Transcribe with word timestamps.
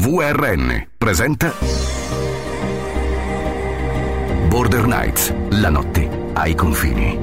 VRN 0.00 0.90
presenta 0.96 1.52
Border 4.48 4.86
Nights, 4.86 5.34
la 5.48 5.70
notte 5.70 6.30
ai 6.34 6.54
confini. 6.54 7.18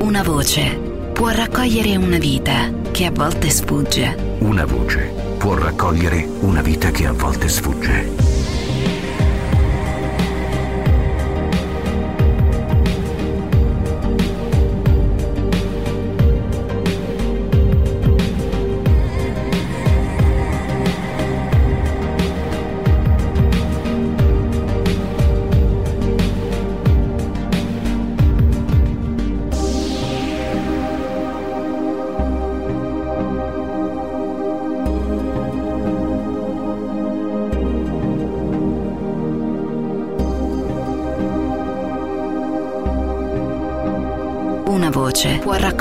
Una 0.00 0.24
voce 0.24 0.76
può 1.12 1.28
raccogliere 1.28 1.94
una 1.94 2.18
vita 2.18 2.72
che 2.90 3.06
a 3.06 3.12
volte 3.12 3.48
sfugge. 3.48 4.36
Una 4.40 4.64
voce 4.64 5.12
può 5.38 5.54
raccogliere 5.54 6.26
una 6.40 6.62
vita 6.62 6.90
che 6.90 7.06
a 7.06 7.12
volte 7.12 7.48
sfugge. 7.48 8.31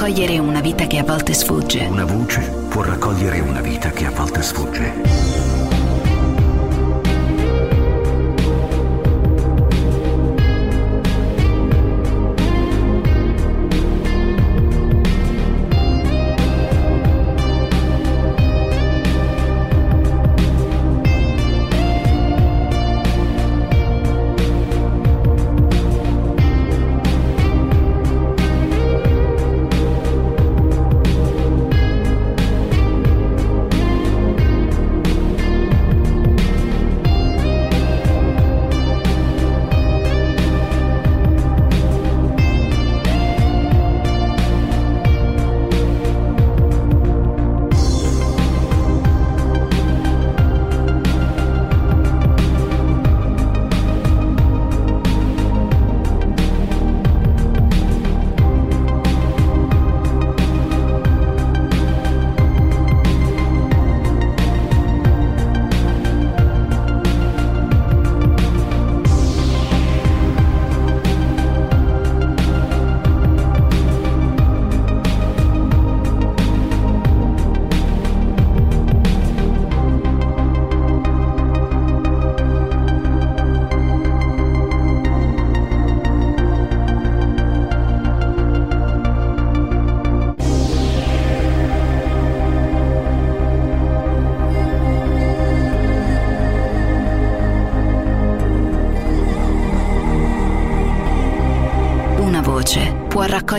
Raccogliere 0.01 0.39
una 0.39 0.61
vita 0.61 0.87
che 0.87 0.97
a 0.97 1.03
volte 1.03 1.31
sfugge. 1.31 1.85
Una 1.85 2.05
voce 2.05 2.41
può 2.69 2.81
raccogliere 2.81 3.39
una 3.39 3.61
vita 3.61 3.91
che 3.91 4.07
a 4.07 4.09
volte 4.09 4.41
sfugge. 4.41 5.50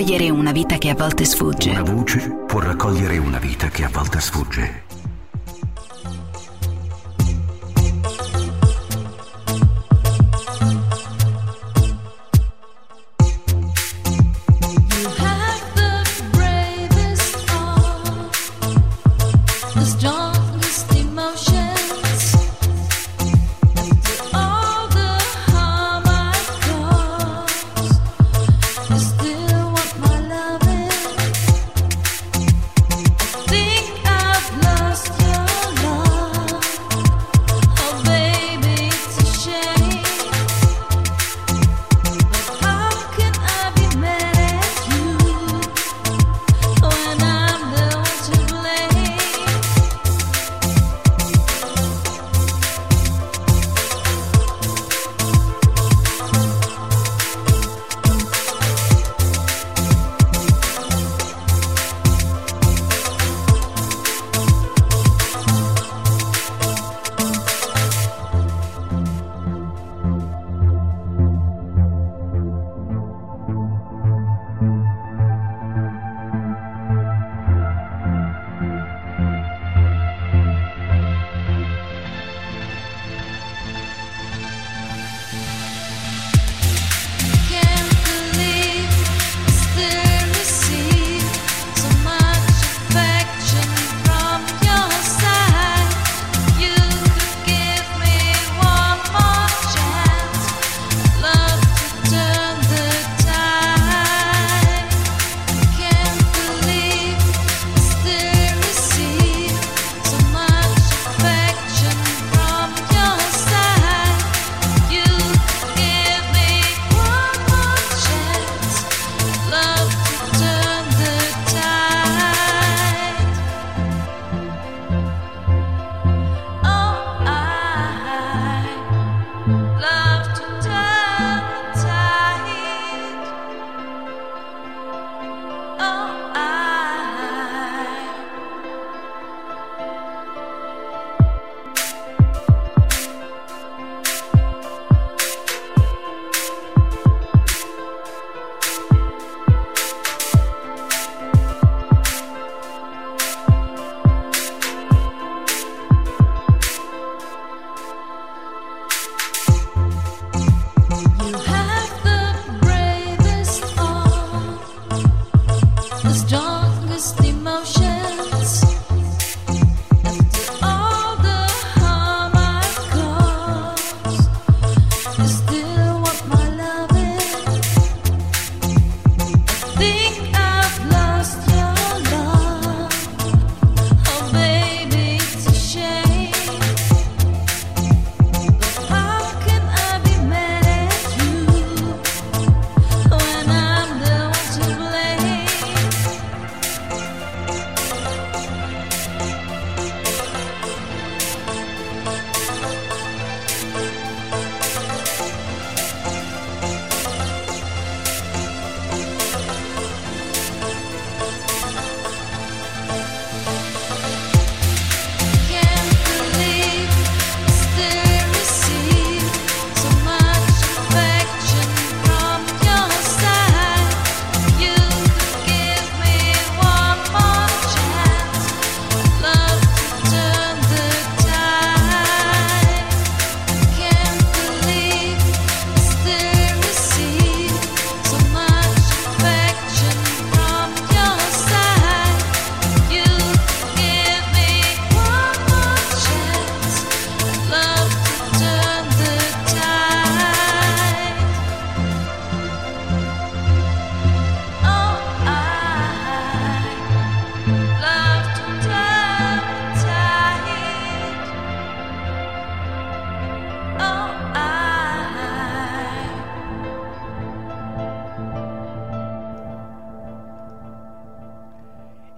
Raccogliere 0.02 0.30
una 0.30 0.50
vita 0.50 0.78
che 0.78 0.90
a 0.90 0.96
volte 0.96 1.24
sfugge. 1.24 1.70
Una 1.70 1.82
voce 1.82 2.18
può 2.48 2.58
raccogliere 2.58 3.18
una 3.18 3.38
vita 3.38 3.68
che 3.68 3.84
a 3.84 3.88
volte 3.88 4.18
sfugge. 4.18 4.91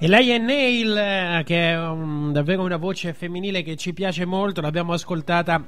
E 0.05 0.07
lei 0.07 0.33
è 0.33 0.37
Neil, 0.37 0.95
eh, 0.99 1.43
che 1.47 1.71
è 1.71 1.79
um, 1.81 2.31
davvero 2.31 2.63
una 2.63 2.77
voce 2.77 3.15
femminile 3.15 3.63
che 3.63 3.75
ci 3.75 3.95
piace 3.95 4.27
molto, 4.27 4.61
l'abbiamo 4.61 4.93
ascoltata 4.93 5.65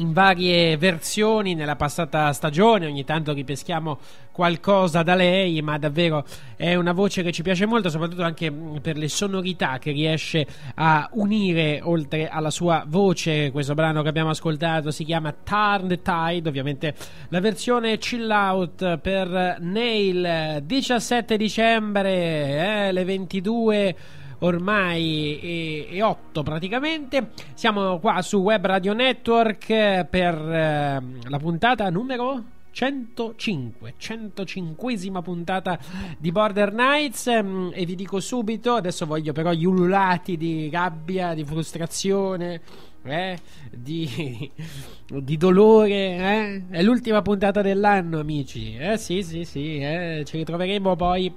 in 0.00 0.12
varie 0.12 0.76
versioni 0.76 1.54
nella 1.54 1.76
passata 1.76 2.32
stagione, 2.32 2.86
ogni 2.86 3.04
tanto 3.04 3.32
ripeschiamo 3.32 3.98
qualcosa 4.32 5.02
da 5.02 5.14
lei, 5.14 5.60
ma 5.60 5.76
davvero 5.76 6.24
è 6.56 6.74
una 6.74 6.92
voce 6.92 7.22
che 7.22 7.30
ci 7.30 7.42
piace 7.42 7.66
molto, 7.66 7.90
soprattutto 7.90 8.22
anche 8.22 8.50
mm, 8.50 8.76
per 8.78 8.96
le 8.96 9.08
sonorità 9.08 9.78
che 9.78 9.92
riesce 9.92 10.46
a 10.76 11.08
unire 11.12 11.80
oltre 11.82 12.28
alla 12.28 12.50
sua 12.50 12.84
voce. 12.86 13.50
Questo 13.50 13.74
brano 13.74 14.02
che 14.02 14.08
abbiamo 14.08 14.30
ascoltato 14.30 14.90
si 14.90 15.04
chiama 15.04 15.34
Turn 15.44 15.88
the 15.88 16.00
Tide, 16.00 16.48
ovviamente 16.48 16.94
la 17.28 17.40
versione 17.40 17.98
chill 17.98 18.30
out 18.30 18.98
per 18.98 19.58
Nail 19.60 20.62
17 20.64 21.36
dicembre, 21.36 22.88
eh, 22.88 22.92
le 22.92 23.04
22 23.04 23.96
ormai 24.40 25.40
e, 25.40 25.88
e 25.90 26.02
8 26.02 26.42
praticamente. 26.42 27.30
Siamo 27.54 27.98
qua 27.98 28.22
su 28.22 28.38
Web 28.38 28.66
Radio 28.66 28.92
Network 28.92 29.70
eh, 29.70 30.06
per 30.08 30.34
eh, 30.34 31.02
la 31.28 31.38
puntata 31.38 31.88
numero 31.90 32.58
105, 32.72 33.94
105esima 33.98 35.22
puntata 35.22 35.78
di 36.18 36.30
Border 36.30 36.72
Nights 36.72 37.26
ehm, 37.26 37.72
e 37.74 37.84
vi 37.84 37.94
dico 37.94 38.20
subito, 38.20 38.74
adesso 38.74 39.06
voglio 39.06 39.32
però 39.32 39.52
gli 39.52 39.66
ululati 39.66 40.36
di 40.36 40.70
rabbia, 40.70 41.34
di 41.34 41.44
frustrazione, 41.44 42.60
eh, 43.02 43.38
di, 43.72 44.50
di 45.06 45.36
dolore, 45.36 45.90
eh? 45.90 46.62
è 46.70 46.82
l'ultima 46.82 47.22
puntata 47.22 47.60
dell'anno 47.60 48.20
amici, 48.20 48.76
eh 48.76 48.96
sì 48.96 49.22
sì 49.22 49.44
sì, 49.44 49.78
eh, 49.78 50.22
ci 50.24 50.36
ritroveremo 50.36 50.94
poi 50.94 51.34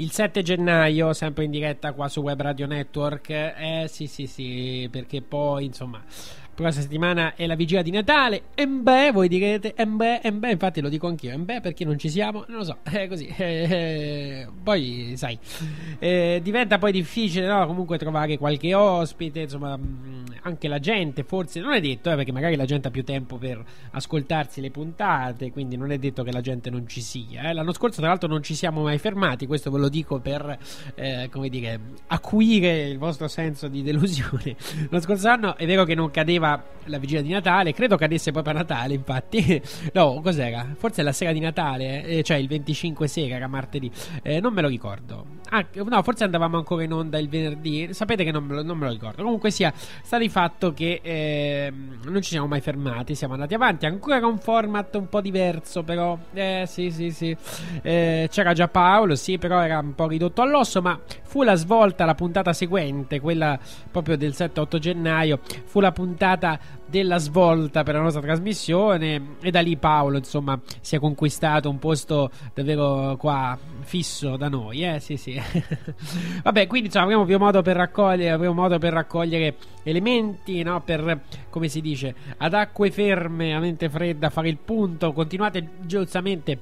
il 0.00 0.12
7 0.12 0.42
gennaio, 0.42 1.12
sempre 1.12 1.44
in 1.44 1.50
diretta 1.50 1.92
qua 1.92 2.08
su 2.08 2.20
Web 2.20 2.40
Radio 2.40 2.66
Network. 2.66 3.30
Eh 3.30 3.86
sì, 3.88 4.06
sì, 4.06 4.26
sì, 4.26 4.88
perché 4.90 5.22
poi, 5.22 5.64
insomma, 5.64 6.00
prossima 6.62 6.82
settimana 6.82 7.34
è 7.36 7.46
la 7.46 7.54
vigilia 7.54 7.82
di 7.82 7.90
Natale. 7.92 8.42
E 8.54 8.66
beh, 8.66 9.12
voi 9.12 9.28
direte, 9.28 9.74
e 9.74 9.86
beh, 9.86 10.20
e 10.20 10.32
beh, 10.32 10.50
infatti 10.50 10.80
lo 10.80 10.88
dico 10.88 11.06
anch'io. 11.06 11.32
E 11.32 11.38
beh, 11.38 11.60
perché 11.60 11.84
non 11.84 11.98
ci 11.98 12.08
siamo? 12.08 12.44
Non 12.48 12.58
lo 12.58 12.64
so, 12.64 12.78
è 12.90 13.06
così. 13.06 13.26
Eh, 13.26 14.46
poi, 14.62 15.12
sai, 15.16 15.38
eh, 16.00 16.40
diventa 16.42 16.78
poi 16.78 16.90
difficile, 16.92 17.46
no? 17.46 17.64
Comunque 17.66 17.96
trovare 17.96 18.36
qualche 18.38 18.74
ospite, 18.74 19.40
insomma, 19.40 19.76
mh, 19.76 20.24
anche 20.42 20.66
la 20.66 20.80
gente, 20.80 21.22
forse, 21.22 21.60
non 21.60 21.72
è 21.74 21.80
detto, 21.80 22.10
eh, 22.10 22.16
perché 22.16 22.32
magari 22.32 22.56
la 22.56 22.64
gente 22.64 22.88
ha 22.88 22.90
più 22.90 23.04
tempo 23.04 23.36
per 23.36 23.64
ascoltarsi 23.92 24.60
le 24.60 24.70
puntate, 24.70 25.52
quindi 25.52 25.76
non 25.76 25.92
è 25.92 25.98
detto 25.98 26.24
che 26.24 26.32
la 26.32 26.40
gente 26.40 26.70
non 26.70 26.88
ci 26.88 27.00
sia. 27.00 27.48
eh. 27.48 27.52
L'anno 27.52 27.72
scorso, 27.72 28.00
tra 28.00 28.08
l'altro, 28.08 28.28
non 28.28 28.42
ci 28.42 28.54
siamo 28.54 28.82
mai 28.82 28.98
fermati, 28.98 29.46
questo 29.46 29.70
ve 29.70 29.78
lo 29.78 29.88
dico 29.88 30.18
per, 30.18 30.58
eh, 30.96 31.28
come 31.30 31.48
dire, 31.48 31.78
acuire 32.08 32.88
il 32.88 32.98
vostro 32.98 33.28
senso 33.28 33.68
di 33.68 33.82
delusione. 33.82 34.56
L'anno 34.90 35.02
scorso 35.02 35.28
anno 35.28 35.56
è 35.56 35.64
vero 35.66 35.84
che 35.84 35.94
non 35.94 36.10
cadeva 36.10 36.47
la 36.84 36.98
vigilia 36.98 37.22
di 37.22 37.30
Natale, 37.30 37.72
credo 37.72 37.96
cadesse 37.96 38.30
proprio 38.32 38.54
a 38.54 38.56
Natale, 38.58 38.94
infatti. 38.94 39.60
no, 39.92 40.20
cos'era? 40.22 40.74
Forse 40.76 41.02
la 41.02 41.12
sera 41.12 41.32
di 41.32 41.40
Natale, 41.40 42.04
eh, 42.04 42.22
cioè 42.22 42.36
il 42.36 42.48
25 42.48 43.06
sera, 43.08 43.36
era 43.36 43.46
martedì, 43.46 43.90
Eh, 44.22 44.40
non 44.40 44.52
me 44.52 44.62
lo 44.62 44.68
ricordo. 44.68 45.24
Ah, 45.50 45.64
no, 45.72 46.02
forse 46.02 46.24
andavamo 46.24 46.58
ancora 46.58 46.82
in 46.82 46.92
onda 46.92 47.18
il 47.18 47.28
venerdì, 47.28 47.94
sapete 47.94 48.22
che 48.22 48.30
non 48.30 48.44
me 48.44 48.56
lo, 48.56 48.62
non 48.62 48.76
me 48.76 48.86
lo 48.86 48.92
ricordo. 48.92 49.22
Comunque 49.22 49.50
sia, 49.50 49.72
sta 49.74 50.18
di 50.18 50.28
fatto 50.28 50.74
che 50.74 51.00
ehm, 51.02 52.00
non 52.04 52.20
ci 52.20 52.30
siamo 52.30 52.46
mai 52.46 52.60
fermati, 52.60 53.14
siamo 53.14 53.32
andati 53.32 53.54
avanti, 53.54 53.86
ancora 53.86 54.20
con 54.20 54.32
un 54.32 54.38
format 54.38 54.94
un 54.96 55.08
po' 55.08 55.22
diverso, 55.22 55.82
però, 55.82 56.18
eh 56.34 56.64
sì, 56.66 56.90
sì, 56.90 57.10
sì. 57.10 57.34
Eh, 57.80 58.28
c'era 58.30 58.52
già 58.52 58.68
Paolo, 58.68 59.14
sì, 59.14 59.38
però 59.38 59.60
era 59.62 59.78
un 59.78 59.94
po' 59.94 60.06
ridotto 60.06 60.42
all'osso, 60.42 60.82
ma 60.82 61.00
fu 61.22 61.42
la 61.42 61.54
svolta, 61.54 62.04
la 62.04 62.14
puntata 62.14 62.52
seguente, 62.52 63.20
quella 63.20 63.58
proprio 63.90 64.16
del 64.18 64.32
7-8 64.32 64.78
gennaio, 64.78 65.40
fu 65.64 65.80
la 65.80 65.92
puntata 65.92 66.58
della 66.88 67.18
svolta 67.18 67.82
per 67.82 67.94
la 67.94 68.00
nostra 68.00 68.22
trasmissione 68.22 69.36
e 69.40 69.50
da 69.50 69.60
lì 69.60 69.76
Paolo 69.76 70.16
insomma 70.16 70.58
si 70.80 70.96
è 70.96 70.98
conquistato 70.98 71.68
un 71.68 71.78
posto 71.78 72.30
davvero 72.54 73.14
qua 73.18 73.58
fisso 73.88 74.36
da 74.36 74.48
noi 74.48 74.84
eh 74.84 75.00
sì 75.00 75.16
sì 75.16 75.40
vabbè 76.44 76.66
quindi 76.66 76.86
insomma 76.86 77.06
avremo 77.06 77.24
più 77.24 77.38
modo 77.38 77.62
per 77.62 77.74
raccogliere 77.74 78.30
avremo 78.30 78.52
modo 78.52 78.78
per 78.78 78.92
raccogliere 78.92 79.56
elementi 79.82 80.62
no 80.62 80.82
per 80.82 81.22
come 81.48 81.68
si 81.68 81.80
dice 81.80 82.14
ad 82.36 82.52
acque 82.52 82.90
ferme 82.90 83.54
a 83.54 83.60
mente 83.60 83.88
fredda 83.88 84.28
fare 84.28 84.50
il 84.50 84.58
punto 84.58 85.14
continuate 85.14 85.70
giustamente 85.80 86.58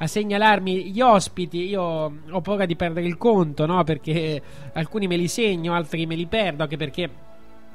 a 0.00 0.06
segnalarmi 0.06 0.92
gli 0.92 1.00
ospiti. 1.00 1.66
Io 1.66 1.82
ho 1.82 2.40
paura 2.40 2.66
di 2.66 2.76
perdere 2.76 3.08
il 3.08 3.16
conto, 3.16 3.66
no? 3.66 3.82
Perché 3.82 4.40
alcuni 4.74 5.08
me 5.08 5.16
li 5.16 5.26
segno, 5.26 5.74
altri 5.74 6.06
me 6.06 6.14
li 6.14 6.26
perdo, 6.26 6.62
anche 6.62 6.76
perché 6.76 7.10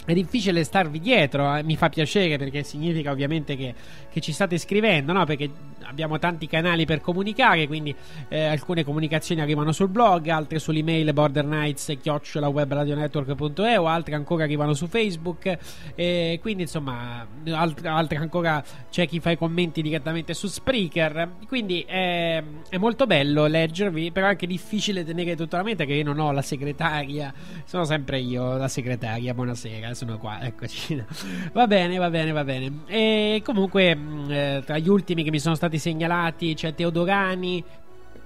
è 0.06 0.14
difficile 0.14 0.64
starvi 0.64 1.00
dietro, 1.00 1.56
eh, 1.56 1.64
mi 1.64 1.78
fa 1.78 1.90
piacere 1.90 2.38
perché 2.38 2.64
significa 2.64 3.12
ovviamente 3.12 3.56
che, 3.56 3.74
che 4.12 4.20
ci 4.20 4.34
state 4.34 4.58
scrivendo, 4.58 5.14
no? 5.14 5.24
Perché 5.26 5.50
abbiamo 5.84 6.18
tanti 6.20 6.48
canali 6.48 6.86
per 6.86 7.02
comunicare, 7.02 7.68
quindi 7.68 7.94
eh, 8.28 8.46
alcune 8.46 8.84
comunicazioni 8.84 9.42
arrivano 9.42 9.72
sul 9.72 9.90
blog, 9.90 10.28
altre 10.28 10.58
sull'email 10.60 11.12
bordernights.webradionetwork.eu, 11.14 13.86
altre 13.86 14.16
ancora 14.16 14.44
arrivano 14.44 14.74
su 14.74 14.88
Facebook, 14.88 15.58
e 15.96 16.40
quindi 16.42 16.64
insomma, 16.64 17.26
altre, 17.52 17.88
altre 17.88 18.18
ancora 18.18 18.62
c'è 18.90 19.08
chi 19.08 19.20
fa 19.20 19.30
i 19.32 19.38
commenti 19.38 19.82
direttamente 19.82 20.34
su 20.34 20.48
Spreaker, 20.48 21.36
quindi 21.48 21.82
è, 21.82 22.44
è 22.70 22.78
molto 22.78 23.06
bello 23.06 23.46
leggervi, 23.46 24.12
però 24.12 24.26
è 24.28 24.32
anche 24.32 24.48
difficile 24.48 25.06
tenere 25.06 25.36
tutta 25.36 25.58
la 25.58 25.64
mente 25.64 25.86
che 25.86 25.94
io 25.94 26.04
non 26.04 26.20
ho 26.20 26.32
la 26.32 26.42
segretaria, 26.42 27.32
sono 27.66 27.84
sempre 27.86 28.20
io 28.20 28.58
la 28.58 28.68
segretaria, 28.68 29.34
buonasera, 29.34 29.93
sono 29.94 30.18
qua, 30.18 30.42
eccoci. 30.42 31.04
Va 31.54 31.68
bene, 31.68 31.98
va 31.98 32.10
bene, 32.10 32.32
va 32.32 32.44
bene. 32.44 32.82
E 32.88 33.42
comunque 33.44 33.96
mh, 33.96 34.32
eh, 34.32 34.64
tra 34.66 34.78
gli 34.78 34.90
ultimi 34.90 35.24
che 35.24 35.30
mi 35.30 35.40
sono 35.40 35.56
stati 35.56 35.78
segnalati 35.78 36.54
c'è 36.54 36.74
Teodorani, 36.74 37.64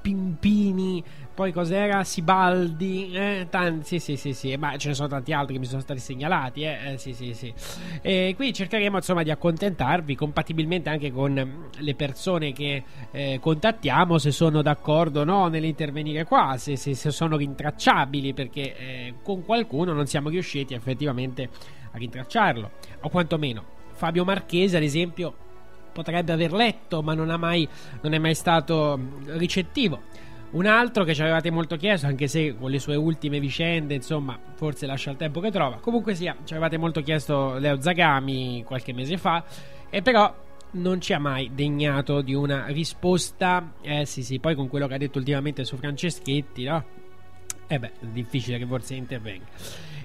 Pimpini, 0.01 1.03
poi 1.37 1.51
cos'era? 1.51 2.03
Sibaldi, 2.03 3.11
eh, 3.13 3.45
tanti, 3.47 3.99
sì, 3.99 3.99
sì, 3.99 4.15
sì, 4.17 4.33
sì, 4.33 4.55
ma 4.55 4.75
ce 4.75 4.87
ne 4.87 4.93
sono 4.95 5.07
tanti 5.07 5.33
altri 5.33 5.53
che 5.53 5.59
mi 5.59 5.67
sono 5.67 5.81
stati 5.81 5.99
segnalati, 5.99 6.63
eh, 6.63 6.93
eh, 6.93 6.97
sì, 6.97 7.13
sì, 7.13 7.35
sì. 7.35 7.53
E 8.01 8.33
qui 8.35 8.51
cercheremo 8.51 8.95
insomma 8.95 9.21
di 9.21 9.29
accontentarvi 9.29 10.15
compatibilmente 10.15 10.89
anche 10.89 11.11
con 11.11 11.69
le 11.77 11.93
persone 11.93 12.53
che 12.53 12.83
eh, 13.11 13.37
contattiamo, 13.39 14.17
se 14.17 14.31
sono 14.31 14.63
d'accordo 14.63 15.19
o 15.19 15.23
no 15.25 15.47
nell'intervenire 15.47 16.23
qua, 16.23 16.55
se, 16.57 16.75
se- 16.75 16.95
se 16.95 17.11
sono 17.11 17.37
rintracciabili, 17.37 18.33
perché 18.33 18.75
eh, 18.75 19.13
con 19.21 19.45
qualcuno 19.45 19.93
non 19.93 20.07
siamo 20.07 20.29
riusciti 20.29 20.73
effettivamente 20.73 21.49
a 21.91 21.97
rintracciarlo, 21.99 22.71
o 23.01 23.09
quantomeno 23.09 23.63
Fabio 23.91 24.25
Marchese, 24.25 24.77
ad 24.77 24.83
esempio, 24.83 25.35
potrebbe 25.93 26.31
aver 26.31 26.51
letto, 26.51 27.03
ma 27.03 27.13
non, 27.13 27.27
mai, 27.39 27.67
non 28.01 28.13
è 28.13 28.17
mai 28.17 28.33
stato 28.33 28.97
mm, 28.97 29.37
ricettivo. 29.37 30.01
Un 30.49 30.65
altro 30.65 31.03
che 31.03 31.13
ci 31.13 31.21
avevate 31.21 31.51
molto 31.51 31.75
chiesto, 31.75 32.07
anche 32.07 32.27
se 32.27 32.55
con 32.57 32.71
le 32.71 32.79
sue 32.79 32.95
ultime 32.95 33.39
vicende, 33.39 33.93
insomma, 33.93 34.39
forse 34.55 34.85
lascia 34.85 35.11
il 35.11 35.17
tempo 35.17 35.41
che 35.41 35.51
trova. 35.51 35.77
Comunque 35.77 36.15
sia, 36.15 36.35
ci 36.45 36.53
avevate 36.53 36.77
molto 36.77 37.01
chiesto 37.01 37.57
Leo 37.57 37.81
Zagami 37.81 38.63
qualche 38.65 38.93
mese 38.93 39.17
fa, 39.17 39.43
e 39.89 40.01
però 40.01 40.33
non 40.69 41.01
ci 41.01 41.13
ha 41.13 41.19
mai 41.19 41.51
degnato 41.53 42.21
di 42.21 42.33
una 42.33 42.67
risposta. 42.67 43.73
Eh 43.81 44.05
sì, 44.05 44.23
sì, 44.23 44.39
poi 44.39 44.55
con 44.55 44.69
quello 44.69 44.87
che 44.87 44.93
ha 44.93 44.97
detto 44.97 45.17
ultimamente 45.17 45.65
su 45.65 45.75
Franceschetti, 45.75 46.63
no? 46.63 46.83
Eh 47.67 47.79
beh, 47.79 47.91
è 47.99 48.05
difficile 48.05 48.57
che 48.57 48.65
forse 48.65 48.95
intervenga. 48.95 49.45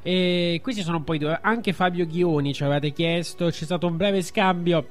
E 0.02 0.58
questi 0.60 0.82
sono 0.82 0.96
un 0.96 1.04
po' 1.04 1.14
i 1.14 1.18
due. 1.18 1.38
Anche 1.40 1.72
Fabio 1.72 2.04
Ghioni 2.04 2.52
ci 2.52 2.64
avevate 2.64 2.90
chiesto. 2.90 3.46
C'è 3.46 3.64
stato 3.64 3.86
un 3.86 3.96
breve 3.96 4.20
scambio 4.22 4.86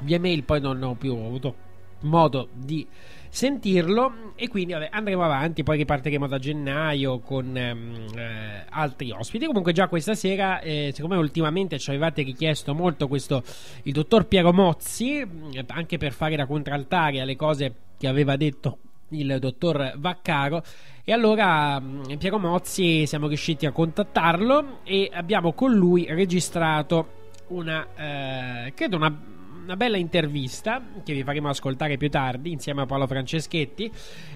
via 0.00 0.20
mail, 0.20 0.44
poi 0.44 0.60
non 0.60 0.80
ho 0.82 0.94
più 0.94 1.12
avuto 1.16 1.56
modo 2.02 2.48
di 2.52 2.86
sentirlo. 3.34 4.32
E 4.36 4.48
quindi 4.48 4.72
vabbè, 4.72 4.88
andremo 4.90 5.22
avanti. 5.22 5.62
Poi 5.62 5.76
ripartiremo 5.78 6.26
da 6.26 6.38
gennaio 6.38 7.18
con 7.18 7.56
ehm, 7.56 8.06
eh, 8.16 8.64
altri 8.70 9.10
ospiti. 9.10 9.46
Comunque, 9.46 9.72
già 9.72 9.88
questa 9.88 10.14
sera, 10.14 10.60
eh, 10.60 10.92
siccome 10.94 11.16
ultimamente 11.16 11.78
ci 11.78 11.90
avevate 11.90 12.22
richiesto 12.22 12.74
molto 12.74 13.08
questo 13.08 13.42
il 13.82 13.92
dottor 13.92 14.26
Piero 14.26 14.52
Mozzi, 14.52 15.18
eh, 15.18 15.64
anche 15.68 15.98
per 15.98 16.12
fare 16.12 16.36
da 16.36 16.46
contraltare 16.46 17.20
alle 17.20 17.36
cose 17.36 17.74
che 17.98 18.06
aveva 18.06 18.36
detto 18.36 18.78
il 19.08 19.36
dottor 19.40 19.94
Vaccaro. 19.96 20.62
E 21.04 21.12
allora 21.12 21.78
mh, 21.80 22.16
Piero 22.18 22.38
Mozzi 22.38 23.06
siamo 23.06 23.26
riusciti 23.26 23.66
a 23.66 23.72
contattarlo 23.72 24.78
e 24.84 25.10
abbiamo 25.12 25.52
con 25.52 25.74
lui 25.74 26.06
registrato 26.08 27.22
una, 27.48 27.86
eh, 27.96 28.72
credo 28.74 28.96
una, 28.96 29.14
una 29.64 29.76
bella 29.76 29.96
intervista 29.96 30.82
che 31.02 31.14
vi 31.14 31.24
faremo 31.24 31.48
ascoltare 31.48 31.96
più 31.96 32.10
tardi 32.10 32.52
insieme 32.52 32.82
a 32.82 32.86
Paolo 32.86 33.06
Franceschetti, 33.06 33.90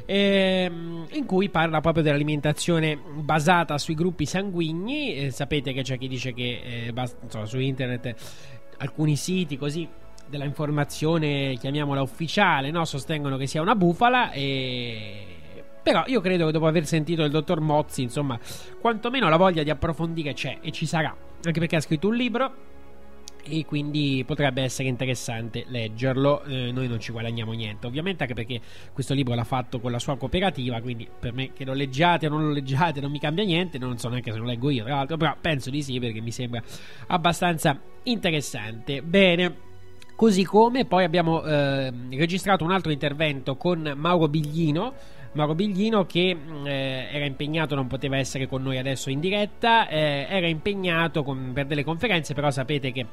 ehm, 0.06 1.06
in 1.12 1.26
cui 1.26 1.50
parla 1.50 1.80
proprio 1.80 2.02
dell'alimentazione 2.02 2.98
basata 2.98 3.76
sui 3.78 3.94
gruppi 3.94 4.24
sanguigni. 4.24 5.16
Eh, 5.16 5.30
sapete 5.30 5.72
che 5.72 5.82
c'è 5.82 5.98
chi 5.98 6.08
dice 6.08 6.32
che 6.32 6.86
eh, 6.86 6.92
basta- 6.92 7.18
insomma, 7.22 7.44
su 7.44 7.58
internet 7.58 8.14
alcuni 8.78 9.16
siti 9.16 9.58
così 9.58 9.86
della 10.26 10.44
informazione, 10.44 11.56
chiamiamola 11.58 12.00
ufficiale, 12.00 12.70
no? 12.70 12.84
sostengono 12.84 13.36
che 13.36 13.46
sia 13.46 13.60
una 13.60 13.74
bufala 13.74 14.30
e... 14.32 15.24
Però 15.82 16.04
io 16.06 16.20
credo 16.20 16.46
che 16.46 16.52
dopo 16.52 16.66
aver 16.66 16.84
sentito 16.84 17.22
il 17.22 17.30
dottor 17.30 17.60
Mozzi, 17.60 18.02
insomma, 18.02 18.38
quantomeno 18.78 19.28
la 19.30 19.36
voglia 19.36 19.62
di 19.62 19.70
approfondire 19.70 20.34
c'è 20.34 20.58
e 20.60 20.70
ci 20.70 20.84
sarà, 20.84 21.16
anche 21.42 21.60
perché 21.60 21.76
ha 21.76 21.80
scritto 21.80 22.08
un 22.08 22.14
libro 22.14 22.52
e 23.48 23.64
quindi 23.64 24.22
potrebbe 24.26 24.62
essere 24.62 24.88
interessante 24.88 25.64
leggerlo. 25.68 26.44
Eh, 26.44 26.70
noi 26.72 26.88
non 26.88 27.00
ci 27.00 27.12
guadagniamo 27.12 27.52
niente, 27.52 27.86
ovviamente, 27.86 28.22
anche 28.22 28.34
perché 28.34 28.60
questo 28.92 29.14
libro 29.14 29.34
l'ha 29.34 29.44
fatto 29.44 29.80
con 29.80 29.90
la 29.90 29.98
sua 29.98 30.16
cooperativa. 30.16 30.80
Quindi 30.80 31.08
per 31.18 31.32
me 31.32 31.52
che 31.52 31.64
lo 31.64 31.72
leggiate 31.72 32.26
o 32.26 32.30
non 32.30 32.46
lo 32.46 32.52
leggiate 32.52 33.00
non 33.00 33.10
mi 33.10 33.18
cambia 33.18 33.44
niente. 33.44 33.78
Non 33.78 33.98
so 33.98 34.08
neanche 34.08 34.32
se 34.32 34.38
lo 34.38 34.44
leggo 34.44 34.70
io, 34.70 34.84
tra 34.84 34.96
l'altro, 34.96 35.16
però 35.16 35.36
penso 35.40 35.70
di 35.70 35.82
sì 35.82 35.98
perché 35.98 36.20
mi 36.20 36.32
sembra 36.32 36.62
abbastanza 37.06 37.80
interessante. 38.04 39.02
Bene. 39.02 39.66
Così 40.18 40.42
come 40.42 40.84
poi 40.84 41.04
abbiamo 41.04 41.44
eh, 41.44 41.92
registrato 42.10 42.64
un 42.64 42.72
altro 42.72 42.90
intervento 42.90 43.56
con 43.56 43.92
Mauro 43.94 44.26
Biglino. 44.26 44.92
Mauro 45.32 45.54
Biglino 45.54 46.06
che 46.06 46.34
mh, 46.34 46.66
eh, 46.66 47.08
era 47.12 47.24
impegnato, 47.24 47.74
non 47.74 47.86
poteva 47.86 48.16
essere 48.16 48.46
con 48.46 48.62
noi 48.62 48.78
adesso 48.78 49.10
in 49.10 49.20
diretta, 49.20 49.88
eh, 49.88 50.26
era 50.28 50.46
impegnato 50.46 51.22
con- 51.22 51.52
per 51.52 51.66
delle 51.66 51.84
conferenze, 51.84 52.34
però 52.34 52.50
sapete 52.50 52.92
che 52.92 53.06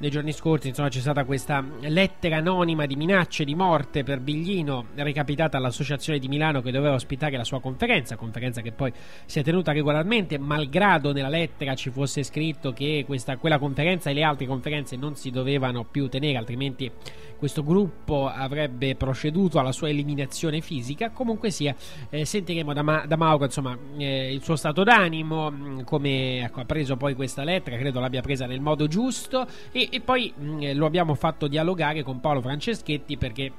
nei 0.00 0.10
giorni 0.10 0.32
scorsi 0.32 0.68
insomma, 0.68 0.88
c'è 0.88 1.00
stata 1.00 1.24
questa 1.24 1.64
lettera 1.80 2.36
anonima 2.36 2.86
di 2.86 2.94
minacce 2.94 3.44
di 3.44 3.56
morte 3.56 4.04
per 4.04 4.20
Biglino 4.20 4.86
recapitata 4.94 5.56
all'Associazione 5.56 6.20
di 6.20 6.28
Milano 6.28 6.62
che 6.62 6.70
doveva 6.70 6.94
ospitare 6.94 7.36
la 7.36 7.42
sua 7.42 7.60
conferenza, 7.60 8.14
conferenza 8.14 8.60
che 8.60 8.70
poi 8.70 8.92
si 9.26 9.40
è 9.40 9.42
tenuta 9.42 9.72
regolarmente, 9.72 10.38
malgrado 10.38 11.12
nella 11.12 11.28
lettera 11.28 11.74
ci 11.74 11.90
fosse 11.90 12.22
scritto 12.22 12.72
che 12.72 13.02
questa, 13.06 13.38
quella 13.38 13.58
conferenza 13.58 14.10
e 14.10 14.14
le 14.14 14.22
altre 14.22 14.46
conferenze 14.46 14.96
non 14.96 15.16
si 15.16 15.30
dovevano 15.30 15.84
più 15.84 16.08
tenere, 16.08 16.38
altrimenti 16.38 16.90
questo 17.36 17.62
gruppo 17.62 18.28
avrebbe 18.28 18.94
proceduto 18.96 19.58
alla 19.58 19.72
sua 19.72 19.88
eliminazione 19.88 20.60
fisica. 20.60 21.10
Comunque 21.10 21.50
sia, 21.50 21.67
eh, 22.10 22.24
sentiremo 22.24 22.72
da, 22.72 22.82
Ma- 22.82 23.04
da 23.06 23.16
Mauro 23.16 23.44
insomma, 23.44 23.76
eh, 23.96 24.32
il 24.32 24.42
suo 24.42 24.56
stato 24.56 24.84
d'animo, 24.84 25.50
mh, 25.50 25.84
come 25.84 26.40
ecco, 26.40 26.60
ha 26.60 26.64
preso 26.64 26.96
poi 26.96 27.14
questa 27.14 27.44
lettera, 27.44 27.76
credo 27.76 28.00
l'abbia 28.00 28.22
presa 28.22 28.46
nel 28.46 28.60
modo 28.60 28.86
giusto 28.86 29.46
e, 29.72 29.88
e 29.90 30.00
poi 30.00 30.32
mh, 30.36 30.62
eh, 30.62 30.74
lo 30.74 30.86
abbiamo 30.86 31.14
fatto 31.14 31.46
dialogare 31.46 32.02
con 32.02 32.20
Paolo 32.20 32.40
Franceschetti 32.40 33.16
perché 33.16 33.52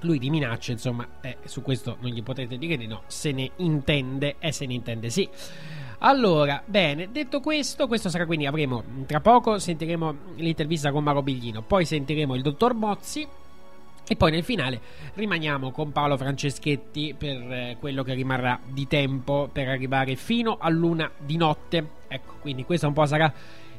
lui 0.00 0.18
di 0.18 0.30
minacce, 0.30 0.72
insomma, 0.72 1.06
eh, 1.20 1.38
su 1.44 1.62
questo 1.62 1.96
non 2.00 2.10
gli 2.10 2.22
potete 2.22 2.58
dire 2.58 2.76
di 2.76 2.86
no, 2.86 3.02
se 3.06 3.32
ne 3.32 3.50
intende 3.56 4.36
e 4.38 4.52
se 4.52 4.66
ne 4.66 4.74
intende 4.74 5.10
sì. 5.10 5.28
Allora, 6.00 6.62
bene, 6.64 7.10
detto 7.10 7.40
questo, 7.40 7.86
questo 7.86 8.10
sarà 8.10 8.26
quindi 8.26 8.44
avremo 8.44 8.84
tra 9.06 9.20
poco 9.20 9.58
sentiremo 9.58 10.14
l'intervista 10.36 10.92
con 10.92 11.02
Maro 11.02 11.22
Biglino, 11.22 11.62
poi 11.62 11.86
sentiremo 11.86 12.34
il 12.34 12.42
dottor 12.42 12.74
Mozzi 12.74 13.26
e 14.08 14.14
poi 14.16 14.30
nel 14.30 14.44
finale 14.44 14.80
rimaniamo 15.14 15.72
con 15.72 15.90
Paolo 15.90 16.16
Franceschetti 16.16 17.14
per 17.18 17.36
eh, 17.36 17.76
quello 17.80 18.02
che 18.02 18.14
rimarrà 18.14 18.58
di 18.64 18.86
tempo 18.86 19.48
per 19.52 19.68
arrivare 19.68 20.14
fino 20.14 20.58
all'una 20.60 21.10
di 21.18 21.36
notte. 21.36 21.84
Ecco, 22.06 22.34
quindi 22.40 22.64
questo 22.64 22.86
un 22.86 22.92
po' 22.92 23.06
sarà 23.06 23.32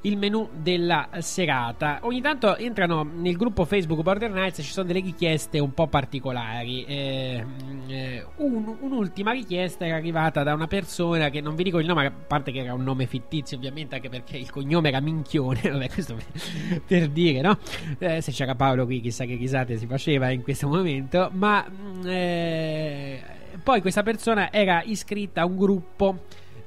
il 0.07 0.17
menù 0.17 0.49
della 0.53 1.09
serata. 1.19 1.99
Ogni 2.03 2.21
tanto 2.21 2.55
entrano 2.55 3.03
nel 3.03 3.35
gruppo 3.35 3.65
Facebook 3.65 4.01
Border 4.01 4.31
Nights 4.31 4.61
ci 4.63 4.71
sono 4.71 4.87
delle 4.87 5.01
richieste 5.01 5.59
un 5.59 5.73
po' 5.73 5.87
particolari. 5.87 6.85
Eh, 6.85 7.45
eh, 7.87 8.25
un- 8.37 8.77
un'ultima 8.79 9.31
richiesta 9.31 9.85
era 9.85 9.97
arrivata 9.97 10.43
da 10.43 10.53
una 10.53 10.67
persona 10.67 11.29
che 11.29 11.41
non 11.41 11.55
vi 11.55 11.63
dico 11.63 11.79
il 11.79 11.85
nome, 11.85 12.05
a 12.05 12.11
parte 12.11 12.51
che 12.51 12.59
era 12.59 12.73
un 12.73 12.83
nome 12.83 13.05
fittizio, 13.05 13.57
ovviamente, 13.57 13.95
anche 13.95 14.09
perché 14.09 14.37
il 14.37 14.49
cognome 14.49 14.87
era 14.87 15.01
Minchione. 15.01 15.59
Vabbè, 15.69 15.89
questo 15.89 16.15
per, 16.15 16.81
per 16.81 17.09
dire, 17.09 17.41
no? 17.41 17.57
Eh, 17.99 18.21
se 18.21 18.31
c'era 18.31 18.55
Paolo 18.55 18.85
qui, 18.85 19.01
chissà 19.01 19.25
che 19.25 19.35
risate 19.35 19.77
si 19.77 19.87
faceva 19.87 20.29
in 20.29 20.41
questo 20.41 20.67
momento. 20.69 21.29
Ma 21.33 21.65
mm, 21.69 22.01
eh, 22.05 23.23
poi 23.61 23.81
questa 23.81 24.03
persona 24.03 24.51
era 24.53 24.81
iscritta 24.83 25.41
a 25.41 25.45
un 25.45 25.57
gruppo 25.57 26.19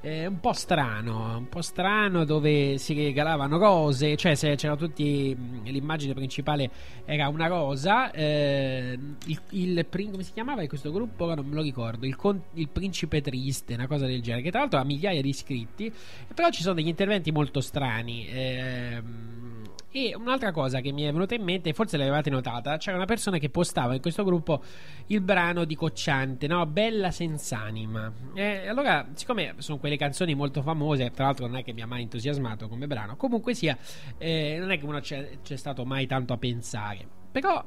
eh, 0.03 0.27
un 0.27 0.41
po' 0.41 0.53
strano, 0.53 1.37
un 1.37 1.49
po' 1.49 1.63
strano 1.63 2.25
dove 2.25 2.79
si 2.79 2.95
regalavano 2.95 3.59
rose, 3.59 4.17
cioè 4.17 4.35
se 4.35 4.55
c'era 4.57 4.77
tutti 4.77 5.37
l'immagine 5.65 6.15
principale 6.15 6.71
era 7.05 7.29
una 7.29 7.47
rosa, 7.47 8.11
eh, 8.11 8.99
il, 9.27 9.41
il 9.51 9.87
come 9.91 10.23
si 10.23 10.33
chiamava 10.33 10.67
questo 10.67 10.91
gruppo? 10.91 11.35
Non 11.35 11.47
me 11.47 11.55
lo 11.55 11.63
ricordo, 11.63 12.07
il, 12.07 12.17
il 12.55 12.69
principe 12.69 13.21
triste, 13.21 13.75
una 13.75 13.87
cosa 13.87 14.07
del 14.07 14.23
genere, 14.23 14.43
che 14.43 14.51
tra 14.51 14.61
l'altro 14.61 14.79
ha 14.79 14.85
migliaia 14.85 15.21
di 15.21 15.29
iscritti, 15.29 15.93
però 16.35 16.51
ci 16.51 16.63
sono 16.63 16.75
degli 16.75 16.89
interventi 16.89 17.31
molto 17.31 17.61
strani. 17.61 18.27
ehm, 18.29 19.63
e 19.93 20.15
un'altra 20.15 20.53
cosa 20.53 20.81
che 20.81 20.93
mi 20.93 21.03
è 21.03 21.13
venuta 21.13 21.35
in 21.35 21.43
mente, 21.43 21.73
forse 21.73 21.97
l'avevate 21.97 22.31
notata, 22.31 22.77
c'era 22.77 22.97
una 22.97 23.07
persona 23.07 23.39
che 23.39 23.51
postava 23.51 23.95
in 23.95 24.01
questo 24.01 24.23
gruppo 24.23 24.63
il 25.07 25.21
brano 25.21 25.65
di 25.65 25.75
Cocciante, 25.75 26.47
no? 26.47 26.65
Bella 26.67 27.11
senz'anima. 27.11 28.13
E 28.35 28.69
allora, 28.69 29.09
siccome 29.15 29.55
sono 29.59 29.79
quelle 29.79 29.97
canzoni 29.97 30.35
molto 30.35 30.63
famose, 30.63 31.11
tra 31.11 31.25
l'altro 31.25 31.47
non 31.47 31.57
è 31.57 31.65
che 31.65 31.73
mi 31.73 31.83
ha 31.83 31.87
mai 31.87 32.03
entusiasmato 32.03 32.69
come 32.69 32.87
brano, 32.87 33.17
comunque 33.17 33.55
sia, 33.55 33.77
eh, 34.19 34.57
non 34.61 34.71
è 34.71 34.79
che 34.79 34.85
uno 34.85 35.01
c'è, 35.01 35.39
c'è 35.43 35.57
stato 35.57 35.85
mai 35.85 36.07
tanto 36.07 36.33
a 36.33 36.39
pensare. 36.39 37.07
Però 37.33 37.65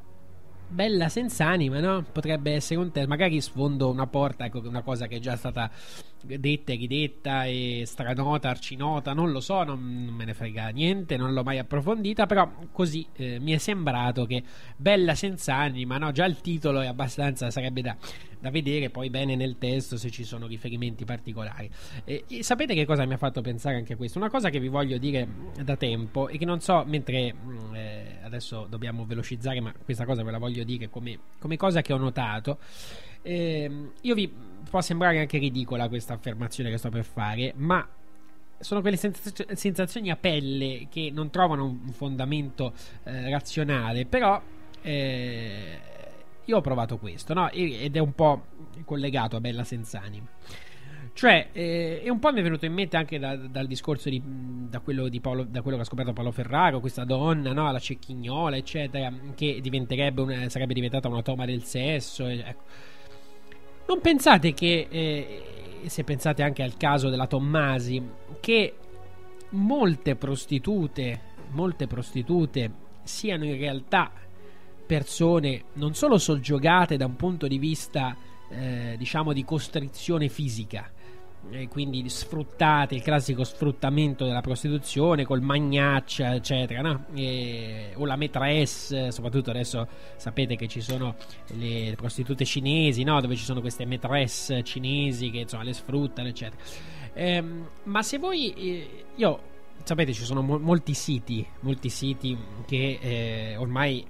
Bella 0.74 1.08
senz'anima, 1.08 1.80
no? 1.80 2.04
Potrebbe 2.12 2.54
essere 2.54 2.80
un 2.80 2.92
termine. 2.92 3.16
Magari 3.16 3.40
sfondo 3.42 3.92
una 3.92 4.08
porta, 4.08 4.46
ecco, 4.46 4.60
una 4.66 4.82
cosa 4.82 5.06
che 5.06 5.18
è 5.18 5.20
già 5.20 5.36
stata 5.36 5.70
detta 6.24 6.72
e 6.72 6.76
ridetta 6.76 7.46
e 7.46 7.84
stranota, 7.86 8.50
arcinota, 8.50 9.14
non 9.14 9.32
lo 9.32 9.40
so, 9.40 9.64
non, 9.64 9.80
me 9.80 10.26
ne 10.26 10.34
frega 10.34 10.70
niente, 10.70 11.18
non 11.18 11.34
l'ho 11.34 11.44
mai 11.44 11.60
approfondita, 11.60 12.26
però 12.26 12.50
così 12.72 13.06
eh, 13.14 13.40
mi 13.40 13.52
è 13.52 13.58
sembrato 13.58 14.26
che 14.26 14.44
Bella 14.76 15.16
senz'anima, 15.16 15.98
no? 15.98 16.12
Già 16.12 16.26
il 16.26 16.40
titolo 16.42 16.82
è 16.82 16.88
abbastanza, 16.88 17.52
sarebbe 17.52 17.82
da, 17.82 17.96
da 18.40 18.50
vedere 18.50 18.90
poi 18.90 19.10
bene 19.10 19.36
nel 19.36 19.58
testo 19.58 19.98
se 19.98 20.10
ci 20.10 20.24
sono 20.24 20.48
riferimenti 20.48 21.06
particolari. 21.06 21.70
E, 22.04 22.24
e 22.28 22.44
sapete 22.44 22.74
che 22.74 22.86
cosa 22.86 23.06
mi 23.06 23.14
ha 23.14 23.18
fatto 23.18 23.42
pensare 23.42 23.76
anche 23.76 23.96
questo? 23.96 24.18
Una 24.18 24.30
cosa 24.30 24.50
che 24.50 24.60
vi 24.60 24.70
voglio 24.70 24.98
dire 24.98 25.28
da 25.64 25.76
tempo 25.76 26.28
e 26.28 26.38
che 26.38 26.46
non 26.46 26.60
so, 26.62 26.84
mentre 26.86 27.34
mh, 27.34 27.76
eh, 27.76 28.18
adesso 28.24 28.66
dobbiamo 28.70 29.06
velocizzare, 29.06 29.60
ma 29.60 29.74
questa 29.84 30.06
cosa 30.06 30.24
ve 30.24 30.32
la 30.32 30.40
voglio 30.40 30.64
dire 30.64 30.90
come, 30.90 31.20
come 31.40 31.58
cosa 31.58 31.82
che 31.82 31.94
ho 31.94 31.98
notato. 31.98 32.60
Ehm, 33.22 33.94
io 34.02 34.16
vi 34.16 34.30
può 34.74 34.82
sembrare 34.82 35.20
anche 35.20 35.38
ridicola 35.38 35.88
questa 35.88 36.16
affermazione 36.16 36.72
che 36.72 36.80
sto 36.80 36.90
per 36.90 37.04
fare, 37.04 37.54
ma 37.58 37.88
sono 38.58 38.82
quelle 38.82 38.98
sensaz- 38.98 39.52
sensazioni 39.52 40.10
a 40.10 40.16
pelle 40.16 40.88
che 40.90 41.12
non 41.14 41.30
trovano 41.30 41.66
un 41.66 41.92
fondamento 41.92 42.74
eh, 43.04 43.30
razionale, 43.30 44.08
però 44.08 44.42
eh, 44.82 45.80
io 46.44 46.58
ho 46.58 46.62
provato 46.62 46.98
questo, 46.98 47.36
no? 47.36 47.52
Ed 47.52 47.96
è 47.96 48.00
un 48.00 48.16
po' 48.16 48.46
collegato 48.84 49.36
a 49.36 49.42
Bella 49.42 49.64
Senzanima. 49.64 50.26
Cioè, 51.14 51.50
eh, 51.52 52.02
e 52.04 52.10
un 52.10 52.18
po' 52.18 52.32
mi 52.34 52.40
è 52.40 52.42
venuto 52.42 52.66
in 52.66 52.74
mente 52.74 52.98
anche 52.98 53.20
da- 53.20 53.36
dal 53.36 53.68
discorso 53.68 54.10
di, 54.10 54.20
da, 54.70 54.80
quello 54.80 55.08
di 55.08 55.20
Paolo, 55.20 55.44
da 55.44 55.62
quello 55.62 55.78
che 55.78 55.84
ha 55.84 55.86
scoperto 55.86 56.14
Paolo 56.14 56.32
Ferraro, 56.32 56.80
questa 56.80 57.04
donna, 57.04 57.54
no? 57.54 57.72
la 57.72 57.78
cecchignola, 57.78 58.58
eccetera, 58.58 59.14
che 59.36 59.60
diventerebbe 59.62 60.22
una- 60.22 60.50
sarebbe 60.50 60.74
diventata 60.74 61.08
una 61.10 61.22
toma 61.22 61.46
del 61.46 61.64
sesso. 61.64 62.26
ecco. 62.26 62.64
Non 63.86 64.00
pensate 64.02 64.54
che, 64.54 64.88
eh, 64.90 65.44
se 65.88 66.04
pensate 66.04 66.42
anche 66.42 66.64
al 66.64 66.78
caso 66.78 67.10
della 67.10 67.28
Tommasi, 67.28 68.02
che 68.40 68.76
molte 69.50 70.16
prostitute, 70.16 71.20
molte 71.52 71.88
prostitute 71.88 72.72
siano 73.04 73.46
in 73.46 73.58
realtà 73.58 74.12
persone 74.86 75.64
non 75.74 75.94
solo 75.96 76.18
soggiogate 76.18 76.98
da 76.98 77.06
un 77.06 77.16
punto 77.16 77.48
di 77.48 77.58
vista, 77.58 78.16
eh, 78.50 78.96
diciamo, 78.98 79.34
di 79.34 79.44
costrizione 79.44 80.30
fisica, 80.30 80.90
e 81.50 81.68
quindi 81.68 82.08
sfruttate, 82.10 82.96
il 82.96 83.02
classico 83.02 83.44
sfruttamento 83.44 84.26
della 84.26 84.42
prostituzione 84.42 85.26
col 85.26 85.42
magnaccia, 85.42 86.34
eccetera, 86.36 86.82
no? 86.82 87.06
E- 87.14 87.92
o 87.96 88.06
la 88.06 88.16
maîtresse, 88.16 89.12
soprattutto 89.12 89.50
adesso 89.50 89.88
sapete 90.16 90.56
che 90.56 90.68
ci 90.68 90.82
sono 90.82 91.16
le 91.56 91.94
prostitute 91.96 92.46
cinesi, 92.46 93.04
no? 93.04 93.20
Dove 93.22 93.36
ci 93.36 93.44
sono 93.44 93.62
queste 93.62 93.86
maîtresse 93.86 94.64
cinesi 94.64 95.30
che 95.30 95.40
insomma 95.40 95.64
le 95.64 95.74
sfruttano, 95.74 96.28
eccetera. 96.28 96.62
Ehm, 97.14 97.68
ma 97.84 98.02
se 98.02 98.18
voi, 98.18 98.54
eh, 98.54 99.06
io 99.16 99.40
sapete, 99.84 100.14
ci 100.14 100.24
sono 100.24 100.42
mo- 100.42 100.60
molti 100.60 100.94
siti, 100.94 101.46
molti 101.62 101.90
siti 101.90 102.38
che 102.66 103.00
eh, 103.02 103.56
ormai 103.58 104.06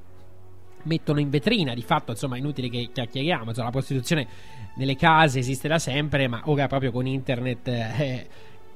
mettono 0.83 1.19
in 1.19 1.29
vetrina, 1.29 1.73
di 1.73 1.81
fatto, 1.81 2.11
insomma, 2.11 2.35
è 2.35 2.39
inutile 2.39 2.69
che 2.69 2.89
chiacchieriamo, 2.93 3.49
insomma, 3.49 3.65
la 3.65 3.71
prostituzione 3.71 4.27
nelle 4.75 4.95
case 4.95 5.39
esiste 5.39 5.67
da 5.67 5.79
sempre, 5.79 6.27
ma 6.27 6.41
ora 6.45 6.67
proprio 6.67 6.91
con 6.91 7.05
internet 7.05 7.67
eh, 7.67 8.27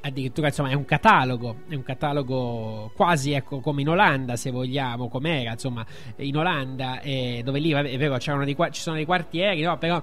addirittura 0.02 0.48
insomma 0.48 0.70
è 0.70 0.74
un 0.74 0.86
catalogo, 0.86 1.63
è 1.67 1.76
un 1.76 1.84
catalogo 1.84 2.91
quasi 2.96 3.32
ecco 3.32 3.60
come 3.60 3.82
in 3.82 3.89
Olanda 3.89 4.36
se 4.36 4.52
vogliamo, 4.52 5.10
come 5.10 5.41
era 5.41 5.52
insomma 5.52 5.86
in 6.17 6.38
Olanda 6.38 7.02
eh, 7.02 7.41
dove 7.43 7.60
lì 7.60 7.72
vabbè, 7.72 7.89
è 7.89 7.98
vero 7.98 8.17
dei, 8.43 8.56
ci 8.72 8.82
sono 8.82 8.96
dei 8.96 9.06
quartieri, 9.06 9.62
no, 9.62 9.78
però 9.78 10.02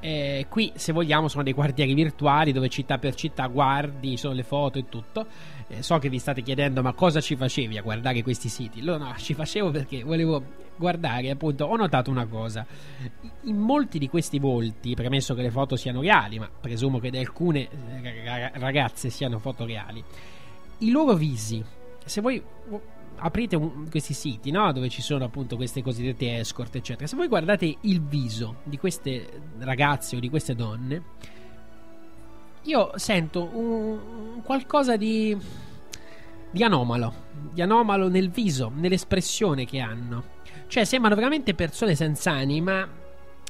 eh, 0.00 0.46
qui 0.48 0.72
se 0.74 0.92
vogliamo 0.92 1.28
sono 1.28 1.42
dei 1.42 1.52
quartieri 1.52 1.94
virtuali 1.94 2.52
dove 2.52 2.68
città 2.68 2.98
per 2.98 3.14
città 3.14 3.46
guardi, 3.46 4.16
sono 4.16 4.34
le 4.34 4.44
foto 4.44 4.78
e 4.78 4.88
tutto. 4.88 5.26
Eh, 5.68 5.82
so 5.82 5.98
che 5.98 6.08
vi 6.08 6.18
state 6.18 6.42
chiedendo 6.42 6.82
ma 6.82 6.92
cosa 6.92 7.20
ci 7.20 7.34
facevi 7.34 7.76
a 7.76 7.82
guardare 7.82 8.22
questi 8.22 8.48
siti? 8.48 8.82
No, 8.82 8.96
no, 8.96 9.12
ci 9.16 9.34
facevo 9.34 9.70
perché 9.70 10.04
volevo 10.04 10.64
guardare, 10.76 11.30
appunto, 11.30 11.64
ho 11.64 11.76
notato 11.76 12.10
una 12.10 12.26
cosa. 12.26 12.66
In 13.42 13.56
molti 13.56 13.98
di 13.98 14.08
questi 14.08 14.38
volti, 14.38 14.94
premesso 14.94 15.34
che 15.34 15.42
le 15.42 15.50
foto 15.50 15.76
siano 15.76 16.00
reali, 16.00 16.38
ma 16.38 16.48
presumo 16.48 16.98
che 16.98 17.08
alcune 17.18 17.68
eh, 18.02 18.24
ra- 18.24 18.50
ragazze 18.54 19.10
siano 19.10 19.38
foto 19.38 19.64
reali, 19.64 20.02
i 20.78 20.90
loro 20.90 21.14
visi, 21.14 21.64
se 22.04 22.20
voi 22.20 22.42
aprite 23.18 23.56
un- 23.56 23.88
questi 23.88 24.12
siti, 24.12 24.50
no? 24.50 24.72
Dove 24.72 24.88
ci 24.88 25.00
sono 25.02 25.24
appunto 25.24 25.56
queste 25.56 25.82
cosiddette 25.82 26.38
escort, 26.38 26.74
eccetera. 26.76 27.06
Se 27.06 27.16
voi 27.16 27.28
guardate 27.28 27.76
il 27.80 28.02
viso 28.02 28.56
di 28.64 28.76
queste 28.78 29.40
ragazze 29.58 30.16
o 30.16 30.20
di 30.20 30.28
queste 30.28 30.54
donne, 30.54 31.02
io 32.62 32.90
sento 32.96 33.48
un 33.52 34.42
qualcosa 34.42 34.96
di, 34.96 35.36
di 36.50 36.62
anomalo, 36.62 37.14
di 37.52 37.62
anomalo 37.62 38.08
nel 38.08 38.28
viso, 38.28 38.70
nell'espressione 38.74 39.64
che 39.64 39.78
hanno. 39.78 40.34
Cioè, 40.66 40.84
sembrano 40.84 41.14
veramente 41.14 41.54
persone 41.54 41.94
senza 41.94 42.32
anima. 42.32 43.04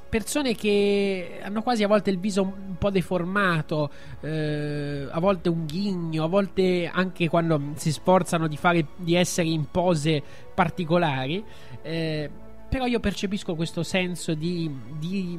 Persone 0.08 0.54
che 0.54 1.40
hanno 1.42 1.62
quasi 1.62 1.82
a 1.82 1.88
volte 1.88 2.10
il 2.10 2.18
viso 2.18 2.42
un 2.42 2.76
po' 2.78 2.90
deformato, 2.90 3.90
eh, 4.20 5.08
a 5.10 5.18
volte 5.18 5.48
un 5.48 5.66
ghigno, 5.66 6.24
a 6.24 6.28
volte 6.28 6.88
anche 6.92 7.28
quando 7.28 7.72
si 7.74 7.90
sforzano 7.90 8.46
di, 8.46 8.56
fare, 8.56 8.86
di 8.96 9.14
essere 9.14 9.48
in 9.48 9.68
pose 9.70 10.22
particolari. 10.54 11.44
eh, 11.82 12.30
però 12.68 12.86
io 12.86 13.00
percepisco 13.00 13.54
questo 13.54 13.82
senso 13.82 14.34
di, 14.34 14.70
di 14.98 15.38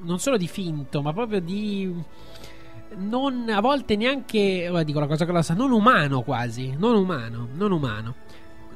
non 0.00 0.18
solo 0.18 0.36
di 0.36 0.48
finto, 0.48 1.02
ma 1.02 1.12
proprio 1.12 1.40
di 1.40 1.92
non 2.96 3.48
a 3.48 3.60
volte 3.60 3.96
neanche 3.96 4.68
ora 4.68 4.82
dico 4.82 5.00
la 5.00 5.06
cosa 5.06 5.24
grossa, 5.24 5.54
non 5.54 5.70
umano 5.70 6.22
quasi, 6.22 6.74
non 6.76 6.94
umano, 6.94 7.48
non 7.54 7.72
umano. 7.72 8.14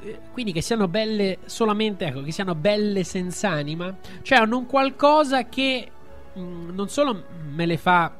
Eh, 0.01 0.19
Quindi 0.31 0.51
che 0.51 0.61
siano 0.61 0.87
belle 0.87 1.39
solamente, 1.45 2.05
ecco, 2.05 2.21
che 2.21 2.31
siano 2.31 2.55
belle 2.55 3.03
senza 3.03 3.49
anima, 3.49 3.95
cioè 4.21 4.39
hanno 4.39 4.57
un 4.57 4.65
qualcosa 4.65 5.45
che 5.45 5.89
mm, 6.37 6.69
non 6.69 6.89
solo 6.89 7.23
me 7.53 7.65
le 7.65 7.77
fa 7.77 8.15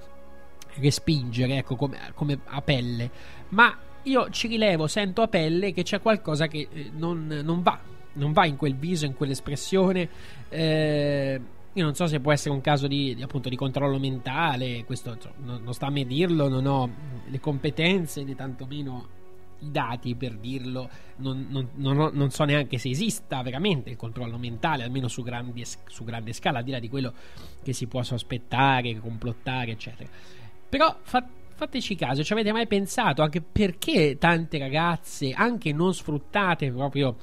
respingere, 0.76 1.58
ecco, 1.58 1.76
come, 1.76 1.98
come 2.14 2.40
a 2.46 2.62
pelle, 2.62 3.10
ma 3.50 3.76
io 4.04 4.30
ci 4.30 4.48
rilevo, 4.48 4.88
sento 4.88 5.22
a 5.22 5.28
pelle 5.28 5.74
che 5.74 5.84
c'è 5.84 6.02
qualcosa 6.02 6.48
che 6.48 6.68
eh, 6.72 6.92
non, 6.96 7.42
non 7.44 7.62
va, 7.62 7.80
non 8.14 8.32
va 8.32 8.46
in 8.46 8.56
quel 8.56 8.76
viso, 8.76 9.06
in 9.06 9.16
quell'espressione. 9.16 10.10
Eh, 10.50 11.42
io 11.74 11.84
non 11.84 11.94
so 11.94 12.08
se 12.08 12.20
può 12.20 12.32
essere 12.32 12.56
un 12.56 12.62
caso 12.62 12.88
di, 12.88 13.14
di, 13.14 13.22
appunto, 13.22 13.50
di 13.50 13.56
controllo 13.56 14.00
mentale, 14.00 14.84
questo 14.84 15.16
non, 15.44 15.62
non 15.62 15.74
sta 15.74 15.88
a 15.88 15.92
me 15.92 16.06
dirlo, 16.06 16.48
non 16.48 16.66
ho 16.66 16.90
le 17.28 17.40
competenze 17.40 18.24
né 18.24 18.34
tantomeno 18.34 19.10
i 19.60 19.72
dati 19.72 20.16
per 20.16 20.38
dirlo, 20.38 20.90
non, 21.18 21.48
non- 21.50 21.70
non 21.76 22.12
non 22.14 22.30
so 22.32 22.44
neanche 22.44 22.78
se 22.78 22.90
esista 22.90 23.42
veramente 23.42 23.90
il 23.90 23.96
controllo 23.96 24.38
mentale, 24.38 24.84
almeno 24.84 25.08
su, 25.08 25.24
grandi, 25.24 25.64
su 25.88 26.04
grande 26.04 26.34
scala, 26.34 26.60
al 26.60 26.64
di 26.64 26.72
là 26.72 26.80
di 26.80 26.90
quello 26.90 27.14
che 27.64 27.74
si 27.74 27.88
può 27.88 28.04
sospettare, 28.04 29.00
complottare, 29.00 29.72
eccetera. 29.72 30.10
Però 30.70 30.98
fa- 31.02 31.28
fateci 31.56 31.96
caso, 31.96 32.24
ci 32.24 32.34
avete 32.34 32.52
mai 32.52 32.68
pensato 32.68 33.22
anche 33.22 33.42
perché 33.42 34.18
tante 34.20 34.58
ragazze, 34.58 35.32
anche 35.32 35.74
non 35.74 35.94
sfruttate 35.94 36.72
proprio, 36.72 37.18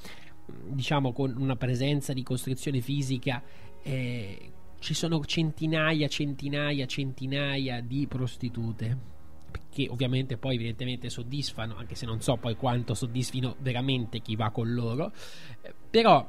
diciamo, 0.67 1.13
con 1.13 1.33
una 1.37 1.55
presenza 1.55 2.11
di 2.11 2.23
costrizione 2.23 2.81
fisica, 2.81 3.41
eh, 3.81 4.51
ci 4.79 4.93
sono 4.93 5.23
centinaia, 5.23 6.07
centinaia, 6.07 6.85
centinaia 6.85 7.81
di 7.81 8.05
prostitute 8.07 9.13
che 9.75 9.89
ovviamente 9.89 10.37
poi 10.37 10.55
evidentemente 10.55 11.09
soddisfano, 11.09 11.75
anche 11.75 11.95
se 11.95 12.05
non 12.05 12.21
so 12.21 12.37
poi 12.37 12.55
quanto 12.55 12.93
soddisfino 12.93 13.57
veramente 13.59 14.21
chi 14.21 14.37
va 14.37 14.49
con 14.49 14.73
loro, 14.73 15.11
eh, 15.61 15.73
però 15.89 16.25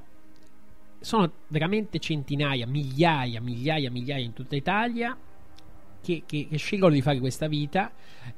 sono 0.99 1.31
veramente 1.47 2.01
centinaia, 2.01 2.67
migliaia, 2.67 3.41
migliaia, 3.41 3.89
migliaia 3.89 4.25
in 4.25 4.33
tutta 4.33 4.57
Italia 4.57 5.17
che, 6.03 6.25
che- 6.27 6.49
che 6.51 6.57
scelgono 6.57 6.93
di 6.93 7.03
fare 7.03 7.21
questa 7.21 7.47
vita 7.47 7.93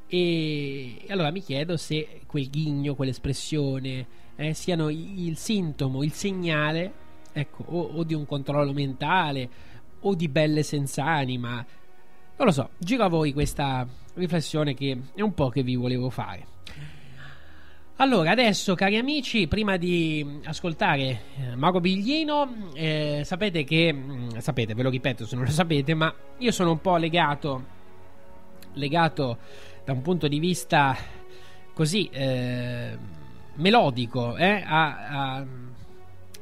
e, 0.06 0.98
allora 1.08 1.30
mi 1.30 1.40
chiedo 1.40 1.78
se 1.78 2.20
quel 2.26 2.50
ghigno, 2.50 2.94
quell'espressione 2.94 4.06
eh, 4.36 4.52
siano 4.52 4.90
il 4.90 5.38
sintomo, 5.38 6.02
il 6.02 6.12
segnale 6.12 6.92
ecco, 7.32 7.64
o, 7.66 7.80
o 7.94 8.04
di 8.04 8.12
un 8.12 8.26
controllo 8.26 8.74
mentale 8.74 9.48
o 10.00 10.14
di 10.14 10.28
belle 10.28 10.62
senza 10.62 11.04
anima. 11.06 11.64
Non 12.38 12.46
lo 12.46 12.52
so, 12.52 12.70
giro 12.78 13.02
a 13.02 13.08
voi 13.08 13.32
questa 13.32 13.84
riflessione 14.14 14.72
che 14.72 14.96
è 15.12 15.22
un 15.22 15.34
po' 15.34 15.48
che 15.48 15.64
vi 15.64 15.74
volevo 15.74 16.08
fare. 16.08 16.46
Allora, 17.96 18.30
adesso, 18.30 18.76
cari 18.76 18.96
amici, 18.96 19.48
prima 19.48 19.76
di 19.76 20.38
ascoltare 20.44 21.20
eh, 21.36 21.80
Biglino, 21.80 22.70
eh, 22.74 23.22
sapete 23.24 23.64
che, 23.64 23.92
mm, 23.92 24.36
sapete, 24.38 24.74
ve 24.74 24.84
lo 24.84 24.90
ripeto 24.90 25.26
se 25.26 25.34
non 25.34 25.46
lo 25.46 25.50
sapete, 25.50 25.94
ma 25.94 26.14
io 26.38 26.52
sono 26.52 26.70
un 26.70 26.80
po' 26.80 26.96
legato, 26.96 27.64
legato 28.74 29.38
da 29.84 29.92
un 29.92 30.02
punto 30.02 30.28
di 30.28 30.38
vista 30.38 30.96
così 31.74 32.08
eh, 32.12 32.96
melodico 33.54 34.36
eh, 34.36 34.62
a, 34.64 35.08
a- 35.08 35.46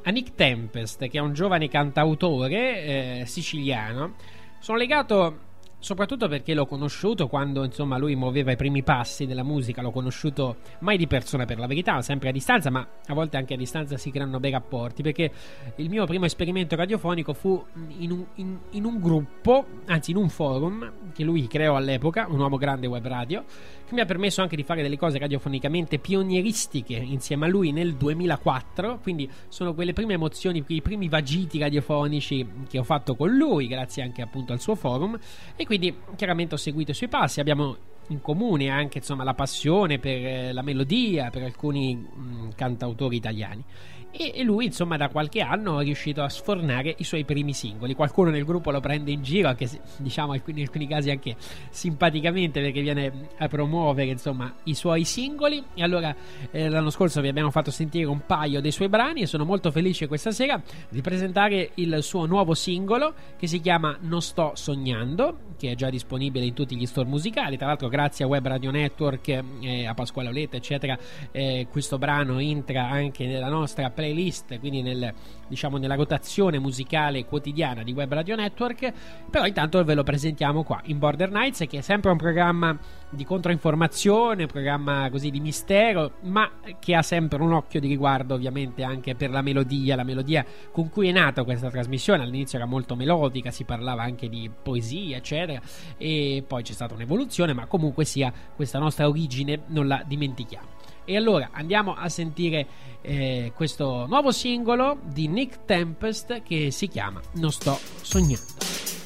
a 0.03 0.09
Nick 0.11 0.35
Tempest, 0.35 1.07
che 1.07 1.17
è 1.17 1.21
un 1.21 1.33
giovane 1.33 1.67
cantautore 1.69 2.83
eh, 2.83 3.23
siciliano. 3.25 4.13
Sono 4.59 4.77
legato 4.77 5.45
soprattutto 5.87 6.27
perché 6.27 6.53
l'ho 6.53 6.65
conosciuto 6.65 7.29
quando 7.29 7.63
insomma 7.63 7.97
lui 7.97 8.13
muoveva 8.13 8.51
i 8.51 8.57
primi 8.57 8.83
passi 8.83 9.25
della 9.25 9.43
musica, 9.43 9.81
l'ho 9.81 9.91
conosciuto 9.91 10.57
mai 10.79 10.97
di 10.97 11.07
persona 11.07 11.45
per 11.45 11.59
la 11.59 11.65
verità, 11.65 12.01
sempre 12.01 12.27
a 12.27 12.33
distanza, 12.33 12.69
ma 12.69 12.85
a 13.05 13.13
volte 13.13 13.37
anche 13.37 13.53
a 13.53 13.57
distanza 13.57 13.95
si 13.95 14.11
creano 14.11 14.37
bei 14.41 14.51
rapporti, 14.51 15.01
perché 15.01 15.31
il 15.77 15.87
mio 15.87 16.03
primo 16.05 16.25
esperimento 16.25 16.75
radiofonico 16.75 17.31
fu 17.31 17.63
in 17.99 18.11
un, 18.11 18.25
in- 18.35 18.57
in 18.71 18.83
un 18.83 18.99
gruppo, 18.99 19.65
anzi 19.85 20.11
in 20.11 20.17
un 20.17 20.27
forum 20.27 20.91
che 21.13 21.23
lui 21.23 21.47
creò 21.47 21.77
all'epoca, 21.77 22.27
un 22.29 22.39
uomo 22.41 22.57
grande 22.57 22.87
web 22.87 23.07
radio, 23.07 23.45
che 23.87 23.93
mi 23.93 24.01
ha 24.01 24.05
permesso 24.05 24.41
anche 24.41 24.57
di 24.57 24.63
fare 24.63 24.81
delle 24.81 24.97
cose 24.97 25.17
radiofonicamente 25.17 25.99
pionieristiche 25.99 26.95
insieme 26.95 27.45
a 27.45 27.47
lui 27.47 27.71
nel 27.71 27.95
2004, 27.95 28.99
quindi 29.01 29.29
sono 29.47 29.73
quelle 29.73 29.93
prime 29.93 30.15
emozioni, 30.15 30.61
i 30.67 30.81
primi 30.81 31.07
vagiti 31.07 31.57
radiofonici 31.59 32.45
che 32.67 32.77
ho 32.77 32.83
fatto 32.83 33.15
con 33.15 33.33
lui, 33.33 33.67
grazie 33.67 34.03
anche 34.03 34.21
appunto 34.21 34.51
al 34.51 34.59
suo 34.59 34.75
forum, 34.75 35.17
e 35.55 35.65
quindi 35.65 35.75
chiaramente 36.15 36.55
ho 36.55 36.57
seguito 36.57 36.91
i 36.91 36.95
suoi 36.95 37.09
passi, 37.09 37.39
abbiamo 37.39 37.77
in 38.09 38.21
comune 38.21 38.69
anche 38.69 38.99
insomma 38.99 39.23
la 39.23 39.33
passione 39.33 39.99
per 39.99 40.25
eh, 40.25 40.53
la 40.53 40.61
melodia, 40.61 41.29
per 41.29 41.43
alcuni 41.43 41.95
mh, 41.95 42.49
cantautori 42.55 43.17
italiani. 43.17 43.63
E, 44.09 44.31
e 44.33 44.43
lui, 44.43 44.65
insomma, 44.65 44.97
da 44.97 45.09
qualche 45.09 45.41
anno 45.41 45.79
è 45.79 45.83
riuscito 45.83 46.23
a 46.23 46.29
sfornare 46.29 46.95
i 46.97 47.03
suoi 47.03 47.23
primi 47.25 47.53
singoli. 47.53 47.93
Qualcuno 47.93 48.29
nel 48.29 48.45
gruppo 48.45 48.71
lo 48.71 48.79
prende 48.79 49.11
in 49.11 49.21
giro, 49.21 49.49
anche 49.49 49.67
se, 49.67 49.79
diciamo, 49.97 50.33
in 50.33 50.61
alcuni 50.61 50.87
casi 50.87 51.11
anche 51.11 51.35
simpaticamente, 51.69 52.61
perché 52.61 52.81
viene 52.81 53.27
a 53.37 53.47
promuovere, 53.47 54.09
insomma, 54.09 54.55
i 54.63 54.73
suoi 54.73 55.03
singoli. 55.03 55.63
E 55.75 55.83
allora, 55.83 56.15
eh, 56.49 56.69
l'anno 56.69 56.89
scorso 56.89 57.21
vi 57.21 57.27
abbiamo 57.27 57.51
fatto 57.51 57.69
sentire 57.69 58.05
un 58.05 58.25
paio 58.25 58.61
dei 58.61 58.71
suoi 58.71 58.89
brani 58.89 59.21
e 59.21 59.27
sono 59.27 59.45
molto 59.45 59.71
felice 59.71 60.07
questa 60.07 60.31
sera 60.31 60.59
di 60.89 61.01
presentare 61.01 61.71
il 61.75 62.01
suo 62.01 62.25
nuovo 62.25 62.53
singolo 62.53 63.13
che 63.37 63.45
si 63.45 63.59
chiama 63.59 63.97
Non 64.01 64.21
sto 64.21 64.53
sognando, 64.55 65.37
che 65.57 65.71
è 65.71 65.75
già 65.75 65.89
disponibile 65.89 66.45
in 66.45 66.53
tutti 66.53 66.75
gli 66.75 66.85
store 66.85 67.07
musicali. 67.07 67.57
Tra 67.57 67.67
l'altro, 67.67 67.89
grazie 67.89 68.25
a 68.25 68.27
Web 68.27 68.47
Radio 68.47 68.71
Network, 68.71 69.27
eh, 69.61 69.85
a 69.85 69.93
Pasquale 69.93 70.29
Oletta, 70.29 70.57
eccetera, 70.57 70.97
eh, 71.31 71.67
questo 71.69 71.97
brano 71.97 72.39
entra 72.39 72.89
anche 72.89 73.25
nella 73.25 73.49
nostra 73.49 73.89
playlist, 73.89 74.59
quindi 74.59 74.81
nel, 74.81 75.13
diciamo 75.47 75.77
nella 75.77 75.95
rotazione 75.95 76.59
musicale 76.59 77.25
quotidiana 77.25 77.83
di 77.83 77.91
Web 77.91 78.13
Radio 78.13 78.35
Network. 78.35 78.93
Però 79.29 79.45
intanto 79.45 79.83
ve 79.83 79.93
lo 79.93 80.03
presentiamo 80.03 80.63
qua 80.63 80.81
in 80.85 80.99
Border 80.99 81.31
Nights, 81.31 81.65
che 81.67 81.79
è 81.79 81.81
sempre 81.81 82.11
un 82.11 82.17
programma 82.17 82.77
di 83.09 83.23
controinformazione, 83.23 84.43
un 84.43 84.49
programma 84.49 85.09
così 85.09 85.29
di 85.29 85.39
mistero, 85.39 86.13
ma 86.23 86.49
che 86.79 86.95
ha 86.95 87.01
sempre 87.01 87.41
un 87.41 87.53
occhio 87.53 87.79
di 87.79 87.87
riguardo 87.87 88.35
ovviamente 88.35 88.83
anche 88.83 89.15
per 89.15 89.29
la 89.29 89.41
melodia, 89.41 89.95
la 89.95 90.03
melodia 90.03 90.45
con 90.71 90.89
cui 90.89 91.07
è 91.07 91.11
nata 91.11 91.43
questa 91.43 91.69
trasmissione. 91.69 92.23
All'inizio 92.23 92.57
era 92.57 92.67
molto 92.67 92.95
melodica, 92.95 93.51
si 93.51 93.63
parlava 93.63 94.03
anche 94.03 94.29
di 94.29 94.49
poesia, 94.61 95.17
eccetera, 95.17 95.61
e 95.97 96.43
poi 96.45 96.63
c'è 96.63 96.73
stata 96.73 96.93
un'evoluzione, 96.93 97.53
ma 97.53 97.65
comunque 97.65 98.05
sia 98.05 98.31
questa 98.55 98.79
nostra 98.79 99.07
origine 99.07 99.61
non 99.67 99.87
la 99.87 100.03
dimentichiamo. 100.05 100.76
E 101.09 101.15
allora 101.15 101.51
andiamo 101.53 101.95
a 101.95 102.09
sentire 102.09 102.67
eh, 103.01 103.53
questo 103.55 104.05
nuovo 104.07 104.31
singolo 104.31 104.99
di 105.05 105.29
Nick 105.29 105.63
Tempest 105.63 106.43
che 106.43 106.69
si 106.69 106.89
chiama 106.89 107.21
Non 107.35 107.53
sto 107.53 107.79
sognando. 108.01 108.96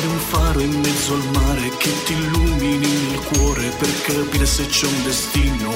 Regalare 0.00 0.06
un 0.06 0.18
faro 0.18 0.60
in 0.60 0.80
mezzo 0.80 1.14
al 1.14 1.24
mare 1.32 1.68
che 1.76 1.92
ti 2.04 2.12
illumini 2.12 2.86
il 2.86 3.20
cuore 3.32 3.68
per 3.78 4.02
capire 4.02 4.46
se 4.46 4.66
c'è 4.66 4.86
un 4.86 5.02
destino. 5.02 5.74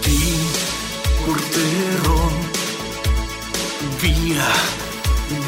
Ti 0.00 0.36
porterò 1.24 2.30
via 3.98 4.46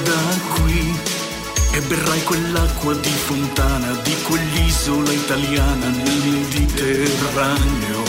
da 0.05 0.21
qui 0.55 0.95
e 1.73 1.81
berrai 1.81 2.23
quell'acqua 2.25 2.95
di 2.95 3.11
fontana 3.11 3.93
di 4.03 4.15
quell'isola 4.23 5.13
italiana 5.13 5.89
nel 5.89 6.23
Mediterraneo. 6.25 8.03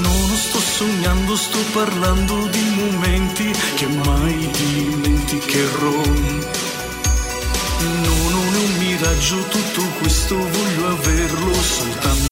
Non 0.00 0.36
sto 0.36 0.58
sognando, 0.58 1.36
sto 1.36 1.58
parlando 1.72 2.46
di 2.46 2.64
momenti 2.74 3.52
che 3.76 3.86
mai 3.86 4.50
dimenticherò. 4.50 5.19
No, 8.02 8.12
un 8.58 8.78
miraggio, 8.78 9.38
tutto 9.48 9.82
questo 10.00 10.36
voglio 10.36 10.88
averlo 10.88 11.54
soltanto. 11.54 12.28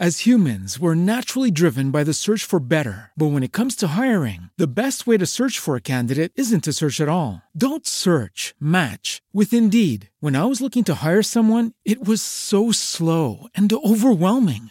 As 0.00 0.20
humans, 0.20 0.78
we're 0.78 0.94
naturally 0.94 1.50
driven 1.50 1.90
by 1.90 2.04
the 2.04 2.14
search 2.14 2.44
for 2.44 2.60
better. 2.60 3.10
But 3.16 3.32
when 3.32 3.42
it 3.42 3.52
comes 3.52 3.74
to 3.76 3.88
hiring, 3.88 4.48
the 4.56 4.68
best 4.68 5.06
way 5.06 5.18
to 5.18 5.26
search 5.26 5.58
for 5.58 5.74
a 5.76 5.80
candidate 5.80 6.30
isn't 6.36 6.62
to 6.64 6.72
search 6.72 7.00
at 7.00 7.08
all. 7.08 7.42
Don't 7.52 7.84
search, 7.84 8.54
match 8.60 9.20
with 9.32 9.52
Indeed. 9.52 10.08
When 10.20 10.36
I 10.36 10.44
was 10.44 10.60
looking 10.62 10.84
to 10.84 11.02
hire 11.04 11.22
someone, 11.22 11.72
it 11.84 12.06
was 12.06 12.22
so 12.22 12.70
slow 12.72 13.48
and 13.54 13.72
overwhelming. 13.72 14.70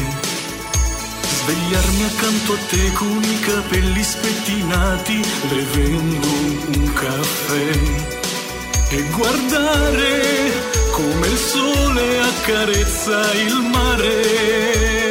Svegliarmi 1.43 2.03
accanto 2.03 2.53
a 2.53 2.57
te 2.69 2.91
con 2.93 3.23
i 3.23 3.39
capelli 3.39 4.03
spettinati, 4.03 5.21
bevendo 5.49 6.27
un 6.27 6.93
caffè. 6.93 7.79
E 8.89 9.01
guardare 9.09 10.51
come 10.91 11.27
il 11.27 11.37
sole 11.37 12.19
accarezza 12.19 13.33
il 13.33 13.55
mare. 13.71 15.10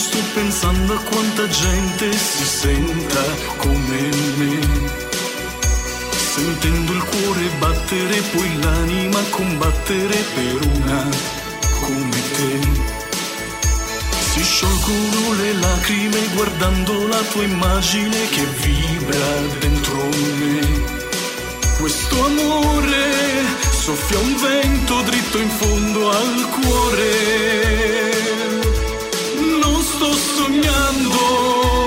Sto 0.00 0.18
pensando 0.32 0.94
a 0.94 1.02
quanta 1.02 1.46
gente 1.46 2.10
si 2.10 2.44
senta 2.44 3.22
come 3.58 4.00
me. 4.38 4.58
Sentendo 6.34 6.92
il 6.92 7.04
cuore 7.04 7.46
battere, 7.58 8.20
poi 8.32 8.60
l'anima 8.62 9.20
combattere 9.28 10.16
per 10.34 10.68
una 10.74 11.08
come 11.80 12.20
te. 12.36 12.52
Si 14.30 14.42
sciolgono 14.42 15.34
le 15.34 15.52
lacrime 15.54 16.20
guardando 16.34 17.06
la 17.06 17.20
tua 17.30 17.42
immagine 17.42 18.28
che 18.30 18.44
vibra 18.62 19.32
dentro 19.58 20.08
me. 20.38 20.98
Questo 21.78 22.24
amore 22.24 23.04
soffia 23.70 24.18
un 24.18 24.34
vento 24.36 25.02
dritto 25.02 25.38
in 25.38 25.50
fondo 25.50 26.10
al 26.10 26.48
cuore. 26.62 28.19
Non 30.10 31.79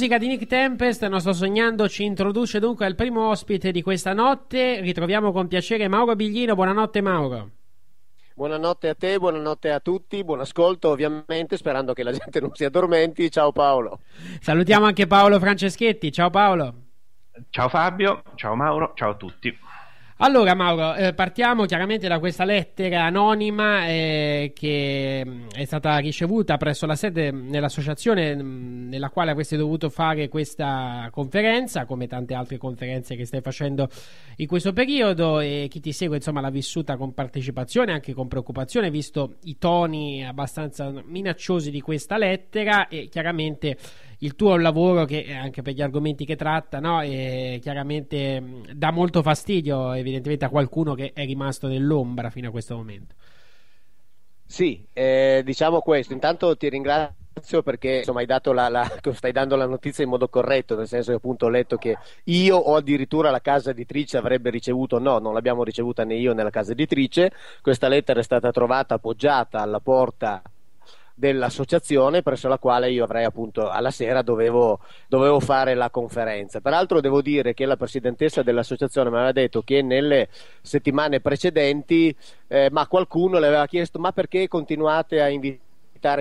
musica 0.00 0.16
di 0.16 0.28
Nick 0.28 0.46
Tempest, 0.46 1.06
Non 1.08 1.20
sto 1.20 1.34
sognando, 1.34 1.86
ci 1.86 2.04
introduce 2.04 2.58
dunque 2.58 2.86
al 2.86 2.94
primo 2.94 3.28
ospite 3.28 3.70
di 3.70 3.82
questa 3.82 4.14
notte. 4.14 4.80
Ritroviamo 4.80 5.30
con 5.30 5.46
piacere 5.46 5.88
Mauro 5.88 6.16
Biglino. 6.16 6.54
Buonanotte 6.54 7.02
Mauro. 7.02 7.50
Buonanotte 8.32 8.88
a 8.88 8.94
te, 8.94 9.18
buonanotte 9.18 9.70
a 9.70 9.78
tutti, 9.78 10.24
buon 10.24 10.40
ascolto 10.40 10.88
ovviamente, 10.88 11.58
sperando 11.58 11.92
che 11.92 12.02
la 12.02 12.12
gente 12.12 12.40
non 12.40 12.54
si 12.54 12.64
addormenti. 12.64 13.30
Ciao 13.30 13.52
Paolo. 13.52 14.00
Salutiamo 14.40 14.86
anche 14.86 15.06
Paolo 15.06 15.38
Franceschetti. 15.38 16.10
Ciao 16.10 16.30
Paolo. 16.30 16.74
Ciao 17.50 17.68
Fabio, 17.68 18.22
ciao 18.36 18.54
Mauro, 18.54 18.92
ciao 18.94 19.10
a 19.10 19.14
tutti. 19.16 19.54
Allora 20.22 20.54
Mauro, 20.54 20.96
eh, 20.96 21.14
partiamo 21.14 21.64
chiaramente 21.64 22.06
da 22.06 22.18
questa 22.18 22.44
lettera 22.44 23.04
anonima 23.04 23.88
eh, 23.88 24.52
che 24.54 25.22
mh, 25.24 25.52
è 25.54 25.64
stata 25.64 25.96
ricevuta 25.96 26.58
presso 26.58 26.84
la 26.84 26.94
sede 26.94 27.30
nell'associazione 27.30 28.36
mh, 28.36 28.88
nella 28.90 29.08
quale 29.08 29.30
avresti 29.30 29.56
dovuto 29.56 29.88
fare 29.88 30.28
questa 30.28 31.08
conferenza, 31.10 31.86
come 31.86 32.06
tante 32.06 32.34
altre 32.34 32.58
conferenze 32.58 33.16
che 33.16 33.24
stai 33.24 33.40
facendo 33.40 33.88
in 34.36 34.46
questo 34.46 34.74
periodo 34.74 35.40
e 35.40 35.68
chi 35.70 35.80
ti 35.80 35.90
segue 35.90 36.16
insomma 36.16 36.42
l'ha 36.42 36.50
vissuta 36.50 36.98
con 36.98 37.14
partecipazione, 37.14 37.92
anche 37.92 38.12
con 38.12 38.28
preoccupazione, 38.28 38.90
visto 38.90 39.36
i 39.44 39.56
toni 39.56 40.22
abbastanza 40.22 40.92
minacciosi 41.02 41.70
di 41.70 41.80
questa 41.80 42.18
lettera 42.18 42.88
e 42.88 43.08
chiaramente 43.08 43.74
il 44.20 44.34
tuo 44.36 44.56
lavoro 44.56 45.04
che 45.04 45.32
anche 45.34 45.62
per 45.62 45.74
gli 45.74 45.82
argomenti 45.82 46.24
che 46.24 46.36
tratta 46.36 46.80
no, 46.80 47.02
eh, 47.02 47.58
chiaramente 47.62 48.40
mh, 48.40 48.72
dà 48.74 48.90
molto 48.90 49.22
fastidio 49.22 49.92
evidentemente 49.92 50.44
a 50.44 50.48
qualcuno 50.50 50.94
che 50.94 51.12
è 51.14 51.24
rimasto 51.24 51.68
nell'ombra 51.68 52.30
fino 52.30 52.48
a 52.48 52.50
questo 52.50 52.76
momento. 52.76 53.14
Sì, 54.44 54.84
eh, 54.92 55.42
diciamo 55.44 55.80
questo. 55.80 56.12
Intanto 56.12 56.56
ti 56.56 56.68
ringrazio 56.68 57.62
perché 57.62 57.98
insomma 57.98 58.22
la, 58.26 58.68
la- 58.68 58.90
stai 59.14 59.32
dando 59.32 59.54
la 59.56 59.66
notizia 59.66 60.02
in 60.04 60.10
modo 60.10 60.28
corretto, 60.28 60.76
nel 60.76 60.88
senso 60.88 61.10
che 61.10 61.16
appunto 61.18 61.46
ho 61.46 61.48
letto 61.48 61.76
che 61.78 61.96
io 62.24 62.56
o 62.56 62.74
addirittura 62.74 63.30
la 63.30 63.40
casa 63.40 63.70
editrice 63.70 64.16
avrebbe 64.18 64.50
ricevuto, 64.50 64.98
no, 64.98 65.18
non 65.18 65.34
l'abbiamo 65.34 65.62
ricevuta 65.62 66.04
né 66.04 66.16
io 66.16 66.32
né 66.34 66.42
la 66.42 66.50
casa 66.50 66.72
editrice. 66.72 67.30
Questa 67.62 67.86
lettera 67.88 68.20
è 68.20 68.22
stata 68.24 68.50
trovata 68.50 68.94
appoggiata 68.94 69.60
alla 69.60 69.80
porta 69.80 70.42
dell'associazione 71.20 72.22
presso 72.22 72.48
la 72.48 72.58
quale 72.58 72.90
io 72.90 73.04
avrei 73.04 73.24
appunto 73.24 73.68
alla 73.68 73.90
sera 73.90 74.22
dovevo, 74.22 74.80
dovevo 75.06 75.38
fare 75.38 75.74
la 75.74 75.90
conferenza. 75.90 76.60
Peraltro 76.60 77.00
devo 77.00 77.20
dire 77.22 77.54
che 77.54 77.66
la 77.66 77.76
presidentessa 77.76 78.42
dell'associazione 78.42 79.10
mi 79.10 79.16
aveva 79.16 79.32
detto 79.32 79.62
che 79.62 79.82
nelle 79.82 80.28
settimane 80.62 81.20
precedenti 81.20 82.16
eh, 82.48 82.68
ma 82.72 82.88
qualcuno 82.88 83.38
le 83.38 83.46
aveva 83.46 83.66
chiesto 83.66 83.98
ma 84.00 84.10
perché 84.10 84.48
continuate 84.48 85.20
a 85.20 85.28
invitare 85.28 85.68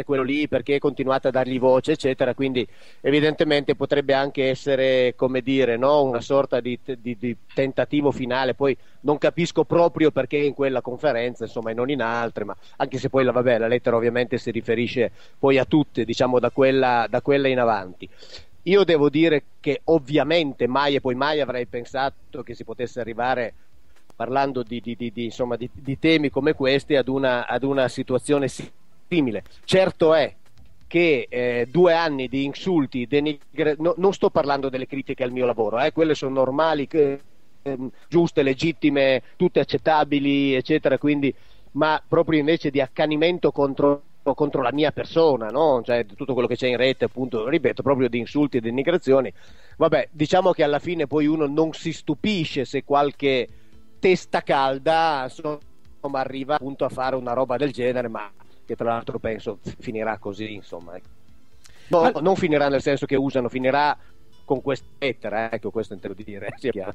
quello 0.04 0.24
lì, 0.24 0.48
perché 0.48 0.80
continuate 0.80 1.30
a 1.30 1.32
dargli 1.32 1.60
voce, 1.60 1.94
eccetera. 1.94 2.34
Quindi 2.34 2.68
evidentemente 3.02 3.76
potrebbe 3.76 4.14
anche 4.14 4.50
essere, 4.50 5.14
come 5.16 5.42
dire, 5.42 5.78
no? 5.78 6.04
una 6.04 6.22
sorta 6.22 6.60
di, 6.60 6.78
di- 7.00 7.18
di 7.18 7.36
tentativo 7.54 8.12
finale. 8.12 8.54
Poi 8.54 8.76
non 9.02 9.18
capisco 9.18 9.64
proprio 9.64 10.12
perché 10.12 10.38
in 10.38 10.54
quella 10.54 10.82
conferenza, 10.82 11.46
insomma, 11.46 11.72
e 11.72 11.74
non 11.74 11.90
in 11.90 12.02
altre, 12.02 12.44
ma 12.44 12.56
anche 12.78 12.98
se 12.98 13.10
poi 13.10 13.24
la, 13.24 13.32
vabbè, 13.32 13.58
la 13.58 13.68
lettera 13.68 13.96
ovviamente 13.96 14.38
si 14.38 14.52
riferisce 14.52 15.12
poi 15.38 15.58
a 15.58 15.66
tutte, 15.66 16.06
diciamo, 16.06 16.40
da 16.40 16.52
quella, 16.52 17.08
da 17.10 17.22
quella 17.22 17.48
in 17.48 17.60
avanti. 17.60 18.08
Io 18.64 18.84
devo 18.84 19.10
dire 19.10 19.44
che 19.60 19.82
ovviamente 19.86 20.68
mai 20.68 20.96
e 20.96 21.02
poi 21.02 21.16
mai 21.16 21.40
avrei 21.42 21.66
pensato 21.66 22.44
che 22.44 22.54
si 22.54 22.64
potesse 22.64 23.00
arrivare 23.00 23.54
parlando 24.16 24.64
di, 24.64 24.82
di- 24.82 24.96
di- 24.96 25.24
insomma, 25.24 25.56
di- 25.56 25.70
temi 25.98 26.30
come 26.30 26.54
questi 26.54 26.96
ad 26.96 27.08
una, 27.08 27.48
ad 27.48 27.64
una 27.64 27.88
situazione. 27.88 28.48
Certo 29.66 30.14
è 30.14 30.36
che 30.88 31.28
eh, 31.30 31.68
due 31.70 31.94
anni 31.94 32.28
di 32.28 32.46
insulti, 32.46 33.06
denigre- 33.08 33.76
no- 33.78 33.94
non 33.98 34.14
sto 34.14 34.30
parlando 34.30 34.70
delle 34.70 34.88
critiche 34.88 35.24
al 35.24 35.32
mio 35.32 35.46
lavoro, 35.46 35.80
eh, 35.80 35.92
quelle 35.92 36.16
sono 36.16 36.34
normali, 36.34 36.88
ehm, 37.64 37.90
giuste, 38.08 38.44
legittime, 38.44 39.22
tutte 39.36 39.60
accettabili, 39.60 40.56
eccetera, 40.56 40.98
quindi, 40.98 41.34
ma 41.72 42.02
proprio 42.08 42.40
invece 42.40 42.72
di 42.72 42.82
accanimento 42.82 43.52
contro, 43.52 44.04
contro 44.34 44.62
la 44.62 44.72
mia 44.72 44.92
persona, 44.92 45.48
no? 45.48 45.82
cioè 45.84 46.06
tutto 46.06 46.34
quello 46.34 46.48
che 46.48 46.56
c'è 46.56 46.68
in 46.68 46.78
rete, 46.78 47.06
appunto, 47.06 47.48
ripeto, 47.48 47.82
proprio 47.84 48.10
di 48.10 48.18
insulti 48.20 48.58
e 48.58 48.62
denigrazioni. 48.62 49.32
Vabbè, 49.78 50.10
diciamo 50.12 50.52
che 50.52 50.64
alla 50.64 50.80
fine 50.80 51.08
poi 51.08 51.26
uno 51.28 51.46
non 51.48 51.74
si 51.74 51.94
stupisce 51.94 52.66
se 52.66 52.84
qualche 52.84 53.48
testa 54.00 54.42
calda 54.42 55.24
insomma, 55.26 55.60
arriva 56.20 56.56
appunto 56.56 56.86
a 56.86 56.90
fare 56.90 57.16
una 57.16 57.34
roba 57.34 57.58
del 57.58 57.72
genere, 57.72 58.08
ma 58.08 58.30
che 58.70 58.76
tra 58.76 58.90
l'altro 58.90 59.18
penso 59.18 59.58
finirà 59.80 60.20
così, 60.20 60.54
insomma. 60.54 60.96
ecco. 60.96 61.08
No, 61.88 62.02
Al- 62.02 62.22
non 62.22 62.36
finirà 62.36 62.70
nel 62.70 62.84
senso 62.84 63.08
che 63.08 63.16
usano, 63.16 63.50
finirà 63.50 63.98
con 64.46 64.62
questa 64.62 64.86
lettera, 65.00 65.52
ecco, 65.52 65.72
questo 65.72 65.94
intendo 65.96 66.22
dire, 66.22 66.54
sia 66.58 66.70
chiaro. 66.70 66.94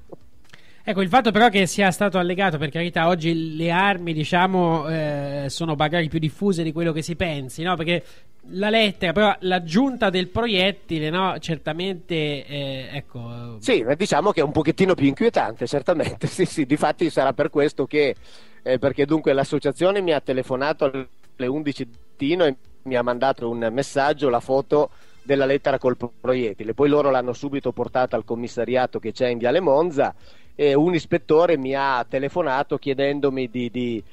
Ecco, 0.85 1.01
il 1.01 1.09
fatto 1.09 1.33
però 1.33 1.49
che 1.49 1.67
sia 1.67 1.91
stato 1.91 2.19
allegato, 2.19 2.59
per 2.59 2.71
carità, 2.71 3.09
oggi 3.09 3.57
le 3.57 3.71
armi, 3.73 4.13
diciamo, 4.13 4.87
eh, 4.89 5.47
sono 5.49 5.75
magari 5.75 6.09
più 6.09 6.21
diffuse 6.21 6.63
di 6.63 6.73
quello 6.73 6.93
che 6.93 7.03
si 7.03 7.17
pensi, 7.17 7.63
no? 7.63 7.75
Perché 7.75 8.05
la 8.51 8.69
lettera, 8.69 9.13
però 9.13 9.35
l'aggiunta 9.41 10.11
del 10.11 10.29
proiettile, 10.29 11.11
no? 11.11 11.37
Certamente, 11.41 12.47
eh, 12.47 12.89
ecco... 12.93 13.57
Sì, 13.59 13.83
ma 13.83 13.95
diciamo 13.95 14.31
che 14.31 14.41
è 14.41 14.45
un 14.45 14.53
pochettino 14.53 14.95
più 14.95 15.07
inquietante, 15.07 15.67
certamente. 15.67 16.27
Sì, 16.35 16.45
sì, 16.45 16.67
difatti 16.67 17.11
sarà 17.11 17.33
per 17.33 17.51
questo 17.51 17.87
che, 17.87 18.15
eh, 18.63 18.79
perché 18.79 19.07
dunque 19.07 19.33
l'associazione 19.33 20.03
mi 20.03 20.13
ha 20.13 20.21
telefonato 20.21 21.09
alle 21.37 21.49
11 21.49 21.85
di 21.85 21.97
mattino 22.15 22.45
e 22.45 22.57
mi 22.83 22.97
ha 22.97 23.03
mandato 23.03 23.49
un 23.49 23.69
messaggio, 23.73 24.29
la 24.29 24.41
foto 24.41 24.91
della 25.23 25.47
lettera 25.47 25.79
col 25.79 25.97
proiettile. 25.97 26.75
Poi 26.75 26.89
loro 26.89 27.11
l'hanno 27.11 27.33
subito 27.33 27.73
portata 27.73 28.17
al 28.17 28.25
commissariato 28.25 28.99
che 28.99 29.13
c'è 29.13 29.29
in 29.29 29.39
Viale 29.39 29.61
Monza 29.61 30.15
e 30.55 30.75
un 30.75 30.95
ispettore 30.95 31.57
mi 31.57 31.75
ha 31.75 32.05
telefonato 32.09 32.79
chiedendomi 32.79 33.49
di, 33.49 33.71
di 33.71 34.05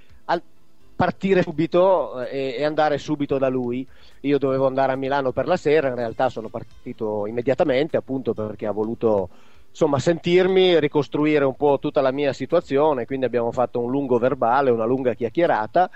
partire 1.02 1.42
subito 1.42 2.22
eh, 2.22 2.54
e, 2.54 2.56
e 2.60 2.64
andare 2.64 3.00
subito 3.00 3.40
da 3.40 3.50
lui. 3.50 3.86
Io 4.22 4.38
dovevo 4.38 4.68
andare 4.68 4.92
a 4.92 4.96
Milano 4.96 5.32
per 5.32 5.48
la 5.48 5.58
sera, 5.58 5.88
in 5.88 5.96
realtà 5.96 6.30
sono 6.30 6.48
partito 6.48 7.26
immediatamente 7.26 7.98
appunto 7.98 8.36
perché 8.36 8.68
ha 8.68 8.72
voluto 8.72 9.30
insomma 9.68 9.98
sentirmi, 9.98 10.80
ricostruire 10.80 11.44
un 11.44 11.56
po' 11.56 11.80
tutta 11.80 12.02
la 12.02 12.12
mia 12.12 12.34
situazione, 12.34 13.08
quindi 13.08 13.26
abbiamo 13.26 13.52
fatto 13.52 13.80
un 13.80 13.90
lungo 13.90 14.20
verbale, 14.20 14.70
una 14.70 14.86
lunga 14.86 15.16
chiacchierata 15.16 15.90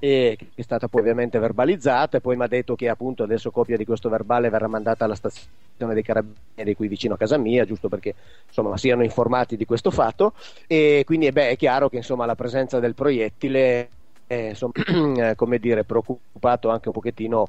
e 0.00 0.34
che 0.38 0.48
è 0.54 0.62
stata 0.62 0.88
poi 0.88 1.02
ovviamente 1.02 1.38
verbalizzata 1.38 2.16
e 2.16 2.20
poi 2.20 2.36
mi 2.36 2.42
ha 2.42 2.48
detto 2.48 2.74
che 2.74 2.88
appunto 2.88 3.22
adesso 3.22 3.50
copia 3.50 3.76
di 3.76 3.84
questo 3.84 4.08
verbale 4.08 4.48
verrà 4.48 4.66
mandata 4.66 5.04
alla 5.04 5.14
stazione 5.14 5.94
dei 5.94 6.02
carabinieri 6.02 6.74
qui 6.74 6.88
vicino 6.88 7.14
a 7.14 7.16
casa 7.18 7.36
mia 7.36 7.64
giusto 7.64 7.88
perché 7.88 8.14
insomma 8.48 8.76
siano 8.78 9.04
informati 9.04 9.56
di 9.56 9.66
questo 9.66 9.90
fatto. 9.90 10.32
E 10.66 11.02
quindi 11.04 11.26
eh, 11.26 11.32
beh, 11.32 11.50
è 11.50 11.56
chiaro 11.56 11.88
che 11.88 11.96
insomma 11.96 12.24
la 12.26 12.34
presenza 12.34 12.80
del 12.80 12.94
proiettile 12.94 13.90
è 14.26 14.48
insomma, 14.48 14.72
eh, 15.30 15.34
come 15.34 15.58
dire 15.58 15.84
preoccupato 15.84 16.70
anche 16.70 16.88
un 16.88 16.94
pochettino 16.94 17.46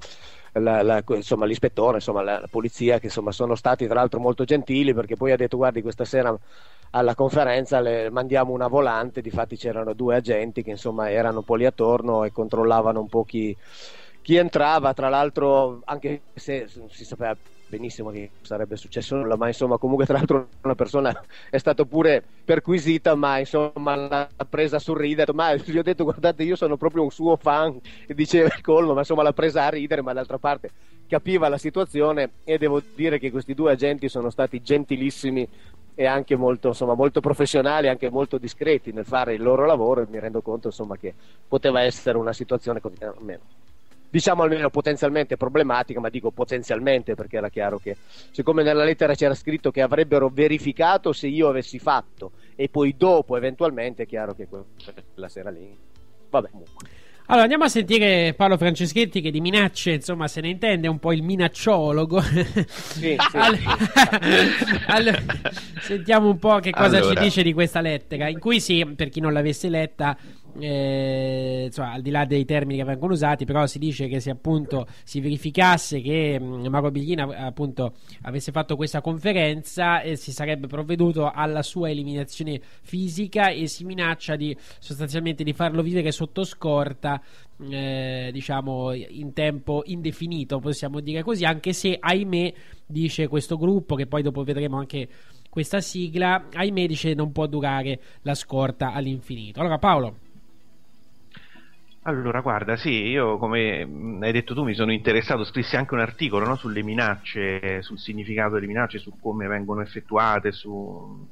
la, 0.54 0.82
la, 0.82 1.04
insomma, 1.08 1.46
l'ispettore, 1.46 1.98
insomma, 1.98 2.22
la, 2.22 2.40
la 2.40 2.48
polizia, 2.50 3.00
che 3.00 3.06
insomma, 3.06 3.32
sono 3.32 3.56
stati 3.56 3.86
tra 3.86 3.96
l'altro 3.96 4.20
molto 4.20 4.44
gentili 4.44 4.94
perché 4.94 5.16
poi 5.16 5.32
ha 5.32 5.38
detto 5.38 5.58
guardi 5.58 5.82
questa 5.82 6.06
sera 6.06 6.38
alla 6.92 7.16
conferenza 7.16 7.80
le 7.80 8.10
mandiamo 8.10 8.54
una 8.54 8.68
volante, 8.68 9.22
difatti 9.22 9.56
c'erano 9.56 9.94
due 9.94 10.16
agenti 10.16 10.64
che 10.64 10.72
insomma 10.72 11.10
erano 11.10 11.40
un 11.40 11.46
po' 11.46 11.56
lì 11.56 11.66
attorno 11.66 12.24
e 12.24 12.32
controllavano 12.32 13.00
un 13.00 13.08
po' 13.08 13.24
chi, 13.24 13.56
chi 14.22 14.36
entrava, 14.36 14.94
tra 14.94 15.10
l'altro 15.10 15.82
anche 15.86 16.22
se 16.34 16.68
si 16.90 17.06
sapeva 17.06 17.36
benissimo 17.72 18.10
che 18.10 18.32
sarebbe 18.42 18.76
successo 18.76 19.16
nulla, 19.16 19.38
ma 19.38 19.48
insomma 19.48 19.78
comunque 19.78 20.06
tra 20.06 20.18
l'altro 20.18 20.50
una 20.64 20.76
persona 20.76 21.18
è 21.50 21.58
stata 21.58 21.86
pure 21.86 22.22
perquisita, 22.44 23.16
ma 23.16 23.40
insomma 23.40 23.96
l'ha 23.96 24.30
presa 24.50 24.76
a 24.76 24.80
sorridere, 24.80 25.32
ma 25.32 25.56
gli 25.56 25.78
ho 25.78 25.82
detto 25.82 26.04
guardate 26.04 26.44
io 26.44 26.58
sono 26.58 26.76
proprio 26.76 27.04
un 27.04 27.12
suo 27.12 27.38
fan 27.38 27.80
e 28.06 28.14
diceva 28.14 28.48
il 28.54 28.62
colmo, 28.62 28.92
ma 28.92 29.00
insomma 29.00 29.24
l'ha 29.24 29.32
presa 29.32 29.66
a 29.66 29.70
ridere, 29.70 30.02
ma 30.02 30.12
d'altra 30.12 30.38
parte 30.38 30.70
capiva 31.08 31.48
la 31.48 31.58
situazione. 31.58 32.32
E 32.44 32.58
devo 32.58 32.82
dire 32.94 33.20
che 33.20 33.32
questi 33.32 33.54
due 33.54 33.72
agenti 33.72 34.10
sono 34.10 34.30
stati 34.30 34.62
gentilissimi 34.62 35.48
e 36.02 36.08
anche 36.08 36.36
molto, 36.36 36.70
insomma, 36.70 36.96
molto 36.96 37.20
professionali, 37.20 37.88
anche 37.88 38.10
molto 38.10 38.40
discreti 38.40 38.92
nel 38.92 39.06
fare 39.06 39.36
il 39.36 39.44
loro 39.44 39.68
lavoro 39.68 40.02
e 40.02 40.08
mi 40.10 40.18
rendo 40.18 40.42
conto 40.42 40.70
insomma, 40.70 40.98
che 40.98 41.14
poteva 41.48 41.82
essere 41.84 42.18
una 42.18 42.34
situazione 42.34 42.82
così, 42.82 42.96
almeno, 43.04 43.42
diciamo 44.10 44.42
almeno 44.42 44.72
potenzialmente 44.72 45.38
problematica, 45.38 46.00
ma 46.00 46.10
dico 46.10 46.32
potenzialmente 46.32 47.14
perché 47.14 47.38
era 47.38 47.50
chiaro 47.50 47.78
che 47.78 47.98
siccome 48.32 48.64
nella 48.64 48.84
lettera 48.84 49.14
c'era 49.14 49.36
scritto 49.36 49.70
che 49.70 49.84
avrebbero 49.84 50.30
verificato 50.34 51.14
se 51.14 51.28
io 51.28 51.48
avessi 51.48 51.78
fatto 51.78 52.32
e 52.56 52.68
poi 52.68 52.96
dopo 52.98 53.38
eventualmente 53.38 54.02
è 54.02 54.06
chiaro 54.08 54.34
che 54.34 54.48
quella 54.48 55.30
sera 55.30 55.52
lì, 55.52 55.78
vabbè 56.32 56.50
comunque. 56.50 57.01
Allora, 57.32 57.44
andiamo 57.44 57.64
a 57.64 57.70
sentire 57.70 58.34
Paolo 58.34 58.58
Franceschetti 58.58 59.22
che 59.22 59.32
di 59.32 59.40
minacce, 59.40 59.92
insomma, 59.92 60.28
se 60.28 60.42
ne 60.42 60.50
intende 60.50 60.90
un 60.90 61.00
po' 61.00 61.14
il 61.14 61.24
minacciologo. 61.24 62.20
Sì, 62.20 63.16
sì, 63.16 63.16
allora, 63.38 63.78
allora, 64.88 65.24
sentiamo 65.80 66.28
un 66.28 66.38
po' 66.38 66.60
che 66.60 66.72
cosa 66.72 66.98
Allora. 66.98 67.16
ci 67.16 67.24
dice 67.24 67.42
di 67.42 67.54
questa 67.54 67.80
lettera, 67.80 68.28
in 68.28 68.38
cui 68.38 68.60
sì, 68.60 68.86
per 68.98 69.08
chi 69.08 69.22
non 69.22 69.32
l'avesse 69.32 69.70
letta, 69.70 70.18
eh, 70.60 71.64
insomma, 71.66 71.94
al 71.94 72.02
di 72.02 72.10
là 72.10 72.26
dei 72.26 72.46
termini 72.46 72.80
che 72.80 72.86
vengono 72.86 73.14
usati, 73.14 73.46
però 73.46 73.66
si 73.66 73.80
dice 73.80 74.08
che 74.08 74.20
se 74.20 74.30
appunto 74.30 74.88
si 75.04 75.22
verificasse 75.22 76.02
che 76.02 76.40
mh, 76.40 76.68
Mauro 76.68 76.92
Biglina 76.92 77.24
appunto 77.24 77.94
avesse 78.24 78.52
fatto 78.52 78.76
questa 78.76 79.02
conferenza 79.02 80.02
eh, 80.02 80.16
si 80.16 80.32
sarebbe 80.32 80.68
provveduto 80.68 81.30
alla 81.32 81.62
sua 81.62 81.90
eliminazione 81.90 82.60
fisica 82.82 83.50
e 83.50 83.68
si 83.68 83.84
minaccia 83.84 84.36
di 84.36 84.56
sostanzialmente 84.80 85.44
di 85.44 85.54
farlo 85.54 85.82
vivere 85.82 86.12
sotto 86.12 86.44
scorta 86.44 87.22
eh, 87.70 88.30
diciamo 88.32 88.94
in 88.94 89.34
tempo 89.34 89.84
indefinito 89.86 90.60
possiamo 90.60 91.00
dire 91.00 91.22
così 91.22 91.46
anche 91.46 91.74
se 91.74 91.98
ahimè 92.00 92.54
dice 92.86 93.28
questo 93.28 93.58
gruppo 93.58 93.96
che 93.96 94.08
poi 94.08 94.24
dopo 94.24 94.44
vedremo 94.44 94.78
anche 94.78 95.08
questa 95.50 95.82
sigla 95.82 96.48
ahimè 96.52 96.86
dice 96.88 97.14
non 97.14 97.32
può 97.32 97.46
durare 97.46 98.00
la 98.22 98.34
scorta 98.34 98.94
all'infinito. 98.94 99.60
Allora 99.60 99.78
Paolo 99.78 100.16
Allora, 102.04 102.42
guarda, 102.42 102.78
sì, 102.78 102.90
io 102.90 103.38
come 103.38 103.86
mh, 103.86 104.24
hai 104.24 104.32
detto 104.32 104.56
tu 104.56 104.64
mi 104.64 104.74
sono 104.74 104.92
interessato, 104.92 105.44
scrissi 105.44 105.76
anche 105.76 105.94
un 105.94 106.00
articolo 106.00 106.46
no, 106.46 106.56
sulle 106.56 106.82
minacce, 106.82 107.84
sul 107.84 108.00
significato 108.00 108.56
delle 108.56 108.66
minacce, 108.66 108.98
su 108.98 109.16
come 109.20 109.46
vengono 109.48 109.82
effettuate, 109.82 110.52
su 110.52 111.30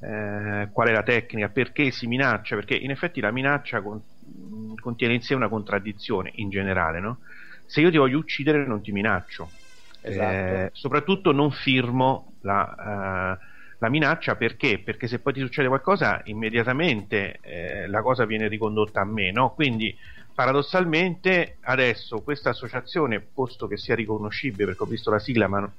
eh, 0.00 0.68
qual 0.72 0.88
è 0.88 0.92
la 0.92 1.02
tecnica, 1.02 1.48
perché 1.48 1.90
si 1.90 2.06
minaccia, 2.06 2.54
perché 2.54 2.74
in 2.76 2.90
effetti 2.90 3.20
la 3.20 3.30
minaccia 3.32 3.80
con- 3.80 4.02
mh, 4.18 4.74
contiene 4.74 5.14
in 5.14 5.22
sé 5.22 5.34
una 5.34 5.48
contraddizione 5.48 6.30
in 6.34 6.50
generale, 6.50 7.00
no? 7.00 7.20
Se 7.64 7.80
io 7.80 7.90
ti 7.90 7.96
voglio 7.96 8.18
uccidere 8.18 8.66
non 8.66 8.82
ti 8.82 8.92
minaccio, 8.92 9.54
Esatto. 10.02 10.66
Eh, 10.66 10.68
soprattutto 10.72 11.32
non 11.32 11.50
firmo 11.50 12.34
la, 12.40 13.38
eh, 13.40 13.44
la 13.78 13.88
minaccia 13.90 14.36
perché? 14.36 14.82
Perché 14.82 15.06
se 15.08 15.20
poi 15.20 15.32
ti 15.34 15.40
succede 15.40 15.68
qualcosa, 15.68 16.20
immediatamente 16.24 17.38
eh, 17.40 17.86
la 17.88 18.02
cosa 18.02 18.24
viene 18.24 18.48
ricondotta 18.48 19.00
a 19.00 19.04
me, 19.04 19.30
no? 19.32 19.52
Quindi 19.54 19.94
paradossalmente 20.34 21.58
adesso 21.62 22.22
questa 22.22 22.50
associazione, 22.50 23.20
posto 23.20 23.66
che 23.66 23.76
sia 23.76 23.94
riconoscibile, 23.94 24.66
perché 24.66 24.82
ho 24.82 24.86
visto 24.86 25.10
la 25.10 25.18
sigla, 25.18 25.48
ma 25.48 25.72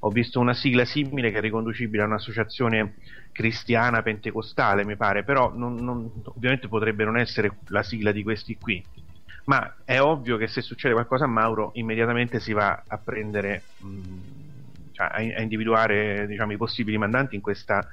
ho 0.00 0.10
visto 0.10 0.40
una 0.40 0.54
sigla 0.54 0.84
simile 0.84 1.30
che 1.30 1.38
è 1.38 1.40
riconducibile 1.40 2.02
a 2.02 2.06
un'associazione 2.06 2.96
cristiana 3.30 4.02
pentecostale, 4.02 4.84
mi 4.84 4.96
pare, 4.96 5.22
però 5.24 5.52
non- 5.54 5.82
non- 5.82 6.10
ovviamente 6.24 6.68
potrebbe 6.68 7.04
non 7.04 7.16
essere 7.18 7.60
la 7.68 7.82
sigla 7.82 8.10
di 8.12 8.22
questi 8.22 8.58
qui. 8.58 8.84
Ma 9.44 9.82
è 9.84 10.00
ovvio 10.00 10.36
che 10.36 10.46
se 10.46 10.60
succede 10.62 10.94
qualcosa 10.94 11.24
a 11.24 11.28
Mauro, 11.28 11.70
immediatamente 11.74 12.38
si 12.40 12.52
va 12.52 12.84
a 12.86 12.98
prendere, 12.98 13.70
mh, 13.78 13.88
cioè 14.92 15.06
a, 15.06 15.14
a 15.14 15.40
individuare 15.40 16.26
diciamo, 16.26 16.52
i 16.52 16.56
possibili 16.56 16.98
mandanti 16.98 17.34
in 17.34 17.40
questa 17.40 17.86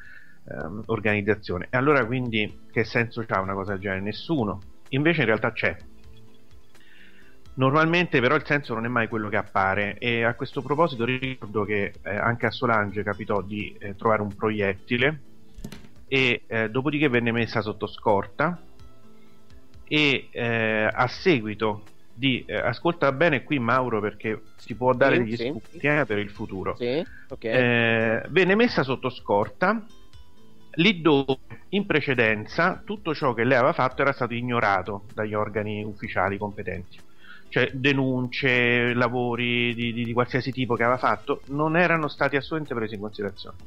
ehm, 0.50 0.84
organizzazione. 0.88 1.68
E 1.70 1.78
allora 1.78 2.06
quindi 2.06 2.60
che 2.72 2.84
senso 2.84 3.24
ha 3.28 3.40
una 3.40 3.54
cosa 3.54 3.72
del 3.74 3.82
genere? 3.82 4.02
Nessuno. 4.02 4.62
Invece 4.90 5.22
in 5.22 5.28
realtà 5.28 5.52
c'è. 5.52 5.76
Normalmente 7.56 8.22
però 8.22 8.36
il 8.36 8.46
senso 8.46 8.74
non 8.74 8.86
è 8.86 8.88
mai 8.88 9.08
quello 9.10 9.28
che 9.28 9.36
appare 9.36 9.98
e 9.98 10.24
a 10.24 10.34
questo 10.34 10.62
proposito 10.62 11.04
ricordo 11.04 11.66
che 11.66 11.92
eh, 12.02 12.16
anche 12.16 12.46
a 12.46 12.52
Solange 12.52 13.04
capitò 13.04 13.42
di 13.42 13.76
eh, 13.80 13.96
trovare 13.98 14.22
un 14.22 14.34
proiettile 14.34 15.20
e 16.08 16.44
eh, 16.48 16.70
dopodiché 16.70 17.10
venne 17.10 17.34
messa 17.34 17.62
sotto 17.62 17.86
scorta 17.86 18.62
e 19.84 20.28
eh, 20.32 20.90
a 20.92 21.08
seguito 21.08 21.84
di 22.20 22.44
eh, 22.46 22.56
ascolta 22.56 23.12
bene 23.14 23.44
qui 23.44 23.60
Mauro 23.60 24.02
perché 24.02 24.52
si 24.58 24.76
può 24.76 24.94
dare 24.94 25.18
Sì, 25.18 25.24
degli 25.24 25.36
sì. 25.36 25.46
spunti 25.48 25.88
eh, 25.88 26.06
per 26.06 26.18
il 26.18 26.30
futuro 26.30 26.76
Sì, 26.78 27.06
ok. 27.30 27.44
eh, 27.46 28.24
venne 28.30 28.56
messa 28.56 28.84
sotto 28.84 29.10
scorta 29.10 29.88
lì 30.76 31.02
dove 31.02 31.38
in 31.70 31.86
precedenza 31.86 32.82
tutto 32.86 33.14
ciò 33.14 33.34
che 33.34 33.44
lei 33.44 33.58
aveva 33.58 33.74
fatto 33.74 34.02
era 34.02 34.12
stato 34.12 34.34
ignorato 34.34 35.06
dagli 35.14 35.34
organi 35.34 35.84
ufficiali 35.84 36.38
competenti 36.38 36.98
cioè 37.50 37.72
denunce, 37.74 38.94
lavori 38.94 39.74
di, 39.74 39.92
di- 39.92 40.04
di 40.06 40.14
qualsiasi 40.14 40.52
tipo 40.52 40.76
che 40.76 40.84
aveva 40.84 41.00
fatto 41.00 41.44
non 41.48 41.76
erano 41.78 42.08
stati 42.08 42.36
assolutamente 42.36 42.76
presi 42.76 42.94
in 42.96 43.02
considerazione 43.02 43.58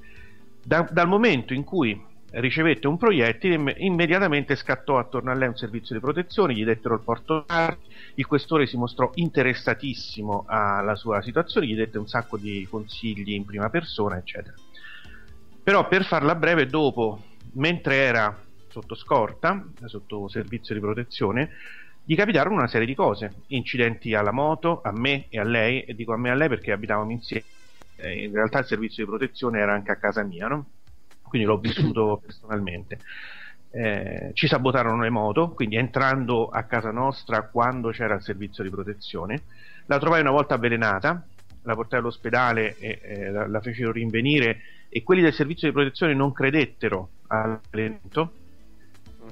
Da- 0.60 0.88
dal 0.90 1.08
momento 1.08 1.52
in 1.54 1.64
cui 1.64 2.00
ricevette 2.32 2.86
un 2.86 2.96
proiettile 2.96 3.54
imm- 3.54 3.74
immediatamente 3.76 4.56
scattò 4.56 4.98
attorno 4.98 5.30
a 5.30 5.34
lei 5.34 5.48
un 5.48 5.56
servizio 5.56 5.94
di 5.94 6.00
protezione 6.00 6.54
gli 6.54 6.64
dettero 6.64 6.94
il 6.94 7.00
porto 7.00 7.44
il 8.14 8.26
questore 8.26 8.66
si 8.66 8.76
mostrò 8.76 9.10
interessatissimo 9.14 10.44
alla 10.46 10.94
sua 10.94 11.20
situazione 11.20 11.66
gli 11.66 11.74
dette 11.74 11.98
un 11.98 12.06
sacco 12.06 12.38
di 12.38 12.66
consigli 12.70 13.32
in 13.32 13.44
prima 13.44 13.68
persona 13.68 14.16
eccetera. 14.16 14.56
Però 15.62 15.86
per 15.86 16.04
farla 16.04 16.34
breve 16.34 16.66
dopo 16.66 17.22
mentre 17.54 17.96
era 17.96 18.42
sotto 18.68 18.94
scorta 18.94 19.64
sotto 19.84 20.28
servizio 20.28 20.74
di 20.74 20.80
protezione 20.80 21.50
gli 22.04 22.16
capitarono 22.16 22.56
una 22.56 22.66
serie 22.66 22.86
di 22.86 22.94
cose. 22.94 23.32
Incidenti 23.48 24.14
alla 24.14 24.32
moto 24.32 24.80
a 24.82 24.90
me 24.90 25.26
e 25.28 25.38
a 25.38 25.44
lei 25.44 25.82
e 25.82 25.94
dico 25.94 26.12
a 26.12 26.16
me 26.16 26.30
e 26.30 26.32
a 26.32 26.34
lei 26.34 26.48
perché 26.48 26.72
abitavamo 26.72 27.10
insieme. 27.10 27.44
Eh, 27.96 28.24
in 28.24 28.32
realtà 28.32 28.60
il 28.60 28.64
servizio 28.64 29.04
di 29.04 29.10
protezione 29.10 29.60
era 29.60 29.72
anche 29.74 29.92
a 29.92 29.96
casa 29.96 30.22
mia 30.22 30.48
no? 30.48 30.66
Quindi 31.32 31.48
l'ho 31.48 31.56
vissuto 31.56 32.20
personalmente 32.24 32.98
Eh, 33.74 34.32
ci 34.34 34.48
sabotarono 34.48 35.00
le 35.00 35.08
moto 35.08 35.48
quindi 35.52 35.76
entrando 35.76 36.48
a 36.48 36.64
casa 36.64 36.90
nostra 36.90 37.48
quando 37.48 37.88
c'era 37.88 38.16
il 38.16 38.22
servizio 38.22 38.62
di 38.62 38.68
protezione 38.68 39.44
la 39.86 39.98
trovai 39.98 40.20
una 40.20 40.30
volta 40.30 40.56
avvelenata 40.56 41.24
la 41.62 41.74
portai 41.74 42.00
all'ospedale 42.00 42.76
e 42.78 43.00
eh, 43.02 43.30
la, 43.30 43.46
la 43.46 43.60
fecero 43.62 43.90
rinvenire 43.90 44.60
e 44.90 45.02
quelli 45.02 45.22
del 45.22 45.32
servizio 45.32 45.68
di 45.68 45.72
protezione 45.72 46.12
non 46.12 46.32
credettero 46.32 47.08
all'avvelenamento 47.28 48.32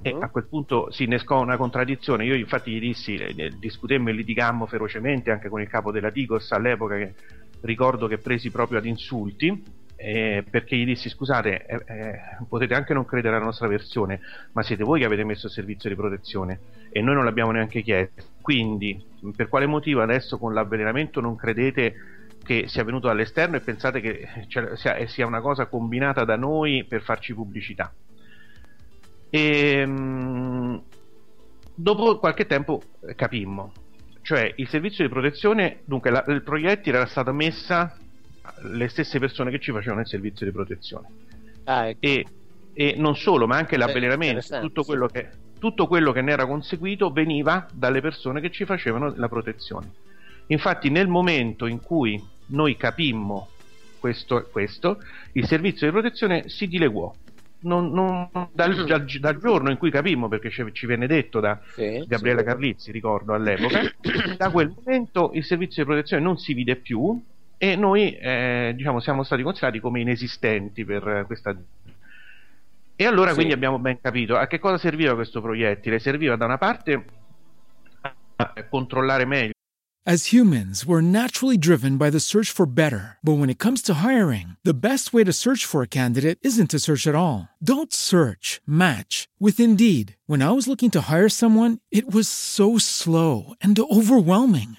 e 0.03 0.17
a 0.19 0.29
quel 0.29 0.47
punto 0.47 0.91
si 0.91 1.05
innescò 1.05 1.41
una 1.41 1.57
contraddizione. 1.57 2.25
Io, 2.25 2.35
infatti, 2.35 2.73
gli 2.73 2.81
dissi, 2.81 3.17
eh, 3.17 3.35
eh, 3.37 3.51
discutemmo 3.59 4.09
e 4.09 4.13
litigammo 4.13 4.67
ferocemente 4.67 5.31
anche 5.31 5.49
con 5.49 5.61
il 5.61 5.69
capo 5.69 5.91
della 5.93 6.11
Digos 6.11 6.51
all'epoca, 6.53 6.97
che 6.97 7.15
ricordo 7.61 8.07
che 8.07 8.19
presi 8.19 8.51
proprio 8.51 8.79
ad 8.79 8.87
insulti. 8.87 9.79
Eh, 10.01 10.45
perché 10.49 10.77
gli 10.77 10.87
dissi: 10.87 11.11
Scusate, 11.11 11.67
eh, 11.67 11.83
eh, 11.87 12.21
potete 12.49 12.75
anche 12.75 12.95
non 12.95 13.05
credere 13.05 13.37
alla 13.37 13.45
nostra 13.45 13.69
versione, 13.69 14.21
ma 14.53 14.63
siete 14.63 14.83
voi 14.83 15.01
che 15.01 15.05
avete 15.05 15.25
messo 15.25 15.47
il 15.47 15.53
servizio 15.53 15.91
di 15.91 15.97
protezione 15.97 16.61
e 16.91 17.03
noi 17.03 17.15
non 17.15 17.25
l'abbiamo 17.25 17.51
neanche 17.51 17.83
chiesto. 17.83 18.25
Quindi, 18.41 18.99
per 19.37 19.49
quale 19.49 19.67
motivo 19.67 20.01
adesso 20.01 20.39
con 20.39 20.55
l'avvelenamento 20.55 21.21
non 21.21 21.37
credete 21.37 21.95
che 22.43 22.67
sia 22.67 22.83
venuto 22.83 23.09
dall'esterno 23.09 23.57
e 23.57 23.61
pensate 23.61 24.01
che 24.01 24.27
eh, 24.35 24.47
sia, 24.77 24.95
eh, 24.97 25.07
sia 25.07 25.27
una 25.27 25.43
cosa 25.43 25.67
combinata 25.67 26.25
da 26.25 26.37
noi 26.37 26.87
per 26.89 27.03
farci 27.03 27.35
pubblicità? 27.35 27.93
E, 29.29 29.87
mh, 29.87 30.83
dopo 31.75 32.19
qualche 32.19 32.47
tempo 32.47 32.83
eh, 33.03 33.15
capimmo, 33.15 33.75
cioè 34.23 34.51
il 34.57 34.69
servizio 34.69 35.05
di 35.05 35.11
protezione, 35.11 35.83
dunque 35.85 36.11
la- 36.11 36.25
il 36.29 36.43
proiettile 36.43 36.97
era 36.97 37.07
stata 37.07 37.33
messa 37.33 38.00
le 38.63 38.89
stesse 38.89 39.19
persone 39.19 39.51
che 39.51 39.59
ci 39.61 39.73
facevano 39.73 40.01
il 40.01 40.07
servizio 40.07 40.47
di 40.47 40.53
protezione 40.53 41.09
Ah, 41.65 41.89
ecco. 41.89 41.99
e, 42.07 42.27
e 42.73 42.95
non 42.97 43.15
solo, 43.17 43.47
ma 43.47 43.57
anche 43.57 43.77
Beh, 43.77 43.85
l'avvelenamento, 43.87 44.59
tutto 44.61 44.85
quello, 44.85 45.09
che, 45.09 45.29
tutto 45.59 45.87
quello 45.87 46.13
che 46.13 46.23
ne 46.23 46.33
era 46.33 46.47
conseguito 46.47 47.11
veniva 47.11 47.69
dalle 47.73 48.01
persone 48.01 48.41
che 48.41 48.51
ci 48.51 48.65
facevano 48.65 49.13
la 49.17 49.29
protezione. 49.29 49.93
Infatti, 50.47 50.89
nel 50.91 51.07
momento 51.07 51.67
in 51.67 51.81
cui 51.81 52.21
noi 52.47 52.77
capimmo 52.77 53.49
questo, 53.99 54.49
questo 54.51 54.99
il 55.33 55.47
servizio 55.47 55.87
di 55.87 55.93
protezione 55.93 56.49
si 56.49 56.67
dileguò. 56.67 57.15
Non- 57.63 57.91
non- 57.93 58.31
dal, 58.53 58.87
dal- 58.87 59.05
dal 59.05 59.37
giorno 59.39 59.71
in 59.71 59.77
cui 59.77 59.91
capimmo, 59.91 60.29
perché 60.29 60.51
ci, 60.51 60.65
ci 60.73 60.87
venne 60.87 61.07
detto 61.07 61.41
da 61.41 61.61
Sì, 61.75 62.03
Gabriele 62.07 62.41
sì. 62.41 62.47
Carlizzi, 62.47 62.91
ricordo 62.91 63.35
all'epoca, 63.35 63.83
da 64.39 64.51
quel 64.51 64.73
momento 64.75 65.31
il 65.35 65.45
servizio 65.45 65.83
di 65.85 65.89
protezione 65.91 66.23
non 66.23 66.39
si 66.39 66.55
vide 66.55 66.77
più 66.77 67.23
e 67.63 67.77
noi 67.77 68.17
eh, 68.17 68.73
diciamo, 68.75 69.01
siamo 69.01 69.23
stati 69.23 69.43
considerati 69.43 69.81
come 69.81 70.01
inesistenti 70.01 70.83
per 70.87 71.25
questa 71.27 71.55
e 72.97 73.05
allora 73.05 73.29
Sì. 73.31 73.35
quindi 73.35 73.53
abbiamo 73.53 73.79
ben 73.79 74.01
capito 74.01 74.37
a 74.37 74.47
che 74.47 74.59
cosa 74.59 74.79
serviva 74.79 75.15
questo 75.15 75.43
proiettile 75.43 75.99
serviva 75.99 76.37
da 76.37 76.47
una 76.47 76.57
parte 76.57 77.05
a 78.37 78.65
controllare 78.71 79.27
meglio 79.27 79.53
As 80.07 80.33
humans, 80.33 80.87
we're 80.87 81.03
naturally 81.03 81.59
driven 81.59 81.99
by 81.99 82.09
the 82.09 82.19
search 82.21 82.51
for 82.51 82.65
better. 82.67 83.19
But 83.23 83.35
when 83.39 83.51
it 83.51 83.59
comes 83.59 83.83
to 83.83 83.93
hiring, 84.03 84.57
the 84.65 84.73
best 84.73 85.13
way 85.13 85.23
to 85.25 85.31
search 85.31 85.67
for 85.67 85.83
a 85.83 85.87
candidate 85.87 86.39
isn't 86.41 86.71
to 86.71 86.79
search 86.79 87.07
at 87.07 87.15
all. 87.15 87.51
Don't 87.63 87.93
search, 87.93 88.63
match 88.67 89.29
with 89.39 89.61
Indeed. 89.61 90.17
When 90.27 90.41
I 90.41 90.53
was 90.53 90.67
looking 90.67 90.91
to 90.93 91.03
hire 91.03 91.29
someone, 91.29 91.81
it 91.91 92.11
was 92.11 92.29
so 92.29 92.79
slow 92.79 93.53
and 93.61 93.79
overwhelming. 93.79 94.79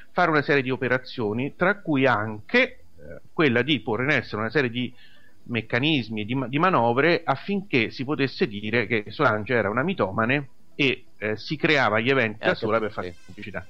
fare 0.11 0.29
una 0.31 0.41
serie 0.41 0.61
di 0.63 0.69
operazioni, 0.71 1.55
tra 1.55 1.81
cui 1.81 2.05
anche 2.05 2.61
eh, 2.61 3.21
quella 3.31 3.61
di 3.61 3.81
porre 3.81 4.03
in 4.03 4.09
essere 4.11 4.41
una 4.41 4.49
serie 4.51 4.69
di 4.69 4.93
meccanismi, 5.43 6.25
di, 6.25 6.35
di 6.47 6.59
manovre 6.59 7.21
affinché 7.23 7.89
si 7.91 8.03
potesse 8.03 8.47
dire 8.47 8.85
che 8.87 9.05
Solange 9.09 9.53
era 9.53 9.69
una 9.69 9.83
mitomane 9.83 10.51
e 10.75 11.09
eh, 11.17 11.35
si 11.37 11.55
creava 11.57 11.99
gli 11.99 12.09
eventi 12.09 12.43
da 12.43 12.53
Eh, 12.53 12.55
sola 12.55 12.79
per 12.79 12.91
fare 12.91 13.17
pubblicità. 13.25 13.67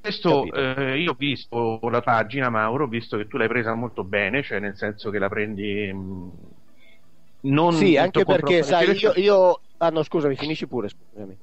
Questo 0.00 0.52
eh, 0.52 1.00
io 1.00 1.12
ho 1.12 1.14
visto 1.14 1.80
la 1.90 2.00
pagina, 2.00 2.48
Mauro, 2.48 2.84
ho 2.84 2.88
visto 2.88 3.16
che 3.16 3.26
tu 3.26 3.36
l'hai 3.36 3.48
presa 3.48 3.74
molto 3.74 4.04
bene, 4.04 4.42
cioè 4.42 4.60
nel 4.60 4.76
senso 4.76 5.10
che 5.10 5.18
la 5.18 5.28
prendi 5.28 5.92
mh, 5.92 6.30
non 7.42 7.72
Sì, 7.72 7.96
anche 7.96 8.24
perché, 8.24 8.62
sai, 8.62 8.96
io, 8.98 9.12
io... 9.14 9.62
Ah 9.78 9.90
no, 9.90 10.02
scusami, 10.02 10.36
finisci 10.36 10.66
pure, 10.66 10.88
scusami. 10.88 11.38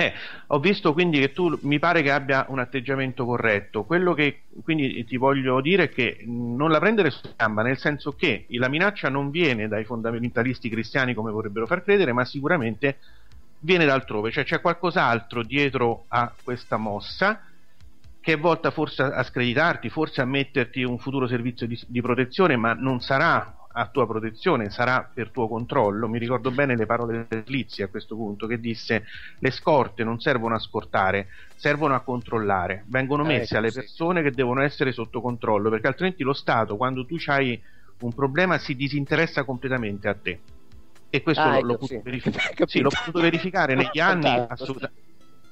Eh, 0.00 0.14
ho 0.46 0.58
visto 0.60 0.94
quindi 0.94 1.18
che 1.18 1.32
tu 1.32 1.58
mi 1.62 1.78
pare 1.78 2.00
che 2.00 2.10
abbia 2.10 2.46
un 2.48 2.58
atteggiamento 2.58 3.26
corretto. 3.26 3.84
Quello 3.84 4.14
che 4.14 4.44
quindi 4.62 5.04
ti 5.04 5.18
voglio 5.18 5.60
dire 5.60 5.84
è 5.84 5.88
che 5.90 6.22
non 6.24 6.70
la 6.70 6.78
prendere 6.78 7.10
su 7.10 7.20
gamba, 7.36 7.62
nel 7.62 7.76
senso 7.76 8.12
che 8.12 8.46
la 8.48 8.68
minaccia 8.68 9.10
non 9.10 9.30
viene 9.30 9.68
dai 9.68 9.84
fondamentalisti 9.84 10.70
cristiani 10.70 11.12
come 11.12 11.30
vorrebbero 11.30 11.66
far 11.66 11.84
credere, 11.84 12.14
ma 12.14 12.24
sicuramente 12.24 12.98
viene 13.58 13.84
da 13.84 13.92
altrove, 13.92 14.30
cioè 14.30 14.44
c'è 14.44 14.62
qualcos'altro 14.62 15.42
dietro 15.42 16.04
a 16.08 16.32
questa 16.42 16.78
mossa 16.78 17.42
che 18.22 18.32
è 18.32 18.38
volta 18.38 18.70
forse 18.70 19.02
a 19.02 19.22
screditarti, 19.22 19.90
forse 19.90 20.22
a 20.22 20.24
metterti 20.24 20.82
un 20.82 20.98
futuro 20.98 21.26
servizio 21.26 21.66
di, 21.66 21.78
di 21.86 22.00
protezione, 22.00 22.56
ma 22.56 22.72
non 22.72 23.00
sarà 23.00 23.54
a 23.72 23.86
tua 23.86 24.06
protezione, 24.06 24.70
sarà 24.70 25.08
per 25.12 25.30
tuo 25.30 25.48
controllo. 25.48 26.08
Mi 26.08 26.18
ricordo 26.18 26.50
bene 26.50 26.76
le 26.76 26.86
parole 26.86 27.26
di 27.28 27.42
Lizzi 27.46 27.82
a 27.82 27.88
questo 27.88 28.16
punto 28.16 28.46
che 28.46 28.58
disse 28.58 29.04
le 29.38 29.50
scorte 29.50 30.02
non 30.02 30.20
servono 30.20 30.54
a 30.54 30.58
scortare, 30.58 31.28
servono 31.54 31.94
a 31.94 32.00
controllare, 32.00 32.84
vengono 32.88 33.22
Eh, 33.24 33.26
messe 33.26 33.56
alle 33.56 33.70
sì. 33.70 33.80
persone 33.80 34.22
che 34.22 34.32
devono 34.32 34.62
essere 34.62 34.92
sotto 34.92 35.20
controllo, 35.20 35.70
perché 35.70 35.86
altrimenti 35.86 36.22
lo 36.22 36.32
Stato 36.32 36.76
quando 36.76 37.06
tu 37.06 37.16
hai 37.26 37.60
un 38.00 38.12
problema 38.14 38.58
si 38.58 38.74
disinteressa 38.74 39.44
completamente 39.44 40.08
a 40.08 40.14
te. 40.14 40.40
E 41.08 41.22
questo 41.22 41.42
Ah, 41.42 41.50
lo- 41.50 41.56
ecco, 41.58 41.66
l'ho, 41.66 41.76
potuto 41.76 42.10
sì. 42.10 42.20
Capito. 42.30 42.66
sì, 42.66 42.80
l'ho 42.80 42.88
potuto 42.90 43.20
verificare 43.20 43.74
negli 43.74 43.98
anni 44.00 44.22
Fantastico. 44.22 44.90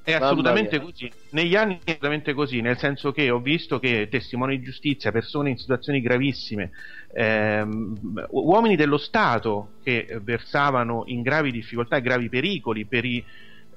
È 0.01 0.13
assolutamente 0.13 0.79
così. 0.79 1.11
Negli 1.31 1.55
anni 1.55 1.75
è 1.75 1.81
assolutamente 1.91 2.33
così, 2.33 2.61
nel 2.61 2.77
senso 2.77 3.11
che 3.11 3.29
ho 3.29 3.39
visto 3.39 3.79
che 3.79 4.07
testimoni 4.09 4.57
di 4.57 4.63
giustizia, 4.63 5.11
persone 5.11 5.51
in 5.51 5.57
situazioni 5.57 6.01
gravissime, 6.01 6.71
ehm, 7.11 8.25
uomini 8.31 8.75
dello 8.75 8.97
Stato 8.97 9.73
che 9.81 10.07
versavano 10.23 11.03
in 11.05 11.21
gravi 11.21 11.51
difficoltà 11.51 11.97
e 11.97 12.01
gravi 12.01 12.29
pericoli 12.29 12.87
per, 12.87 13.05
i- 13.05 13.23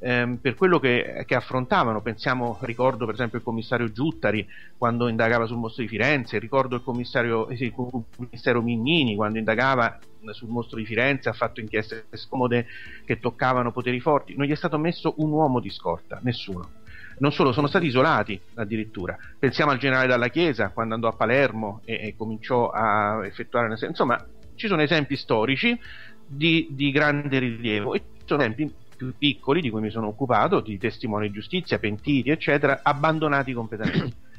ehm, 0.01 0.39
per 0.39 0.55
quello 0.55 0.79
che, 0.79 1.25
che 1.27 1.35
affrontavano. 1.35 2.01
Pensiamo, 2.03 2.59
ricordo 2.63 3.05
per 3.05 3.15
esempio 3.15 3.39
il 3.39 3.45
commissario 3.45 3.91
Giuttari 3.93 4.47
quando 4.77 5.09
indagava 5.09 5.47
sul 5.47 5.59
mostro 5.59 5.83
di 5.83 5.89
Firenze, 5.89 6.39
ricordo 6.39 6.77
il 6.77 6.83
commissario, 6.83 7.49
il 7.51 7.73
commissario 7.73 8.63
Mignini 8.63 9.15
quando 9.17 9.39
indagava 9.39 9.99
sul 10.31 10.49
mostro 10.49 10.79
di 10.79 10.85
Firenze, 10.85 11.29
ha 11.29 11.33
fatto 11.33 11.61
inchieste 11.61 12.07
scomode 12.13 12.67
che 13.05 13.19
toccavano 13.19 13.73
poteri 13.73 14.01
forti. 14.01 14.37
Non 14.37 14.47
gli 14.47 14.53
è 14.53 14.57
stato 14.57 14.79
messo 14.79 15.15
un 15.19 15.31
uomo 15.31 15.61
di 15.61 15.71
scorta, 15.71 16.21
nessuno. 16.23 16.81
Non 17.19 17.33
solo, 17.33 17.53
sono 17.53 17.67
stati 17.67 17.87
isolati 17.87 18.41
addirittura. 18.55 19.17
Pensiamo 19.39 19.71
al 19.71 19.79
generale 19.79 20.07
Dalla 20.07 20.29
Chiesa 20.29 20.71
quando 20.71 20.95
andò 20.95 21.09
a 21.09 21.13
Palermo 21.13 21.81
e, 21.85 21.95
e 21.95 22.15
cominciò 22.17 22.71
a 22.71 23.25
effettuare 23.27 23.67
una. 23.67 23.77
Insomma, 23.81 24.25
ci 24.55 24.67
sono 24.67 24.83
esempi 24.83 25.17
storici 25.17 25.79
di, 26.27 26.69
di 26.71 26.91
grande 26.91 27.39
rilievo 27.39 27.95
e 27.95 27.99
ci 28.19 28.25
sono 28.27 28.43
esempi 28.43 28.73
più 28.97 29.13
piccoli 29.19 29.61
di 29.61 29.71
cui 29.71 29.81
mi 29.81 29.91
sono 29.91 30.07
occupato, 30.07 30.61
di 30.61 30.79
testimoni 30.79 31.27
di 31.29 31.35
giustizia, 31.35 31.79
pentiti, 31.79 32.31
eccetera, 32.31 32.81
abbandonati 32.83 33.53
completamente. 33.53 34.31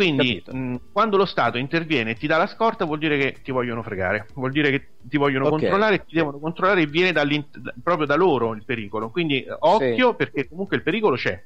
Quindi, 0.00 0.42
mh, 0.50 0.76
quando 0.92 1.18
lo 1.18 1.26
Stato 1.26 1.58
interviene 1.58 2.12
e 2.12 2.16
ti 2.16 2.26
dà 2.26 2.38
la 2.38 2.46
scorta, 2.46 2.86
vuol 2.86 2.98
dire 2.98 3.18
che 3.18 3.40
ti 3.42 3.50
vogliono 3.52 3.82
fregare, 3.82 4.28
vuol 4.34 4.50
dire 4.50 4.70
che 4.70 4.92
ti 5.02 5.18
vogliono 5.18 5.44
Ok. 5.44 5.50
controllare 5.50 5.94
e 5.96 6.04
ti 6.06 6.14
devono 6.14 6.38
controllare 6.38 6.80
e 6.82 6.86
viene 6.86 7.12
proprio 7.82 8.06
da 8.06 8.14
loro 8.16 8.54
il 8.54 8.64
pericolo. 8.64 9.10
Quindi, 9.10 9.44
eh, 9.44 9.54
occhio 9.58 10.14
perché 10.14 10.48
comunque 10.48 10.76
il 10.78 10.82
pericolo 10.82 11.16
c'è, 11.16 11.38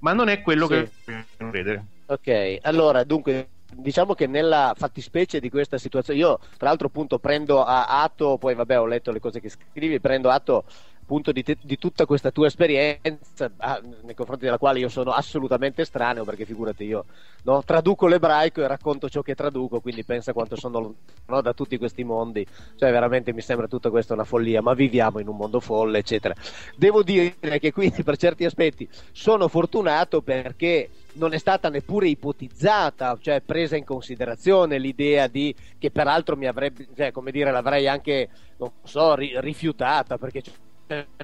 ma 0.00 0.12
non 0.12 0.28
è 0.28 0.40
quello 0.42 0.66
Sì. 0.66 0.72
che 0.72 0.90
vogliono 1.04 1.50
vedere. 1.50 1.86
Ok, 2.06 2.58
allora 2.62 3.02
dunque 3.02 3.48
diciamo 3.68 4.14
che 4.14 4.28
nella 4.28 4.72
fattispecie 4.76 5.40
di 5.40 5.50
questa 5.50 5.76
situazione, 5.76 6.20
io 6.20 6.38
tra 6.56 6.68
l'altro 6.68 6.86
appunto 6.86 7.18
prendo 7.18 7.64
a 7.64 8.02
atto, 8.02 8.38
poi 8.38 8.54
vabbè 8.54 8.78
ho 8.78 8.86
letto 8.86 9.10
le 9.10 9.18
cose 9.18 9.40
che 9.40 9.48
scrivi, 9.48 9.98
prendo 9.98 10.30
atto 10.30 10.64
appunto 11.06 11.30
di, 11.30 11.44
te- 11.44 11.56
di 11.62 11.78
tutta 11.78 12.04
questa 12.04 12.32
tua 12.32 12.48
esperienza 12.48 13.48
ah, 13.58 13.80
nei 14.02 14.14
confronti 14.16 14.44
della 14.44 14.58
quale 14.58 14.80
io 14.80 14.88
sono 14.88 15.12
assolutamente 15.12 15.82
estraneo 15.82 16.24
perché 16.24 16.44
figurati 16.44 16.82
io 16.82 17.04
no, 17.44 17.62
traduco 17.64 18.08
l'ebraico 18.08 18.60
e 18.60 18.66
racconto 18.66 19.08
ciò 19.08 19.22
che 19.22 19.36
traduco 19.36 19.78
quindi 19.78 20.02
pensa 20.02 20.32
quanto 20.32 20.56
sono 20.56 20.80
lontano 20.80 21.40
da 21.42 21.52
tutti 21.52 21.78
questi 21.78 22.02
mondi. 22.02 22.44
Cioè 22.74 22.90
veramente 22.90 23.32
mi 23.32 23.40
sembra 23.40 23.68
tutta 23.68 23.88
questa 23.88 24.14
una 24.14 24.24
follia 24.24 24.60
ma 24.60 24.74
viviamo 24.74 25.20
in 25.20 25.28
un 25.28 25.36
mondo 25.36 25.60
folle 25.60 25.98
eccetera. 25.98 26.34
Devo 26.74 27.04
dire 27.04 27.36
che 27.60 27.70
quindi 27.72 28.02
per 28.02 28.16
certi 28.16 28.44
aspetti 28.44 28.88
sono 29.12 29.46
fortunato 29.46 30.22
perché 30.22 30.90
non 31.12 31.32
è 31.32 31.38
stata 31.38 31.68
neppure 31.68 32.08
ipotizzata, 32.08 33.16
cioè 33.20 33.40
presa 33.40 33.76
in 33.76 33.84
considerazione 33.84 34.78
l'idea 34.78 35.28
di 35.28 35.54
che 35.78 35.90
peraltro 35.90 36.36
mi 36.36 36.46
avrebbe, 36.46 36.88
cioè, 36.94 37.10
come 37.10 37.30
dire, 37.30 37.50
l'avrei 37.50 37.88
anche, 37.88 38.28
non 38.58 38.70
so, 38.82 39.14
ri- 39.14 39.32
rifiutata 39.40 40.18
perché 40.18 40.42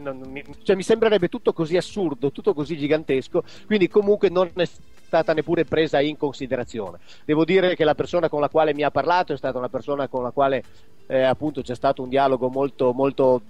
non- 0.01 0.19
non 0.19 0.31
mi, 0.31 0.43
cioè, 0.63 0.77
mi 0.77 0.83
sembrerebbe 0.83 1.29
tutto 1.29 1.53
così 1.53 1.77
assurdo, 1.77 2.33
tutto 2.33 2.55
così 2.55 2.77
gigantesco, 2.77 3.43
quindi 3.67 3.89
comunque 3.89 4.29
non 4.29 4.51
è 4.55 4.65
stata 4.65 5.33
neppure 5.35 5.65
presa 5.65 6.01
in 6.01 6.17
considerazione. 6.17 6.99
Devo 7.25 7.45
dire 7.45 7.75
che 7.77 7.85
la 7.85 7.95
persona 7.95 8.29
con 8.29 8.41
la 8.41 8.49
quale 8.49 8.75
mi 8.75 8.83
ha 8.83 8.91
parlato 8.91 9.33
è 9.33 9.37
stata 9.37 9.59
una 9.59 9.69
persona 9.69 10.09
con 10.09 10.23
la 10.23 10.31
quale 10.33 10.65
eh, 11.07 11.23
appunto 11.23 11.63
c'è 11.63 11.75
stato 11.75 12.03
un 12.03 12.09
dialogo 12.09 12.49
molto, 12.49 12.93
molto 12.93 13.43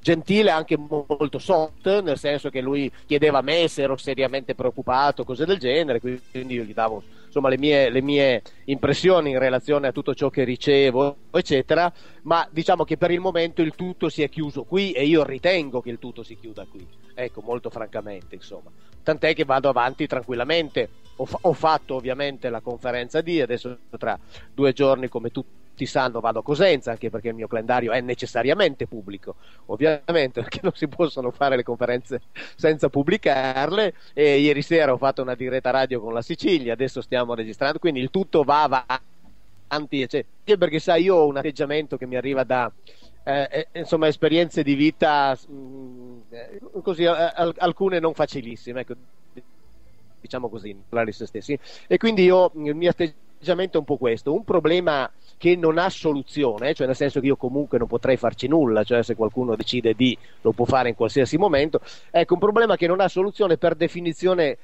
gentile, 0.00 0.50
anche 0.50 0.76
molto 0.76 1.38
soft, 1.38 2.00
nel 2.00 2.18
senso 2.18 2.48
che 2.50 2.60
lui 2.60 2.90
chiedeva 3.06 3.38
a 3.38 3.42
me 3.42 3.68
se 3.68 3.82
ero 3.82 3.96
seriamente 3.96 4.54
preoccupato, 4.54 5.24
cose 5.24 5.44
del 5.44 5.58
genere, 5.58 6.00
quindi 6.00 6.54
io 6.54 6.64
gli 6.64 6.74
davo 6.74 7.02
insomma 7.26 7.48
le 7.48 7.58
mie, 7.58 7.90
le 7.90 8.02
mie 8.02 8.42
impressioni 8.64 9.30
in 9.30 9.38
relazione 9.38 9.86
a 9.86 9.92
tutto 9.92 10.14
ciò 10.14 10.30
che 10.30 10.42
ricevo, 10.42 11.16
eccetera, 11.30 11.92
ma 12.22 12.46
diciamo 12.50 12.82
che 12.84 12.96
per 12.96 13.12
il 13.12 13.20
momento 13.20 13.62
il 13.62 13.74
tutto 13.76 14.08
si 14.08 14.22
è 14.22 14.28
chiuso 14.28 14.64
qui 14.64 14.90
e 14.92 15.04
io 15.04 15.22
ritengo 15.22 15.80
che 15.80 15.90
il 15.90 15.98
tutto 16.00 16.24
si 16.24 16.36
chiuda 16.36 16.66
qui, 16.68 16.84
ecco, 17.14 17.40
molto 17.42 17.70
francamente, 17.70 18.34
insomma. 18.34 18.70
Tant'è 19.02 19.34
che 19.34 19.44
vado 19.44 19.68
avanti 19.68 20.06
tranquillamente. 20.06 20.88
Ho, 21.16 21.24
fa- 21.24 21.38
ho 21.42 21.52
fatto 21.52 21.94
ovviamente 21.96 22.48
la 22.48 22.60
conferenza 22.60 23.20
di 23.20 23.40
adesso 23.40 23.78
tra 23.98 24.18
due 24.52 24.72
giorni, 24.72 25.08
come 25.08 25.30
tutti 25.30 25.59
sanno, 25.86 26.20
vado 26.20 26.40
a 26.40 26.42
Cosenza, 26.42 26.90
anche 26.92 27.10
perché 27.10 27.28
il 27.28 27.34
mio 27.34 27.46
calendario 27.46 27.92
è 27.92 28.00
necessariamente 28.00 28.86
pubblico, 28.86 29.36
ovviamente, 29.66 30.40
perché 30.42 30.60
non 30.62 30.72
si 30.74 30.88
possono 30.88 31.30
fare 31.30 31.56
le 31.56 31.62
conferenze 31.62 32.20
senza 32.56 32.88
pubblicarle. 32.88 33.94
E 34.14 34.38
ieri 34.38 34.62
sera 34.62 34.92
ho 34.92 34.98
fatto 34.98 35.22
una 35.22 35.34
diretta 35.34 35.70
radio 35.70 36.00
con 36.00 36.12
la 36.12 36.22
Sicilia, 36.22 36.72
adesso 36.72 37.00
stiamo 37.00 37.34
registrando, 37.34 37.78
quindi 37.78 38.00
il 38.00 38.10
tutto 38.10 38.42
va 38.42 38.62
avanti, 39.68 40.08
cioè, 40.08 40.24
perché 40.58 40.78
sai, 40.80 41.04
io 41.04 41.16
ho 41.16 41.26
un 41.26 41.36
atteggiamento 41.36 41.96
che 41.96 42.06
mi 42.06 42.16
arriva 42.16 42.44
da 42.44 42.70
eh, 43.22 43.68
eh, 43.72 43.78
insomma 43.80 44.08
esperienze 44.08 44.62
di 44.62 44.74
vita 44.74 45.36
mh, 45.46 46.20
eh, 46.30 46.60
così 46.82 47.04
al- 47.04 47.54
alcune 47.58 47.98
non 48.00 48.14
facilissime 48.14 48.80
ecco, 48.80 48.94
diciamo 50.20 50.48
così 50.48 50.76
se 51.10 51.26
stessi 51.26 51.58
e 51.86 51.96
quindi 51.96 52.24
io 52.24 52.50
il 52.54 52.74
mio 52.74 52.90
atteggiamento 52.90 53.28
è 53.42 53.76
un 53.76 53.84
po' 53.84 53.96
questo 53.96 54.34
un 54.34 54.44
problema 54.44 55.10
che 55.38 55.56
non 55.56 55.78
ha 55.78 55.88
soluzione 55.88 56.74
cioè 56.74 56.86
nel 56.86 56.96
senso 56.96 57.20
che 57.20 57.26
io 57.26 57.36
comunque 57.36 57.78
non 57.78 57.86
potrei 57.86 58.16
farci 58.16 58.46
nulla 58.46 58.84
cioè 58.84 59.02
se 59.02 59.14
qualcuno 59.14 59.56
decide 59.56 59.94
di 59.94 60.16
lo 60.42 60.52
può 60.52 60.66
fare 60.66 60.90
in 60.90 60.94
qualsiasi 60.94 61.38
momento 61.38 61.80
ecco 62.10 62.34
un 62.34 62.40
problema 62.40 62.76
che 62.76 62.86
non 62.86 63.00
ha 63.00 63.08
soluzione 63.08 63.56
per 63.56 63.74
definizione 63.74 64.58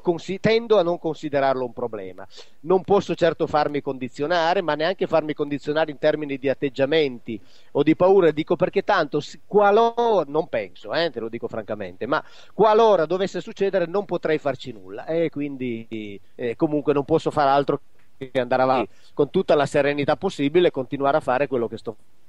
consi- 0.00 0.40
tendo 0.40 0.78
a 0.78 0.82
non 0.82 0.98
considerarlo 0.98 1.64
un 1.64 1.72
problema. 1.72 2.26
Non 2.60 2.82
posso 2.82 3.14
certo 3.14 3.46
farmi 3.46 3.80
condizionare, 3.82 4.62
ma 4.62 4.74
neanche 4.74 5.06
farmi 5.06 5.34
condizionare 5.34 5.90
in 5.90 5.98
termini 5.98 6.38
di 6.38 6.48
atteggiamenti 6.48 7.40
o 7.72 7.82
di 7.82 7.94
paura. 7.96 8.30
Dico 8.30 8.56
perché 8.56 8.82
tanto, 8.82 9.20
qualora, 9.46 10.24
non 10.26 10.48
penso, 10.48 10.92
eh, 10.92 11.10
te 11.10 11.20
lo 11.20 11.28
dico 11.28 11.48
francamente, 11.48 12.06
ma 12.06 12.22
qualora 12.52 13.06
dovesse 13.06 13.40
succedere 13.40 13.86
non 13.86 14.04
potrei 14.04 14.38
farci 14.38 14.72
nulla 14.72 15.04
e 15.06 15.30
quindi 15.30 16.20
eh, 16.34 16.56
comunque 16.56 16.92
non 16.92 17.04
posso 17.04 17.30
fare 17.30 17.50
altro 17.50 17.80
che 18.16 18.40
andare 18.40 18.62
avanti 18.62 18.90
con 19.12 19.30
tutta 19.30 19.54
la 19.54 19.66
serenità 19.66 20.16
possibile 20.16 20.68
e 20.68 20.70
continuare 20.70 21.18
a 21.18 21.20
fare 21.20 21.46
quello 21.46 21.68
che 21.68 21.76
sto 21.76 21.92
facendo 21.92 22.25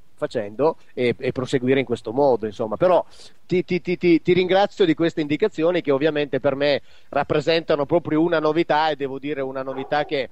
e, 0.94 1.16
e 1.18 1.32
proseguire 1.32 1.80
in 1.80 1.86
questo 1.86 2.12
modo 2.12 2.46
insomma 2.46 2.76
però 2.78 3.06
ti, 3.46 3.64
ti- 3.64 3.82
ti- 3.82 3.98
ti- 3.98 4.22
ti 4.22 4.34
ringrazio 4.34 4.86
di 4.86 4.94
queste 4.94 5.22
indicazioni 5.22 5.82
che 5.82 5.92
ovviamente 5.92 6.40
per 6.40 6.56
me 6.56 6.82
rappresentano 7.10 7.86
proprio 7.86 8.22
una 8.22 8.40
novità 8.40 8.90
e 8.90 8.96
devo 8.96 9.20
dire 9.20 9.42
una 9.42 9.64
novità 9.64 10.06
che, 10.06 10.30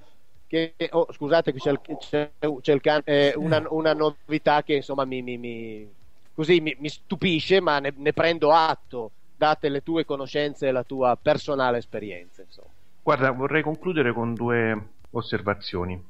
che 0.47 0.73
oh, 0.91 1.07
scusate 1.11 1.51
qui 1.51 1.59
c'è 1.59 1.71
il, 1.71 1.79
c'è, 1.97 2.31
c'è 2.61 2.73
il 2.73 2.81
can- 2.81 3.01
eh, 3.05 3.33
una, 3.35 3.63
una 3.69 3.93
novità 3.93 4.63
che 4.63 4.73
insomma 4.75 5.05
mi, 5.05 5.21
mi- 5.21 5.37
mi- 5.37 5.87
così 6.33 6.59
mi, 6.59 6.75
mi 6.79 6.89
stupisce 6.89 7.61
ma 7.61 7.79
ne, 7.79 7.93
ne 7.95 8.13
prendo 8.13 8.51
atto 8.51 9.11
date 9.37 9.69
le 9.69 9.81
tue 9.81 10.05
conoscenze 10.05 10.67
e 10.67 10.71
la 10.71 10.83
tua 10.83 11.17
personale 11.21 11.77
esperienza 11.77 12.41
insomma. 12.41 12.69
Guarda, 13.03 13.31
vorrei 13.31 13.61
concludere 13.61 14.13
con 14.13 14.33
due 14.33 14.87
osservazioni. 15.11 16.01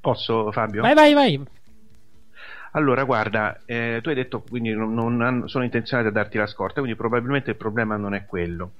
Posso, 0.00 0.50
Fabio? 0.52 0.82
Vai, 0.82 0.94
vai, 0.94 1.14
vai. 1.14 1.40
Allora, 2.72 3.04
guarda, 3.04 3.62
eh, 3.64 4.00
tu 4.02 4.08
hai 4.08 4.14
detto 4.14 4.42
quindi 4.42 4.72
non, 4.74 4.94
non 5.16 5.48
sono 5.48 5.64
intenzionati 5.64 6.08
a 6.08 6.12
darti 6.12 6.38
la 6.38 6.46
scorta, 6.46 6.80
quindi 6.80 6.96
probabilmente 6.96 7.50
il 7.50 7.56
problema 7.56 7.96
non 7.96 8.14
è 8.14 8.24
quello. 8.26 8.72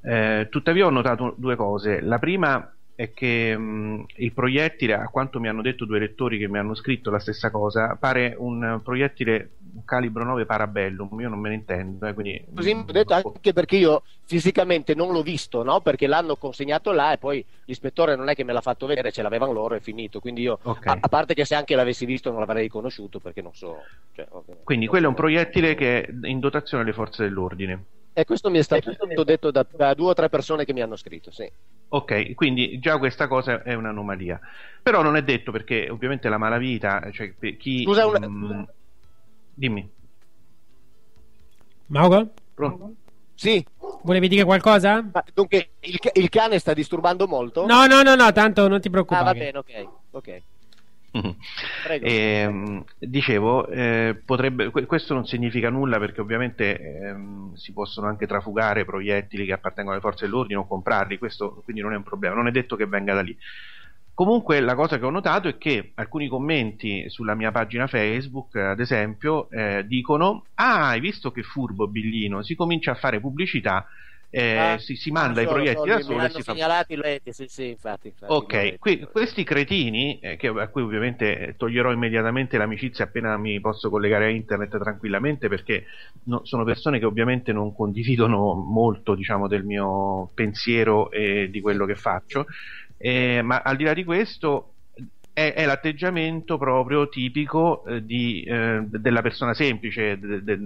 Eh, 0.00 0.48
tuttavia 0.50 0.86
ho 0.86 0.90
notato 0.90 1.34
due 1.36 1.56
cose. 1.56 2.00
La 2.00 2.18
prima 2.18 2.70
è 2.96 3.12
che 3.12 3.56
mh, 3.56 4.06
il 4.16 4.32
proiettile, 4.32 4.94
a 4.94 5.08
quanto 5.08 5.40
mi 5.40 5.48
hanno 5.48 5.62
detto 5.62 5.84
due 5.84 5.98
lettori 5.98 6.38
che 6.38 6.48
mi 6.48 6.58
hanno 6.58 6.74
scritto 6.74 7.10
la 7.10 7.18
stessa 7.18 7.50
cosa, 7.50 7.96
pare 7.96 8.34
un 8.38 8.80
proiettile 8.82 9.50
calibro 9.84 10.24
9 10.24 10.46
Parabellum, 10.46 11.20
io 11.20 11.28
non 11.28 11.40
me 11.40 11.48
ne 11.48 11.54
intendo, 11.56 12.06
eh, 12.06 12.14
quindi 12.14 12.44
Così 12.54 12.72
mi 12.72 12.84
ho 12.86 12.92
detto 12.92 13.14
anche 13.14 13.52
perché 13.52 13.76
io 13.76 14.02
fisicamente 14.24 14.94
non 14.94 15.12
l'ho 15.12 15.22
visto, 15.22 15.64
no? 15.64 15.80
Perché 15.80 16.06
l'hanno 16.06 16.36
consegnato 16.36 16.92
là 16.92 17.12
e 17.12 17.18
poi 17.18 17.44
l'ispettore 17.64 18.14
non 18.14 18.28
è 18.28 18.34
che 18.34 18.44
me 18.44 18.52
l'ha 18.52 18.60
fatto 18.60 18.86
vedere, 18.86 19.10
ce 19.10 19.22
l'avevano 19.22 19.52
loro 19.52 19.74
e 19.74 19.80
finito. 19.80 20.20
Quindi 20.20 20.42
io, 20.42 20.58
Ok. 20.62 20.86
a, 20.86 20.98
a 21.00 21.08
parte 21.08 21.34
che 21.34 21.44
se 21.44 21.56
anche 21.56 21.74
l'avessi 21.74 22.06
visto 22.06 22.30
non 22.30 22.38
l'avrei 22.38 22.62
riconosciuto 22.62 23.18
perché 23.18 23.42
non 23.42 23.54
so. 23.54 23.82
Cioè. 24.14 24.26
Quindi 24.62 24.86
quello 24.86 25.06
è 25.06 25.08
un 25.08 25.14
proiettile 25.14 25.74
che 25.74 26.02
è 26.02 26.08
in 26.22 26.38
dotazione 26.38 26.84
alle 26.84 26.92
forze 26.92 27.24
dell'ordine. 27.24 27.84
E 28.16 28.24
questo 28.24 28.48
mi 28.48 28.58
è 28.58 28.62
stato 28.62 28.94
detto 29.24 29.50
da, 29.50 29.66
da 29.68 29.92
due 29.92 30.10
o 30.10 30.14
tre 30.14 30.28
persone 30.28 30.64
che 30.64 30.72
mi 30.72 30.80
hanno 30.80 30.96
scritto, 30.96 31.30
sì. 31.32 31.50
Ok, 31.88 32.34
quindi 32.34 32.78
già 32.78 32.98
questa 32.98 33.28
cosa 33.28 33.62
è 33.62 33.74
un'anomalia. 33.74 34.40
Però 34.82 35.02
non 35.02 35.16
è 35.16 35.22
detto 35.22 35.52
perché 35.52 35.88
ovviamente 35.90 36.28
la 36.28 36.38
malavita, 36.38 37.10
cioè 37.12 37.34
chi... 37.56 37.82
Scusa, 37.84 38.06
una- 38.06 38.26
mm, 38.26 38.62
dimmi. 39.52 39.90
Mauro? 41.88 42.30
Pronto? 42.54 42.94
Sì. 43.34 43.64
Volevi 44.02 44.28
dire 44.28 44.44
qualcosa? 44.44 45.02
Ma 45.12 45.24
dunque, 45.32 45.70
il, 45.80 45.98
il 46.14 46.28
cane 46.28 46.58
sta 46.58 46.72
disturbando 46.72 47.26
molto? 47.26 47.66
No, 47.66 47.86
no, 47.86 48.02
no, 48.02 48.14
no, 48.14 48.32
tanto 48.32 48.68
non 48.68 48.80
ti 48.80 48.88
Ah, 48.88 48.90
preoccupare. 48.90 49.24
va 49.24 49.32
bene, 49.34 49.58
ok. 49.58 49.88
ok. 50.12 50.42
Prego. 51.84 52.06
Ehm, 52.06 52.84
dicevo, 52.98 53.68
eh, 53.68 54.20
potrebbe, 54.24 54.70
que- 54.70 54.86
questo 54.86 55.14
non 55.14 55.26
significa 55.26 55.70
nulla 55.70 55.98
perché 55.98 56.20
ovviamente 56.20 56.78
ehm, 56.78 57.54
si 57.54 57.72
possono 57.72 58.08
anche 58.08 58.26
trafugare 58.26 58.84
proiettili 58.84 59.46
che 59.46 59.52
appartengono 59.52 59.94
alle 59.94 60.02
forze 60.04 60.24
dell'ordine 60.24 60.58
o 60.58 60.66
comprarli, 60.66 61.18
questo 61.18 61.60
quindi 61.62 61.82
non 61.82 61.92
è 61.92 61.96
un 61.96 62.02
problema, 62.02 62.34
non 62.34 62.48
è 62.48 62.50
detto 62.50 62.74
che 62.76 62.86
venga 62.86 63.14
da 63.14 63.20
lì. 63.20 63.36
Comunque 64.12 64.60
la 64.60 64.76
cosa 64.76 64.98
che 64.98 65.04
ho 65.04 65.10
notato 65.10 65.48
è 65.48 65.58
che 65.58 65.90
alcuni 65.96 66.28
commenti 66.28 67.08
sulla 67.10 67.34
mia 67.34 67.50
pagina 67.50 67.88
Facebook, 67.88 68.54
ad 68.56 68.78
esempio, 68.78 69.50
eh, 69.50 69.84
dicono: 69.86 70.46
Ah, 70.54 70.90
hai 70.90 71.00
visto 71.00 71.32
che 71.32 71.42
furbo 71.42 71.88
Billino? 71.88 72.42
Si 72.42 72.54
comincia 72.54 72.92
a 72.92 72.94
fare 72.94 73.18
pubblicità, 73.18 73.84
eh, 74.34 74.76
Ah, 74.76 74.78
si, 74.78 74.96
si 74.96 75.10
manda 75.10 75.40
i 75.42 75.46
so, 75.46 75.54
lo 75.56 75.64
proiettili 75.64 75.66
so, 75.66 75.84
da 75.92 76.00
mi 76.02 76.02
solo 76.02 76.24
e 76.24 76.28
hanno 76.28 76.30
si 76.30 76.42
fa. 76.42 76.54
segnalati, 76.54 76.94
lo- 76.96 77.04
sì, 77.32 77.46
sì, 77.48 77.68
infatti. 77.68 78.08
infatti, 78.08 78.46
Ok, 78.46 78.78
qui- 78.78 79.00
questi 79.12 79.44
cretini, 79.44 80.18
eh, 80.18 80.36
che- 80.36 80.48
a 80.48 80.68
cui 80.68 80.80
ovviamente 80.80 81.38
eh, 81.48 81.56
toglierò 81.56 81.92
immediatamente 81.92 82.56
l'amicizia 82.56 83.04
appena 83.04 83.36
mi 83.36 83.60
posso 83.60 83.90
collegare 83.90 84.24
a 84.26 84.28
internet 84.30 84.78
tranquillamente, 84.78 85.48
perché 85.48 85.84
no- 86.24 86.40
sono 86.46 86.64
persone 86.64 86.98
che 86.98 87.04
ovviamente 87.04 87.52
non 87.52 87.74
condividono 87.74 88.54
molto, 88.54 89.14
diciamo, 89.14 89.46
del 89.46 89.64
mio 89.64 90.30
pensiero 90.34 91.10
e 91.10 91.50
di 91.50 91.60
quello 91.60 91.84
che 91.84 91.96
faccio, 91.96 92.46
eh, 92.96 93.42
ma 93.42 93.60
al 93.62 93.76
di 93.76 93.84
là 93.84 93.92
di 93.92 94.04
questo 94.04 94.70
è, 95.34 95.52
è 95.54 95.66
l'atteggiamento 95.66 96.56
proprio 96.56 97.08
tipico 97.10 97.84
eh, 97.86 98.04
di, 98.06 98.42
eh, 98.44 98.84
della 98.88 99.20
persona 99.20 99.52
semplice, 99.52 100.18
de- 100.18 100.42
de- 100.42 100.58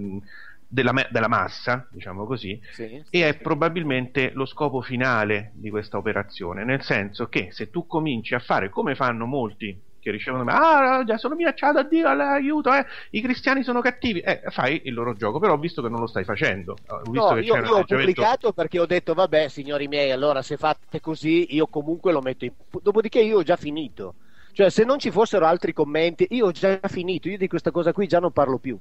della, 0.69 0.93
della 1.09 1.27
massa, 1.27 1.87
diciamo 1.91 2.25
così, 2.25 2.59
Sì. 2.71 3.03
e 3.09 3.27
è 3.27 3.37
probabilmente 3.37 4.31
lo 4.33 4.45
scopo 4.45 4.81
finale 4.81 5.51
di 5.55 5.69
questa 5.69 5.97
operazione, 5.97 6.63
nel 6.63 6.83
senso 6.83 7.27
che 7.27 7.49
se 7.51 7.69
tu 7.69 7.87
cominci 7.87 8.35
a 8.35 8.39
fare 8.39 8.69
come 8.69 8.95
fanno 8.95 9.25
molti 9.25 9.87
che 10.01 10.11
ricevono 10.11 10.49
ah 10.49 11.03
già 11.03 11.17
sono 11.17 11.35
minacciato 11.35 11.79
a 11.79 11.83
Dio 11.83 12.07
aiuto 12.07 12.73
eh, 12.73 12.85
i 13.11 13.21
cristiani 13.21 13.63
sono 13.63 13.81
cattivi 13.81 14.21
eh, 14.21 14.43
fai 14.47 14.83
il 14.85 14.93
loro 14.93 15.13
gioco 15.13 15.39
però 15.39 15.55
ho 15.55 15.57
visto 15.57 15.81
che 15.81 15.89
non 15.89 15.99
lo 15.99 16.07
stai 16.07 16.23
facendo 16.23 16.77
ho 16.87 17.11
visto 17.11 17.33
No, 17.33 17.33
che 17.33 17.41
io, 17.41 17.55
io 17.57 17.75
ho 17.75 17.83
pubblicato 17.83 18.53
perché 18.53 18.79
ho 18.79 18.85
detto, 18.85 19.13
vabbè, 19.13 19.49
signori 19.49 19.87
miei, 19.89 20.11
allora 20.11 20.41
se 20.41 20.55
fate 20.57 21.01
così, 21.01 21.53
io 21.53 21.67
comunque 21.67 22.11
lo 22.13 22.21
metto 22.21 22.45
in... 22.45 22.53
Dopodiché 22.81 23.19
io 23.19 23.37
ho 23.39 23.43
già 23.43 23.57
finito. 23.57 24.15
Cioè, 24.53 24.69
se 24.69 24.83
non 24.83 24.99
ci 24.99 25.11
fossero 25.11 25.45
altri 25.45 25.73
commenti, 25.73 26.27
io 26.31 26.47
ho 26.47 26.51
già 26.51 26.79
finito. 26.87 27.29
Io 27.29 27.37
di 27.37 27.47
questa 27.47 27.71
cosa 27.71 27.91
qui 27.93 28.07
già 28.07 28.19
non 28.19 28.31
parlo 28.31 28.57
più. 28.57 28.77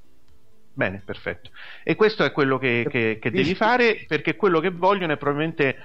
Bene, 0.79 1.03
perfetto. 1.05 1.51
E 1.83 1.97
questo 1.97 2.23
è 2.23 2.31
quello 2.31 2.57
che, 2.57 2.87
che- 2.89 3.19
che 3.21 3.31
devi 3.33 3.57
fare 3.57 4.05
perché 4.07 4.37
quello 4.37 4.61
che 4.61 4.71
vogliono 4.71 5.13
è 5.13 5.17
probabilmente 5.17 5.77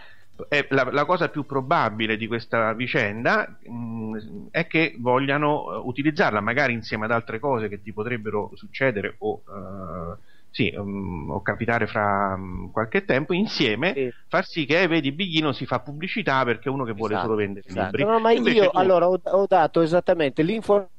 è 0.47 0.67
la, 0.69 0.87
la 0.91 1.05
cosa 1.05 1.29
più 1.29 1.45
probabile 1.47 2.15
di 2.15 2.27
questa 2.27 2.73
vicenda 2.73 3.57
mh, 3.63 4.47
è 4.51 4.67
che 4.67 4.95
vogliano 4.99 5.73
eh, 5.73 5.81
utilizzarla 5.83 6.41
magari 6.41 6.73
insieme 6.73 7.05
ad 7.05 7.11
altre 7.11 7.39
cose 7.39 7.69
che 7.69 7.81
ti 7.81 7.91
potrebbero 7.91 8.51
succedere 8.53 9.15
o, 9.19 9.41
eh, 9.47 10.17
sì, 10.51 10.71
mm, 10.77 11.29
o 11.31 11.41
capitare 11.41 11.87
fra 11.87 12.35
mm, 12.37 12.67
qualche 12.69 13.03
tempo 13.03 13.33
insieme 13.33 14.13
far 14.27 14.45
sì 14.45 14.65
che 14.65 14.85
vedi 14.87 15.11
Biglino 15.11 15.53
si 15.53 15.65
fa 15.65 15.79
pubblicità 15.79 16.43
perché 16.43 16.69
è 16.69 16.71
uno 16.71 16.83
che 16.83 16.93
vuole 16.93 17.17
solo 17.17 17.33
vendere 17.33 17.67
Esatto. 17.67 17.97
libri 17.97 18.03
No, 18.11 18.19
ma 18.19 18.31
Invece 18.31 18.57
io 18.57 18.69
tu- 18.69 18.77
allora 18.77 19.07
ho, 19.07 19.19
ho 19.23 19.45
dato 19.47 19.81
esattamente 19.81 20.43
l'informazione 20.43 20.91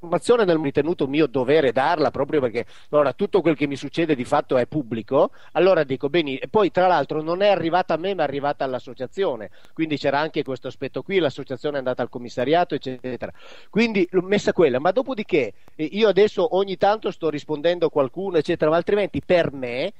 nel 0.00 0.58
ritenuto 0.58 1.06
mio 1.08 1.26
dovere 1.26 1.72
darla 1.72 2.10
proprio 2.10 2.40
perché 2.40 2.66
allora, 2.90 3.12
tutto 3.12 3.40
quel 3.40 3.56
che 3.56 3.66
mi 3.66 3.76
succede 3.76 4.14
di 4.14 4.24
fatto 4.24 4.56
è 4.56 4.66
pubblico. 4.66 5.32
Allora 5.52 5.82
dico 5.82 6.08
bene, 6.08 6.38
e 6.38 6.48
poi 6.48 6.70
tra 6.70 6.86
l'altro 6.86 7.20
non 7.20 7.42
è 7.42 7.48
arrivata 7.48 7.94
a 7.94 7.96
me 7.96 8.14
ma 8.14 8.22
è 8.22 8.24
arrivata 8.24 8.64
all'associazione, 8.64 9.50
quindi 9.72 9.96
c'era 9.96 10.20
anche 10.20 10.42
questo 10.44 10.68
aspetto 10.68 11.02
qui, 11.02 11.18
l'associazione 11.18 11.76
è 11.76 11.78
andata 11.78 12.02
al 12.02 12.08
commissariato 12.08 12.74
eccetera. 12.74 13.32
Quindi 13.70 14.06
l'ho 14.10 14.22
messa 14.22 14.52
quella, 14.52 14.78
ma 14.78 14.92
dopodiché 14.92 15.52
io 15.76 16.08
adesso 16.08 16.56
ogni 16.56 16.76
tanto 16.76 17.10
sto 17.10 17.28
rispondendo 17.28 17.86
a 17.86 17.90
qualcuno 17.90 18.36
eccetera, 18.36 18.70
ma 18.70 18.76
altrimenti 18.76 19.20
per 19.24 19.52
me 19.52 19.92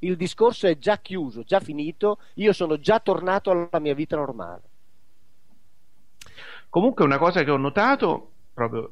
il 0.00 0.16
discorso 0.16 0.66
è 0.66 0.76
già 0.76 0.98
chiuso, 0.98 1.44
già 1.44 1.60
finito, 1.60 2.18
io 2.34 2.52
sono 2.52 2.78
già 2.78 2.98
tornato 2.98 3.50
alla 3.50 3.78
mia 3.78 3.94
vita 3.94 4.16
normale. 4.16 4.62
Comunque 6.68 7.04
una 7.04 7.18
cosa 7.18 7.44
che 7.44 7.50
ho 7.50 7.56
notato, 7.56 8.32
proprio 8.54 8.90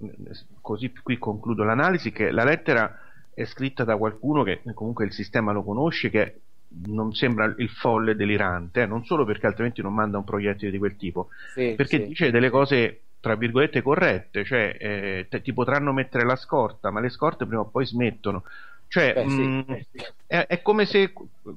così 0.61 0.93
qui 1.03 1.19
concludo 1.19 1.63
l'analisi, 1.65 2.13
che 2.13 2.31
la 2.31 2.45
lettera 2.45 2.99
è 3.33 3.45
scritta 3.45 3.85
da 3.85 3.97
qualcuno 3.97 4.43
che 4.43 4.61
comunque 4.75 5.05
il 5.07 5.13
sistema 5.13 5.53
lo 5.53 5.63
conosce, 5.63 6.11
che 6.11 6.41
non 6.85 7.15
sembra 7.15 7.55
il 7.57 7.69
folle 7.71 8.17
delirante, 8.17 8.83
eh, 8.83 8.87
non 8.87 9.05
solo 9.05 9.25
perché 9.25 9.47
altrimenti 9.47 9.83
non 9.83 9.95
manda 9.95 10.19
un 10.19 10.25
proiettile 10.25 10.71
di 10.71 10.79
quel 10.79 10.97
tipo, 10.97 11.29
Sì, 11.55 11.75
perché 11.77 11.99
sì. 11.99 12.07
dice 12.09 12.31
delle 12.31 12.51
cose 12.51 13.03
tra 13.21 13.37
virgolette 13.37 13.83
corrette, 13.83 14.45
cioè 14.45 14.77
eh, 14.81 15.27
te- 15.31 15.43
ti 15.43 15.53
potranno 15.53 15.93
mettere 15.93 16.25
la 16.25 16.35
scorta, 16.35 16.91
ma 16.91 16.99
le 17.01 17.09
scorte 17.09 17.47
prima 17.47 17.63
o 17.63 17.69
poi 17.69 17.87
smettono. 17.87 18.43
Cioè, 18.89 19.15
Beh, 19.15 19.25
mh, 19.25 19.65
eh, 19.69 19.87
sì. 19.93 20.05
è, 20.27 20.47
è 20.49 20.63
come 20.63 20.87
se 20.87 21.13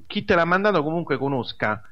chi 0.06 0.24
te 0.24 0.34
l'ha 0.36 0.44
mandato 0.44 0.82
comunque 0.82 1.18
conosca, 1.18 1.82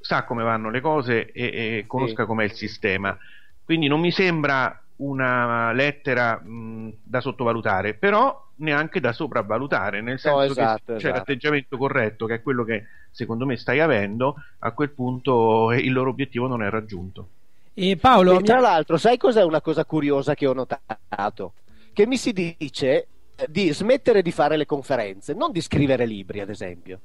sa 0.00 0.24
come 0.24 0.42
vanno 0.42 0.70
le 0.70 0.80
cose 0.80 1.30
e, 1.32 1.78
e 1.78 1.84
conosca 1.86 2.24
com'è 2.24 2.44
il 2.44 2.52
sistema. 2.52 3.16
Quindi 3.64 3.88
non 3.88 4.00
mi 4.00 4.10
sembra 4.10 4.79
una 5.00 5.72
lettera 5.72 6.38
mh, 6.38 6.94
da 7.02 7.20
sottovalutare, 7.20 7.94
però 7.94 8.48
neanche 8.56 9.00
da 9.00 9.12
sopravvalutare, 9.12 10.00
nel 10.00 10.18
senso 10.18 10.42
esatto, 10.42 10.82
che 10.86 10.92
c'è 10.92 10.96
esatto. 10.96 11.14
l'atteggiamento 11.14 11.76
corretto, 11.76 12.26
che 12.26 12.34
è 12.34 12.42
quello 12.42 12.64
che 12.64 12.84
secondo 13.10 13.46
me 13.46 13.56
stai 13.56 13.80
avendo, 13.80 14.36
a 14.58 14.72
quel 14.72 14.90
punto 14.90 15.72
eh, 15.72 15.78
il 15.78 15.92
loro 15.92 16.10
obiettivo 16.10 16.46
non 16.46 16.62
è 16.62 16.68
raggiunto. 16.68 17.28
E 17.74 17.96
Paolo, 17.96 18.38
E 18.38 18.42
tra 18.42 18.60
l'altro, 18.60 18.98
sai 18.98 19.16
cos'è 19.16 19.42
una 19.42 19.60
cosa 19.60 19.84
curiosa 19.84 20.34
che 20.34 20.46
ho 20.46 20.52
notato? 20.52 21.54
Che 21.92 22.06
mi 22.06 22.16
si 22.16 22.32
dice 22.32 23.06
di 23.48 23.72
smettere 23.72 24.20
di 24.20 24.32
fare 24.32 24.56
le 24.56 24.66
conferenze, 24.66 25.32
non 25.32 25.50
di 25.50 25.60
scrivere 25.62 26.04
libri, 26.04 26.40
ad 26.40 26.50
esempio. 26.50 27.00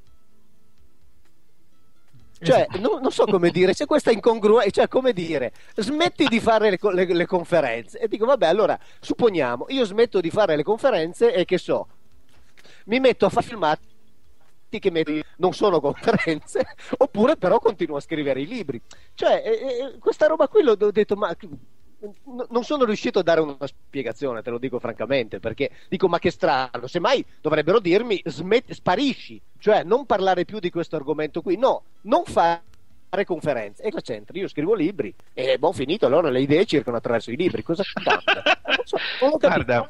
Cioè, 2.40 2.68
non, 2.80 3.02
non 3.02 3.12
so 3.12 3.26
come 3.26 3.50
dire, 3.50 3.74
c'è 3.74 3.86
questa 3.86 4.12
incongruenza, 4.12 4.70
cioè 4.70 4.88
come 4.88 5.14
dire, 5.14 5.54
smetti 5.76 6.28
di 6.28 6.40
fare 6.40 6.70
le, 6.70 6.78
le- 6.94 7.14
le 7.14 7.26
conferenze. 7.26 7.98
E 8.00 8.08
dico, 8.08 8.26
vabbè, 8.26 8.46
allora, 8.46 8.78
supponiamo, 9.00 9.66
io 9.70 9.86
smetto 9.86 10.20
di 10.20 10.30
fare 10.30 10.56
le 10.56 10.64
conferenze 10.64 11.34
e 11.34 11.46
che 11.46 11.58
so, 11.58 11.88
mi 12.86 13.00
metto 13.00 13.26
a 13.26 13.30
fare 13.30 13.46
filmati 13.46 13.94
che 14.70 14.92
metto- 14.92 15.12
non 15.38 15.54
sono 15.54 15.80
conferenze, 15.80 16.66
oppure 16.98 17.38
però 17.38 17.60
continuo 17.60 17.98
a 17.98 18.02
scrivere 18.02 18.42
i 18.42 18.48
libri. 18.48 18.82
Cioè, 19.14 19.42
eh, 19.46 19.98
questa 20.00 20.28
roba 20.28 20.48
qui 20.50 20.62
l'ho, 20.64 20.76
ho 20.78 20.92
detto, 20.92 21.16
ma 21.16 21.34
non 22.50 22.64
sono 22.64 22.84
riuscito 22.84 23.20
a 23.20 23.24
dare 23.24 23.40
una 23.40 23.58
spiegazione, 23.66 24.42
te 24.42 24.50
lo 24.52 24.60
dico 24.60 24.80
francamente, 24.80 25.40
perché 25.40 25.72
dico, 25.90 26.08
ma 26.08 26.20
che 26.20 26.30
strano, 26.30 26.86
semmai 26.88 27.26
dovrebbero 27.42 27.80
dirmi, 27.80 28.22
smetti, 28.26 28.74
sparisci, 28.74 29.42
cioè 29.66 29.82
non 29.82 30.06
parlare 30.06 30.46
più 30.46 30.60
di 30.60 30.70
questo 30.70 30.96
argomento 30.96 31.42
qui, 31.42 31.58
no, 31.58 31.86
non 32.02 32.24
fare 32.24 32.62
conferenze. 33.26 33.82
E 33.82 33.90
cosa 33.90 34.04
c'entra? 34.04 34.38
Io 34.38 34.48
scrivo 34.48 34.76
libri 34.76 35.12
e 35.34 35.58
buon 35.58 35.74
finito, 35.74 36.06
allora 36.06 36.30
le 36.30 36.42
idee 36.42 36.66
circolano 36.66 36.98
attraverso 36.98 37.32
i 37.32 37.36
libri, 37.36 37.64
cosa 37.64 37.82
cambia? 37.92 38.44
Non 38.64 38.86
so. 38.86 38.98
Guarda, 39.40 39.90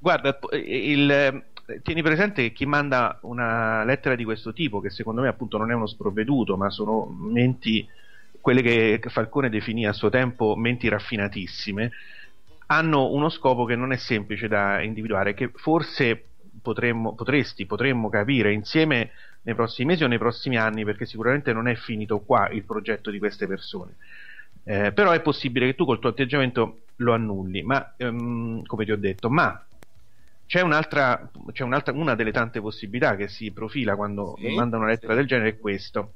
guarda 0.00 0.36
il- 0.54 1.08
eh, 1.12 1.80
tieni 1.84 2.02
presente 2.02 2.42
che 2.42 2.52
chi 2.52 2.66
manda 2.66 3.20
una 3.22 3.84
lettera 3.84 4.16
di 4.16 4.24
questo 4.24 4.52
tipo, 4.52 4.80
che 4.80 4.90
secondo 4.90 5.20
me 5.20 5.28
appunto 5.28 5.58
non 5.58 5.70
è 5.70 5.74
uno 5.74 5.86
sprovveduto, 5.86 6.56
ma 6.56 6.68
sono 6.70 7.04
menti, 7.06 7.88
quelle 8.40 8.62
che 8.62 9.00
Falcone 9.10 9.48
definì 9.48 9.86
a 9.86 9.92
suo 9.92 10.10
tempo 10.10 10.56
menti 10.56 10.88
raffinatissime, 10.88 11.92
hanno 12.66 13.12
uno 13.12 13.28
scopo 13.28 13.64
che 13.64 13.76
non 13.76 13.92
è 13.92 13.96
semplice 13.96 14.48
da 14.48 14.82
individuare, 14.82 15.34
che 15.34 15.52
forse 15.54 16.24
potremmo, 16.64 17.14
potresti, 17.14 17.66
potremmo 17.66 18.08
capire 18.08 18.52
insieme 18.52 19.10
nei 19.42 19.54
prossimi 19.54 19.88
mesi 19.88 20.02
o 20.04 20.06
nei 20.08 20.18
prossimi 20.18 20.56
anni, 20.56 20.84
perché 20.84 21.04
sicuramente 21.04 21.52
non 21.52 21.68
è 21.68 21.74
finito 21.74 22.20
qua 22.20 22.48
il 22.48 22.64
progetto 22.64 23.10
di 23.10 23.18
queste 23.18 23.46
persone. 23.46 23.96
Eh, 24.64 24.92
però 24.92 25.10
è 25.12 25.20
possibile 25.20 25.66
che 25.66 25.74
tu 25.74 25.84
col 25.84 25.98
tuo 25.98 26.08
atteggiamento 26.10 26.86
lo 26.96 27.12
annulli, 27.12 27.62
ma 27.62 27.94
ehm, 27.98 28.62
come 28.64 28.84
ti 28.86 28.92
ho 28.92 28.96
detto, 28.96 29.28
ma 29.28 29.62
c'è 30.46 30.60
un'altra, 30.62 31.30
c'è 31.52 31.64
un'altra, 31.64 31.92
una 31.92 32.14
delle 32.14 32.32
tante 32.32 32.60
possibilità 32.60 33.14
che 33.16 33.28
si 33.28 33.52
profila 33.52 33.94
quando 33.96 34.36
Sì, 34.38 34.54
manda 34.54 34.76
una 34.78 34.86
lettera 34.86 35.14
del 35.14 35.26
genere 35.26 35.50
è 35.50 35.58
questo. 35.58 36.14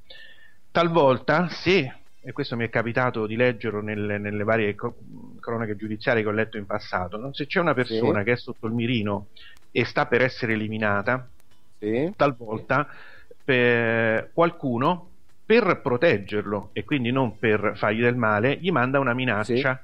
Talvolta, 0.70 1.48
se, 1.48 1.92
e 2.20 2.32
questo 2.32 2.56
mi 2.56 2.64
è 2.64 2.68
capitato 2.70 3.26
di 3.26 3.36
leggerlo 3.36 3.80
nelle, 3.80 4.18
nelle 4.18 4.44
varie 4.44 4.74
co- 4.74 4.96
cronache 5.40 5.76
giudiziarie 5.76 6.22
che 6.22 6.28
ho 6.28 6.32
letto 6.32 6.56
in 6.56 6.66
passato, 6.66 7.16
no? 7.16 7.32
se 7.32 7.46
c'è 7.46 7.58
una 7.60 7.74
persona 7.74 8.20
Sì. 8.20 8.24
che 8.24 8.32
è 8.32 8.36
sotto 8.36 8.66
il 8.66 8.74
mirino 8.74 9.28
e 9.70 9.84
sta 9.84 10.06
per 10.06 10.22
essere 10.22 10.52
eliminata, 10.54 11.28
talvolta 12.16 12.88
per 13.44 14.30
qualcuno 14.32 15.06
per 15.44 15.80
proteggerlo 15.80 16.70
e 16.74 16.84
quindi 16.84 17.10
non 17.10 17.38
per 17.38 17.72
fargli 17.76 18.00
del 18.00 18.16
male, 18.16 18.58
gli 18.60 18.70
manda 18.70 18.98
una 18.98 19.14
minaccia. 19.14 19.80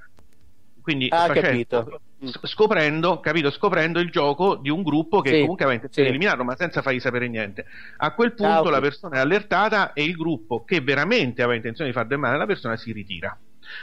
Quindi 0.82 1.09
Ah, 1.11 1.26
facendo- 1.28 1.41
capito. 1.41 2.01
scoprendo, 2.43 3.20
capito, 3.20 3.51
scoprendo 3.51 4.01
il 4.01 4.11
gioco 4.11 4.57
di 4.57 4.68
un 4.68 4.82
gruppo 4.82 5.20
che 5.22 5.30
Sì, 5.30 5.41
comunque 5.41 5.64
aveva 5.64 5.76
intenzione 5.80 6.09
sì. 6.09 6.12
di 6.12 6.18
eliminarlo, 6.18 6.45
ma 6.45 6.57
senza 6.57 6.82
fargli 6.82 7.01
sapere 7.01 7.28
niente. 7.28 7.64
A 7.99 8.12
quel 8.14 8.35
punto 8.35 8.51
Ah, 8.51 8.61
ok. 8.61 8.70
la 8.70 8.80
persona 8.80 9.16
è 9.16 9.20
allertata 9.20 9.93
e 9.95 10.05
il 10.05 10.14
gruppo 10.14 10.64
che 10.64 10.80
veramente 10.82 11.41
aveva 11.43 11.57
intenzione 11.57 11.91
di 11.91 11.97
far 11.97 12.07
del 12.07 12.18
male 12.18 12.35
alla 12.35 12.47
persona 12.47 12.76
si 12.76 12.93
ritira. 12.93 13.39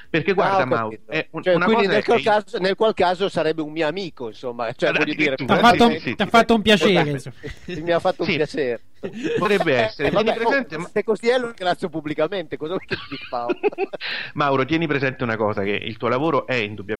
Perché 0.09 0.33
guarda, 0.33 0.57
Ah, 0.57 0.65
Mauro, 0.65 0.89
capito. 0.89 1.11
è 1.11 1.27
un- 1.31 1.43
Cioè, 1.43 1.55
una 1.55 1.65
quindi 1.65 1.83
cosa 1.85 1.95
nel 1.95 2.03
qual, 2.05 2.17
che- 2.17 2.23
caso, 2.23 2.57
nel 2.59 2.75
qual 2.75 2.93
caso 2.93 3.29
sarebbe 3.29 3.61
un 3.61 3.71
mio 3.71 3.87
amico, 3.87 4.27
insomma, 4.27 4.71
cioè, 4.73 4.91
voglio 4.91 5.13
dire, 5.13 5.33
Addirittura, 5.33 5.59
T'ha 5.59 5.67
fatto- 5.67 5.89
sì, 5.91 5.99
sì, 5.99 6.15
fatto 6.27 6.53
un 6.55 6.61
piacere, 6.61 7.21
mi 7.65 7.91
ha 7.91 7.99
fatto 7.99 8.23
Sì. 8.23 8.29
un 8.31 8.35
piacere. 8.37 8.81
Potrebbe 9.39 9.75
essere. 9.75 10.07
Eh, 10.09 10.11
vabbè, 10.11 10.33
presente, 10.35 10.75
oh, 10.75 10.79
ma- 10.79 10.89
se 10.93 11.03
così 11.03 11.27
è 11.29 11.37
lo 11.39 11.47
ringrazio 11.47 11.89
pubblicamente, 11.89 12.55
cosa 12.57 12.73
vuoi 12.75 12.85
che 12.85 12.95
ti 12.95 13.01
dica 13.09 13.25
Paolo? 13.29 13.57
Mauro, 14.35 14.63
tieni 14.65 14.85
presente 14.87 15.23
una 15.23 15.35
cosa, 15.37 15.63
che 15.63 15.71
il 15.71 15.97
tuo 15.97 16.07
lavoro 16.07 16.45
è 16.45 16.53
indubbiamente 16.53 16.99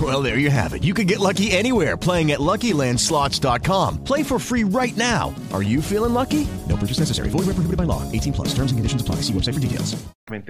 Well, 0.00 0.22
there 0.22 0.38
you 0.38 0.50
have 0.50 0.72
it. 0.72 0.84
You 0.84 0.94
can 0.94 1.06
get 1.06 1.18
lucky 1.18 1.50
anywhere 1.50 1.96
playing 1.96 2.30
at 2.30 2.38
LuckyLandSlots.com. 2.38 4.04
Play 4.04 4.22
for 4.22 4.38
free 4.38 4.62
right 4.64 4.96
now. 4.96 5.34
Are 5.52 5.62
you 5.62 5.82
feeling 5.82 6.14
lucky? 6.14 6.46
No 6.68 6.76
purchase 6.76 7.00
necessary. 7.00 7.28
Void 7.28 7.46
where 7.46 7.54
prohibited 7.54 7.76
by 7.76 7.84
law. 7.84 8.02
18 8.12 8.32
plus. 8.32 8.54
Terms 8.54 8.70
and 8.70 8.78
conditions 8.78 9.02
apply. 9.02 9.16
See 9.16 9.32
website 9.32 9.54
for 9.54 9.60
details. 9.60 9.96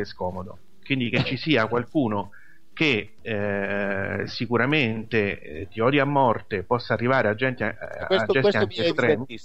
scomodo. 0.04 0.58
Quindi 0.84 1.10
che 1.10 1.24
ci 1.24 1.36
sia 1.36 1.66
qualcuno 1.66 2.30
che 2.72 3.14
eh, 3.22 4.26
sicuramente 4.26 5.40
eh, 5.40 5.68
ti 5.68 5.80
odia 5.80 6.02
a 6.02 6.06
morte, 6.06 6.62
possa 6.62 6.94
arrivare 6.94 7.28
a 7.28 7.34
gente, 7.34 7.64
a, 7.64 7.76
a 8.02 8.06
Questo, 8.06 8.32
gesti 8.32 8.40
questo 8.40 8.58
mi 8.58 8.64
anche 8.64 8.84
estremi. 8.84 9.38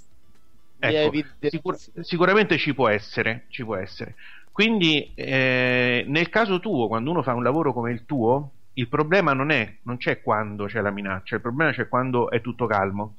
Ecco, 0.80 1.48
sicur- 1.50 2.02
sicuramente 2.02 2.58
ci 2.58 2.74
può 2.74 2.88
essere, 2.88 3.46
ci 3.50 3.64
può 3.64 3.76
essere. 3.76 4.16
Quindi 4.52 5.12
eh, 5.16 6.06
nel 6.08 6.30
caso 6.30 6.60
tuo, 6.60 6.88
quando 6.88 7.12
uno 7.12 7.24
fa 7.24 7.34
un 7.34 7.44
lavoro 7.44 7.74
come 7.74 7.92
il 7.92 8.06
tuo, 8.06 8.52
il 8.76 8.88
problema 8.90 9.34
non 9.34 9.52
è, 9.52 9.80
non 9.84 9.98
c'è 9.98 10.22
quando 10.22 10.66
c'è 10.66 10.82
la 10.82 10.92
minaccia, 10.92 11.36
il 11.36 11.42
problema 11.42 11.72
c'è 11.72 11.88
quando 11.88 12.30
è 12.30 12.42
tutto 12.42 12.66
calmo. 12.68 13.18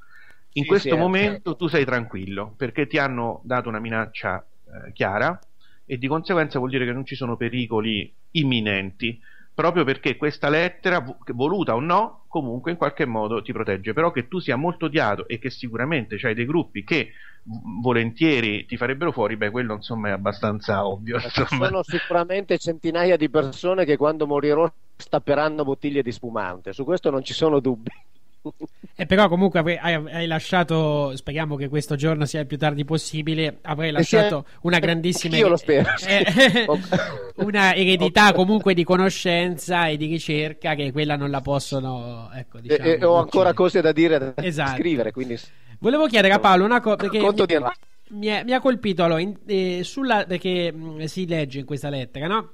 In 0.53 0.65
Sì, 0.65 0.67
questo 0.67 0.89
sì, 0.97 0.97
eh. 0.97 0.97
momento 0.97 1.57
tu 1.57 1.67
sei 1.69 1.85
tranquillo 1.85 2.55
perché 2.57 2.87
ti 2.87 2.99
hanno 2.99 3.41
dato 3.45 3.69
una 3.69 3.79
minaccia 3.81 4.45
eh, 4.87 4.93
chiara 4.93 5.39
e 5.85 5.99
di 5.99 6.07
conseguenza 6.09 6.59
vuol 6.59 6.71
dire 6.71 6.85
che 6.87 6.93
non 6.93 7.05
ci 7.05 7.15
sono 7.15 7.37
pericoli 7.37 8.15
imminenti, 8.33 9.21
proprio 9.57 9.85
perché 9.85 10.19
questa 10.19 10.51
lettera, 10.51 11.01
vo- 11.01 11.17
voluta 11.33 11.75
o 11.75 11.81
no, 11.81 12.27
comunque 12.29 12.73
in 12.73 12.77
qualche 12.77 13.07
modo 13.07 13.41
ti 13.41 13.53
protegge. 13.53 13.95
Però 13.95 14.11
che 14.11 14.29
tu 14.29 14.39
sia 14.39 14.55
molto 14.55 14.85
odiato 14.85 15.27
e 15.27 15.39
che 15.39 15.49
sicuramente 15.49 16.19
c'hai 16.19 16.35
dei 16.35 16.45
gruppi 16.45 16.85
che 16.85 17.13
v- 17.43 17.81
volentieri 17.81 18.67
ti 18.67 18.77
farebbero 18.77 19.13
fuori, 19.13 19.39
beh, 19.39 19.51
quello 19.51 19.73
insomma 19.73 20.09
è 20.09 20.13
abbastanza 20.13 20.87
ovvio. 20.87 21.19
Ci 21.19 21.47
sono 21.47 21.83
sicuramente 21.83 22.59
centinaia 22.59 23.17
di 23.17 23.31
persone 23.31 23.87
che 23.87 23.97
quando 23.97 24.27
morirò 24.27 24.71
stapperanno 24.95 25.65
bottiglie 25.65 26.03
di 26.03 26.13
spumante, 26.13 26.75
su 26.75 26.85
questo 26.85 27.09
non 27.11 27.25
ci 27.25 27.33
sono 27.33 27.59
dubbi. 27.59 27.91
E 28.99 29.05
però 29.07 29.29
comunque 29.29 29.59
avrai- 29.61 29.77
hai, 29.79 29.95
hai 30.11 30.27
lasciato, 30.27 31.15
speriamo 31.17 31.57
che 31.57 31.69
questo 31.69 31.97
giorno 31.97 32.25
sia 32.25 32.41
il 32.41 32.47
più 32.47 32.57
tardi 32.57 32.85
possibile, 32.85 33.59
avrai 33.63 33.89
E 33.95 34.03
sia- 34.03 34.21
lasciato 34.21 34.47
una 34.63 34.79
grandissima 34.79 35.37
Io 35.37 35.49
lo 35.49 35.57
spero. 35.57 35.89
eh, 36.07 36.25
una 37.45 37.75
eredità 37.75 38.33
comunque 38.33 38.73
di 38.75 38.85
conoscenza 38.85 39.87
e 39.89 39.97
di 39.97 40.07
ricerca 40.07 40.75
che 40.75 40.93
quella 40.93 41.17
non 41.17 41.31
la 41.31 41.41
possono, 41.41 42.31
ecco, 42.35 42.59
E- 42.59 42.61
diciamo, 42.63 42.83
e 42.85 43.05
ho 43.05 43.17
ancora 43.17 43.51
uccidere. 43.51 43.55
cose 43.55 43.81
da 43.83 43.93
dire 43.93 44.19
da 44.19 44.33
Esatto. 44.37 44.77
scrivere, 44.77 45.13
quindi 45.13 45.39
Volevo 45.79 46.07
chiedere 46.07 46.33
a 46.33 46.39
Paolo 46.39 46.65
una 46.65 46.81
cosa 46.81 46.97
perché 46.97 47.19
conto 47.19 47.45
mi, 47.47 47.55
di 47.55 47.65
mi 48.17 48.27
è- 48.29 48.45
mi 48.45 48.53
ha 48.53 48.61
colpito 48.61 49.05
allora, 49.05 49.21
in- 49.21 49.37
eh, 49.47 49.81
sulla, 49.85 50.25
perché 50.27 50.73
mh, 50.73 51.05
si 51.05 51.27
legge 51.27 51.59
in 51.59 51.67
questa 51.67 51.91
lettera, 51.91 52.27
no? 52.27 52.51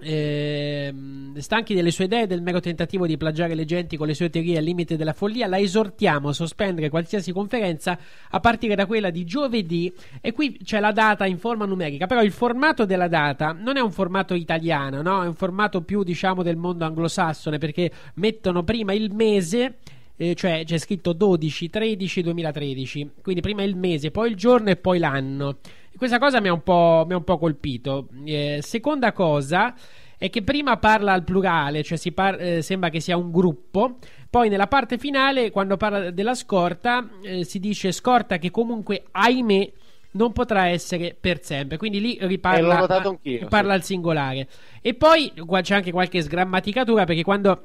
Ehm, 0.00 1.38
stanchi 1.38 1.74
delle 1.74 1.90
sue 1.90 2.04
idee 2.04 2.22
e 2.22 2.26
del 2.26 2.42
mero 2.42 2.60
tentativo 2.60 3.06
di 3.06 3.16
plagiare 3.16 3.54
le 3.54 3.64
genti 3.64 3.96
con 3.96 4.06
le 4.06 4.14
sue 4.14 4.28
teorie 4.28 4.58
al 4.58 4.64
limite 4.64 4.96
della 4.96 5.14
follia, 5.14 5.46
la 5.46 5.58
esortiamo 5.58 6.28
a 6.28 6.32
sospendere 6.34 6.90
qualsiasi 6.90 7.32
conferenza 7.32 7.98
a 8.30 8.40
partire 8.40 8.74
da 8.74 8.84
quella 8.84 9.10
di 9.10 9.24
giovedì. 9.24 9.92
E 10.20 10.32
qui 10.32 10.58
c'è 10.62 10.80
la 10.80 10.92
data 10.92 11.24
in 11.24 11.38
forma 11.38 11.64
numerica, 11.64 12.06
però 12.06 12.22
il 12.22 12.32
formato 12.32 12.84
della 12.84 13.08
data 13.08 13.52
non 13.52 13.76
è 13.76 13.80
un 13.80 13.92
formato 13.92 14.34
italiano, 14.34 15.00
no? 15.00 15.22
È 15.22 15.26
un 15.26 15.34
formato 15.34 15.80
più, 15.80 16.02
diciamo, 16.02 16.42
del 16.42 16.56
mondo 16.56 16.84
anglosassone 16.84 17.56
perché 17.58 17.90
mettono 18.14 18.64
prima 18.64 18.92
il 18.92 19.12
mese 19.14 19.76
eh, 20.16 20.34
cioè 20.34 20.62
c'è 20.64 20.78
scritto 20.78 21.12
12 21.12 21.68
13 21.68 22.22
2013 22.22 23.10
quindi 23.22 23.42
prima 23.42 23.62
il 23.62 23.76
mese 23.76 24.10
poi 24.10 24.30
il 24.30 24.36
giorno 24.36 24.70
e 24.70 24.76
poi 24.76 24.98
l'anno 24.98 25.58
questa 25.96 26.18
cosa 26.18 26.40
mi 26.40 26.48
ha 26.48 26.52
un 26.52 26.62
po', 26.62 27.04
mi 27.06 27.14
ha 27.14 27.16
un 27.16 27.24
po' 27.24 27.38
colpito. 27.38 28.08
Eh, 28.24 28.60
seconda 28.62 29.12
cosa 29.12 29.74
è 30.18 30.30
che 30.30 30.42
prima 30.42 30.78
parla 30.78 31.12
al 31.12 31.24
plurale 31.24 31.82
cioè 31.82 31.98
si 31.98 32.10
par- 32.12 32.40
eh, 32.40 32.62
sembra 32.62 32.88
che 32.88 33.00
sia 33.00 33.16
un 33.16 33.30
gruppo. 33.30 33.98
Poi 34.30 34.48
nella 34.48 34.66
parte 34.66 34.98
finale 34.98 35.50
quando 35.50 35.76
parla 35.76 36.10
della 36.10 36.34
scorta 36.34 37.08
eh, 37.22 37.44
si 37.44 37.58
dice 37.58 37.92
scorta 37.92 38.38
che 38.38 38.50
comunque 38.50 39.04
ahimè 39.10 39.72
non 40.12 40.32
potrà 40.32 40.68
essere 40.68 41.16
per 41.18 41.42
sempre. 41.42 41.76
Quindi 41.76 42.00
lì 42.00 42.16
Eh, 42.16 42.26
riparla, 42.26 42.86
anch'io, 42.88 43.40
riparla 43.40 43.74
al 43.74 43.82
singolare. 43.82 44.48
E 44.80 44.94
poi 44.94 45.32
c'è 45.62 45.74
anche 45.74 45.92
qualche 45.92 46.22
sgrammaticatura 46.22 47.04
perché 47.04 47.22
quando 47.22 47.62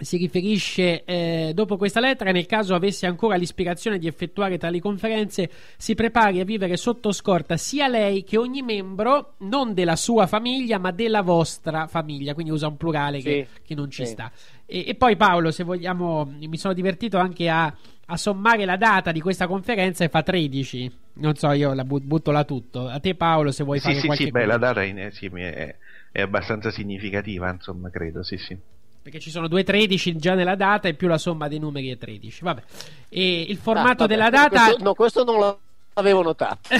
si 0.00 0.16
riferisce 0.16 1.04
eh, 1.04 1.52
dopo 1.54 1.76
questa 1.76 2.00
lettera 2.00 2.32
nel 2.32 2.46
caso 2.46 2.74
avesse 2.74 3.06
ancora 3.06 3.36
l'ispirazione 3.36 3.98
di 3.98 4.06
effettuare 4.06 4.58
tali 4.58 4.80
conferenze 4.80 5.50
si 5.76 5.94
prepari 5.94 6.40
a 6.40 6.44
vivere 6.44 6.76
sotto 6.76 7.12
scorta 7.12 7.56
sia 7.56 7.86
lei 7.88 8.24
che 8.24 8.36
ogni 8.38 8.62
membro 8.62 9.34
non 9.38 9.74
della 9.74 9.96
sua 9.96 10.26
famiglia 10.26 10.78
ma 10.78 10.90
della 10.90 11.22
vostra 11.22 11.86
famiglia. 11.86 12.34
Quindi 12.34 12.52
usa 12.52 12.66
un 12.68 12.76
plurale 12.76 13.20
che, 13.20 13.46
Sì, 13.50 13.60
che 13.64 13.74
non 13.74 13.90
ci 13.90 14.04
sì. 14.06 14.12
sta. 14.12 14.30
E, 14.66 14.84
e 14.88 14.94
poi 14.94 15.16
Paolo 15.16 15.50
se 15.50 15.64
vogliamo 15.64 16.24
mi 16.38 16.56
sono 16.56 16.72
divertito 16.74 17.18
anche 17.18 17.48
a, 17.48 17.72
a 18.06 18.16
sommare 18.16 18.64
la 18.64 18.76
data 18.76 19.12
di 19.12 19.20
questa 19.20 19.46
conferenza 19.46 20.04
e 20.04 20.08
fa 20.08 20.22
13 20.22 20.90
non 21.14 21.34
so 21.34 21.50
io 21.52 21.74
la 21.74 21.84
but- 21.84 22.02
butto 22.04 22.30
là 22.30 22.44
tutto. 22.44 22.88
A 22.88 22.98
te 23.00 23.14
Paolo 23.14 23.50
se 23.50 23.64
vuoi 23.64 23.78
Sì, 23.78 23.88
fare 23.88 24.00
sì, 24.00 24.06
qualche 24.06 24.24
sì, 24.24 24.30
beh, 24.30 24.46
la 24.46 24.56
data 24.56 24.82
in- 24.82 25.10
sì, 25.12 25.26
è, 25.26 25.76
è 26.10 26.20
abbastanza 26.22 26.70
significativa, 26.70 27.50
insomma, 27.50 27.90
credo, 27.90 28.22
sì, 28.22 28.36
sì. 28.38 28.56
Perché 29.02 29.18
ci 29.18 29.30
sono 29.30 29.48
due 29.48 29.64
13 29.64 30.16
già 30.16 30.34
nella 30.34 30.56
data 30.56 30.86
e 30.88 30.94
più 30.94 31.08
la 31.08 31.16
somma 31.18 31.48
dei 31.48 31.58
numeri 31.58 31.88
è 31.88 31.96
13. 31.96 32.44
Vabbè. 32.44 32.62
E 33.08 33.40
il 33.48 33.56
formato 33.56 34.04
Ah, 34.04 34.06
vabbè, 34.06 34.08
della 34.08 34.30
data. 34.30 34.64
questo, 34.64 34.82
no, 34.84 34.94
questo 34.94 35.24
non 35.24 35.56
l'avevo 35.94 36.22
notato. 36.22 36.68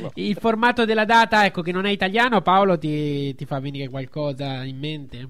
No. 0.00 0.10
Il 0.14 0.36
formato 0.40 0.84
della 0.84 1.04
data, 1.04 1.44
ecco, 1.44 1.60
che 1.62 1.70
non 1.72 1.84
è 1.86 1.90
italiano, 1.90 2.40
Paolo 2.40 2.78
ti, 2.78 3.34
ti 3.34 3.44
fa 3.44 3.60
venire 3.60 3.88
qualcosa 3.88 4.64
in 4.64 4.78
mente? 4.78 5.28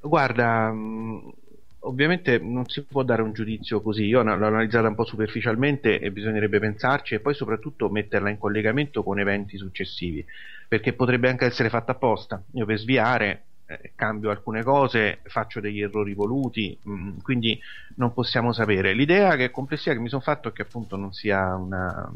Guarda, 0.00 0.70
mh, 0.70 1.32
ovviamente 1.80 2.38
non 2.38 2.68
si 2.68 2.82
può 2.82 3.02
dare 3.04 3.22
un 3.22 3.32
giudizio 3.32 3.80
così, 3.80 4.04
io 4.04 4.22
l'ho 4.22 4.46
analizzata 4.46 4.88
un 4.88 4.94
po' 4.94 5.04
superficialmente 5.04 5.98
e 6.00 6.10
bisognerebbe 6.10 6.58
pensarci 6.58 7.14
e 7.14 7.20
poi 7.20 7.34
soprattutto 7.34 7.88
metterla 7.88 8.28
in 8.30 8.38
collegamento 8.38 9.02
con 9.02 9.18
eventi 9.18 9.56
successivi, 9.56 10.24
perché 10.68 10.92
potrebbe 10.92 11.28
anche 11.28 11.46
essere 11.46 11.68
fatta 11.70 11.92
apposta. 11.92 12.42
Io 12.52 12.66
per 12.66 12.78
sviare 12.78 13.42
eh, 13.66 13.92
cambio 13.94 14.30
alcune 14.30 14.62
cose, 14.62 15.20
faccio 15.24 15.60
degli 15.60 15.80
errori 15.80 16.14
voluti, 16.14 16.78
mh, 16.82 17.20
quindi 17.22 17.58
non 17.96 18.12
possiamo 18.12 18.52
sapere. 18.52 18.92
L'idea 18.94 19.36
che 19.36 19.50
complessiva 19.50 19.94
che 19.94 20.00
mi 20.00 20.08
sono 20.08 20.22
fatto 20.22 20.48
è 20.48 20.52
che 20.52 20.62
appunto 20.62 20.96
non 20.96 21.12
sia 21.12 21.54
una, 21.56 22.10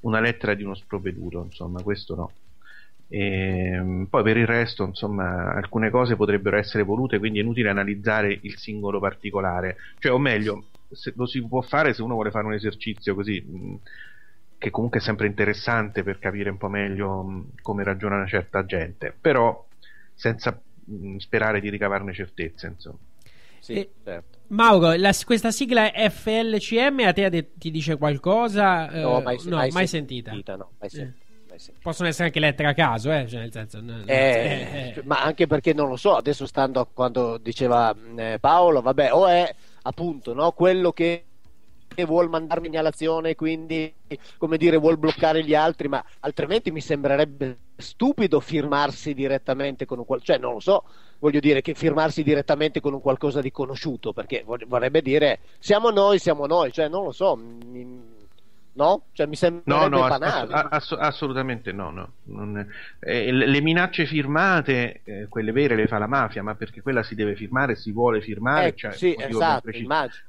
una 0.00 0.20
lettera 0.20 0.54
di 0.54 0.62
uno 0.62 0.74
sprovveduto, 0.74 1.42
insomma, 1.44 1.82
questo 1.82 2.14
no. 2.14 2.34
E, 3.08 4.06
poi 4.08 4.22
per 4.22 4.36
il 4.36 4.46
resto, 4.46 4.84
insomma, 4.84 5.52
alcune 5.54 5.90
cose 5.90 6.16
potrebbero 6.16 6.56
essere 6.56 6.84
volute, 6.84 7.18
quindi 7.18 7.38
è 7.38 7.42
inutile 7.42 7.70
analizzare 7.70 8.38
il 8.42 8.56
singolo 8.56 9.00
particolare. 9.00 9.76
Cioè, 9.98 10.12
o 10.12 10.18
meglio, 10.18 10.68
lo 11.14 11.26
si 11.26 11.46
può 11.46 11.60
fare 11.60 11.92
se 11.92 12.02
uno 12.02 12.14
vuole 12.14 12.30
fare 12.30 12.46
un 12.46 12.54
esercizio 12.54 13.14
così, 13.14 13.40
mh, 13.40 13.76
che 14.58 14.70
comunque 14.70 15.00
è 15.00 15.02
sempre 15.02 15.26
interessante 15.26 16.02
per 16.02 16.18
capire 16.18 16.50
un 16.50 16.58
po' 16.58 16.68
meglio 16.68 17.22
mh, 17.22 17.52
come 17.62 17.82
ragiona 17.84 18.16
una 18.16 18.26
certa 18.26 18.64
gente, 18.64 19.16
però 19.20 19.66
senza 20.14 20.62
sperare 21.18 21.60
di 21.60 21.68
ricavarne 21.70 22.12
certezze, 22.12 22.66
insomma. 22.68 22.98
Sì, 23.60 23.72
E- 23.74 23.90
certo. 24.04 24.38
Mauro, 24.48 24.92
la- 24.94 25.14
questa 25.24 25.50
sigla 25.50 25.90
FLCM 25.94 27.00
a 27.06 27.12
te 27.12 27.28
de- 27.28 27.50
ti 27.54 27.70
dice 27.70 27.96
qualcosa? 27.96 28.90
Eh, 28.90 29.00
No, 29.02 29.20
mai, 29.20 29.38
no, 29.44 29.56
mai 29.56 29.70
mai 29.70 29.86
sentita. 29.86 30.30
sentita. 30.30 30.56
no, 30.56 30.70
mai 30.78 30.88
mai 31.48 31.58
sentita. 31.58 31.78
Possono 31.82 32.08
essere 32.08 32.26
anche 32.28 32.40
lettere 32.40 32.68
a 32.68 32.74
caso, 32.74 33.12
eh? 33.12 33.26
Cioè, 33.28 33.40
nel 33.40 33.52
senso, 33.52 33.80
no, 33.80 34.02
Eh, 34.06 34.14
eh, 34.14 34.94
eh. 34.96 35.02
Ma 35.04 35.22
anche 35.22 35.46
perché 35.46 35.72
non 35.74 35.88
lo 35.88 35.96
so, 35.96 36.16
adesso 36.16 36.46
stando 36.46 36.80
a 36.80 36.86
quando 36.86 37.36
diceva 37.38 37.94
eh, 38.16 38.38
Paolo, 38.40 38.80
vabbè, 38.80 39.12
o 39.12 39.26
è 39.26 39.54
appunto 39.82 40.32
no, 40.32 40.52
quello 40.52 40.92
che 40.92 41.24
che 41.94 42.04
vuol 42.04 42.28
mandare 42.28 42.60
segnalazione, 42.62 43.34
quindi 43.34 43.92
come 44.38 44.56
dire, 44.56 44.76
vuol 44.76 44.98
bloccare 44.98 45.44
gli 45.44 45.54
altri, 45.54 45.88
ma 45.88 46.02
altrimenti 46.20 46.70
mi 46.70 46.80
sembrerebbe 46.80 47.58
stupido 47.76 48.40
firmarsi 48.40 49.14
direttamente 49.14 49.86
con 49.86 49.98
un 49.98 50.04
qual- 50.04 50.22
cioè 50.22 50.38
non 50.38 50.52
lo 50.54 50.60
so, 50.60 50.84
voglio 51.18 51.40
dire 51.40 51.60
che 51.62 51.74
firmarsi 51.74 52.22
direttamente 52.22 52.80
con 52.80 52.94
un 52.94 53.00
qualcosa 53.00 53.40
di 53.40 53.50
conosciuto, 53.50 54.12
perché 54.12 54.42
vor- 54.44 54.66
vorrebbe 54.66 55.02
dire 55.02 55.40
siamo 55.58 55.90
noi, 55.90 56.18
siamo 56.18 56.46
noi, 56.46 56.72
cioè 56.72 56.88
non 56.88 57.04
lo 57.04 57.12
so, 57.12 57.34
mi- 57.36 58.18
no? 58.80 59.02
Cioè 59.12 59.26
mi 59.26 59.32
No, 59.32 59.38
sembrerebbe 59.38 59.88
no, 59.88 60.04
ass- 60.04 60.18
banale. 60.18 60.52
ass- 60.54 60.68
ass- 60.70 60.98
assolutamente 60.98 61.72
no. 61.72 61.90
no. 61.90 62.12
Non- 62.24 62.66
eh, 63.00 63.30
le 63.30 63.60
minacce 63.60 64.06
firmate, 64.06 65.00
eh, 65.04 65.26
quelle 65.28 65.52
vere, 65.52 65.76
le 65.76 65.86
fa 65.86 65.98
la 65.98 66.06
mafia, 66.06 66.42
ma 66.42 66.54
perché 66.54 66.80
quella 66.80 67.02
si 67.02 67.14
deve 67.14 67.34
firmare, 67.36 67.76
si 67.76 67.92
vuole 67.92 68.20
firmare. 68.20 68.68
Ecco, 68.68 68.78
cioè, 68.78 68.92
sì, 68.92 69.14
esatto. 69.18 69.68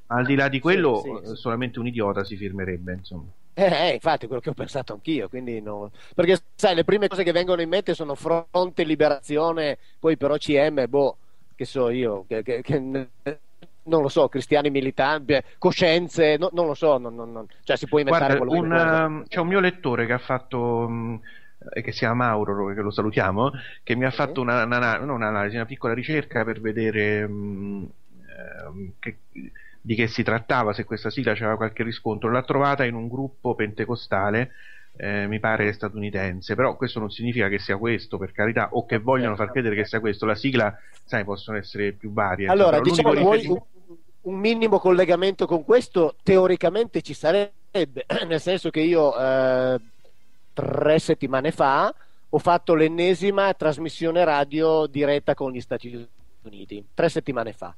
Al 0.08 0.26
di 0.26 0.36
là 0.36 0.50
di 0.50 0.60
quello, 0.60 1.02
Sì, 1.02 1.10
sì, 1.24 1.32
eh, 1.32 1.36
solamente 1.36 1.80
un 1.80 1.88
idiota 1.88 2.24
si 2.24 2.36
firmerebbe, 2.36 2.94
insomma. 2.94 3.24
Eh, 3.54 3.90
eh, 3.90 3.94
infatti, 3.94 4.28
quello 4.28 4.42
che 4.42 4.50
ho 4.50 4.54
pensato 4.54 4.94
anch'io, 4.94 5.28
quindi 5.30 5.62
no- 5.62 5.92
perché 6.16 6.40
sai, 6.56 6.74
le 6.76 6.84
prime 6.84 7.08
cose 7.08 7.24
che 7.24 7.32
vengono 7.32 7.62
in 7.62 7.70
mente 7.70 7.94
sono 7.94 8.16
fronte, 8.16 8.84
liberazione, 8.84 9.78
poi 10.00 10.18
però 10.18 10.38
CM, 10.38 10.86
boh, 10.88 11.18
che 11.56 11.66
so 11.66 11.90
io, 11.90 12.26
che, 12.28 12.44
che- 12.44 12.62
che- 12.62 13.10
non 13.84 14.02
lo 14.02 14.10
so, 14.10 14.28
cristiani 14.30 14.70
militanti, 14.70 15.38
coscienze, 15.58 16.38
no- 16.38 16.50
non 16.54 16.66
lo 16.68 16.74
so, 16.74 16.98
non- 16.98 17.16
non- 17.16 17.46
cioè 17.64 17.76
si 17.78 17.88
può 17.88 18.00
inventare 18.00 18.34
Guarda, 18.34 18.46
quello 18.46 18.54
un, 18.62 18.72
ehm, 18.74 19.28
c'è 19.28 19.40
un 19.40 19.48
mio 19.48 19.60
lettore 19.60 20.06
che 20.06 20.14
ha 20.14 20.18
fatto, 20.20 20.88
mh, 20.88 21.22
eh, 21.74 21.82
che 21.82 21.92
si 21.92 22.00
chiama 22.00 22.26
Mauro, 22.26 22.74
che 22.74 22.82
lo 22.82 22.92
salutiamo, 22.92 23.52
che 23.84 23.96
mi 23.96 24.06
ha 24.06 24.12
fatto 24.12 24.42
una, 24.42 24.64
una- 24.66 25.00
un'analisi, 25.00 25.56
una 25.56 25.66
piccola 25.66 25.94
ricerca 25.94 26.44
per 26.44 26.60
vedere 26.62 27.28
mh, 27.28 27.90
ehm, 28.68 28.94
che- 29.00 29.20
di 29.84 29.96
che 29.96 30.08
si 30.08 30.24
trattava, 30.24 30.74
se 30.74 30.84
questa 30.84 31.10
sigla 31.10 31.32
aveva 31.32 31.56
qualche 31.56 31.84
riscontro. 31.84 32.30
L'ha 32.30 32.44
trovata 32.44 32.86
in 32.86 32.94
un 32.94 33.08
gruppo 33.08 33.56
pentecostale, 33.56 34.52
eh, 34.96 35.26
mi 35.28 35.40
pare 35.40 35.72
statunitense, 35.74 36.54
però 36.56 36.76
questo 36.76 37.00
non 37.00 37.10
significa 37.10 37.48
che 37.48 37.58
sia 37.60 37.78
questo, 37.78 38.18
per 38.18 38.32
carità, 38.32 38.70
o 38.74 38.86
che 38.86 39.00
vogliono 39.00 39.36
far 39.36 39.52
credere 39.52 39.76
che 39.76 39.86
sia 39.86 40.00
questo. 40.00 40.26
La 40.26 40.36
sigla, 40.36 40.78
sai, 41.04 41.24
possono 41.24 41.58
essere 41.58 41.94
più 41.94 42.12
varie. 42.14 42.48
Allora, 42.48 42.80
diciamo, 42.80 43.14
vuoi 43.14 43.70
un, 44.22 44.36
minimo 44.36 44.80
collegamento 44.80 45.46
con 45.46 45.64
questo 45.64 46.16
teoricamente 46.24 47.02
ci 47.02 47.14
sarebbe, 47.14 48.06
nel 48.28 48.42
senso 48.42 48.70
che 48.70 48.82
io 48.82 49.18
eh, 49.18 49.80
tre 50.54 51.00
settimane 51.00 51.52
fa 51.52 51.94
ho 52.30 52.38
fatto 52.38 52.74
l'ennesima 52.74 53.54
trasmissione 53.54 54.24
radio 54.24 54.86
diretta 54.88 55.34
con 55.34 55.52
gli 55.52 55.62
Stati 55.62 56.08
Uniti, 56.44 56.86
tre 56.94 57.10
settimane 57.10 57.54
fa, 57.54 57.76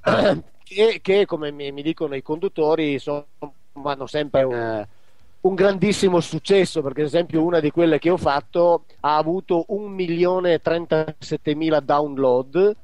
che, 0.62 1.00
che, 1.02 1.26
come 1.26 1.50
mi, 1.50 1.70
mi 1.72 1.82
dicono 1.82 2.14
i 2.14 2.22
conduttori 2.22 2.98
sono, 2.98 3.26
hanno 3.84 4.06
sempre 4.06 4.42
un, 4.42 4.86
un 5.40 5.54
grandissimo 5.54 6.20
successo, 6.20 6.82
perché 6.82 7.02
ad 7.02 7.06
esempio 7.06 7.44
una 7.44 7.60
di 7.60 7.70
quelle 7.70 7.98
che 7.98 8.10
ho 8.10 8.16
fatto 8.16 8.84
ha 9.00 9.16
avuto 9.16 9.64
1 9.68 9.88
milione 9.88 10.54
e 10.54 10.60
37 10.60 11.54
mila 11.54 11.80
download 11.80 12.76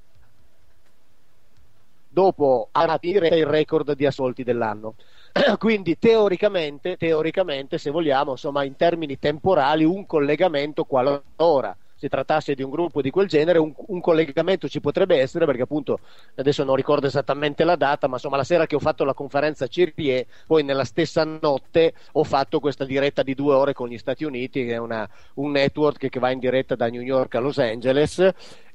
dopo 2.12 2.68
aprire 2.72 3.28
il 3.28 3.46
record 3.46 3.94
di 3.94 4.06
ascolti 4.06 4.44
dell'anno. 4.44 4.94
Quindi 5.58 5.98
teoricamente, 5.98 6.96
teoricamente, 6.96 7.78
se 7.78 7.90
vogliamo, 7.90 8.32
insomma, 8.32 8.64
in 8.64 8.76
termini 8.76 9.18
temporali, 9.18 9.84
un 9.84 10.06
collegamento 10.06 10.84
qualora 10.84 11.76
si 12.02 12.08
trattasse 12.08 12.56
di 12.56 12.64
un 12.64 12.70
gruppo 12.70 13.00
di 13.00 13.10
quel 13.10 13.28
genere, 13.28 13.60
un, 13.60 13.72
un 13.86 14.00
collegamento 14.00 14.68
ci 14.68 14.80
potrebbe 14.80 15.20
essere 15.20 15.46
perché 15.46 15.62
appunto 15.62 16.00
adesso 16.34 16.64
non 16.64 16.74
ricordo 16.74 17.06
esattamente 17.06 17.62
la 17.62 17.76
data, 17.76 18.08
ma 18.08 18.14
insomma 18.14 18.36
la 18.36 18.42
sera 18.42 18.66
che 18.66 18.74
ho 18.74 18.80
fatto 18.80 19.04
la 19.04 19.14
conferenza 19.14 19.68
CRIE, 19.68 20.26
poi 20.48 20.64
nella 20.64 20.82
stessa 20.82 21.22
notte 21.22 21.94
ho 22.10 22.24
fatto 22.24 22.58
questa 22.58 22.84
diretta 22.84 23.22
di 23.22 23.34
due 23.34 23.54
ore 23.54 23.72
con 23.72 23.88
gli 23.88 23.98
Stati 23.98 24.24
Uniti, 24.24 24.66
che 24.66 24.72
è 24.72 24.78
una- 24.78 25.08
un 25.34 25.52
network 25.52 26.08
che 26.08 26.18
va 26.18 26.32
in 26.32 26.40
diretta 26.40 26.74
da 26.74 26.88
New 26.88 27.02
York 27.02 27.36
a 27.36 27.38
Los 27.38 27.58
Angeles 27.58 28.32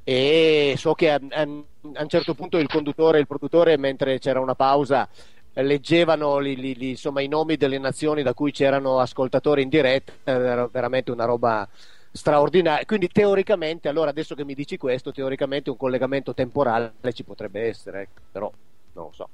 e 0.10 0.76
so 0.78 0.94
che 0.94 1.12
a, 1.12 1.20
a- 1.30 1.42
a 1.42 2.02
un 2.02 2.08
certo 2.08 2.34
punto 2.34 2.58
il 2.58 2.68
conduttore 2.68 3.18
e 3.18 3.22
il 3.22 3.28
produttore, 3.28 3.78
mentre 3.78 4.20
c'era 4.20 4.40
una 4.40 4.56
pausa, 4.56 5.08
leggevano 5.54 6.38
li- 6.38 6.56
li- 6.56 6.76
li- 6.76 6.90
insomma, 6.92 7.22
i 7.22 7.28
nomi 7.28 7.58
delle 7.58 7.78
nazioni 7.78 8.24
da 8.24 8.34
cui 8.34 8.52
c'erano 8.52 9.00
ascoltatori 9.00 9.64
in 9.64 9.70
diretta, 9.70 10.14
era 10.24 10.68
veramente 10.68 11.12
una 11.12 11.26
roba 11.26 11.68
straordinaria. 12.12 12.86
Quindi 12.86 13.10
teoricamente, 13.10 13.90
allora 13.90 14.10
adesso 14.12 14.34
che 14.36 14.46
mi 14.46 14.54
dici 14.54 14.78
questo, 14.78 15.12
teoricamente 15.12 15.70
un 15.70 15.78
collegamento 15.78 16.34
temporale 16.34 16.94
ci 17.14 17.24
potrebbe 17.24 17.62
essere, 17.68 18.02
ecco, 18.04 18.22
però 18.32 18.52
non 18.94 19.06
lo 19.08 19.12
so. 19.14 19.30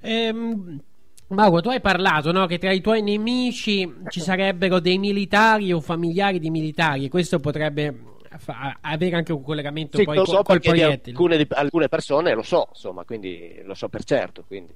Ehm, 0.00 0.80
Mauro, 1.28 1.60
tu 1.60 1.68
hai 1.70 1.80
parlato 1.80 2.32
no, 2.32 2.46
che 2.46 2.58
tra 2.58 2.70
i 2.72 2.80
tuoi 2.80 3.02
nemici 3.02 3.90
ci 4.08 4.20
sarebbero 4.20 4.78
dei 4.80 4.98
militari 4.98 5.72
o 5.72 5.80
familiari 5.80 6.38
di 6.38 6.50
militari. 6.50 7.08
Questo 7.08 7.40
potrebbe 7.40 8.12
fa- 8.38 8.78
avere 8.80 9.16
anche 9.16 9.32
un 9.32 9.42
collegamento 9.42 9.96
Sì, 9.98 10.04
poi 10.04 10.16
lo 10.16 10.24
so 10.24 10.42
col 10.42 10.60
proiettile. 10.60 11.16
alcune, 11.16 11.36
di- 11.36 11.46
alcune 11.50 11.88
persone 11.88 12.34
lo 12.34 12.42
so, 12.42 12.68
insomma, 12.70 13.04
quindi 13.04 13.60
lo 13.64 13.74
so 13.74 13.88
per 13.88 14.04
certo. 14.04 14.44
Quindi. 14.46 14.72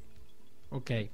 Ok. 0.70 1.08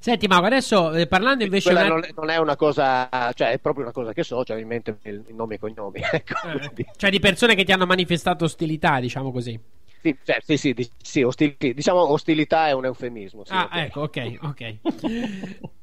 Senti, 0.00 0.26
Mauro, 0.26 0.46
adesso 0.46 0.92
eh, 0.94 1.06
parlando 1.06 1.44
invece. 1.44 1.70
Quella 1.70 1.86
non 1.88 2.04
è, 2.04 2.10
non 2.14 2.30
è 2.30 2.36
una 2.38 2.56
cosa, 2.56 3.08
cioè 3.34 3.50
è 3.52 3.58
proprio 3.58 3.84
una 3.84 3.92
cosa 3.92 4.12
che 4.12 4.22
so, 4.24 4.44
cioè 4.44 4.58
in 4.58 4.66
mente 4.66 4.98
il, 5.02 5.24
il 5.28 5.34
nome 5.34 5.54
e 5.54 5.56
i 5.56 5.60
cognomi. 5.60 6.00
Ecco, 6.10 6.34
quindi- 6.58 6.86
Cioè, 6.96 7.10
di 7.10 7.20
persone 7.20 7.54
che 7.54 7.64
ti 7.64 7.72
hanno 7.72 7.86
manifestato 7.86 8.44
ostilità, 8.44 8.98
diciamo 9.00 9.30
così. 9.30 9.58
Sì, 10.00 10.16
cioè, 10.22 10.38
sì, 10.44 10.56
sì, 10.56 10.72
di- 10.74 10.90
sì, 11.02 11.22
ostil- 11.22 11.56
sì, 11.58 11.74
diciamo 11.74 12.10
ostilità 12.12 12.68
è 12.68 12.72
un 12.72 12.84
eufemismo. 12.86 13.44
sì, 13.44 13.52
ah, 13.52 13.68
ecco, 13.72 14.02
ok, 14.02 14.38
ok. 14.42 14.76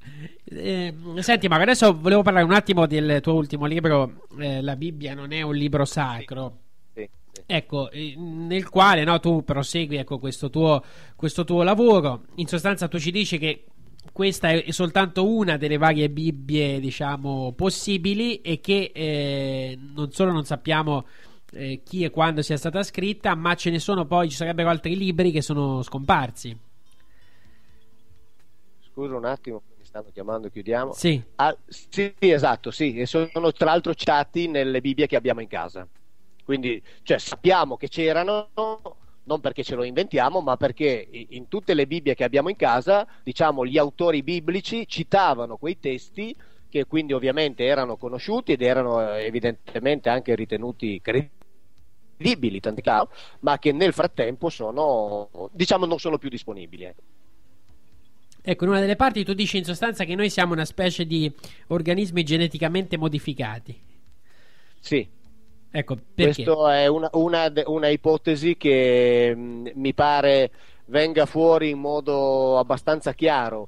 Eh, 0.47 0.93
senti, 1.19 1.47
Mauro, 1.47 1.63
adesso 1.63 1.99
volevo 1.99 2.21
parlare 2.21 2.45
un 2.45 2.53
attimo 2.53 2.85
del 2.85 3.19
tuo 3.21 3.33
ultimo 3.33 3.65
libro. 3.65 4.27
eh, 4.39 4.61
La 4.61 4.75
Bibbia 4.75 5.13
non 5.15 5.31
è 5.31 5.41
un 5.41 5.55
libro 5.55 5.85
sacro. 5.85 6.59
Sì, 6.93 7.09
Ecco, 7.47 7.89
eh, 7.91 8.13
nel 8.15 8.69
quale 8.69 9.03
no, 9.03 9.19
tu 9.19 9.43
prosegui 9.43 9.97
ecco, 9.97 10.19
questo, 10.19 10.49
tuo, 10.49 10.83
questo 11.15 11.43
tuo 11.43 11.63
lavoro. 11.63 12.25
In 12.35 12.47
sostanza, 12.47 12.87
tu 12.87 12.99
ci 12.99 13.11
dici 13.11 13.37
che 13.39 13.65
questa 14.13 14.49
è 14.51 14.71
soltanto 14.71 15.27
una 15.27 15.57
delle 15.57 15.77
varie 15.77 16.09
Bibbie, 16.09 16.79
diciamo, 16.79 17.51
possibili 17.53 18.39
e 18.41 18.59
che 18.61 18.91
eh, 18.93 19.77
non 19.95 20.11
solo 20.11 20.31
non 20.31 20.45
sappiamo 20.45 21.05
eh, 21.55 21.81
chi 21.83 22.03
e 22.03 22.09
quando 22.09 22.41
sia 22.41 22.57
stata 22.57 22.83
scritta, 22.83 23.33
ma 23.35 23.55
ce 23.55 23.69
ne 23.69 23.79
sono 23.79 24.05
poi, 24.05 24.29
ci 24.29 24.35
sarebbero 24.35 24.69
altri 24.69 24.95
libri 24.95 25.31
che 25.31 25.41
sono 25.41 25.81
scomparsi. 25.81 26.57
Scusa 28.91 29.15
un 29.15 29.25
attimo, 29.25 29.61
mi 29.77 29.85
stanno 29.85 30.09
chiamando, 30.13 30.49
chiudiamo. 30.49 30.93
Sì. 30.93 31.21
Ah, 31.35 31.55
sì, 31.67 32.13
esatto, 32.19 32.71
sì, 32.71 32.97
e 32.97 33.05
sono 33.05 33.51
tra 33.51 33.65
l'altro 33.65 33.93
citati 33.93 34.47
nelle 34.47 34.81
Bibbie 34.81 35.07
che 35.07 35.15
abbiamo 35.15 35.41
in 35.41 35.47
casa. 35.47 35.87
Quindi, 36.43 36.81
cioè, 37.01 37.17
sappiamo 37.17 37.75
che 37.75 37.87
c'erano, 37.87 38.49
non 39.23 39.41
perché 39.41 39.63
ce 39.63 39.75
lo 39.75 39.83
inventiamo, 39.83 40.41
ma 40.41 40.57
perché 40.57 41.07
in 41.11 41.47
tutte 41.47 41.73
le 41.73 41.87
Bibbie 41.87 42.13
che 42.13 42.23
abbiamo 42.23 42.49
in 42.49 42.55
casa, 42.55 43.07
diciamo, 43.23 43.65
gli 43.65 43.77
autori 43.77 44.21
biblici 44.21 44.87
citavano 44.87 45.57
quei 45.57 45.79
testi 45.79 46.35
che 46.69 46.85
quindi 46.85 47.13
ovviamente 47.13 47.63
erano 47.63 47.95
conosciuti 47.95 48.51
ed 48.51 48.61
erano 48.61 49.13
evidentemente 49.13 50.09
anche 50.09 50.35
ritenuti 50.35 50.99
credibili, 51.01 51.31
tanti 52.59 52.81
casi, 52.81 53.07
ma 53.39 53.59
che 53.59 53.71
nel 53.71 53.93
frattempo 53.93 54.49
sono, 54.49 55.49
diciamo, 55.51 55.85
non 55.85 55.99
sono 55.99 56.17
più 56.17 56.29
disponibili. 56.29 56.83
ecco. 56.85 57.01
Ecco, 58.41 58.63
in 58.63 58.69
una 58.69 58.79
delle 58.79 58.95
parti 58.95 59.23
tu 59.23 59.33
dici 59.33 59.57
in 59.57 59.63
sostanza 59.63 60.03
che 60.03 60.13
noi 60.13 60.29
siamo 60.29 60.53
una 60.53 60.65
specie 60.65 61.05
di 61.05 61.31
organismi 61.67 62.23
geneticamente 62.23 62.95
modificati. 62.95 63.81
Sì, 64.79 65.09
Ecco, 65.75 65.95
perché? 65.95 66.43
Questa 66.45 66.77
è 66.77 66.87
una, 66.87 67.09
una 67.11 67.51
una 67.65 67.89
ipotesi 67.89 68.55
che 68.55 69.35
mh, 69.35 69.71
mi 69.75 69.93
pare 69.93 70.49
venga 70.85 71.25
fuori 71.25 71.71
in 71.71 71.79
modo 71.79 72.57
abbastanza 72.57 73.13
chiaro 73.13 73.67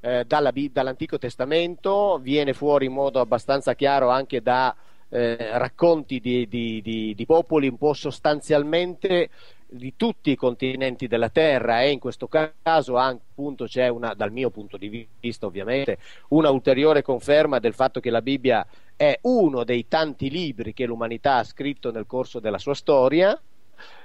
eh, 0.00 0.24
dalla 0.26 0.50
dall'Antico 0.72 1.18
Testamento, 1.18 2.18
viene 2.22 2.54
fuori 2.54 2.86
in 2.86 2.92
modo 2.92 3.20
abbastanza 3.20 3.74
chiaro 3.74 4.08
anche 4.08 4.40
da 4.40 4.74
eh, 5.10 5.58
racconti 5.58 6.20
di, 6.20 6.48
di- 6.48 6.80
di- 6.82 7.14
di 7.14 7.26
popoli 7.26 7.68
un 7.68 7.76
po' 7.76 7.92
sostanzialmente 7.92 9.28
di 9.72 9.94
tutti 9.96 10.30
i 10.30 10.36
continenti 10.36 11.06
della 11.06 11.28
Terra 11.28 11.82
e 11.82 11.90
in 11.90 12.00
questo 12.00 12.28
caso 12.28 12.96
anche, 12.96 13.22
appunto 13.30 13.66
c'è 13.66 13.88
una, 13.88 14.14
dal 14.14 14.32
mio 14.32 14.50
punto 14.50 14.76
di 14.76 15.06
vista 15.20 15.46
ovviamente, 15.46 15.98
una 16.28 16.50
ulteriore 16.50 17.02
conferma 17.02 17.60
del 17.60 17.74
fatto 17.74 18.00
che 18.00 18.10
la 18.10 18.22
Bibbia 18.22 18.66
è 18.96 19.18
uno 19.22 19.64
dei 19.64 19.86
tanti 19.86 20.28
libri 20.28 20.74
che 20.74 20.86
l'umanità 20.86 21.36
ha 21.36 21.44
scritto 21.44 21.92
nel 21.92 22.06
corso 22.06 22.40
della 22.40 22.58
sua 22.58 22.74
storia, 22.74 23.40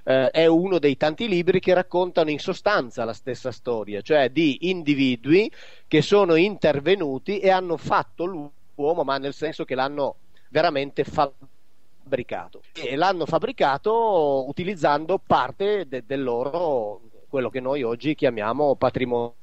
eh, 0.03 0.29
è 0.29 0.45
uno 0.45 0.79
dei 0.79 0.97
tanti 0.97 1.27
libri 1.27 1.59
che 1.59 1.73
raccontano 1.73 2.29
in 2.29 2.39
sostanza 2.39 3.03
la 3.03 3.13
stessa 3.13 3.51
storia, 3.51 4.01
cioè 4.01 4.29
di 4.29 4.69
individui 4.69 5.51
che 5.87 6.01
sono 6.01 6.35
intervenuti 6.35 7.39
e 7.39 7.49
hanno 7.49 7.75
fatto 7.77 8.25
l'uomo, 8.25 9.03
ma 9.03 9.17
nel 9.17 9.33
senso 9.33 9.65
che 9.65 9.75
l'hanno 9.75 10.15
veramente 10.55 11.03
fabbricato. 11.03 12.61
E 12.71 12.95
l'hanno 12.95 13.25
fabbricato 13.25 14.47
utilizzando 14.47 15.19
parte 15.19 15.85
de- 15.85 16.03
del 16.07 16.23
loro, 16.23 17.01
quello 17.27 17.49
che 17.49 17.59
noi 17.59 17.83
oggi 17.83 18.15
chiamiamo 18.15 18.75
patrimonio 18.75 19.33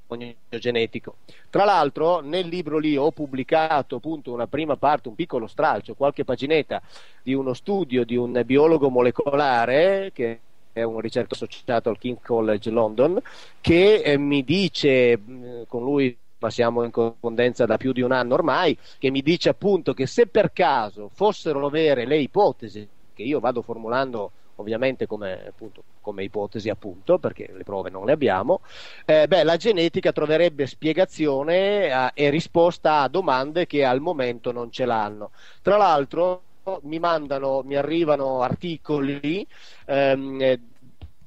genetico. 0.49 1.17
Tra 1.51 1.67
l'altro, 1.67 2.21
nel 2.21 2.49
libro 2.49 2.79
lì 2.79 2.97
ho 2.97 3.11
pubblicato 3.11 3.97
appunto 3.97 4.33
una 4.33 4.47
prima 4.47 4.77
parte, 4.77 5.09
un 5.09 5.15
piccolo 5.15 5.47
stralcio, 5.47 5.93
qualche 5.93 6.25
paginetta 6.25 6.81
di 7.23 7.35
uno 7.35 7.53
studio 7.53 8.05
di 8.07 8.17
un 8.17 8.41
biologo 8.47 8.89
molecolare 8.89 10.13
che 10.15 10.41
è 10.73 10.83
un 10.83 10.99
ricercatore 11.01 11.51
associato 11.51 11.91
al 11.91 11.99
King 11.99 12.17
College 12.23 12.71
London, 12.71 13.21
che 13.61 13.97
eh, 13.97 14.17
mi 14.17 14.43
dice, 14.43 15.21
con 15.69 15.85
lui 15.85 16.17
ma 16.43 16.51
siamo 16.51 16.83
in 16.83 16.91
corrispondenza 16.91 17.67
da 17.67 17.77
più 17.77 17.93
di 17.93 18.03
un 18.03 18.11
anno 18.11 18.35
ormai, 18.35 18.77
che 18.99 19.11
mi 19.11 19.23
dice 19.23 19.49
appunto 19.49 19.95
che 19.95 20.07
se 20.07 20.27
per 20.27 20.53
caso 20.53 21.09
fossero 21.15 21.69
vere 21.69 22.05
le 22.05 22.19
ipotesi 22.19 22.87
che 23.15 23.23
io 23.23 23.39
vado 23.39 23.63
formulando 23.63 24.33
ovviamente 24.57 25.07
come, 25.07 25.47
appunto, 25.47 25.85
come 26.01 26.25
ipotesi 26.25 26.69
appunto, 26.69 27.19
perché 27.19 27.49
le 27.53 27.63
prove 27.63 27.91
non 27.91 28.05
le 28.05 28.13
abbiamo, 28.13 28.61
eh, 29.05 29.27
beh, 29.29 29.45
la 29.45 29.57
genetica 29.57 30.13
troverebbe 30.13 30.67
spiegazione 30.67 31.87
eh, 31.87 32.11
e 32.15 32.31
risposta 32.31 33.01
a 33.01 33.09
domande 33.09 33.67
che 33.67 33.85
al 33.85 34.01
momento 34.01 34.51
non 34.51 34.71
ce 34.73 34.85
l'hanno. 34.85 35.31
Tra 35.63 35.77
l'altro 35.77 36.43
mi 36.83 36.99
mandano, 36.99 37.63
mi 37.65 37.77
arrivano 37.77 38.43
articoli 38.43 39.47
ehm, 39.87 40.41
eh, 40.41 40.61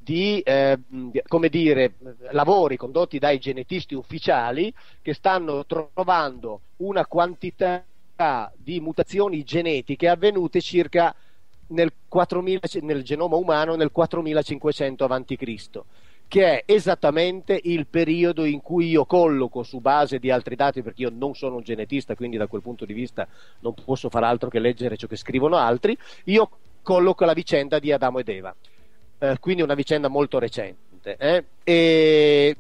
di 0.06 0.39
eh, 0.41 0.78
come 1.28 1.49
dire, 1.49 1.95
lavori 2.30 2.78
condotti 2.78 3.18
dai 3.18 3.39
genetisti 3.39 3.95
ufficiali 3.95 4.72
che 5.01 5.16
stanno 5.16 5.66
trovando 5.66 6.62
una 6.78 7.08
quantità 7.08 7.84
di 8.56 8.80
mutazioni 8.80 9.43
genetiche 9.43 10.08
avvenute 10.08 10.62
circa 10.62 11.14
nel, 11.70 11.91
4000, 12.08 12.60
nel 12.82 13.01
genoma 13.01 13.36
umano 13.36 13.76
nel 13.76 13.91
4500 13.91 15.06
a.C., 15.06 15.82
che 16.28 16.45
è 16.45 16.64
esattamente 16.72 17.60
il 17.64 17.88
periodo 17.88 18.45
in 18.45 18.62
cui 18.62 18.89
io 18.89 19.06
colloco 19.06 19.64
su 19.64 19.80
base 19.80 20.20
di 20.20 20.30
altri 20.30 20.56
dati, 20.56 20.84
perché 20.84 21.01
io 21.01 21.12
non 21.12 21.34
sono 21.34 21.56
un 21.56 21.64
genetista, 21.64 22.16
quindi 22.16 22.38
da 22.38 22.45
quel 22.45 22.62
punto 22.62 22.86
di 22.86 22.93
vista 22.93 23.28
non 23.62 23.74
posso 23.74 24.10
fare 24.10 24.28
altro 24.28 24.49
che 24.49 24.60
leggere 24.60 24.97
ciò 24.97 25.08
che 25.08 25.16
scrivono 25.16 25.56
altri, 25.56 25.97
io 26.26 26.49
colloco 26.84 27.26
la 27.26 27.34
vicenda 27.34 27.80
di 27.80 27.91
Adamo 27.91 28.20
ed 28.20 28.30
Eva. 28.30 28.56
Eh, 29.20 29.38
quindi 29.39 29.61
una 29.61 29.76
vicenda 29.76 30.07
molto 30.07 30.39
recente. 30.39 31.16
eh. 31.18 31.43
E 31.63 32.55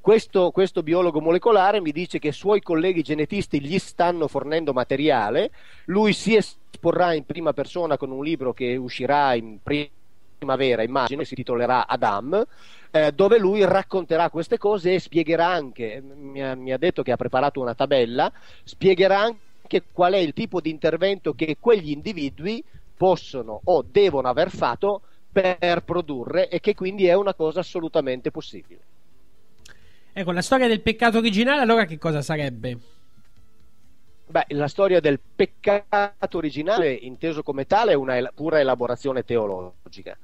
questo, 0.00 0.50
questo 0.50 0.82
biologo 0.82 1.20
molecolare 1.20 1.80
mi 1.80 1.90
dice 1.90 2.18
che 2.18 2.28
i 2.28 2.32
suoi 2.32 2.60
colleghi 2.60 3.02
genetisti 3.02 3.58
gli 3.58 3.78
stanno 3.78 4.28
fornendo 4.28 4.74
materiale, 4.74 5.50
lui 5.86 6.12
si 6.12 6.36
esporrà 6.36 7.14
in 7.14 7.24
prima 7.24 7.54
persona 7.54 7.96
con 7.96 8.10
un 8.10 8.22
libro 8.22 8.52
che 8.52 8.76
uscirà 8.76 9.34
in 9.34 9.58
primavera, 9.62 10.82
immagino, 10.82 11.24
si 11.24 11.34
titolerà 11.34 11.86
Adam, 11.86 12.44
eh, 12.90 13.12
dove 13.12 13.38
lui 13.38 13.64
racconterà 13.64 14.28
queste 14.28 14.58
cose 14.58 14.92
e 14.92 15.00
spiegherà 15.00 15.46
anche, 15.46 16.02
mi 16.02 16.42
ha, 16.42 16.54
mi 16.54 16.72
ha 16.72 16.76
detto 16.76 17.02
che 17.02 17.12
ha 17.12 17.16
preparato 17.16 17.60
una 17.62 17.74
tabella, 17.74 18.30
spiegherà 18.62 19.20
anche 19.20 19.84
qual 19.90 20.12
è 20.12 20.18
il 20.18 20.34
tipo 20.34 20.60
di 20.60 20.68
intervento 20.68 21.32
che 21.32 21.56
quegli 21.58 21.90
individui 21.90 22.62
possono 22.94 23.60
o 23.64 23.82
devono 23.90 24.28
aver 24.28 24.50
fatto 24.50 25.00
per 25.34 25.82
produrre 25.82 26.48
e 26.48 26.60
che 26.60 26.74
quindi 26.74 27.06
è 27.06 27.14
una 27.14 27.34
cosa 27.34 27.58
assolutamente 27.58 28.30
possibile. 28.30 28.80
Ecco, 30.12 30.30
la 30.30 30.42
storia 30.42 30.68
del 30.68 30.80
peccato 30.80 31.18
originale 31.18 31.60
allora 31.60 31.86
che 31.86 31.98
cosa 31.98 32.22
sarebbe? 32.22 32.78
Beh, 34.26 34.46
la 34.50 34.68
storia 34.68 35.00
del 35.00 35.20
peccato 35.20 36.38
originale, 36.38 36.92
inteso 36.92 37.42
come 37.42 37.66
tale, 37.66 37.92
è 37.92 37.94
una 37.94 38.16
el- 38.16 38.30
pura 38.34 38.58
elaborazione 38.60 39.24
teologica. 39.24 40.16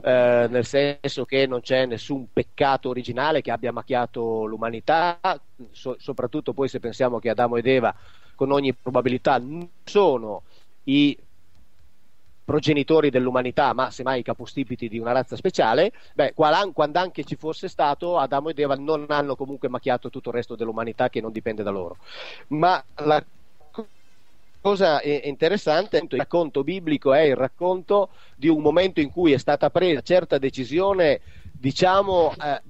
Eh, 0.00 0.46
nel 0.50 0.64
senso 0.64 1.24
che 1.24 1.46
non 1.46 1.60
c'è 1.60 1.86
nessun 1.86 2.26
peccato 2.32 2.88
originale 2.88 3.42
che 3.42 3.52
abbia 3.52 3.70
macchiato 3.72 4.44
l'umanità, 4.44 5.20
so- 5.70 5.96
soprattutto 5.98 6.52
poi 6.52 6.68
se 6.68 6.80
pensiamo 6.80 7.20
che 7.20 7.30
Adamo 7.30 7.56
ed 7.56 7.66
Eva 7.66 7.94
con 8.34 8.50
ogni 8.50 8.74
probabilità 8.74 9.38
non 9.38 9.68
sono 9.84 10.42
i 10.84 11.16
progenitori 12.44 13.10
dell'umanità, 13.10 13.72
ma 13.72 13.90
semmai 13.90 14.22
capostipiti 14.22 14.88
di 14.88 14.98
una 14.98 15.12
razza 15.12 15.34
speciale, 15.34 15.92
beh, 16.14 16.34
quando 16.34 16.98
anche 16.98 17.24
ci 17.24 17.36
fosse 17.36 17.68
stato, 17.68 18.18
Adamo 18.18 18.50
ed 18.50 18.58
Eva 18.58 18.74
non 18.74 19.06
hanno 19.08 19.34
comunque 19.34 19.68
macchiato 19.68 20.10
tutto 20.10 20.28
il 20.28 20.34
resto 20.36 20.54
dell'umanità 20.54 21.08
che 21.08 21.20
non 21.20 21.32
dipende 21.32 21.62
da 21.62 21.70
loro. 21.70 21.96
Ma 22.48 22.82
la 22.96 23.24
cosa 24.60 25.02
interessante, 25.02 25.98
il 25.98 26.18
racconto 26.18 26.62
biblico 26.64 27.12
è 27.12 27.20
il 27.20 27.36
racconto 27.36 28.10
di 28.34 28.48
un 28.48 28.62
momento 28.62 29.00
in 29.00 29.10
cui 29.10 29.32
è 29.32 29.38
stata 29.38 29.68
presa 29.68 30.00
certa 30.00 30.38
decisione, 30.38 31.20
diciamo, 31.52 32.32
eh, 32.42 32.62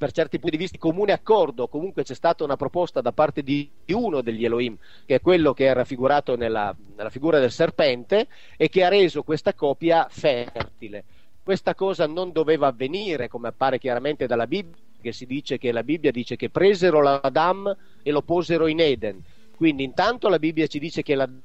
per 0.00 0.12
certi 0.12 0.38
punti 0.38 0.56
di 0.56 0.62
vista 0.62 0.78
comune 0.78 1.12
accordo, 1.12 1.68
comunque 1.68 2.04
c'è 2.04 2.14
stata 2.14 2.42
una 2.42 2.56
proposta 2.56 3.02
da 3.02 3.12
parte 3.12 3.42
di 3.42 3.70
uno 3.88 4.22
degli 4.22 4.46
Elohim, 4.46 4.74
che 5.04 5.16
è 5.16 5.20
quello 5.20 5.52
che 5.52 5.68
è 5.68 5.74
raffigurato 5.74 6.36
nella, 6.36 6.74
nella 6.96 7.10
figura 7.10 7.38
del 7.38 7.50
serpente, 7.50 8.26
e 8.56 8.70
che 8.70 8.82
ha 8.82 8.88
reso 8.88 9.22
questa 9.22 9.52
coppia 9.52 10.06
fertile. 10.08 11.04
Questa 11.42 11.74
cosa 11.74 12.06
non 12.06 12.32
doveva 12.32 12.68
avvenire, 12.68 13.28
come 13.28 13.48
appare 13.48 13.78
chiaramente 13.78 14.26
dalla 14.26 14.46
Bibbia, 14.46 14.74
che 15.02 15.12
si 15.12 15.26
dice 15.26 15.58
che 15.58 15.70
la 15.70 15.82
Bibbia 15.82 16.10
dice 16.10 16.34
che 16.34 16.48
presero 16.48 17.02
l'Adam 17.02 17.76
e 18.02 18.10
lo 18.10 18.22
posero 18.22 18.68
in 18.68 18.80
Eden. 18.80 19.22
Quindi 19.54 19.84
intanto 19.84 20.30
la 20.30 20.38
Bibbia 20.38 20.66
ci 20.66 20.78
dice 20.78 21.02
che 21.02 21.14
l'Adam 21.14 21.42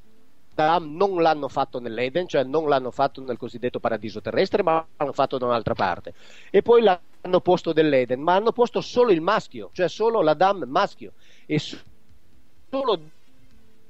non 0.80 1.22
l'hanno 1.22 1.48
fatto 1.48 1.80
nell'Eden, 1.80 2.28
cioè 2.28 2.44
non 2.44 2.68
l'hanno 2.70 2.92
fatto 2.92 3.22
nel 3.22 3.38
cosiddetto 3.38 3.80
paradiso 3.80 4.22
terrestre, 4.22 4.64
ma 4.64 4.86
l'hanno 4.98 5.14
fatto 5.14 5.38
da 5.38 5.46
un'altra 5.46 5.74
parte. 5.74 6.14
E 6.50 6.62
poi 6.62 6.82
l'hanno 6.82 7.42
posto 7.42 7.74
dell'Eden, 7.74 8.22
ma 8.22 8.36
hanno 8.36 8.52
posto 8.52 8.82
solo 8.82 9.12
il 9.12 9.22
maschio, 9.22 9.70
cioè 9.74 9.90
solo 9.90 10.22
l'Adam 10.22 10.64
maschio. 10.68 11.14
E 11.46 11.60
solo 11.60 13.00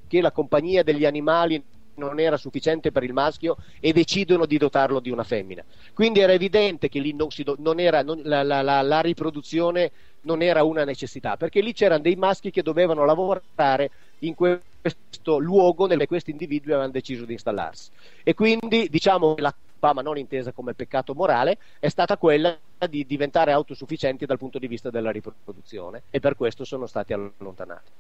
che 0.08 0.22
la 0.22 0.32
compagnia 0.32 0.84
degli 0.84 1.06
animali 1.06 1.64
non 1.96 2.20
era 2.20 2.38
sufficiente 2.38 2.92
per 2.92 3.04
il 3.04 3.14
maschio 3.14 3.58
e 3.80 3.94
decidono 3.94 4.46
di 4.46 4.58
dotarlo 4.58 5.00
di 5.00 5.10
una 5.10 5.24
femmina. 5.24 5.64
Quindi 5.94 6.20
era 6.20 6.34
evidente 6.34 6.90
che 6.90 7.00
lì 7.00 7.14
non 7.14 7.28
do- 7.44 7.56
non 7.60 7.80
era, 7.80 8.02
non, 8.04 8.22
la, 8.24 8.44
la, 8.44 8.62
la, 8.62 8.82
la, 8.82 9.02
riproduzione 9.02 9.92
non 10.22 10.42
era 10.42 10.64
una 10.64 10.84
necessità, 10.84 11.38
perché 11.38 11.62
lì 11.62 11.74
c'erano 11.74 12.02
dei 12.02 12.16
maschi 12.16 12.52
che 12.52 12.64
dovevano 12.64 13.06
lavorare 13.06 13.92
in 14.20 14.36
questo 14.36 15.38
luogo 15.40 15.88
nel 15.88 16.06
questi 16.08 16.32
individui 16.32 16.72
avevano 16.72 16.92
deciso 16.92 17.26
di 17.26 17.34
installarsi. 17.34 17.90
E 18.24 18.34
quindi 18.34 18.88
diciamo 18.90 19.36
che 19.36 19.42
la 19.42 19.56
ma 19.94 20.02
non 20.02 20.18
intesa 20.18 20.52
come 20.52 20.74
peccato 20.74 21.14
morale, 21.14 21.58
è 21.80 21.90
stata 21.90 22.18
quella 22.18 22.58
di 22.90 23.06
diventare 23.06 23.52
autosufficienti 23.52 24.26
dal 24.26 24.38
punto 24.38 24.58
di 24.58 24.68
vista 24.68 24.90
della 24.90 25.12
riproduzione 25.12 26.04
e 26.10 26.20
per 26.20 26.36
questo 26.36 26.64
sono 26.64 26.88
stati 26.88 27.14
allontanati. 27.14 27.92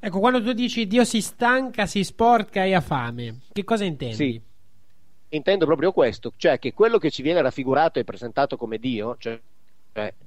Ecco, 0.00 0.18
quando 0.18 0.42
tu 0.42 0.52
dici 0.52 0.86
Dio 0.88 1.04
si 1.04 1.20
stanca, 1.20 1.86
si 1.86 2.02
sporca 2.02 2.64
e 2.64 2.74
ha 2.74 2.80
fame, 2.80 3.42
che 3.52 3.62
cosa 3.62 3.84
intendi? 3.84 4.16
Sì, 4.16 4.40
intendo 5.28 5.64
proprio 5.64 5.92
questo, 5.92 6.32
cioè 6.36 6.58
che 6.58 6.72
quello 6.72 6.98
che 6.98 7.10
ci 7.10 7.22
viene 7.22 7.40
raffigurato 7.40 8.00
e 8.00 8.04
presentato 8.04 8.56
come 8.56 8.78
Dio, 8.78 9.16
cioè 9.18 9.40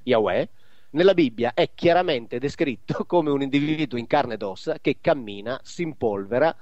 Yahweh, 0.03 0.47
nella 0.95 1.13
Bibbia 1.13 1.53
è 1.53 1.71
chiaramente 1.75 2.39
descritto 2.39 3.03
come 3.07 3.29
un 3.29 3.41
individuo 3.41 3.99
in 3.99 4.07
carne 4.07 4.35
ed 4.35 4.41
ossa 4.41 4.77
che 4.81 4.97
cammina, 4.99 5.59
si 5.63 5.83
impolvera, 5.83 6.55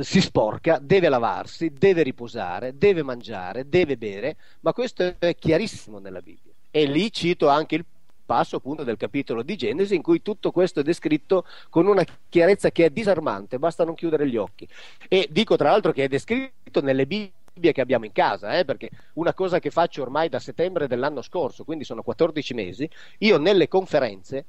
si 0.00 0.20
sporca, 0.20 0.78
deve 0.80 1.08
lavarsi, 1.08 1.72
deve 1.72 2.02
riposare, 2.02 2.76
deve 2.78 3.02
mangiare, 3.02 3.68
deve 3.68 3.96
bere, 3.96 4.36
ma 4.60 4.72
questo 4.72 5.16
è 5.18 5.34
chiarissimo 5.34 5.98
nella 5.98 6.20
Bibbia. 6.20 6.52
E 6.70 6.84
lì 6.84 7.10
cito 7.12 7.48
anche 7.48 7.74
il 7.74 7.84
passo 8.24 8.56
appunto 8.56 8.84
del 8.84 8.96
capitolo 8.96 9.42
di 9.42 9.56
Genesi 9.56 9.96
in 9.96 10.02
cui 10.02 10.22
tutto 10.22 10.52
questo 10.52 10.80
è 10.80 10.82
descritto 10.82 11.44
con 11.68 11.86
una 11.86 12.04
chiarezza 12.28 12.70
che 12.70 12.86
è 12.86 12.90
disarmante, 12.90 13.58
basta 13.58 13.84
non 13.84 13.94
chiudere 13.94 14.28
gli 14.28 14.36
occhi. 14.36 14.68
E 15.08 15.26
dico 15.30 15.56
tra 15.56 15.70
l'altro 15.70 15.92
che 15.92 16.04
è 16.04 16.08
descritto 16.08 16.80
nelle 16.80 17.06
Bibbie 17.06 17.40
che 17.60 17.80
abbiamo 17.80 18.04
in 18.04 18.12
casa, 18.12 18.58
eh, 18.58 18.64
perché 18.64 18.90
una 19.14 19.34
cosa 19.34 19.58
che 19.58 19.70
faccio 19.70 20.02
ormai 20.02 20.28
da 20.28 20.38
settembre 20.38 20.86
dell'anno 20.86 21.22
scorso, 21.22 21.64
quindi 21.64 21.84
sono 21.84 22.02
14 22.02 22.54
mesi, 22.54 22.88
io 23.18 23.38
nelle 23.38 23.68
conferenze 23.68 24.44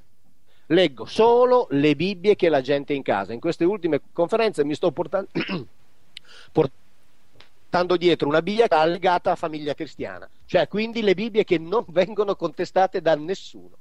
leggo 0.68 1.04
solo 1.04 1.66
le 1.70 1.94
Bibbie 1.94 2.36
che 2.36 2.48
la 2.48 2.60
gente 2.60 2.92
ha 2.92 2.96
in 2.96 3.02
casa. 3.02 3.32
In 3.32 3.40
queste 3.40 3.64
ultime 3.64 4.00
conferenze 4.12 4.64
mi 4.64 4.74
sto 4.74 4.90
portando, 4.92 5.28
portando 6.52 7.96
dietro 7.96 8.28
una 8.28 8.42
Bibbia 8.42 8.84
legata 8.84 9.32
a 9.32 9.36
famiglia 9.36 9.74
cristiana, 9.74 10.28
cioè 10.46 10.68
quindi 10.68 11.02
le 11.02 11.14
Bibbie 11.14 11.44
che 11.44 11.58
non 11.58 11.84
vengono 11.90 12.34
contestate 12.36 13.00
da 13.00 13.14
nessuno. 13.14 13.76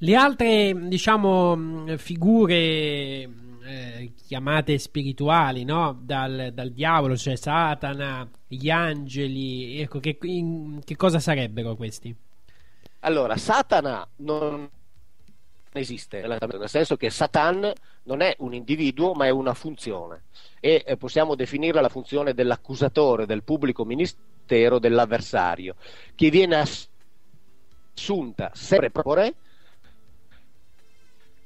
Le 0.00 0.14
altre, 0.14 0.72
diciamo, 0.86 1.96
figure 1.96 3.28
eh, 3.68 4.12
chiamate 4.26 4.78
spirituali, 4.78 5.64
no? 5.64 5.98
Dal, 6.00 6.52
dal, 6.54 6.70
diavolo, 6.70 7.16
cioè 7.16 7.36
Satana, 7.36 8.26
gli 8.46 8.70
angeli, 8.70 9.80
ecco, 9.80 10.00
che, 10.00 10.16
in, 10.22 10.80
che 10.82 10.96
cosa 10.96 11.18
sarebbero 11.18 11.76
questi? 11.76 12.14
Allora, 13.00 13.36
Satana 13.36 14.08
non 14.16 14.68
esiste, 15.72 16.26
nel 16.26 16.68
senso 16.68 16.96
che 16.96 17.10
Satan 17.10 17.70
non 18.04 18.22
è 18.22 18.34
un 18.38 18.54
individuo 18.54 19.12
ma 19.12 19.26
è 19.26 19.30
una 19.30 19.52
funzione 19.52 20.22
e 20.60 20.82
eh, 20.86 20.96
possiamo 20.96 21.34
definirla 21.34 21.82
la 21.82 21.90
funzione 21.90 22.32
dell'accusatore, 22.32 23.26
del 23.26 23.42
pubblico 23.42 23.84
ministero, 23.84 24.78
dell'avversario, 24.78 25.76
che 26.14 26.30
viene 26.30 26.64
assunta 27.94 28.50
sempre 28.54 28.90
proprio 28.90 29.34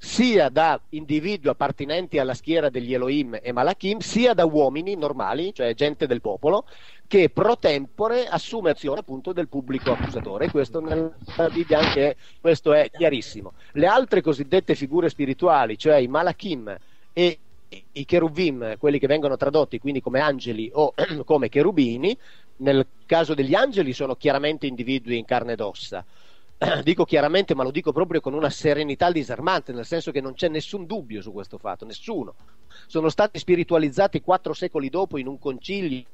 sia 0.04 0.48
da 0.48 0.80
individui 0.90 1.48
appartenenti 1.48 2.18
alla 2.18 2.34
schiera 2.34 2.68
degli 2.70 2.92
Elohim 2.92 3.38
e 3.40 3.52
Malachim, 3.52 4.00
sia 4.00 4.34
da 4.34 4.44
uomini 4.44 4.96
normali, 4.96 5.54
cioè 5.54 5.74
gente 5.74 6.08
del 6.08 6.20
popolo, 6.20 6.66
che 7.06 7.30
pro 7.30 7.56
tempore 7.56 8.26
assume 8.26 8.70
azione 8.70 8.98
appunto 8.98 9.32
del 9.32 9.46
pubblico 9.46 9.92
accusatore. 9.92 10.50
Questo 10.50 10.80
nella 10.80 11.12
Bibbia 11.52 11.78
anche 11.78 12.16
questo 12.40 12.72
è 12.72 12.90
chiarissimo. 12.90 13.52
Le 13.74 13.86
altre 13.86 14.22
cosiddette 14.22 14.74
figure 14.74 15.08
spirituali, 15.08 15.78
cioè 15.78 15.94
i 15.96 16.08
Malachim 16.08 16.76
e 17.12 17.38
i 17.92 18.04
cherubim, 18.04 18.76
quelli 18.78 18.98
che 18.98 19.06
vengono 19.06 19.36
tradotti 19.36 19.78
quindi 19.78 20.00
come 20.00 20.18
angeli 20.18 20.68
o 20.74 20.94
come 21.24 21.48
cherubini, 21.48 22.18
nel 22.56 22.84
caso 23.06 23.34
degli 23.34 23.54
angeli 23.54 23.92
sono 23.92 24.16
chiaramente 24.16 24.66
individui 24.66 25.16
in 25.16 25.24
carne 25.24 25.52
ed 25.52 25.60
ossa. 25.60 26.04
Dico 26.84 27.04
chiaramente, 27.04 27.54
ma 27.54 27.64
lo 27.64 27.70
dico 27.70 27.92
proprio 27.92 28.20
con 28.20 28.34
una 28.34 28.50
serenità 28.50 29.10
disarmante, 29.10 29.72
nel 29.72 29.84
senso 29.84 30.10
che 30.10 30.20
non 30.20 30.34
c'è 30.34 30.48
nessun 30.48 30.86
dubbio 30.86 31.20
su 31.20 31.32
questo 31.32 31.58
fatto, 31.58 31.84
nessuno. 31.84 32.34
Sono 32.86 33.08
stati 33.08 33.38
spiritualizzati 33.38 34.20
quattro 34.20 34.52
secoli 34.52 34.88
dopo 34.88 35.18
in 35.18 35.26
un 35.26 35.38
concilio 35.38 36.06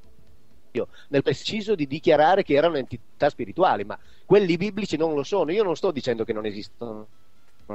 nel 1.09 1.23
preciso 1.23 1.75
di 1.75 1.87
dichiarare 1.87 2.43
che 2.43 2.55
erano 2.55 2.77
entità 2.77 3.29
spirituali, 3.31 3.85
ma 3.85 3.99
quelli 4.25 4.57
biblici 4.57 4.97
non 4.97 5.15
lo 5.15 5.23
sono. 5.23 5.51
Io 5.51 5.65
non 5.65 5.77
sto 5.77 5.91
dicendo 5.91 6.25
che 6.25 6.33
non 6.33 6.47
esistono 6.47 7.09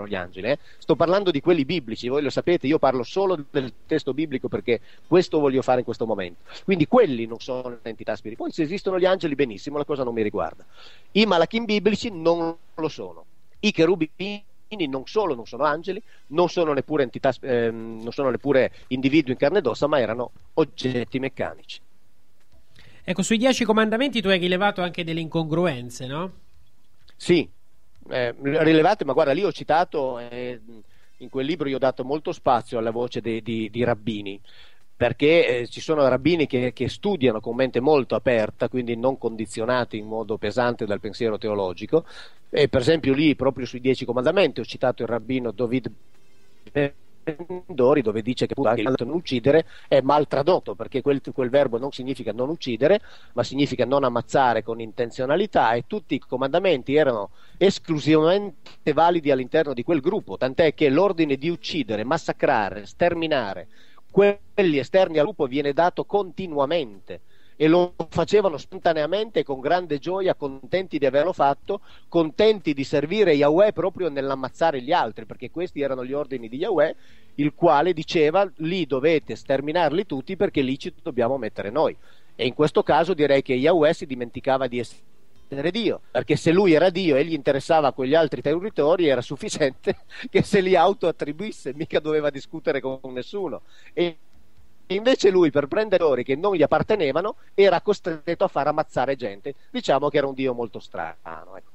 gli 0.08 0.16
angeli, 0.16 0.48
eh. 0.48 0.60
sto 0.78 0.96
parlando 0.96 1.32
di 1.32 1.40
quelli 1.42 1.66
biblici, 1.66 2.08
voi 2.08 2.22
lo 2.22 2.30
sapete, 2.30 2.68
io 2.68 2.80
parlo 2.80 3.04
solo 3.04 3.46
del 3.50 3.72
testo 3.86 4.14
biblico 4.14 4.48
perché 4.48 4.82
questo 5.08 5.40
voglio 5.40 5.62
fare 5.62 5.80
in 5.80 5.86
questo 5.86 6.06
momento. 6.06 6.42
Quindi 6.64 6.88
quelli 6.88 7.26
non 7.26 7.40
sono 7.40 7.78
entità 7.84 8.16
spirituali. 8.16 8.52
Poi 8.52 8.52
se 8.52 8.64
esistono 8.64 9.00
gli 9.00 9.06
angeli, 9.06 9.36
benissimo, 9.36 9.78
la 9.78 9.86
cosa 9.86 10.04
non 10.04 10.14
mi 10.14 10.24
riguarda. 10.24 10.66
I 11.12 11.26
malachim 11.26 11.66
biblici 11.66 12.10
non 12.12 12.56
lo 12.74 12.88
sono. 12.88 13.26
I 13.60 13.72
cherubini 13.72 14.44
non 14.88 15.04
solo 15.06 15.36
non 15.36 15.46
sono 15.46 15.64
angeli, 15.64 16.02
non 16.28 16.50
sono 16.50 16.74
neppure 16.74 17.04
entità, 17.04 17.32
ehm, 17.42 18.02
non 18.02 18.12
sono 18.12 18.30
neppure 18.30 18.72
individui 18.88 19.34
in 19.34 19.38
carne 19.38 19.60
ed 19.60 19.68
ossa, 19.68 19.88
ma 19.88 20.00
erano 20.00 20.32
oggetti 20.56 21.20
meccanici. 21.20 21.80
Ecco, 23.06 23.22
sui 23.22 23.38
dieci 23.38 23.66
comandamenti 23.66 24.22
tu 24.22 24.30
hai 24.30 24.40
rilevato 24.40 24.82
anche 24.82 25.04
delle 25.04 25.20
incongruenze, 25.20 26.08
no? 26.08 26.32
Sì, 27.16 27.48
eh, 28.10 28.34
rilevate, 28.42 29.06
ma 29.06 29.14
guarda, 29.14 29.34
lì 29.34 29.44
ho 29.44 29.52
citato, 29.52 30.20
eh, 30.20 30.60
in 31.18 31.30
quel 31.30 31.46
libro 31.46 31.70
io 31.70 31.76
ho 31.76 31.80
dato 31.80 32.04
molto 32.04 32.32
spazio 32.32 32.78
alla 32.78 32.92
voce 32.92 33.22
de, 33.22 33.42
di, 33.42 33.70
di 33.70 33.84
rabbini, 33.84 34.40
perché 34.96 35.62
eh, 35.62 35.68
ci 35.68 35.82
sono 35.82 36.08
rabbini 36.08 36.48
che, 36.48 36.74
che, 36.74 36.88
studiano 36.88 37.40
con 37.40 37.56
mente 37.56 37.80
molto 37.80 38.16
aperta, 38.16 38.70
quindi 38.70 38.96
non 38.96 39.18
condizionati 39.18 39.98
in 39.98 40.06
modo 40.06 40.38
pesante 40.38 40.86
dal 40.86 41.00
pensiero 41.00 41.38
teologico. 41.38 42.06
E 42.50 42.68
per 42.70 42.82
esempio 42.82 43.14
lì, 43.14 43.36
proprio 43.36 43.66
sui 43.66 43.82
dieci 43.82 44.06
comandamenti, 44.06 44.60
ho 44.60 44.66
citato 44.66 45.02
il 45.02 45.10
rabbino 45.10 45.52
David 45.52 45.92
Dori 47.68 48.02
dove 48.02 48.22
dice 48.22 48.48
che 48.48 48.54
anche 48.64 48.82
il 48.82 48.94
non 48.98 49.16
uccidere 49.16 49.66
è 49.88 50.02
mal 50.02 50.28
tradotto 50.28 50.76
perché 50.76 51.02
quel, 51.02 51.22
quel, 51.34 51.50
verbo 51.50 51.78
non 51.78 51.92
significa 51.92 52.34
non 52.34 52.50
uccidere 52.50 53.00
ma 53.34 53.44
significa 53.44 53.86
non 53.86 54.04
ammazzare 54.04 54.62
con 54.62 54.82
intenzionalità 54.82 55.72
e 55.74 55.86
tutti 55.88 56.16
i 56.16 56.20
comandamenti 56.20 56.96
erano 56.96 57.30
esclusivamente 57.58 58.92
validi 58.92 59.32
all'interno 59.32 59.74
di 59.74 59.84
quel 59.84 60.02
gruppo 60.02 60.36
tant'è 60.36 60.74
che 60.74 60.90
l'ordine 60.90 61.38
di 61.38 61.48
uccidere, 61.48 62.04
massacrare, 62.04 62.86
sterminare 62.86 63.68
quelli 64.12 64.78
esterni 64.78 65.18
al 65.18 65.24
gruppo 65.24 65.48
viene 65.48 65.72
dato 65.72 66.04
continuamente 66.04 67.22
e 67.64 67.70
lo 67.70 67.94
facevano 68.10 68.58
spontaneamente 68.58 69.46
con 69.46 69.62
grande 69.62 69.98
gioia, 69.98 70.36
contenti 70.36 70.98
di 70.98 71.06
averlo 71.06 71.32
fatto, 71.32 71.80
contenti 72.10 72.74
di 72.74 72.84
servire 72.84 73.36
Yahweh 73.36 73.72
proprio 73.72 74.10
nell'ammazzare 74.10 74.82
gli 74.82 74.92
altri, 74.92 75.26
perché 75.26 75.50
questi 75.50 75.80
erano 75.80 76.04
gli 76.04 76.12
ordini 76.12 76.50
di 76.50 76.58
Yahweh, 76.58 76.94
il 77.36 77.54
quale 77.56 77.94
diceva 77.94 78.46
lì 78.58 78.86
dovete 78.86 79.38
sterminarli 79.38 80.06
tutti 80.06 80.36
perché 80.36 80.62
lì 80.62 80.78
ci 80.78 80.94
dobbiamo 81.02 81.38
mettere 81.38 81.70
noi. 81.70 81.96
E 82.36 82.46
in 82.46 82.54
questo 82.54 82.84
caso 82.84 83.14
direi 83.14 83.42
che 83.42 83.54
Yahweh 83.54 83.94
si 83.94 84.06
dimenticava 84.06 84.68
di 84.68 84.80
essere 84.80 85.72
Dio, 85.72 86.02
perché 86.12 86.36
se 86.36 86.52
lui 86.52 86.74
era 86.74 86.90
Dio 86.90 87.16
e 87.16 87.24
gli 87.24 87.32
interessava 87.32 87.94
quegli 87.94 88.14
altri 88.14 88.42
territori 88.42 89.08
era 89.08 89.22
sufficiente 89.22 90.00
che 90.30 90.44
se 90.44 90.60
li 90.60 90.76
autoattribuisse, 90.76 91.74
mica 91.76 92.02
doveva 92.02 92.30
discutere 92.30 92.82
con 92.82 93.00
nessuno. 93.14 93.62
E 93.94 94.18
invece 94.88 95.30
lui 95.30 95.50
per 95.50 95.68
prendere 95.68 96.04
ori 96.04 96.24
che 96.24 96.36
non 96.36 96.56
gli 96.56 96.62
appartenevano 96.62 97.36
era 97.54 97.82
costretto 97.82 98.44
a 98.44 98.48
far 98.48 98.68
ammazzare 98.68 99.16
gente 99.16 99.56
diciamo 99.72 100.10
che 100.10 100.18
era 100.18 100.28
un 100.28 100.34
dio 100.34 100.54
molto 100.54 100.80
strano 100.80 101.56
ecco. 101.56 101.72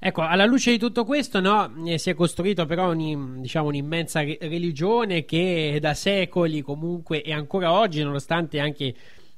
Ecco, 0.00 0.20
alla 0.22 0.44
luce 0.44 0.70
di 0.70 0.78
tutto 0.78 1.04
questo, 1.04 1.40
no, 1.40 1.74
eh, 1.84 1.98
si 1.98 2.08
è 2.10 2.14
costruito 2.14 2.66
però 2.66 2.92
un, 2.92 3.40
diciamo, 3.40 3.66
un'immensa 3.66 4.22
re- 4.22 4.38
religione 4.42 5.24
che 5.24 5.78
da 5.80 5.92
secoli 5.92 6.62
comunque 6.62 7.20
e 7.20 7.32
ancora 7.32 7.72
oggi, 7.72 8.04
nonostante 8.04 8.60
anche 8.60 8.94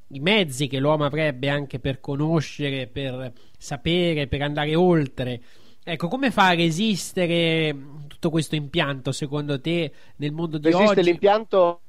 i 0.08 0.20
mezzi 0.20 0.66
che 0.66 0.78
l'uomo 0.78 1.06
avrebbe 1.06 1.48
anche 1.48 1.78
per 1.78 1.98
conoscere, 2.00 2.88
per 2.88 3.32
sapere, 3.56 4.26
per 4.26 4.42
andare 4.42 4.74
oltre, 4.74 5.40
Ecco, 5.82 6.08
come 6.08 6.30
fa 6.30 6.48
a 6.48 6.54
resistere 6.54 7.74
tutto 8.06 8.28
questo 8.28 8.54
impianto 8.54 9.12
secondo 9.12 9.60
te 9.60 9.92
nel 10.16 10.30
mondo 10.30 10.58
di 10.58 10.66
resiste 10.66 10.90
oggi? 10.90 11.02
L'impianto, 11.02 11.80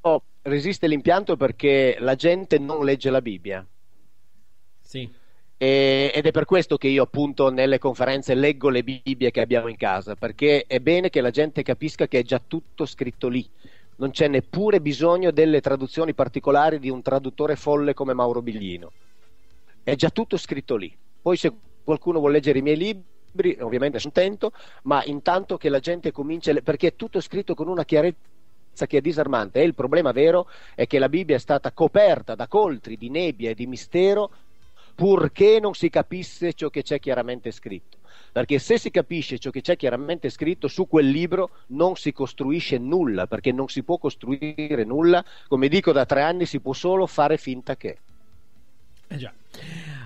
resiste 0.43 0.87
l'impianto 0.87 1.37
perché 1.37 1.97
la 1.99 2.15
gente 2.15 2.57
non 2.57 2.83
legge 2.83 3.09
la 3.09 3.21
Bibbia. 3.21 3.65
Sì. 4.79 5.09
E, 5.57 6.11
ed 6.13 6.25
è 6.25 6.31
per 6.31 6.45
questo 6.45 6.77
che 6.77 6.87
io 6.87 7.03
appunto 7.03 7.49
nelle 7.49 7.77
conferenze 7.77 8.33
leggo 8.33 8.69
le 8.69 8.83
Bibbie 8.83 9.31
che 9.31 9.41
abbiamo 9.41 9.67
in 9.67 9.77
casa, 9.77 10.15
perché 10.15 10.65
è 10.65 10.79
bene 10.79 11.09
che 11.09 11.21
la 11.21 11.29
gente 11.29 11.61
capisca 11.63 12.07
che 12.07 12.19
è 12.19 12.23
già 12.23 12.41
tutto 12.45 12.85
scritto 12.85 13.27
lì. 13.27 13.47
Non 13.97 14.11
c'è 14.11 14.27
neppure 14.27 14.81
bisogno 14.81 15.29
delle 15.29 15.61
traduzioni 15.61 16.15
particolari 16.15 16.79
di 16.79 16.89
un 16.89 17.03
traduttore 17.03 17.55
folle 17.55 17.93
come 17.93 18.13
Mauro 18.13 18.41
Biglino. 18.41 18.91
È 19.83 19.93
già 19.95 20.09
tutto 20.09 20.37
scritto 20.37 20.75
lì. 20.75 20.95
Poi 21.21 21.37
se 21.37 21.53
qualcuno 21.83 22.17
vuole 22.17 22.33
leggere 22.33 22.59
i 22.59 22.63
miei 22.63 22.77
libri 22.77 23.09
libri, 23.31 23.57
ovviamente 23.61 23.99
sono 23.99 24.11
contento, 24.13 24.51
ma 24.83 25.03
intanto 25.05 25.57
che 25.57 25.69
la 25.69 25.79
gente 25.79 26.11
comincia, 26.11 26.53
perché 26.61 26.87
è 26.87 26.95
tutto 26.95 27.19
scritto 27.21 27.55
con 27.55 27.67
una 27.67 27.85
chiarezza 27.85 28.19
che 28.73 28.97
è 28.97 29.01
disarmante 29.01 29.61
e 29.61 29.65
il 29.65 29.75
problema 29.75 30.11
vero 30.11 30.47
è 30.75 30.87
che 30.87 30.99
la 30.99 31.09
Bibbia 31.09 31.35
è 31.35 31.39
stata 31.39 31.71
coperta 31.71 32.35
da 32.35 32.47
coltri 32.47 32.97
di 32.97 33.09
nebbia 33.09 33.49
e 33.49 33.55
di 33.55 33.67
mistero 33.67 34.31
purché 34.95 35.59
non 35.59 35.73
si 35.73 35.89
capisse 35.89 36.53
ciò 36.53 36.69
che 36.69 36.83
c'è 36.83 36.99
chiaramente 36.99 37.51
scritto. 37.51 37.97
Perché 38.31 38.59
se 38.59 38.77
si 38.77 38.91
capisce 38.91 39.39
ciò 39.39 39.49
che 39.49 39.61
c'è 39.61 39.75
chiaramente 39.75 40.29
scritto 40.29 40.67
su 40.67 40.87
quel 40.87 41.09
libro 41.09 41.49
non 41.67 41.95
si 41.95 42.13
costruisce 42.13 42.77
nulla, 42.77 43.27
perché 43.27 43.51
non 43.51 43.67
si 43.67 43.83
può 43.83 43.97
costruire 43.97 44.83
nulla, 44.85 45.23
come 45.47 45.67
dico 45.67 45.91
da 45.91 46.05
tre 46.05 46.21
anni 46.21 46.45
si 46.45 46.61
può 46.61 46.71
solo 46.73 47.07
fare 47.07 47.37
finta 47.37 47.75
che. 47.75 47.97
Eh 49.07 49.17
già. 49.17 49.33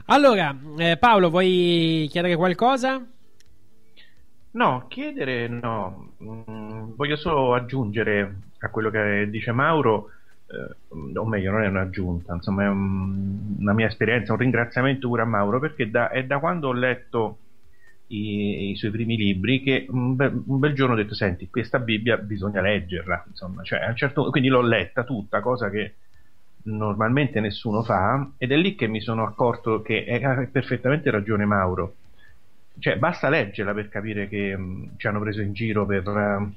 Allora, 0.06 0.58
eh, 0.78 0.98
Paolo, 0.98 1.30
vuoi 1.30 2.08
chiedere 2.10 2.36
qualcosa? 2.36 3.06
No, 4.52 4.86
chiedere 4.88 5.48
no. 5.48 6.14
Mm, 6.24 6.94
voglio 6.96 7.16
solo 7.16 7.54
aggiungere 7.54 8.36
a 8.66 8.70
quello 8.70 8.90
che 8.90 9.28
dice 9.30 9.52
Mauro, 9.52 10.10
eh, 10.48 11.18
o 11.18 11.26
meglio, 11.26 11.52
non 11.52 11.64
è 11.64 11.68
un'aggiunta, 11.68 12.34
insomma, 12.34 12.64
è 12.64 12.68
un, 12.68 13.56
una 13.60 13.74
mia 13.74 13.88
esperienza, 13.88 14.34
un 14.34 14.40
ringraziamento 14.40 15.08
pure 15.08 15.22
a 15.22 15.26
Mauro, 15.26 15.60
perché 15.60 15.90
da, 15.90 16.10
è 16.10 16.26
da 16.26 16.40
quando 16.40 16.70
ho 16.70 16.74
letto 16.74 17.38
i, 18.08 18.70
i 18.72 18.76
suoi 18.76 18.92
primi 18.92 19.18
libri 19.18 19.62
che 19.62 19.86
un 19.90 20.16
bel, 20.16 20.44
un 20.46 20.60
bel, 20.60 20.74
giorno 20.74 20.94
ho 20.94 20.98
detto: 20.98 21.16
Senti, 21.16 21.50
questa 21.50 21.80
Bibbia 21.80 22.18
bisogna 22.18 22.62
leggerla. 22.62 23.26
Insomma, 23.28 23.64
cioè, 23.64 23.94
certo, 23.96 24.30
quindi 24.30 24.50
l'ho 24.50 24.62
letta 24.62 25.04
tutta, 25.04 25.40
cosa 25.42 25.70
che 25.70 25.96
normalmente 26.64 27.40
nessuno 27.40 27.84
fa, 27.84 28.32
ed 28.38 28.52
è 28.52 28.56
lì 28.56 28.76
che 28.76 28.88
mi 28.88 29.00
sono 29.00 29.24
accorto 29.24 29.82
che 29.82 30.04
ha 30.24 30.48
perfettamente 30.52 31.12
ragione 31.12 31.46
Mauro 31.46 31.96
cioè, 32.80 32.98
basta 32.98 33.30
leggerla 33.30 33.74
per 33.74 33.90
capire 33.90 34.28
che 34.28 34.56
mh, 34.56 34.98
ci 34.98 35.08
hanno 35.08 35.20
preso 35.20 35.42
in 35.42 35.54
giro 35.54 35.86
per, 35.86 36.08
uh, 36.08 36.54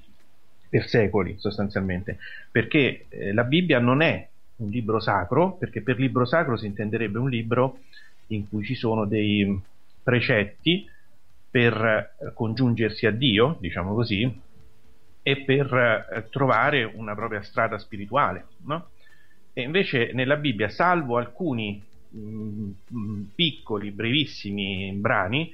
per 0.68 0.86
secoli, 0.88 1.36
sostanzialmente. 1.38 2.18
Perché 2.50 3.06
eh, 3.08 3.32
la 3.32 3.44
Bibbia 3.44 3.78
non 3.78 4.02
è 4.02 4.28
un 4.56 4.70
libro 4.70 5.00
sacro, 5.00 5.52
perché 5.52 5.82
per 5.82 5.98
libro 5.98 6.24
sacro 6.24 6.56
si 6.56 6.66
intenderebbe 6.66 7.18
un 7.18 7.30
libro 7.30 7.80
in 8.28 8.48
cui 8.48 8.64
ci 8.64 8.74
sono 8.74 9.04
dei 9.04 9.60
precetti 10.02 10.88
per 11.50 11.74
eh, 11.74 12.32
congiungersi 12.34 13.06
a 13.06 13.10
Dio, 13.10 13.56
diciamo 13.60 13.94
così, 13.94 14.40
e 15.22 15.36
per 15.42 15.72
eh, 15.74 16.28
trovare 16.30 16.84
una 16.84 17.14
propria 17.14 17.42
strada 17.42 17.78
spirituale. 17.78 18.46
No? 18.64 18.90
E 19.52 19.62
invece 19.62 20.12
nella 20.12 20.36
Bibbia, 20.36 20.68
salvo 20.68 21.16
alcuni 21.16 21.82
mh, 22.10 22.70
mh, 22.88 23.30
piccoli, 23.34 23.90
brevissimi 23.90 24.92
brani, 24.92 25.52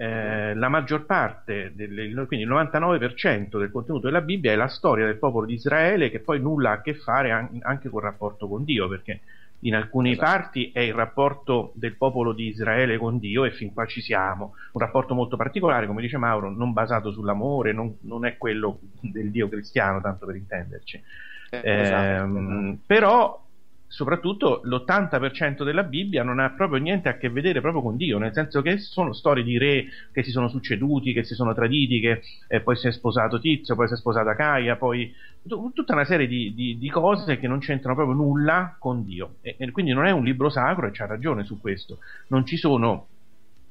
eh, 0.00 0.54
la 0.54 0.70
maggior 0.70 1.04
parte, 1.04 1.72
delle, 1.74 2.10
quindi 2.24 2.46
il 2.46 2.50
99% 2.50 3.58
del 3.58 3.70
contenuto 3.70 4.06
della 4.06 4.22
Bibbia 4.22 4.50
è 4.50 4.56
la 4.56 4.68
storia 4.68 5.04
del 5.04 5.18
popolo 5.18 5.44
di 5.44 5.52
Israele 5.52 6.08
che 6.08 6.20
poi 6.20 6.40
nulla 6.40 6.70
ha 6.70 6.74
a 6.74 6.80
che 6.80 6.94
fare 6.94 7.30
an- 7.32 7.58
anche 7.60 7.90
col 7.90 8.00
rapporto 8.00 8.48
con 8.48 8.64
Dio, 8.64 8.88
perché 8.88 9.20
in 9.60 9.74
alcune 9.74 10.12
esatto. 10.12 10.30
parti 10.30 10.70
è 10.72 10.80
il 10.80 10.94
rapporto 10.94 11.72
del 11.74 11.96
popolo 11.96 12.32
di 12.32 12.46
Israele 12.46 12.96
con 12.96 13.18
Dio 13.18 13.44
e 13.44 13.50
fin 13.50 13.74
qua 13.74 13.84
ci 13.84 14.00
siamo, 14.00 14.54
un 14.72 14.80
rapporto 14.80 15.12
molto 15.12 15.36
particolare, 15.36 15.86
come 15.86 16.00
dice 16.00 16.16
Mauro, 16.16 16.48
non 16.48 16.72
basato 16.72 17.12
sull'amore, 17.12 17.74
non, 17.74 17.94
non 18.00 18.24
è 18.24 18.38
quello 18.38 18.78
del 19.00 19.30
Dio 19.30 19.50
cristiano, 19.50 20.00
tanto 20.00 20.24
per 20.24 20.36
intenderci. 20.36 21.02
Eh, 21.50 21.60
esatto. 21.62 22.38
eh, 22.38 22.78
però 22.86 23.48
soprattutto 23.90 24.60
l'80% 24.62 25.64
della 25.64 25.82
Bibbia 25.82 26.22
non 26.22 26.38
ha 26.38 26.50
proprio 26.50 26.78
niente 26.80 27.08
a 27.08 27.16
che 27.16 27.28
vedere 27.28 27.60
proprio 27.60 27.82
con 27.82 27.96
Dio, 27.96 28.18
nel 28.18 28.32
senso 28.32 28.62
che 28.62 28.78
sono 28.78 29.12
storie 29.12 29.42
di 29.42 29.58
re 29.58 29.86
che 30.12 30.22
si 30.22 30.30
sono 30.30 30.48
succeduti, 30.48 31.12
che 31.12 31.24
si 31.24 31.34
sono 31.34 31.52
traditi, 31.54 31.98
che 31.98 32.22
eh, 32.46 32.60
poi 32.60 32.76
si 32.76 32.86
è 32.86 32.92
sposato 32.92 33.40
Tizio, 33.40 33.74
poi 33.74 33.88
si 33.88 33.94
è 33.94 33.96
sposata 33.96 34.36
Caia, 34.36 34.76
poi 34.76 35.12
t- 35.42 35.72
tutta 35.74 35.92
una 35.92 36.04
serie 36.04 36.28
di, 36.28 36.54
di- 36.54 36.78
di 36.78 36.88
cose 36.88 37.36
che 37.38 37.48
non 37.48 37.58
c'entrano 37.58 37.96
proprio 37.96 38.16
nulla 38.16 38.76
con 38.78 39.02
Dio. 39.04 39.38
E, 39.40 39.56
e 39.58 39.70
quindi 39.72 39.92
non 39.92 40.06
è 40.06 40.12
un 40.12 40.22
libro 40.24 40.50
sacro 40.50 40.86
e 40.86 40.90
c'ha 40.92 41.06
ragione 41.06 41.42
su 41.44 41.60
questo. 41.60 41.98
Non 42.28 42.46
ci 42.46 42.56
sono 42.56 43.08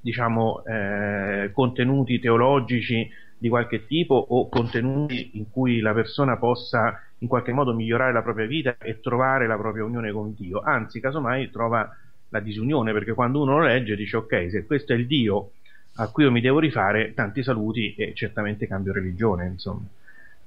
diciamo, 0.02 0.64
eh, 0.66 1.52
contenuti 1.54 2.20
teologici 2.20 3.10
di 3.38 3.48
qualche 3.50 3.86
tipo 3.86 4.16
o 4.16 4.50
contenuti 4.50 5.32
in 5.38 5.50
cui 5.50 5.80
la 5.80 5.94
persona 5.94 6.38
possa 6.38 7.00
in 7.20 7.28
qualche 7.28 7.52
modo 7.52 7.74
migliorare 7.74 8.14
la 8.14 8.22
propria 8.22 8.46
vita 8.46 8.78
e 8.78 9.00
trovare 9.00 9.48
la 9.48 9.58
propria 9.58 9.84
unione 9.84 10.12
con 10.12 10.34
Dio, 10.36 10.62
anzi, 10.62 11.00
casomai 11.00 11.50
trova 11.52 11.96
la 12.30 12.40
disunione, 12.40 12.94
perché 12.94 13.14
quando 13.14 13.41
uno 13.41 13.58
lo 13.58 13.66
legge 13.66 13.96
dice 13.96 14.18
ok, 14.18 14.50
se 14.52 14.66
questo 14.66 14.94
è 14.94 14.96
il 14.96 15.08
Dio 15.08 15.52
a 15.96 16.08
cui 16.10 16.24
io 16.24 16.32
mi 16.32 16.41
devo 16.41 16.60
rifare, 16.60 17.14
tanti 17.14 17.44
saluti 17.44 17.94
e 17.96 18.14
certamente 18.14 18.68
cambio 18.68 18.94
religione, 18.94 19.48
insomma. 19.48 19.86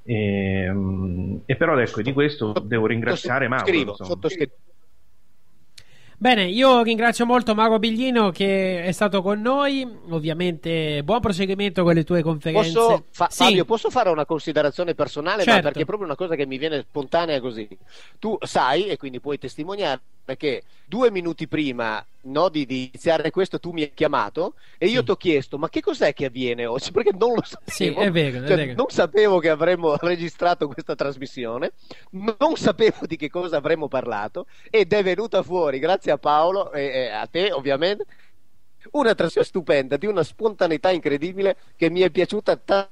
E, 0.05 0.69
mm, 0.71 1.37
e 1.45 1.57
però 1.57 1.79
ecco, 1.79 2.03
di 2.03 2.13
questo 2.13 2.53
devo 2.53 2.87
ringraziare 2.87 3.49
Mauro. 3.49 3.67
Scrivo, 3.67 3.95
sottoscritto. 3.95 4.72
Bene, 6.23 6.45
io 6.45 6.83
ringrazio 6.85 7.27
molto 7.27 7.53
Mauro 7.53 7.81
Biglino 7.81 8.31
che 8.31 8.85
è 8.85 8.93
stato 8.93 9.23
con 9.23 9.41
noi. 9.41 9.85
Ovviamente, 10.11 11.03
buon 11.03 11.19
proseguimento 11.19 11.83
con 11.83 11.95
le 11.95 12.05
tue 12.05 12.23
conferenze. 12.23 12.73
Posso, 12.75 13.05
fa- 13.11 13.27
Sì. 13.29 13.43
Fabio, 13.43 13.65
posso 13.65 13.91
fare 13.91 14.09
una 14.09 14.25
considerazione 14.25 14.95
personale? 14.95 15.39
Ma 15.39 15.43
Certo. 15.43 15.63
perché 15.63 15.81
è 15.81 15.85
proprio 15.85 16.07
una 16.07 16.15
cosa 16.15 16.37
che 16.37 16.47
mi 16.47 16.59
viene 16.59 16.85
spontanea 16.89 17.41
così. 17.41 17.67
Tu 18.21 18.39
sai, 18.41 18.87
e 18.87 18.97
quindi 18.99 19.19
puoi 19.19 19.37
testimoniare, 19.37 20.01
che 20.37 20.63
due 20.85 21.11
minuti 21.11 21.47
prima 21.49 22.05
no, 22.23 22.49
di, 22.49 22.65
di 22.67 22.91
iniziare 22.93 23.31
questo 23.31 23.59
tu 23.59 23.71
mi 23.73 23.83
hai 23.83 23.93
chiamato 23.93 24.55
e 24.79 24.87
io 24.87 25.03
ti 25.03 25.11
ho 25.11 25.17
chiesto 25.17 25.59
ma 25.59 25.69
che 25.69 25.81
cos'è 25.81 26.13
che 26.15 26.27
avviene 26.27 26.67
oggi? 26.67 26.91
Perché 26.93 27.11
non 27.17 27.35
lo 27.35 27.43
sapevo. 27.43 27.71
Sì, 27.71 27.87
è 27.89 28.11
vero, 28.11 28.43
è 28.43 28.47
Cioè, 28.47 28.57
vero. 28.57 28.75
Non 28.75 28.89
sapevo 28.89 29.39
che 29.39 29.49
avremmo 29.49 29.97
registrato 30.01 30.69
questa 30.69 30.95
trasmissione, 30.95 31.73
non 32.11 32.57
sapevo 32.57 33.07
di 33.07 33.17
che 33.17 33.31
cosa 33.31 33.57
avremmo 33.57 33.89
parlato 33.89 34.47
ed 34.71 34.93
è 34.93 35.03
venuta 35.03 35.43
fuori, 35.43 35.79
grazie 35.79 36.13
a 36.13 36.19
Paolo 36.19 36.73
e, 36.73 36.83
e 36.85 37.09
a 37.09 37.27
te 37.27 37.53
ovviamente, 37.53 38.05
una 38.93 39.15
trasmissione 39.15 39.47
stupenda, 39.47 39.97
di 39.97 40.07
una 40.07 40.23
spontaneità 40.23 40.91
incredibile 40.91 41.57
che 41.77 41.91
mi 41.91 42.01
è 42.01 42.11
piaciuta 42.11 42.57
ta- 42.57 42.89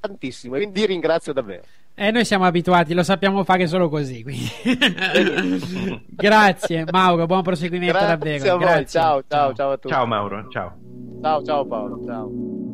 tantissimo. 0.00 0.56
Quindi 0.56 0.86
ringrazio 0.86 1.32
davvero. 1.32 1.62
Eh, 1.96 2.10
noi 2.10 2.24
siamo 2.24 2.44
abituati, 2.44 2.92
lo 2.92 3.04
sappiamo 3.04 3.44
fare 3.44 3.68
solo 3.68 3.88
così. 3.88 4.24
Grazie, 6.10 6.84
Mauro, 6.90 7.26
buon 7.26 7.42
proseguimento 7.42 7.92
Grazie 7.98 8.16
davvero. 8.16 8.52
a 8.54 8.56
voi, 8.56 8.66
Grazie. 8.66 8.86
ciao, 9.00 9.22
ciao, 9.28 9.52
ciao 9.54 9.70
a 9.70 9.76
tutti. 9.76 9.94
Ciao 9.94 10.06
Mauro, 10.06 10.48
ciao. 10.50 10.76
Ciao, 11.22 11.42
ciao 11.44 11.64
Paolo, 11.66 12.04
ciao. 12.04 12.73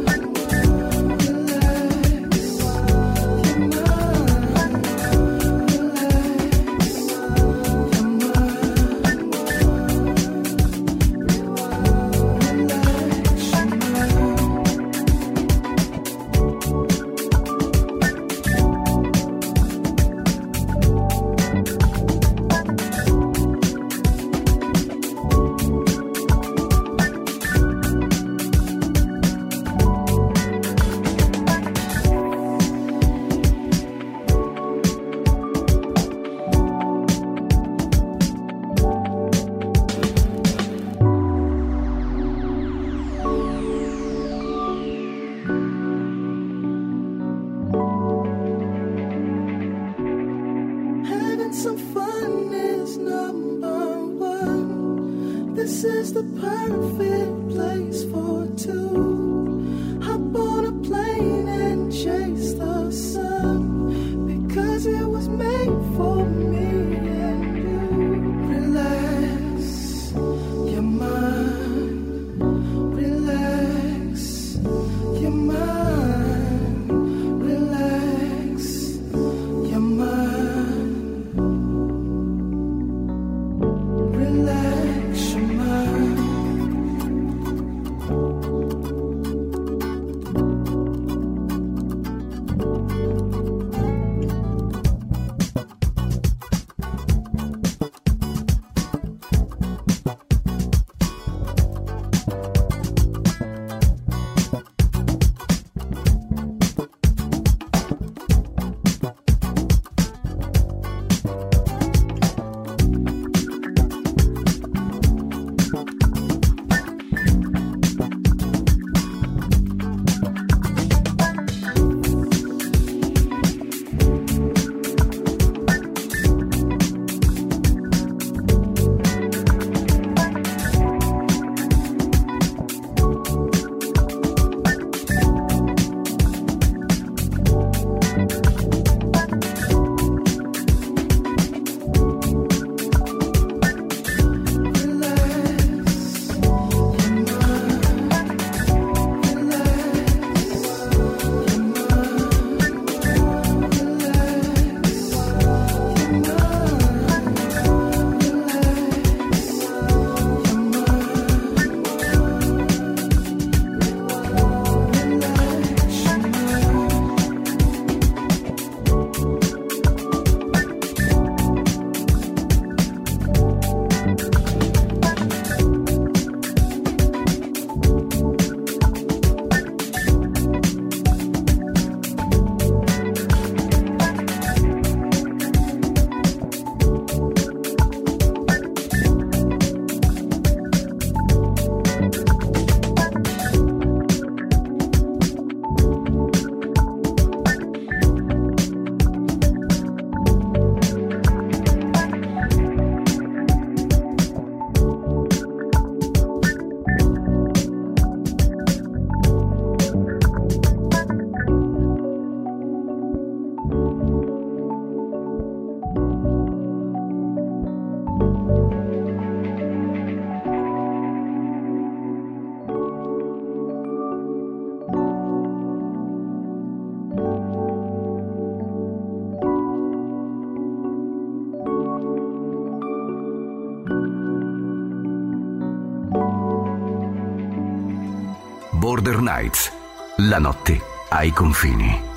Nights. 239.21 239.71
La 240.17 240.39
notte 240.39 240.81
ai 241.09 241.31
confini. 241.31 242.10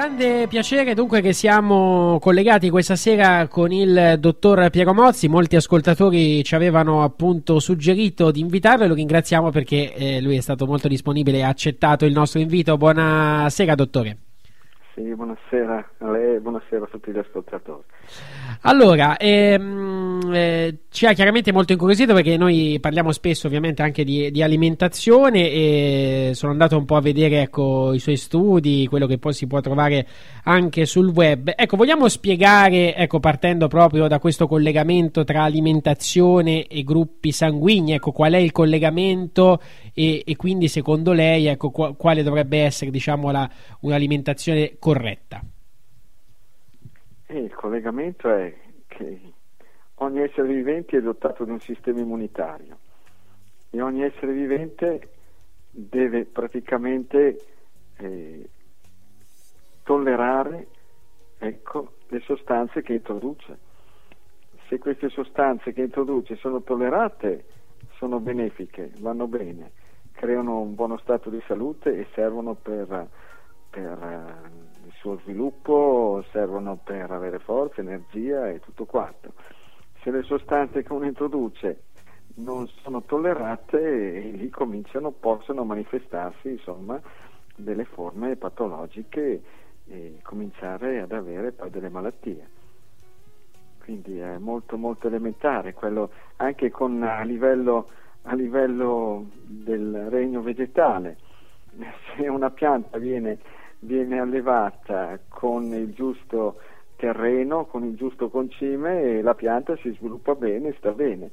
Grande 0.00 0.46
piacere 0.46 0.94
dunque 0.94 1.20
che 1.20 1.34
siamo 1.34 2.18
collegati 2.22 2.70
questa 2.70 2.96
sera 2.96 3.46
con 3.48 3.70
il 3.70 4.16
dottor 4.18 4.70
Piero 4.70 4.94
Mozzi. 4.94 5.28
Molti 5.28 5.56
ascoltatori 5.56 6.42
ci 6.42 6.54
avevano 6.54 7.02
appunto 7.02 7.58
suggerito 7.58 8.30
di 8.30 8.40
invitarlo 8.40 8.84
e 8.84 8.88
lo 8.88 8.94
ringraziamo 8.94 9.50
perché 9.50 9.92
eh, 9.92 10.22
lui 10.22 10.38
è 10.38 10.40
stato 10.40 10.64
molto 10.64 10.88
disponibile 10.88 11.36
e 11.36 11.42
ha 11.42 11.48
accettato 11.48 12.06
il 12.06 12.14
nostro 12.14 12.40
invito. 12.40 12.78
Buonasera 12.78 13.74
dottore. 13.74 14.16
Sì, 14.94 15.14
buonasera 15.14 15.90
a 15.98 16.10
lei 16.10 16.36
e 16.36 16.40
buonasera 16.40 16.84
a 16.84 16.88
tutti 16.90 17.12
gli 17.12 17.18
ascoltatori. 17.18 17.82
Allora, 18.62 19.18
ehm, 19.18 19.79
eh, 20.34 20.78
ci 20.90 21.06
ha 21.06 21.12
chiaramente 21.12 21.52
molto 21.52 21.72
incuriosito 21.72 22.14
perché 22.14 22.36
noi 22.36 22.78
parliamo 22.80 23.12
spesso 23.12 23.46
ovviamente 23.46 23.82
anche 23.82 24.04
di, 24.04 24.30
di 24.30 24.42
alimentazione 24.42 25.50
e 25.50 26.30
sono 26.34 26.52
andato 26.52 26.76
un 26.76 26.84
po' 26.84 26.96
a 26.96 27.00
vedere 27.00 27.42
ecco, 27.42 27.92
i 27.92 27.98
suoi 27.98 28.16
studi, 28.16 28.86
quello 28.88 29.06
che 29.06 29.18
poi 29.18 29.32
si 29.32 29.46
può 29.46 29.60
trovare 29.60 30.06
anche 30.44 30.86
sul 30.86 31.08
web. 31.08 31.52
Ecco, 31.54 31.76
vogliamo 31.76 32.08
spiegare, 32.08 32.94
ecco, 32.94 33.20
partendo 33.20 33.68
proprio 33.68 34.08
da 34.08 34.18
questo 34.18 34.46
collegamento 34.46 35.24
tra 35.24 35.42
alimentazione 35.42 36.66
e 36.66 36.82
gruppi 36.82 37.32
sanguigni, 37.32 37.92
ecco, 37.92 38.12
qual 38.12 38.32
è 38.32 38.38
il 38.38 38.52
collegamento 38.52 39.60
e, 39.94 40.22
e 40.24 40.36
quindi 40.36 40.68
secondo 40.68 41.12
lei 41.12 41.46
ecco, 41.46 41.70
qua- 41.70 41.94
quale 41.94 42.22
dovrebbe 42.22 42.62
essere 42.62 42.90
diciamo, 42.90 43.30
la, 43.30 43.48
un'alimentazione 43.80 44.76
corretta? 44.78 45.42
E 47.26 47.38
il 47.38 47.54
collegamento 47.54 48.28
è 48.28 48.52
che 48.88 49.29
ogni 50.02 50.20
essere 50.20 50.48
vivente 50.48 50.96
è 50.96 51.00
dotato 51.00 51.44
di 51.44 51.50
un 51.50 51.60
sistema 51.60 52.00
immunitario 52.00 52.78
e 53.70 53.80
ogni 53.80 54.02
essere 54.02 54.32
vivente 54.32 55.10
deve 55.70 56.24
praticamente 56.24 57.40
eh, 57.96 58.48
tollerare 59.82 60.66
ecco, 61.38 61.92
le 62.08 62.20
sostanze 62.20 62.82
che 62.82 62.94
introduce. 62.94 63.68
Se 64.68 64.78
queste 64.78 65.08
sostanze 65.08 65.72
che 65.72 65.82
introduce 65.82 66.36
sono 66.36 66.62
tollerate, 66.62 67.44
sono 67.96 68.20
benefiche, 68.20 68.92
vanno 68.98 69.26
bene, 69.26 69.72
creano 70.12 70.60
un 70.60 70.74
buono 70.74 70.96
stato 70.98 71.28
di 71.28 71.42
salute 71.46 71.96
e 71.96 72.06
servono 72.14 72.54
per, 72.54 73.08
per 73.68 74.02
eh, 74.02 74.86
il 74.86 74.92
suo 74.94 75.18
sviluppo, 75.22 76.24
servono 76.30 76.78
per 76.82 77.10
avere 77.10 77.38
forza, 77.38 77.80
energia 77.80 78.48
e 78.48 78.60
tutto 78.60 78.86
quanto. 78.86 79.32
Se 80.02 80.10
le 80.10 80.22
sostanze 80.22 80.82
che 80.82 80.92
uno 80.92 81.04
introduce 81.04 81.82
non 82.36 82.66
sono 82.82 83.02
tollerate, 83.02 84.30
lì 84.32 84.48
cominciano, 84.48 85.10
possono 85.10 85.64
manifestarsi 85.64 86.50
insomma, 86.50 87.00
delle 87.54 87.84
forme 87.84 88.36
patologiche 88.36 89.42
e 89.86 90.18
cominciare 90.22 91.00
ad 91.00 91.12
avere 91.12 91.52
poi 91.52 91.70
delle 91.70 91.90
malattie. 91.90 92.48
Quindi 93.82 94.18
è 94.18 94.38
molto 94.38 94.78
molto 94.78 95.08
elementare, 95.08 95.74
quello 95.74 96.10
anche 96.36 96.70
con, 96.70 97.02
a, 97.02 97.22
livello, 97.22 97.88
a 98.22 98.34
livello 98.34 99.26
del 99.42 100.06
regno 100.08 100.40
vegetale. 100.40 101.18
Se 102.16 102.26
una 102.28 102.50
pianta 102.50 102.98
viene, 102.98 103.38
viene 103.80 104.18
allevata 104.18 105.18
con 105.28 105.64
il 105.74 105.92
giusto 105.92 106.58
terreno, 107.00 107.64
con 107.64 107.84
il 107.84 107.96
giusto 107.96 108.28
concime, 108.28 109.22
la 109.22 109.34
pianta 109.34 109.74
si 109.76 109.90
sviluppa 109.96 110.34
bene, 110.34 110.74
sta 110.78 110.92
bene 110.92 111.30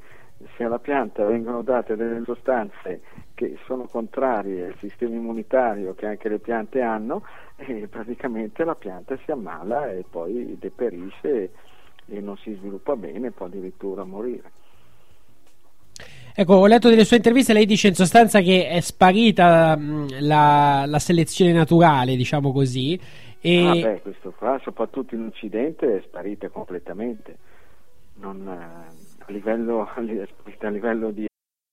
se 0.55 0.63
alla 0.63 0.79
pianta 0.79 1.25
vengono 1.25 1.61
date 1.61 1.95
delle 1.95 2.21
sostanze 2.23 3.01
che 3.33 3.57
sono 3.65 3.87
contrarie 3.87 4.67
al 4.67 4.75
sistema 4.79 5.15
immunitario 5.15 5.95
che 5.95 6.05
anche 6.05 6.29
le 6.29 6.39
piante 6.39 6.81
hanno, 6.81 7.23
eh, 7.55 7.87
praticamente 7.87 8.63
la 8.63 8.75
pianta 8.75 9.17
si 9.23 9.31
ammala 9.31 9.91
e 9.91 10.05
poi 10.09 10.55
deperisce 10.59 11.51
e 12.09 12.21
non 12.21 12.37
si 12.37 12.53
sviluppa 12.53 12.95
bene, 12.95 13.31
può 13.31 13.47
addirittura 13.47 14.03
morire. 14.03 14.51
Ecco, 16.39 16.53
ho 16.53 16.67
letto 16.67 16.89
delle 16.89 17.03
sue 17.03 17.17
interviste, 17.17 17.51
lei 17.51 17.65
dice 17.65 17.87
in 17.87 17.95
sostanza 17.95 18.41
che 18.41 18.67
è 18.67 18.79
sparita 18.79 19.75
la, 20.19 20.83
la 20.85 20.99
selezione 20.99 21.51
naturale, 21.51 22.15
diciamo 22.15 22.51
così. 22.51 22.99
E... 23.47 23.65
Ah 23.65 23.75
beh, 23.75 24.01
questo 24.01 24.31
qua, 24.31 24.59
soprattutto 24.61 25.15
in 25.15 25.27
Occidente, 25.27 25.95
è 25.95 26.01
sparita 26.01 26.49
completamente. 26.49 27.37
Non, 28.15 28.45
eh, 28.45 29.23
a 29.23 29.31
livello, 29.31 29.87
a 29.95 30.01
livello 30.69 31.11
di 31.11 31.25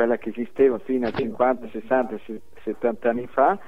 Quella 0.00 0.16
che 0.16 0.30
esisteva 0.30 0.78
fino 0.78 1.08
a 1.08 1.10
50, 1.10 1.68
60, 1.68 2.18
70 2.64 3.10
anni 3.10 3.26
fa, 3.26 3.58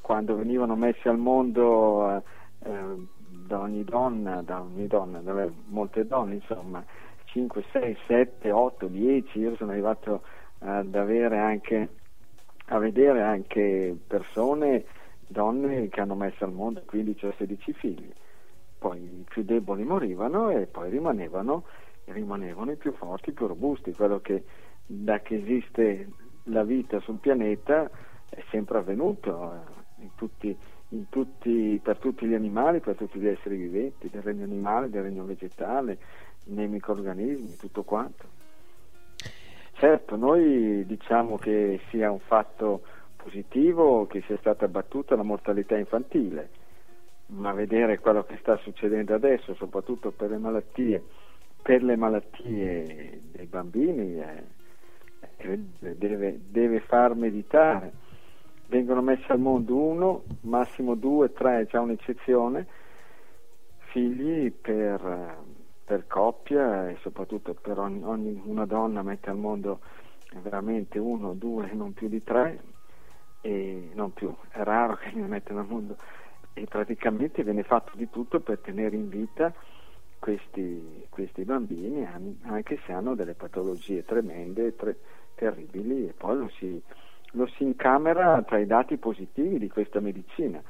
quando 0.00 0.36
venivano 0.36 0.76
messi 0.76 1.08
al 1.08 1.18
mondo 1.18 2.08
eh, 2.08 2.22
eh, 2.62 3.06
da 3.28 3.58
ogni 3.58 3.82
donna, 3.82 4.40
da 4.40 4.60
ogni 4.60 4.86
donna, 4.86 5.18
da 5.18 5.48
molte 5.66 6.06
donne, 6.06 6.34
insomma, 6.34 6.84
5, 7.24 7.64
6, 7.72 7.96
7, 8.06 8.52
8, 8.52 8.86
10, 8.86 9.38
io 9.40 9.56
sono 9.56 9.72
arrivato 9.72 10.22
ad 10.60 10.94
avere 10.94 11.38
anche, 11.38 11.88
a 12.66 12.78
vedere 12.78 13.22
anche 13.22 13.98
persone, 14.06 14.84
donne 15.26 15.88
che 15.88 16.00
hanno 16.00 16.14
messo 16.14 16.44
al 16.44 16.52
mondo 16.52 16.82
15 16.86 17.26
o 17.26 17.34
16 17.36 17.72
figli, 17.72 18.12
poi 18.78 19.00
i 19.02 19.24
più 19.28 19.42
deboli 19.42 19.82
morivano 19.82 20.50
e 20.50 20.66
poi 20.66 20.88
rimanevano, 20.88 21.64
rimanevano 22.04 22.70
i 22.70 22.76
più 22.76 22.92
forti, 22.92 23.30
i 23.30 23.32
più 23.32 23.48
robusti, 23.48 23.92
quello 23.92 24.20
che 24.20 24.44
da 24.92 25.20
che 25.20 25.36
esiste 25.36 26.08
la 26.44 26.64
vita 26.64 26.98
sul 26.98 27.18
pianeta 27.18 27.88
è 28.28 28.42
sempre 28.50 28.78
avvenuto 28.78 29.52
eh, 29.52 30.02
in 30.02 30.10
tutti, 30.16 30.56
in 30.88 31.08
tutti, 31.08 31.78
per 31.80 31.98
tutti 31.98 32.26
gli 32.26 32.34
animali, 32.34 32.80
per 32.80 32.96
tutti 32.96 33.20
gli 33.20 33.28
esseri 33.28 33.56
viventi, 33.56 34.10
del 34.10 34.22
regno 34.22 34.42
animale, 34.42 34.90
del 34.90 35.04
regno 35.04 35.24
vegetale, 35.24 35.98
nei 36.46 36.66
microorganismi, 36.66 37.54
tutto 37.56 37.84
quanto. 37.84 38.38
Certo, 39.74 40.16
noi 40.16 40.84
diciamo 40.86 41.38
che 41.38 41.80
sia 41.90 42.10
un 42.10 42.18
fatto 42.18 42.82
positivo 43.14 44.06
che 44.08 44.22
sia 44.26 44.36
stata 44.38 44.64
abbattuta 44.64 45.14
la 45.14 45.22
mortalità 45.22 45.76
infantile, 45.76 46.50
ma 47.26 47.52
vedere 47.52 48.00
quello 48.00 48.24
che 48.24 48.38
sta 48.40 48.56
succedendo 48.56 49.14
adesso, 49.14 49.54
soprattutto 49.54 50.10
per 50.10 50.30
le 50.30 50.38
malattie, 50.38 51.02
per 51.62 51.84
le 51.84 51.94
malattie 51.96 53.20
dei 53.32 53.46
bambini, 53.46 54.16
è, 54.16 54.42
deve, 55.96 56.40
deve 56.48 56.80
far 56.80 57.14
meditare. 57.14 57.92
Vengono 58.66 59.02
messi 59.02 59.30
al 59.30 59.40
mondo 59.40 59.76
uno, 59.76 60.22
massimo 60.42 60.94
due, 60.94 61.32
tre, 61.32 61.60
è 61.60 61.66
già 61.66 61.80
un'eccezione, 61.80 62.66
figli 63.90 64.52
per, 64.52 65.36
per 65.84 66.06
coppia 66.06 66.88
e 66.88 66.96
soprattutto 67.00 67.54
per 67.54 67.78
ogni, 67.78 68.02
ogni, 68.04 68.40
una 68.44 68.66
donna 68.66 69.02
mette 69.02 69.28
al 69.28 69.36
mondo 69.36 69.80
veramente 70.42 71.00
uno, 71.00 71.34
due, 71.34 71.72
non 71.72 71.92
più 71.92 72.08
di 72.08 72.22
tre, 72.22 72.60
e 73.40 73.90
non 73.94 74.12
più, 74.12 74.32
è 74.50 74.62
raro 74.62 74.96
che 74.96 75.10
ne 75.14 75.26
mettano 75.26 75.60
al 75.60 75.66
mondo. 75.66 75.96
E 76.52 76.66
praticamente 76.66 77.42
viene 77.42 77.64
fatto 77.64 77.92
di 77.94 78.08
tutto 78.08 78.38
per 78.40 78.58
tenere 78.58 78.94
in 78.94 79.08
vita 79.08 79.52
questi, 80.20 81.06
questi 81.08 81.42
bambini 81.44 82.06
anche 82.42 82.78
se 82.86 82.92
hanno 82.92 83.16
delle 83.16 83.34
patologie 83.34 84.04
tremende, 84.04 84.76
tre, 84.76 84.96
terribili 85.34 86.06
e 86.06 86.12
poi 86.16 86.36
lo 86.36 86.48
si 86.50 86.80
lo 87.32 87.46
si 87.46 87.64
incamera 87.64 88.42
tra 88.42 88.58
i 88.58 88.66
dati 88.66 88.96
positivi 88.96 89.58
di 89.58 89.68
questa 89.68 90.00
medicina, 90.00 90.60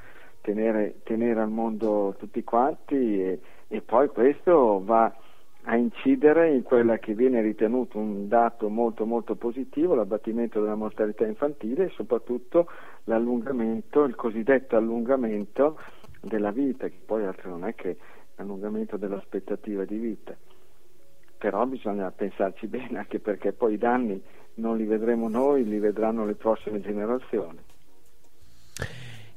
tenere, 0.40 0.96
tenere 1.04 1.40
al 1.40 1.50
mondo 1.50 2.14
tutti 2.18 2.42
quanti 2.44 2.94
e, 2.94 3.40
e 3.68 3.80
poi 3.80 4.08
questo 4.08 4.82
va 4.84 5.14
a 5.64 5.76
incidere 5.76 6.52
in 6.52 6.62
quella 6.62 6.98
che 6.98 7.14
viene 7.14 7.42
ritenuto 7.42 7.98
un 7.98 8.28
dato 8.28 8.68
molto 8.68 9.04
molto 9.04 9.36
positivo, 9.36 9.94
l'abbattimento 9.94 10.60
della 10.60 10.74
mortalità 10.74 11.26
infantile 11.26 11.84
e 11.84 11.90
soprattutto 11.90 12.66
l'allungamento, 13.04 14.04
il 14.04 14.14
cosiddetto 14.14 14.76
allungamento 14.76 15.78
della 16.22 16.50
vita, 16.50 16.88
che 16.88 16.98
poi 17.04 17.24
altro 17.24 17.50
non 17.50 17.64
è 17.66 17.74
che 17.74 17.96
l'allungamento 18.40 18.96
dell'aspettativa 18.96 19.84
di 19.84 19.96
vita. 19.96 20.34
però 21.38 21.64
bisogna 21.64 22.10
pensarci 22.10 22.66
bene 22.66 22.98
anche 22.98 23.18
perché 23.18 23.52
poi 23.52 23.74
i 23.74 23.78
danni 23.78 24.22
non 24.54 24.76
li 24.76 24.84
vedremo 24.84 25.28
noi, 25.28 25.64
li 25.64 25.78
vedranno 25.78 26.26
le 26.26 26.34
prossime 26.34 26.80
generazioni. 26.80 27.58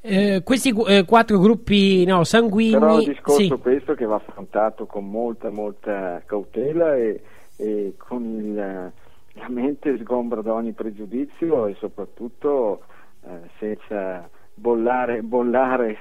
Eh, 0.02 0.42
questi 0.44 0.76
eh, 0.88 1.06
quattro 1.06 1.40
gruppi 1.40 2.04
no, 2.04 2.26
sanguigni. 2.26 2.72
Però 2.78 2.96
è 2.96 3.06
un 3.06 3.06
discorso 3.06 3.56
sì. 3.56 3.62
questo 3.62 3.94
che 3.94 4.04
va 4.04 4.16
affrontato 4.16 4.86
con 4.86 5.10
molta, 5.10 5.50
molta 5.50 6.22
cautela 6.26 6.98
e, 6.98 7.22
e 7.56 7.94
con 7.96 8.22
il, 8.24 8.54
la 8.56 9.50
mente 9.50 9.98
sgombra 10.00 10.42
da 10.42 10.52
ogni 10.54 10.74
pregiudizio 10.74 11.68
e 11.68 11.76
soprattutto 11.80 12.84
eh, 13.26 13.50
senza 13.60 14.30
bollare, 14.54 15.22
bollare 15.22 15.98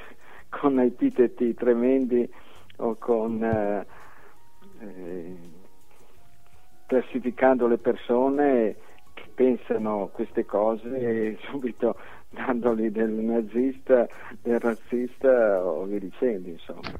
con 0.49 0.81
epiteti 0.81 1.55
tremendi 1.55 2.29
o 2.83 2.97
con 2.97 3.43
eh, 3.43 3.87
eh, 4.81 5.37
classificando 6.87 7.67
le 7.67 7.79
persone 7.79 8.77
che 9.15 9.25
pensano 9.35 10.11
queste 10.13 10.45
cose 10.45 10.89
e 10.97 11.39
subito 11.51 11.97
dandoli 12.29 12.91
del 12.91 13.11
nazista, 13.11 14.07
del 14.41 14.59
razzista 14.61 15.65
o 15.65 15.85
via 15.85 15.99
dicendo, 15.99 16.49
insomma. 16.49 16.99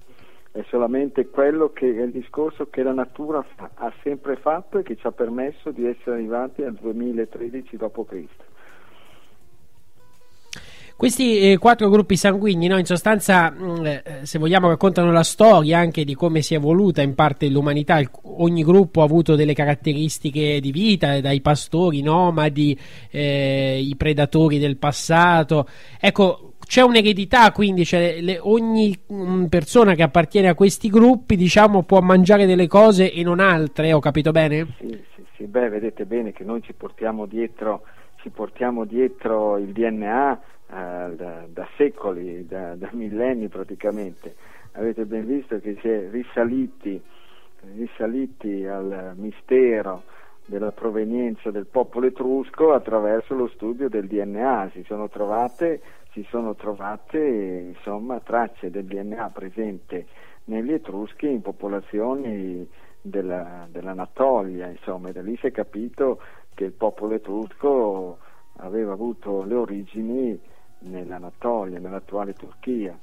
È 0.51 0.63
solamente 0.69 1.29
quello 1.29 1.71
che 1.71 1.87
è 1.87 2.03
il 2.03 2.11
discorso 2.11 2.69
che 2.69 2.83
la 2.83 2.93
natura 2.93 3.43
fa- 3.57 3.71
ha 3.73 3.91
sempre 4.03 4.37
fatto 4.37 4.79
e 4.79 4.83
che 4.83 4.97
ci 4.97 5.07
ha 5.07 5.13
permesso 5.13 5.71
di 5.71 5.87
essere 5.87 6.17
arrivati 6.17 6.63
al 6.63 6.75
2013 6.75 7.77
d.C. 7.79 8.29
Questi 10.97 11.53
eh, 11.53 11.59
quattro 11.59 11.89
gruppi 11.89 12.17
sanguigni, 12.17 12.69
no, 12.69 12.79
in 12.79 12.85
sostanza, 12.85 13.51
mh, 13.51 13.85
eh, 13.87 14.03
se 14.23 14.39
vogliamo, 14.39 14.69
raccontano 14.69 15.11
la 15.11 15.25
storia 15.25 15.79
anche 15.79 16.05
di 16.05 16.15
come 16.15 16.43
si 16.43 16.55
è 16.55 16.59
evoluta 16.59 17.03
in 17.03 17.15
parte 17.15 17.49
l'umanità. 17.49 17.99
Il- 17.99 18.11
ogni 18.23 18.63
gruppo 18.63 19.01
ha 19.01 19.05
avuto 19.05 19.35
delle 19.35 19.55
caratteristiche 19.55 20.61
di 20.61 20.71
vita, 20.71 21.21
dai 21.21 21.41
pastori, 21.41 21.99
i 21.99 22.03
nomadi, 22.03 22.79
eh, 23.11 23.81
i 23.83 23.97
predatori 23.97 24.59
del 24.59 24.77
passato. 24.77 25.67
Ecco, 26.01 26.53
c'è 26.65 26.83
un'eredità, 26.83 27.51
quindi 27.51 27.85
cioè, 27.85 28.21
le- 28.21 28.39
ogni 28.41 28.97
mh, 29.07 29.47
persona 29.47 29.95
che 29.95 30.03
appartiene 30.03 30.49
a 30.49 30.55
questi 30.55 30.89
gruppi, 30.89 31.37
diciamo, 31.37 31.83
può 31.83 32.01
mangiare 32.01 32.47
delle 32.47 32.69
cose 32.69 33.13
e 33.13 33.23
non 33.25 33.41
altre. 33.41 33.93
Ho 33.93 33.99
capito 33.99 34.31
bene? 34.31 34.75
Sì, 34.79 34.89
sì, 35.17 35.23
sì, 35.37 35.45
beh, 35.47 35.69
vedete 35.69 36.05
bene 36.05 36.33
che 36.33 36.45
noi 36.45 36.63
ci 36.63 36.73
portiamo 36.75 37.27
dietro, 37.27 37.83
ci 38.23 38.31
portiamo 38.31 38.85
dietro 38.85 39.59
il 39.59 39.73
DNA 39.73 40.41
eh, 40.73 41.15
da, 41.17 41.45
da 41.49 41.69
secoli, 41.77 42.47
da, 42.47 42.75
da 42.77 42.89
millenni 42.93 43.49
praticamente. 43.49 44.35
Avete 44.73 45.05
ben 45.05 45.27
visto 45.27 45.61
che 45.61 45.77
si 45.83 45.89
è 45.89 46.09
risaliti, 46.11 46.99
risaliti 47.75 48.65
al 48.65 49.13
mistero 49.17 50.05
della 50.47 50.73
provenienza 50.73 51.51
del 51.51 51.67
popolo 51.67 52.07
etrusco 52.07 52.73
attraverso 52.73 53.35
lo 53.35 53.49
studio 53.49 53.91
del 53.91 54.07
DNA. 54.07 54.71
Si 54.73 54.83
sono 54.85 55.11
trovate, 55.11 55.83
si 56.13 56.27
sono 56.31 56.55
trovate 56.55 57.19
insomma, 57.19 58.21
tracce 58.21 58.71
del 58.71 58.85
DNA 58.85 59.29
presente 59.29 60.07
negli 60.45 60.73
Etruschi 60.73 61.31
in 61.31 61.43
popolazioni 61.43 62.67
della, 63.03 63.67
dell'Anatolia, 63.71 64.69
insomma, 64.69 65.13
da 65.13 65.21
lì 65.21 65.37
si 65.37 65.49
è 65.49 65.51
capito 65.51 66.19
che 66.55 66.65
il 66.65 66.73
popolo 66.73 67.15
etrusco 67.15 68.19
aveva 68.57 68.93
avuto 68.93 69.45
le 69.45 69.55
origini 69.55 70.41
nell'Anatolia, 70.83 71.79
nell'attuale 71.79 72.35
Turchia. 72.35 72.99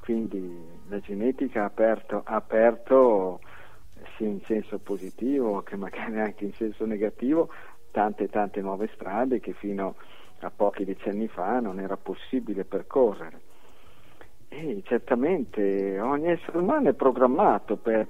Quindi 0.00 0.66
la 0.88 0.98
genetica 1.00 1.62
ha 1.62 1.66
aperto, 1.66 2.22
aperto 2.24 3.40
sia 4.16 4.26
in 4.26 4.40
senso 4.44 4.78
positivo 4.78 5.60
che 5.64 5.76
magari 5.76 6.20
anche 6.20 6.44
in 6.44 6.52
senso 6.54 6.84
negativo 6.84 7.50
tante 7.90 8.28
tante 8.28 8.60
nuove 8.60 8.88
strade 8.94 9.40
che 9.40 9.52
fino 9.52 9.96
a 10.40 10.50
pochi 10.54 10.84
decenni 10.84 11.28
fa 11.28 11.60
non 11.60 11.80
era 11.80 11.96
possibile 11.96 12.64
percorrere. 12.64 13.40
E 14.48 14.82
certamente 14.84 16.00
ogni 16.00 16.30
essere 16.30 16.58
umano 16.58 16.88
è 16.88 16.94
programmato 16.94 17.76
per, 17.76 18.06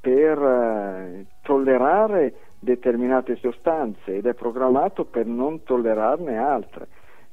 per 0.00 0.38
eh, 0.38 1.26
tollerare 1.42 2.34
determinate 2.60 3.36
sostanze 3.36 4.14
ed 4.16 4.26
è 4.26 4.34
programmato 4.34 5.04
per 5.04 5.26
non 5.26 5.62
tollerarne 5.62 6.36
altre. 6.36 6.86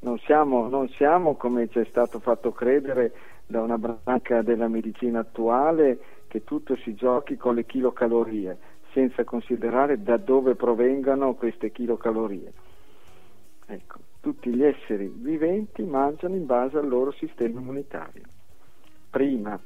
Non 0.04 0.18
siamo, 0.20 0.68
non 0.68 0.88
siamo, 0.90 1.36
come 1.36 1.68
ci 1.70 1.80
è 1.80 1.86
stato 1.86 2.20
fatto 2.20 2.52
credere 2.52 3.14
da 3.46 3.62
una 3.62 3.78
branca 3.78 4.42
della 4.42 4.68
medicina 4.68 5.20
attuale, 5.20 6.00
che 6.28 6.44
tutto 6.44 6.76
si 6.78 6.96
giochi 6.96 7.38
con 7.38 7.56
le 7.56 7.66
chilocalorie, 7.66 8.58
senza 8.94 9.24
considerare 9.24 10.02
da 10.02 10.18
dove 10.18 10.56
provengano 10.56 11.36
queste 11.36 11.72
chilocalorie. 11.72 12.52
Ecco, 13.68 14.00
tutti 14.22 14.50
gli 14.50 14.64
esseri 14.64 15.12
viventi 15.14 15.84
mangiano 15.84 16.36
in 16.36 16.46
base 16.46 16.78
al 16.78 16.88
loro 16.88 17.12
sistema 17.12 17.60
immunitario. 17.60 18.24
Prima 19.10 19.60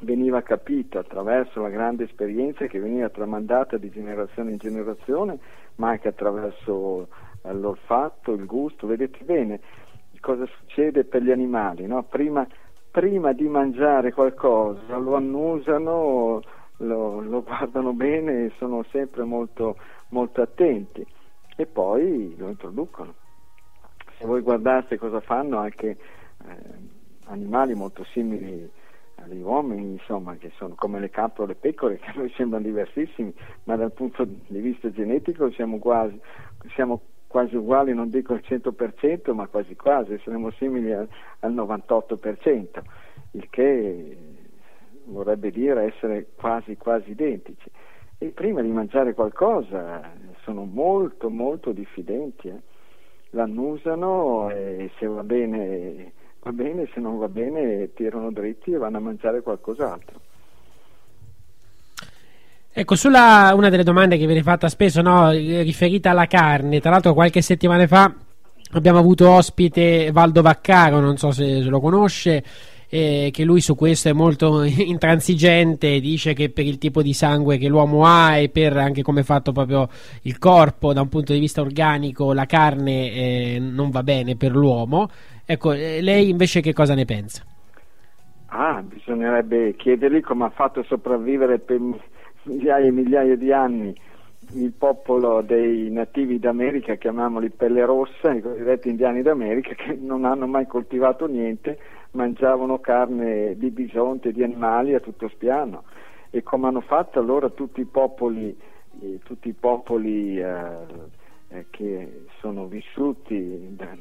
veniva 0.00 0.42
capito 0.42 0.98
attraverso 0.98 1.60
la 1.60 1.68
grande 1.68 2.04
esperienza 2.04 2.66
che 2.66 2.80
veniva 2.80 3.08
tramandata 3.10 3.76
di 3.76 3.90
generazione 3.90 4.50
in 4.50 4.58
generazione, 4.58 5.38
ma 5.76 5.90
anche 5.90 6.08
attraverso 6.08 7.08
eh, 7.46 7.52
l'olfatto, 7.52 8.32
il 8.32 8.46
gusto. 8.46 8.86
Vedete 8.86 9.24
bene 9.24 9.60
cosa 10.26 10.46
succede 10.58 11.04
per 11.04 11.22
gli 11.22 11.30
animali, 11.30 11.86
no? 11.86 12.02
prima, 12.02 12.44
prima 12.90 13.32
di 13.32 13.46
mangiare 13.46 14.12
qualcosa 14.12 14.96
lo 14.96 15.14
annusano, 15.14 16.42
lo, 16.78 17.20
lo 17.20 17.42
guardano 17.44 17.92
bene 17.92 18.46
e 18.46 18.52
sono 18.58 18.82
sempre 18.90 19.22
molto, 19.22 19.76
molto 20.08 20.42
attenti 20.42 21.06
e 21.54 21.66
poi 21.66 22.34
lo 22.36 22.48
introducono. 22.48 23.14
Se 24.18 24.26
voi 24.26 24.40
guardaste 24.40 24.98
cosa 24.98 25.20
fanno 25.20 25.58
anche 25.58 25.90
eh, 25.90 25.98
animali 27.26 27.74
molto 27.74 28.02
simili 28.04 28.68
agli 29.16 29.40
uomini, 29.40 29.92
insomma, 29.92 30.34
che 30.36 30.50
sono 30.56 30.74
come 30.74 30.98
le 30.98 31.10
capre 31.10 31.44
o 31.44 31.46
le 31.46 31.54
pecore, 31.54 31.98
che 32.00 32.10
a 32.10 32.14
noi 32.16 32.32
sembrano 32.36 32.64
diversissimi, 32.64 33.32
ma 33.64 33.76
dal 33.76 33.92
punto 33.92 34.24
di 34.24 34.58
vista 34.58 34.90
genetico 34.90 35.50
siamo 35.52 35.78
quasi, 35.78 36.20
siamo 36.74 37.00
quasi 37.26 37.56
uguali, 37.56 37.94
non 37.94 38.10
dico 38.10 38.32
al 38.32 38.42
100%, 38.44 39.32
ma 39.32 39.46
quasi 39.46 39.76
quasi, 39.76 40.18
saremo 40.24 40.50
simili 40.52 40.92
al, 40.92 41.08
al 41.40 41.54
98%, 41.54 42.82
il 43.32 43.48
che 43.50 44.16
vorrebbe 45.04 45.50
dire 45.50 45.84
essere 45.84 46.26
quasi 46.34 46.76
quasi 46.76 47.10
identici. 47.10 47.70
E 48.18 48.28
prima 48.28 48.62
di 48.62 48.70
mangiare 48.70 49.12
qualcosa 49.12 50.12
sono 50.42 50.64
molto 50.64 51.28
molto 51.28 51.72
diffidenti, 51.72 52.48
eh. 52.48 52.60
l'annusano 53.30 54.48
e 54.50 54.90
se 54.98 55.06
va 55.06 55.22
bene 55.22 56.12
va 56.40 56.52
bene, 56.52 56.88
se 56.94 57.00
non 57.00 57.18
va 57.18 57.28
bene 57.28 57.92
tirano 57.92 58.30
dritti 58.30 58.72
e 58.72 58.78
vanno 58.78 58.98
a 58.98 59.00
mangiare 59.00 59.42
qualcos'altro. 59.42 60.20
Ecco, 62.78 62.94
sulla 62.94 63.52
una 63.54 63.70
delle 63.70 63.84
domande 63.84 64.18
che 64.18 64.26
viene 64.26 64.42
fatta 64.42 64.68
spesso, 64.68 65.00
no, 65.00 65.30
riferita 65.30 66.10
alla 66.10 66.26
carne, 66.26 66.78
tra 66.78 66.90
l'altro 66.90 67.14
qualche 67.14 67.40
settimana 67.40 67.86
fa 67.86 68.14
abbiamo 68.72 68.98
avuto 68.98 69.30
ospite 69.30 70.10
Valdo 70.12 70.42
Vaccaro, 70.42 71.00
non 71.00 71.16
so 71.16 71.30
se, 71.30 71.62
se 71.62 71.68
lo 71.70 71.80
conosce, 71.80 72.44
eh, 72.90 73.30
che 73.32 73.44
lui 73.44 73.62
su 73.62 73.74
questo 73.76 74.10
è 74.10 74.12
molto 74.12 74.62
intransigente, 74.68 76.00
dice 76.00 76.34
che 76.34 76.50
per 76.50 76.66
il 76.66 76.76
tipo 76.76 77.00
di 77.00 77.14
sangue 77.14 77.56
che 77.56 77.68
l'uomo 77.68 78.04
ha 78.04 78.36
e 78.36 78.50
per 78.50 78.76
anche 78.76 79.00
come 79.00 79.20
è 79.20 79.24
fatto 79.24 79.52
proprio 79.52 79.88
il 80.24 80.36
corpo 80.36 80.92
da 80.92 81.00
un 81.00 81.08
punto 81.08 81.32
di 81.32 81.38
vista 81.38 81.62
organico, 81.62 82.34
la 82.34 82.44
carne 82.44 83.10
eh, 83.10 83.58
non 83.58 83.88
va 83.88 84.02
bene 84.02 84.36
per 84.36 84.54
l'uomo. 84.54 85.08
Ecco, 85.46 85.72
eh, 85.72 86.02
lei 86.02 86.28
invece 86.28 86.60
che 86.60 86.74
cosa 86.74 86.92
ne 86.92 87.06
pensa? 87.06 87.42
Ah, 88.48 88.82
bisognerebbe 88.82 89.74
chiedergli 89.76 90.20
come 90.20 90.44
ha 90.44 90.50
fatto 90.50 90.80
a 90.80 90.84
sopravvivere 90.84 91.58
per 91.58 91.80
migliaia 92.46 92.86
e 92.86 92.90
migliaia 92.90 93.36
di 93.36 93.52
anni 93.52 93.94
il 94.54 94.72
popolo 94.72 95.42
dei 95.42 95.90
nativi 95.90 96.38
d'America, 96.38 96.94
chiamiamoli 96.94 97.50
pelle 97.50 97.84
rossa, 97.84 98.32
i 98.32 98.40
cosiddetti 98.40 98.88
indiani 98.88 99.22
d'America, 99.22 99.74
che 99.74 99.94
non 100.00 100.24
hanno 100.24 100.46
mai 100.46 100.66
coltivato 100.66 101.26
niente, 101.26 101.78
mangiavano 102.12 102.78
carne 102.78 103.56
di 103.56 103.70
bisonte, 103.70 104.32
di 104.32 104.42
animali 104.42 104.94
a 104.94 105.00
tutto 105.00 105.28
spiano. 105.28 105.84
E 106.30 106.42
come 106.42 106.68
hanno 106.68 106.80
fatto 106.80 107.18
allora 107.18 107.48
tutti 107.50 107.80
i 107.80 107.86
popoli, 107.86 108.56
eh, 109.00 109.20
tutti 109.24 109.48
i 109.48 109.52
popoli 109.52 110.38
eh, 110.38 110.54
eh, 111.48 111.66
che 111.70 112.26
sono 112.40 112.66
vissuti 112.66 113.74
da, 113.74 113.96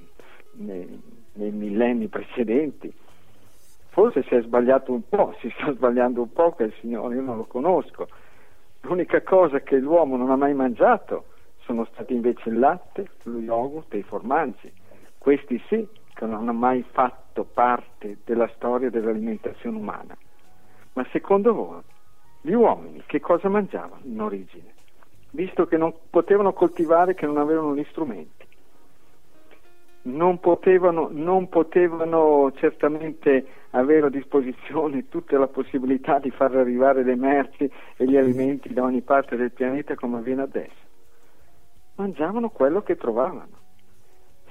nei, 0.53 1.01
nei 1.33 1.51
millenni 1.51 2.07
precedenti. 2.07 2.93
Forse 3.89 4.23
si 4.23 4.35
è 4.35 4.41
sbagliato 4.41 4.91
un 4.91 5.07
po', 5.07 5.33
si 5.39 5.49
sta 5.57 5.71
sbagliando 5.73 6.21
un 6.21 6.31
po' 6.31 6.51
quel 6.51 6.73
signore, 6.81 7.15
io 7.15 7.21
non 7.21 7.37
lo 7.37 7.45
conosco. 7.45 8.07
L'unica 8.85 9.23
cosa 9.23 9.61
che 9.61 9.77
l'uomo 9.77 10.15
non 10.15 10.29
ha 10.29 10.35
mai 10.35 10.53
mangiato 10.53 11.25
sono 11.61 11.85
stati 11.91 12.13
invece 12.13 12.49
il 12.49 12.59
latte, 12.59 13.09
lo 13.23 13.39
yogurt 13.39 13.91
e 13.95 13.97
i 13.97 14.03
formaggi. 14.03 14.71
Questi 15.17 15.59
sì 15.67 15.87
che 16.13 16.25
non 16.25 16.35
hanno 16.35 16.53
mai 16.53 16.85
fatto 16.91 17.45
parte 17.45 18.19
della 18.23 18.47
storia 18.55 18.91
dell'alimentazione 18.91 19.75
umana. 19.75 20.15
Ma 20.93 21.03
secondo 21.11 21.53
voi 21.55 21.81
Gli 22.41 22.53
uomini 22.53 23.01
che 23.07 23.19
cosa 23.19 23.49
mangiavano 23.49 24.01
in 24.03 24.21
origine? 24.21 24.73
Visto 25.31 25.65
che 25.65 25.77
non 25.77 25.91
potevano 26.11 26.53
coltivare, 26.53 27.15
che 27.15 27.25
non 27.25 27.37
avevano 27.37 27.75
gli 27.75 27.85
strumenti. 27.89 28.44
Non 30.07 30.39
potevano, 30.39 31.09
non 31.11 31.49
potevano 31.49 32.51
certamente 32.55 33.45
avere 33.71 34.05
a 34.05 34.09
disposizione 34.09 35.09
tutta 35.09 35.37
la 35.37 35.47
possibilità 35.47 36.19
di 36.19 36.29
far 36.29 36.55
arrivare 36.55 37.03
le 37.03 37.15
merci 37.15 37.69
e 37.97 38.05
gli 38.05 38.15
alimenti 38.15 38.71
da 38.71 38.83
ogni 38.83 39.01
parte 39.01 39.35
del 39.35 39.51
pianeta 39.51 39.95
come 39.95 40.17
avviene 40.17 40.43
adesso. 40.43 40.83
Mangiavano 41.95 42.49
quello 42.49 42.83
che 42.83 42.97
trovavano. 42.97 43.63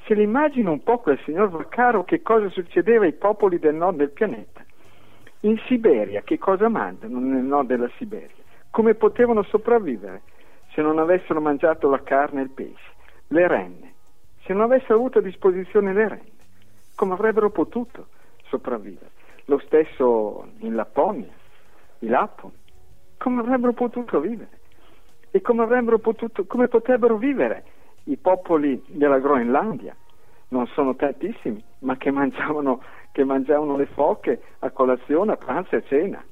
Se 0.06 0.14
l'immagina 0.14 0.70
un 0.70 0.82
po' 0.82 0.98
quel 0.98 1.20
signor 1.24 1.50
Vaccaro 1.50 2.04
che 2.04 2.20
cosa 2.20 2.48
succedeva 2.48 3.04
ai 3.04 3.12
popoli 3.12 3.58
del 3.58 3.74
nord 3.74 3.98
del 3.98 4.10
pianeta. 4.10 4.62
In 5.40 5.56
Siberia 5.66 6.22
che 6.22 6.36
cosa 6.36 6.68
mangiano 6.68 7.20
nel 7.20 7.44
nord 7.44 7.68
della 7.68 7.90
Siberia? 7.96 8.42
Come 8.70 8.94
potevano 8.94 9.44
sopravvivere 9.44 10.22
se 10.72 10.82
non 10.82 10.98
avessero 10.98 11.40
mangiato 11.40 11.88
la 11.88 12.02
carne 12.02 12.40
e 12.40 12.44
il 12.44 12.50
pesce? 12.50 12.92
Le 13.28 13.46
renne. 13.46 13.93
Se 14.44 14.52
non 14.52 14.62
avessero 14.62 14.96
avuto 14.96 15.18
a 15.18 15.22
disposizione 15.22 15.94
le 15.94 16.08
renne, 16.08 16.32
come 16.94 17.14
avrebbero 17.14 17.50
potuto 17.50 18.08
sopravvivere? 18.48 19.10
Lo 19.46 19.58
stesso 19.58 20.48
in 20.58 20.74
Lapponia, 20.74 21.32
i 22.00 22.06
Lapponi, 22.08 22.54
come 23.16 23.40
avrebbero 23.40 23.72
potuto 23.72 24.20
vivere? 24.20 24.60
E 25.30 25.40
come 25.40 25.66
potuto, 25.98 26.44
come 26.44 26.68
potrebbero 26.68 27.16
vivere 27.16 27.64
i 28.04 28.16
popoli 28.16 28.82
della 28.86 29.18
Groenlandia? 29.18 29.96
Non 30.48 30.66
sono 30.68 30.94
tantissimi, 30.94 31.62
ma 31.80 31.96
che 31.96 32.10
mangiavano, 32.10 32.82
che 33.12 33.24
mangiavano 33.24 33.76
le 33.76 33.86
foche 33.86 34.40
a 34.60 34.70
colazione, 34.70 35.32
a 35.32 35.36
pranzo 35.36 35.74
e 35.74 35.78
a 35.78 35.82
cena. 35.82 36.24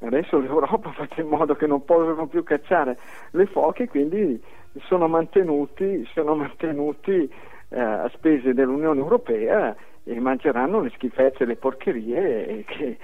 Adesso 0.00 0.38
l'Europa 0.38 0.90
fa 0.96 1.06
in 1.20 1.28
modo 1.28 1.54
che 1.54 1.66
non 1.66 1.84
possano 1.84 2.26
più 2.26 2.42
cacciare 2.42 2.98
le 3.32 3.46
foche, 3.46 3.86
quindi 3.86 4.42
sono 4.82 5.08
mantenuti, 5.08 6.06
sono 6.12 6.34
mantenuti 6.34 7.30
eh, 7.68 7.80
a 7.80 8.08
spese 8.12 8.54
dell'Unione 8.54 9.00
Europea 9.00 9.74
e 10.04 10.20
mangeranno 10.20 10.80
le 10.80 10.90
schifezze 10.90 11.44
e 11.44 11.46
le 11.46 11.56
porcherie 11.56 12.64
che, 12.66 12.98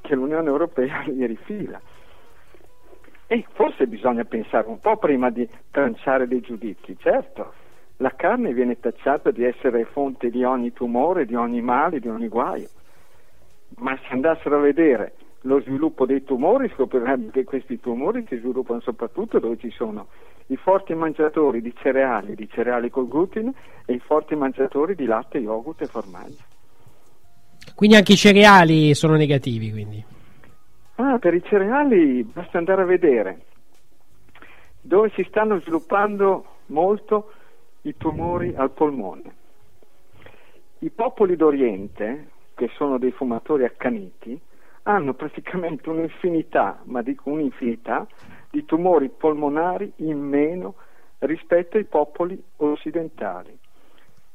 che 0.00 0.14
l'Unione 0.14 0.48
Europea 0.48 1.04
gli 1.08 1.24
rifila. 1.26 1.80
E 3.26 3.46
forse 3.52 3.86
bisogna 3.86 4.24
pensare 4.24 4.68
un 4.68 4.78
po' 4.78 4.96
prima 4.96 5.30
di 5.30 5.48
tranciare 5.70 6.26
dei 6.28 6.40
giudizi, 6.40 6.96
certo. 6.98 7.54
La 7.98 8.10
carne 8.10 8.52
viene 8.52 8.80
tacciata 8.80 9.30
di 9.30 9.44
essere 9.44 9.84
fonte 9.84 10.28
di 10.28 10.42
ogni 10.44 10.72
tumore, 10.72 11.24
di 11.24 11.34
ogni 11.34 11.62
male, 11.62 12.00
di 12.00 12.08
ogni 12.08 12.28
guaio. 12.28 12.68
Ma 13.76 13.96
se 13.96 14.12
andassero 14.12 14.56
a 14.56 14.60
vedere 14.60 15.14
lo 15.42 15.60
sviluppo 15.60 16.04
dei 16.04 16.24
tumori, 16.24 16.68
scoprirebbero 16.74 17.30
che 17.30 17.44
questi 17.44 17.80
tumori 17.80 18.26
si 18.28 18.36
sviluppano 18.36 18.80
soprattutto 18.80 19.38
dove 19.38 19.56
ci 19.56 19.70
sono 19.70 20.08
i 20.52 20.56
forti 20.56 20.94
mangiatori 20.94 21.62
di 21.62 21.72
cereali, 21.74 22.34
di 22.34 22.48
cereali 22.48 22.90
col 22.90 23.08
glutine 23.08 23.52
e 23.86 23.94
i 23.94 23.98
forti 23.98 24.34
mangiatori 24.34 24.94
di 24.94 25.06
latte, 25.06 25.38
yogurt 25.38 25.80
e 25.80 25.86
formaggio. 25.86 26.44
Quindi 27.74 27.96
anche 27.96 28.12
i 28.12 28.16
cereali 28.16 28.94
sono 28.94 29.16
negativi, 29.16 29.70
quindi. 29.70 30.04
Ah, 30.96 31.18
per 31.18 31.34
i 31.34 31.42
cereali 31.42 32.22
basta 32.22 32.58
andare 32.58 32.82
a 32.82 32.86
vedere 32.86 33.40
dove 34.82 35.10
si 35.14 35.24
stanno 35.28 35.60
sviluppando 35.60 36.44
molto 36.66 37.32
i 37.82 37.96
tumori 37.96 38.52
al 38.54 38.72
polmone. 38.72 39.40
I 40.80 40.90
popoli 40.90 41.36
d'Oriente, 41.36 42.30
che 42.54 42.68
sono 42.74 42.98
dei 42.98 43.12
fumatori 43.12 43.64
accaniti, 43.64 44.38
hanno 44.82 45.14
praticamente 45.14 45.88
un'infinità, 45.88 46.80
ma 46.84 47.00
dico 47.02 47.30
un'infinità, 47.30 48.06
di 48.52 48.66
tumori 48.66 49.08
polmonari 49.08 49.90
in 49.96 50.20
meno 50.20 50.74
rispetto 51.20 51.78
ai 51.78 51.84
popoli 51.84 52.40
occidentali. 52.56 53.58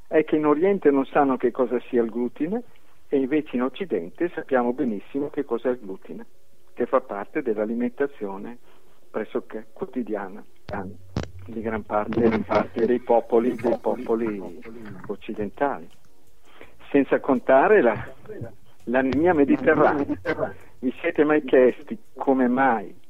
È 0.07 0.23
che 0.23 0.37
in 0.37 0.47
Oriente 0.47 0.89
non 0.89 1.05
sanno 1.05 1.37
che 1.37 1.51
cosa 1.51 1.79
sia 1.81 2.01
il 2.01 2.09
glutine 2.09 2.63
e 3.07 3.17
invece 3.17 3.55
in 3.55 3.61
Occidente 3.61 4.31
sappiamo 4.33 4.73
benissimo 4.73 5.29
che 5.29 5.45
cos'è 5.45 5.69
il 5.69 5.79
glutine, 5.79 6.25
che 6.73 6.87
fa 6.87 6.99
parte 6.99 7.43
dell'alimentazione 7.43 8.57
pressoché 9.11 9.67
quotidiana 9.71 10.43
di 11.45 11.61
gran 11.61 11.83
parte, 11.83 12.19
gran 12.19 12.43
parte 12.43 12.87
dei, 12.87 12.99
popoli, 12.99 13.55
dei 13.55 13.77
popoli 13.79 14.59
occidentali. 15.05 15.87
Senza 16.89 17.19
contare 17.19 17.83
la, 17.83 18.07
l'anemia 18.85 19.35
mediterranea. 19.35 20.05
Vi 20.79 20.93
siete 21.01 21.23
mai 21.23 21.43
chiesti 21.43 21.95
come 22.15 22.47
mai 22.47 23.05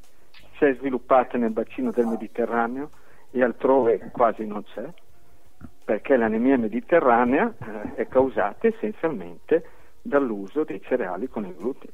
si 0.57 0.65
è 0.65 0.75
sviluppata 0.75 1.38
nel 1.38 1.51
bacino 1.51 1.91
del 1.91 2.05
Mediterraneo 2.05 2.89
e 3.31 3.43
altrove 3.43 4.09
quasi 4.11 4.45
non 4.45 4.63
c'è? 4.63 4.85
Perché 5.84 6.17
l'anemia 6.17 6.57
mediterranea 6.57 7.53
eh, 7.57 7.95
è 7.95 8.07
causata 8.07 8.67
essenzialmente 8.67 9.63
dall'uso 10.01 10.63
dei 10.63 10.81
cereali 10.81 11.27
con 11.27 11.45
il 11.45 11.55
glutine, 11.55 11.93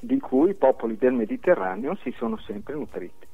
di 0.00 0.18
cui 0.18 0.50
i 0.50 0.54
popoli 0.54 0.96
del 0.96 1.12
Mediterraneo 1.12 1.96
si 2.02 2.12
sono 2.16 2.38
sempre 2.38 2.74
nutriti. 2.74 3.26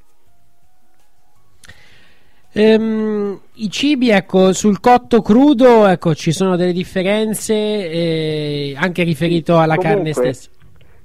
Ehm, 2.52 3.40
I 3.54 3.70
cibi, 3.70 4.10
ecco, 4.10 4.52
sul 4.52 4.80
cotto 4.80 5.20
crudo, 5.20 5.86
ecco, 5.86 6.14
ci 6.14 6.32
sono 6.32 6.56
delle 6.56 6.72
differenze 6.72 7.54
eh, 7.54 8.74
anche 8.76 9.02
riferito 9.02 9.58
alla 9.58 9.76
comunque, 9.76 10.12
carne 10.12 10.12
stessa. 10.12 10.50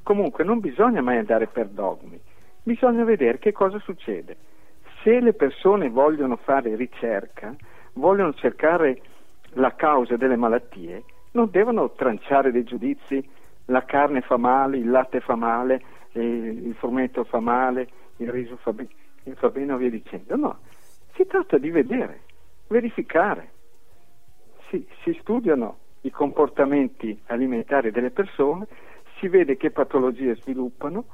Comunque 0.02 0.44
non 0.44 0.60
bisogna 0.60 1.02
mai 1.02 1.18
andare 1.18 1.48
per 1.48 1.68
dogmi, 1.68 2.19
bisogna 2.64 3.03
vedere 3.03 3.40
che 3.40 3.52
cosa 3.52 3.80
succede. 3.80 4.38
Se 5.03 5.19
le 5.19 5.34
persone 5.34 5.90
vogliono 5.90 6.38
fare 6.38 6.76
ricerca, 6.76 7.53
vogliono 7.94 8.34
cercare 8.34 9.02
la 9.56 9.76
causa 9.76 10.15
delle 10.15 10.38
malattie, 10.38 11.03
non 11.31 11.49
devono 11.52 11.91
tranciare 11.91 12.52
dei 12.52 12.64
giudizi, 12.64 13.27
la 13.65 13.84
carne 13.84 14.22
fa 14.22 14.38
male, 14.38 14.77
il 14.77 14.90
latte 14.90 15.19
fa 15.19 15.35
male, 15.35 15.81
eh, 16.14 16.22
il 16.22 16.76
frumento 16.76 17.23
fa 17.23 17.40
male, 17.40 17.88
il 18.18 18.30
riso 18.30 18.57
fa, 18.57 18.72
be- 18.73 18.88
fa 19.35 19.49
bene 19.49 19.73
o 19.73 19.77
via 19.77 19.90
dicendo. 19.90 20.35
No, 20.35 20.60
si 21.15 21.26
tratta 21.26 21.57
di 21.57 21.69
vedere, 21.69 22.22
verificare. 22.68 23.52
Si, 24.69 24.88
si 25.03 25.15
studiano 25.19 25.77
i 26.02 26.11
comportamenti 26.11 27.19
alimentari 27.27 27.91
delle 27.91 28.11
persone, 28.11 28.68
si 29.19 29.27
vede 29.27 29.57
che 29.57 29.72
patologie 29.72 30.35
sviluppano, 30.35 31.06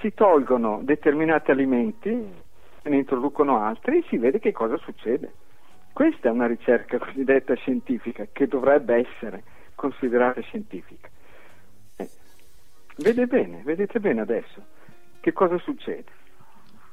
si 0.00 0.14
tolgono 0.14 0.80
determinati 0.82 1.50
alimenti, 1.50 2.10
ne 2.82 2.96
introducono 2.96 3.62
altri 3.62 3.98
e 3.98 4.04
si 4.08 4.16
vede 4.16 4.38
che 4.38 4.52
cosa 4.52 4.76
succede. 4.78 5.32
Questa 5.92 6.28
è 6.28 6.30
una 6.30 6.46
ricerca 6.46 6.98
cosiddetta 6.98 7.54
scientifica 7.54 8.26
che 8.32 8.46
dovrebbe 8.46 8.94
essere 8.94 9.42
considerata 9.74 10.40
scientifica. 10.40 11.08
Eh, 11.96 12.08
vede 12.98 13.26
bene, 13.26 13.62
vedete 13.64 13.98
bene 13.98 14.20
adesso 14.20 14.62
che 15.20 15.32
cosa 15.32 15.58
succede. 15.58 16.16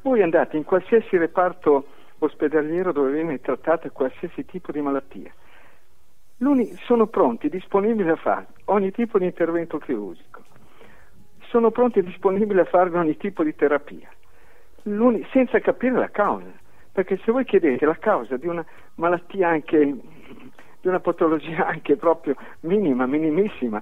Voi 0.02 0.22
andate 0.22 0.57
in 0.57 0.64
qualsiasi 0.64 1.18
reparto 1.18 1.88
ospedaliero 2.19 2.91
dove 2.91 3.11
viene 3.11 3.40
trattata 3.40 3.90
qualsiasi 3.90 4.45
tipo 4.45 4.72
di 4.72 4.82
malattia. 4.82 5.34
L'uni, 6.38 6.65
sono 6.84 7.07
pronti, 7.07 7.49
disponibili 7.49 8.10
a 8.10 8.15
fare 8.15 8.48
ogni 8.65 8.91
tipo 8.91 9.18
di 9.18 9.26
intervento 9.26 9.77
chirurgico, 9.77 10.35
sono 11.56 11.72
pronti 11.72 11.99
e 11.99 12.03
disponibili 12.03 12.60
a 12.60 12.65
fare 12.65 12.90
ogni 12.98 13.15
tipo 13.15 13.41
di 13.41 13.56
terapia, 13.56 14.10
senza 15.32 15.57
capire 15.61 15.98
la 15.98 16.10
causa, 16.10 16.52
perché 16.91 17.18
se 17.23 17.32
voi 17.32 17.45
chiedete 17.45 17.86
la 17.86 17.95
causa 17.95 18.36
di 18.36 18.45
una 18.45 18.65
malattia 18.95 19.48
anche, 19.48 19.77
di 19.80 20.88
una 20.90 20.99
patologia 20.99 21.65
anche 21.65 21.95
proprio 21.95 22.36
minima, 22.61 23.06
minimissima, 23.06 23.82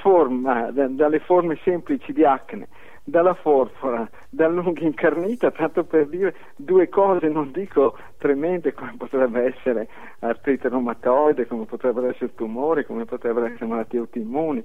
forma, 0.00 0.72
da, 0.72 0.88
dalle 0.88 1.20
forme 1.20 1.56
semplici 1.62 2.12
di 2.12 2.24
acne, 2.24 2.66
dalla 3.04 3.34
forfora, 3.34 4.10
dall'unghia 4.28 4.88
incarnita, 4.88 5.52
tanto 5.52 5.84
per 5.84 6.08
dire 6.08 6.34
due 6.56 6.88
cose, 6.88 7.28
non 7.28 7.52
dico 7.52 7.96
tremende 8.18 8.72
come 8.72 8.96
potrebbe 8.98 9.44
essere 9.44 9.86
artrite 10.18 10.68
reumatoide, 10.68 11.46
come 11.46 11.66
potrebbero 11.66 12.08
essere 12.08 12.34
tumori, 12.34 12.84
come 12.84 13.04
potrebbero 13.04 13.46
essere 13.46 13.66
malattie 13.66 14.00
autoimmuni. 14.00 14.64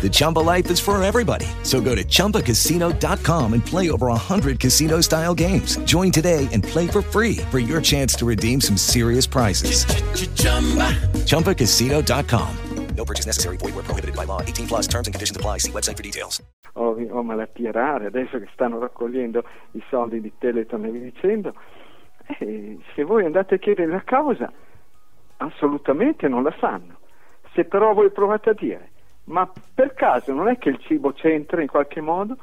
The 0.00 0.08
Chumba 0.10 0.38
life 0.38 0.70
is 0.70 0.80
for 0.80 1.02
everybody. 1.02 1.46
So 1.64 1.80
go 1.80 1.94
to 1.94 2.04
ChumbaCasino.com 2.04 3.52
and 3.52 3.66
play 3.66 3.90
over 3.90 4.06
100 4.06 4.60
casino 4.60 5.00
style 5.02 5.34
games. 5.34 5.76
Join 5.78 6.10
today 6.12 6.48
and 6.52 6.62
play 6.62 6.86
for 6.86 7.02
free 7.02 7.38
for 7.50 7.58
your 7.58 7.80
chance 7.80 8.14
to 8.14 8.24
redeem 8.24 8.60
some 8.60 8.76
serious 8.76 9.26
prizes. 9.26 9.84
ChumbaCasino.com. 11.26 12.56
No 12.96 13.04
purchase 13.04 13.26
necessary. 13.26 13.56
Void 13.58 13.74
where 13.74 13.84
prohibited 13.84 14.16
by 14.16 14.24
law. 14.24 14.40
18 14.40 14.68
plus 14.68 14.86
terms 14.86 15.06
and 15.06 15.14
conditions 15.14 15.36
apply. 15.36 15.58
See 15.58 15.72
website 15.72 15.96
for 15.96 16.02
details. 16.02 16.42
o, 16.78 16.96
o 17.10 17.22
malattie 17.22 17.70
rare, 17.70 18.06
adesso 18.06 18.38
che 18.38 18.48
stanno 18.52 18.78
raccogliendo 18.78 19.44
i 19.72 19.82
soldi 19.88 20.20
di 20.20 20.32
Teleton 20.38 20.84
e 20.84 20.90
via 20.90 21.00
dicendo, 21.02 21.54
eh, 22.38 22.78
se 22.94 23.02
voi 23.04 23.24
andate 23.24 23.56
a 23.56 23.58
chiedere 23.58 23.90
la 23.90 24.02
causa, 24.04 24.50
assolutamente 25.38 26.28
non 26.28 26.42
la 26.42 26.54
sanno. 26.58 26.98
Se 27.52 27.64
però 27.64 27.92
voi 27.92 28.10
provate 28.10 28.50
a 28.50 28.54
dire, 28.54 28.90
ma 29.28 29.50
per 29.74 29.94
caso 29.94 30.32
non 30.32 30.48
è 30.48 30.58
che 30.58 30.70
il 30.70 30.78
cibo 30.78 31.12
c'entra 31.12 31.60
in 31.60 31.68
qualche 31.68 32.00
modo? 32.00 32.36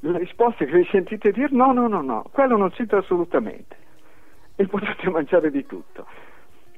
La 0.00 0.16
risposta 0.18 0.64
che 0.64 0.72
vi 0.72 0.88
sentite 0.90 1.32
dire 1.32 1.48
no, 1.50 1.72
no, 1.72 1.88
no, 1.88 2.00
no, 2.00 2.24
quello 2.30 2.56
non 2.56 2.70
c'entra 2.70 2.98
assolutamente. 2.98 3.76
E 4.54 4.66
potete 4.66 5.10
mangiare 5.10 5.50
di 5.50 5.66
tutto. 5.66 6.06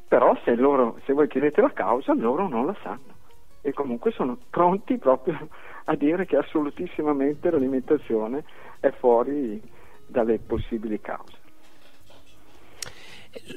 Però 0.09 0.37
se, 0.45 0.55
loro, 0.55 0.99
se 1.05 1.13
voi 1.13 1.29
chiedete 1.29 1.61
la 1.61 1.73
causa, 1.73 2.15
loro 2.15 2.49
non 2.49 2.67
la 2.67 2.77
sanno. 2.83 3.19
E 3.61 3.73
comunque 3.73 4.11
sono 4.13 4.39
pronti 4.49 4.97
proprio 4.97 5.49
a 5.85 5.95
dire 5.95 6.25
che 6.25 6.37
assolutissimamente 6.37 7.51
l'alimentazione 7.51 8.45
è 8.81 8.91
fuori 8.91 9.61
dalle 10.07 10.39
possibili 10.39 11.01
cause. 11.01 11.39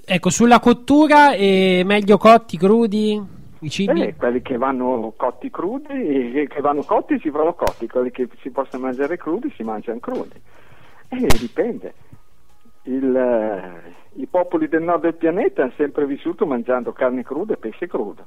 Ecco, 0.06 0.30
sulla 0.30 0.60
cottura, 0.60 1.34
è 1.34 1.84
meglio 1.84 2.18
cotti, 2.18 2.58
crudi, 2.58 3.20
i 3.66 3.70
cibi? 3.70 4.02
Eh, 4.02 4.16
quelli 4.16 4.42
che 4.42 4.58
vanno 4.58 5.14
cotti 5.16 5.50
crudi, 5.50 6.34
e 6.34 6.48
che 6.48 6.62
vanno 6.62 6.84
cotti 6.84 7.20
si 7.20 7.30
provano 7.30 7.56
cotti, 7.56 7.88
quelli 7.88 8.12
che 8.12 8.28
si 8.42 8.50
possono 8.50 8.84
mangiare 8.84 9.18
crudi 9.18 9.52
si 9.56 9.64
mangiano 9.64 10.00
crudi. 10.00 10.40
E 11.10 11.28
dipende. 11.40 11.94
Il, 12.84 13.16
eh, 13.16 14.22
I 14.22 14.28
popoli 14.28 14.68
del 14.68 14.84
nord 14.84 15.02
del 15.02 15.16
pianeta 15.16 15.64
hanno 15.64 15.74
sempre 15.78 16.06
vissuto 16.06 16.46
mangiando 16.46 16.92
carne 16.92 17.24
cruda 17.24 17.54
e 17.54 17.58
pesce 17.58 17.88
crudo 17.88 18.26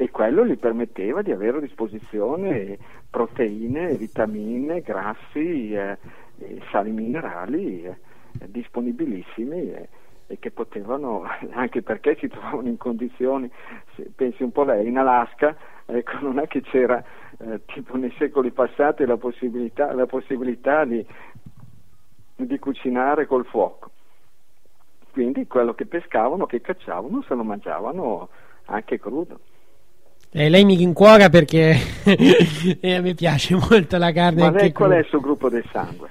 e 0.00 0.10
quello 0.10 0.46
gli 0.46 0.56
permetteva 0.56 1.20
di 1.20 1.30
avere 1.30 1.58
a 1.58 1.60
disposizione 1.60 2.78
proteine, 3.10 3.94
vitamine, 3.96 4.80
grassi, 4.80 5.74
eh, 5.74 5.98
sali 6.70 6.90
minerali 6.90 7.84
eh, 7.84 7.98
disponibilissimi 8.46 9.72
eh, 9.72 9.88
e 10.30 10.38
che 10.38 10.52
potevano, 10.52 11.24
anche 11.50 11.82
perché 11.82 12.16
si 12.20 12.28
trovavano 12.28 12.68
in 12.68 12.76
condizioni, 12.76 13.50
pensi 14.14 14.44
un 14.44 14.52
po' 14.52 14.62
lei, 14.62 14.86
in 14.86 14.96
Alaska, 14.96 15.56
ecco, 15.86 16.18
non 16.20 16.38
è 16.38 16.46
che 16.46 16.60
c'era 16.62 17.02
eh, 17.38 17.60
tipo 17.66 17.96
nei 17.96 18.14
secoli 18.16 18.52
passati 18.52 19.04
la 19.04 19.16
possibilità, 19.16 19.92
la 19.92 20.06
possibilità 20.06 20.84
di, 20.84 21.04
di 22.36 22.58
cucinare 22.60 23.26
col 23.26 23.44
fuoco. 23.44 23.90
Quindi 25.10 25.48
quello 25.48 25.74
che 25.74 25.86
pescavano, 25.86 26.46
che 26.46 26.60
cacciavano, 26.60 27.24
se 27.26 27.34
lo 27.34 27.42
mangiavano 27.42 28.28
anche 28.66 29.00
crudo. 29.00 29.40
Eh, 30.32 30.48
lei 30.48 30.64
mi 30.64 30.76
rincuora 30.76 31.28
perché 31.28 31.74
eh, 32.80 32.94
a 32.94 33.00
me 33.00 33.14
piace 33.14 33.56
molto 33.56 33.98
la 33.98 34.12
carne. 34.12 34.42
Ma 34.42 34.50
lei 34.50 34.70
qual 34.70 34.92
è 34.92 34.98
il 34.98 35.06
suo 35.06 35.18
gruppo 35.18 35.48
del 35.48 35.64
sangue? 35.72 36.08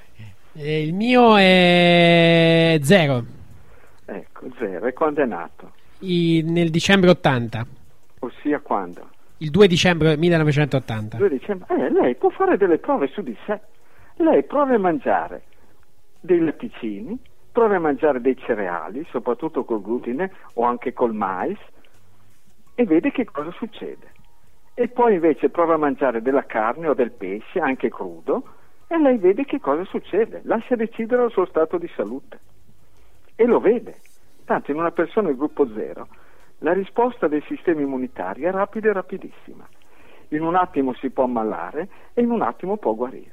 Eh, 0.52 0.84
il 0.84 0.94
mio 0.94 1.38
è 1.38 2.78
zero, 2.82 3.24
Ecco, 4.11 4.48
zero. 4.57 4.88
E 4.88 4.94
quando 4.94 5.22
è 5.22 5.26
nato? 5.26 5.73
I- 5.99 6.41
nel 6.44 6.69
dicembre 6.72 7.11
80, 7.11 7.65
Ossia 8.19 8.60
quando? 8.60 9.10
il 9.38 9.52
2 9.52 9.68
dicembre 9.68 10.18
1980. 10.18 11.18
2 11.18 11.30
dicembre. 11.30 11.68
Eh, 11.76 11.90
lei 11.91 12.15
può 12.15 12.30
fare 12.30 12.57
delle 12.57 12.80
prove 12.80 13.07
su 13.07 13.22
di 13.22 13.36
sé. 13.45 13.60
Lei 14.18 14.44
provi 14.44 14.73
a 14.73 14.80
mangiare 14.80 15.44
dei 16.19 16.40
latticini, 16.40 17.18
provi 17.52 17.76
a 17.76 17.80
mangiare 17.80 18.19
dei 18.19 18.36
cereali, 18.38 19.06
soprattutto 19.11 19.64
col 19.64 19.81
glutine 19.81 20.31
o 20.56 20.64
anche 20.64 20.91
col 20.91 21.14
mais, 21.14 21.57
e 22.76 22.84
vede 22.86 23.11
che 23.11 23.26
cosa 23.26 23.52
succede. 23.52 24.11
E 24.73 24.88
poi 24.90 25.14
invece 25.15 25.49
prova 25.49 25.76
a 25.76 25.77
mangiare 25.77 26.22
della 26.22 26.45
carne 26.45 26.88
o 26.88 26.94
del 26.94 27.11
pesce, 27.11 27.60
anche 27.60 27.90
crudo, 27.90 28.44
e 28.88 28.98
lei 28.98 29.18
vede 29.18 29.45
che 29.45 29.60
cosa 29.60 29.86
succede. 29.86 30.41
Lascia 30.44 30.76
decidere 30.76 31.26
il 31.26 31.31
suo 31.31 31.45
stato 31.45 31.77
di 31.77 31.90
salute. 31.95 32.40
E 33.41 33.45
lo 33.45 33.61
vede. 33.61 33.95
Tanto 34.44 34.72
in 34.72 34.78
una 34.78 34.91
persona 34.91 35.28
del 35.28 35.38
gruppo 35.38 35.66
zero 35.74 36.10
la 36.57 36.74
risposta 36.74 37.30
del 37.30 37.41
sistema 37.48 37.80
immunitario 37.80 38.49
è 38.49 38.52
rapida 38.52 38.90
e 38.90 38.94
rapidissima. 38.94 39.66
In 40.32 40.41
un 40.41 40.56
attimo 40.56 40.94
si 40.95 41.10
può 41.10 41.24
ammalare 41.24 41.88
e 42.14 42.22
in 42.22 42.32
un 42.32 42.41
attimo 42.41 42.76
può 42.76 42.94
guarire. 42.95 43.32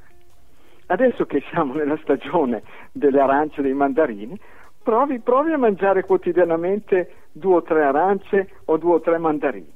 Adesso 0.86 1.26
che 1.26 1.42
siamo 1.50 1.74
nella 1.74 1.98
stagione 2.02 2.62
delle 2.92 3.18
arance 3.18 3.58
e 3.58 3.64
dei 3.64 3.74
mandarini, 3.74 4.38
provi, 4.80 5.18
provi 5.18 5.50
a 5.50 5.58
mangiare 5.58 6.04
quotidianamente 6.04 7.24
due 7.32 7.56
o 7.56 7.62
tre 7.62 7.82
arance 7.82 8.48
o 8.66 8.76
due 8.76 8.94
o 8.94 9.00
tre 9.00 9.18
mandarini 9.18 9.74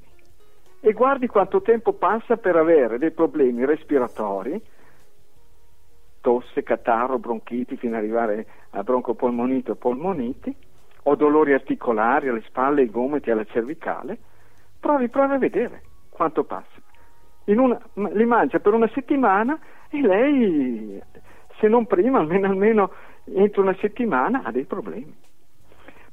e 0.79 0.93
guardi 0.93 1.27
quanto 1.27 1.61
tempo 1.61 1.95
passa 1.95 2.37
per 2.37 2.55
avere 2.55 2.99
dei 2.99 3.11
problemi 3.11 3.67
respiratori, 3.67 4.63
tosse, 6.21 6.63
catarro, 6.63 7.19
bronchiti 7.19 7.77
fino 7.77 7.97
ad 7.97 8.03
arrivare 8.03 8.47
a 8.71 8.83
broncopolmonite 8.83 9.73
o 9.73 9.75
polmoniti, 9.77 10.55
o 11.05 11.15
dolori 11.15 11.53
articolari 11.53 12.29
alle 12.29 12.43
spalle, 12.43 12.83
ai 12.83 12.91
gomiti, 12.91 13.31
alla 13.31 13.45
cervicale, 13.45 14.19
provi, 14.79 15.09
provi 15.09 15.35
a 15.35 15.39
vedere 15.39 15.83
quanto 16.09 16.45
passa. 16.45 16.81
Una- 17.45 17.81
li 17.95 18.25
mangia 18.25 18.61
per 18.61 18.75
una 18.75 18.89
settimana 18.89 19.59
e 19.89 20.01
lei, 20.01 21.03
se 21.59 21.67
non 21.67 21.87
prima, 21.87 22.19
almeno, 22.19 22.47
almeno 22.47 22.93
entro 23.25 23.63
una 23.63 23.75
settimana, 23.81 24.43
ha 24.45 24.53
dei 24.53 24.65
problemi. 24.65 25.17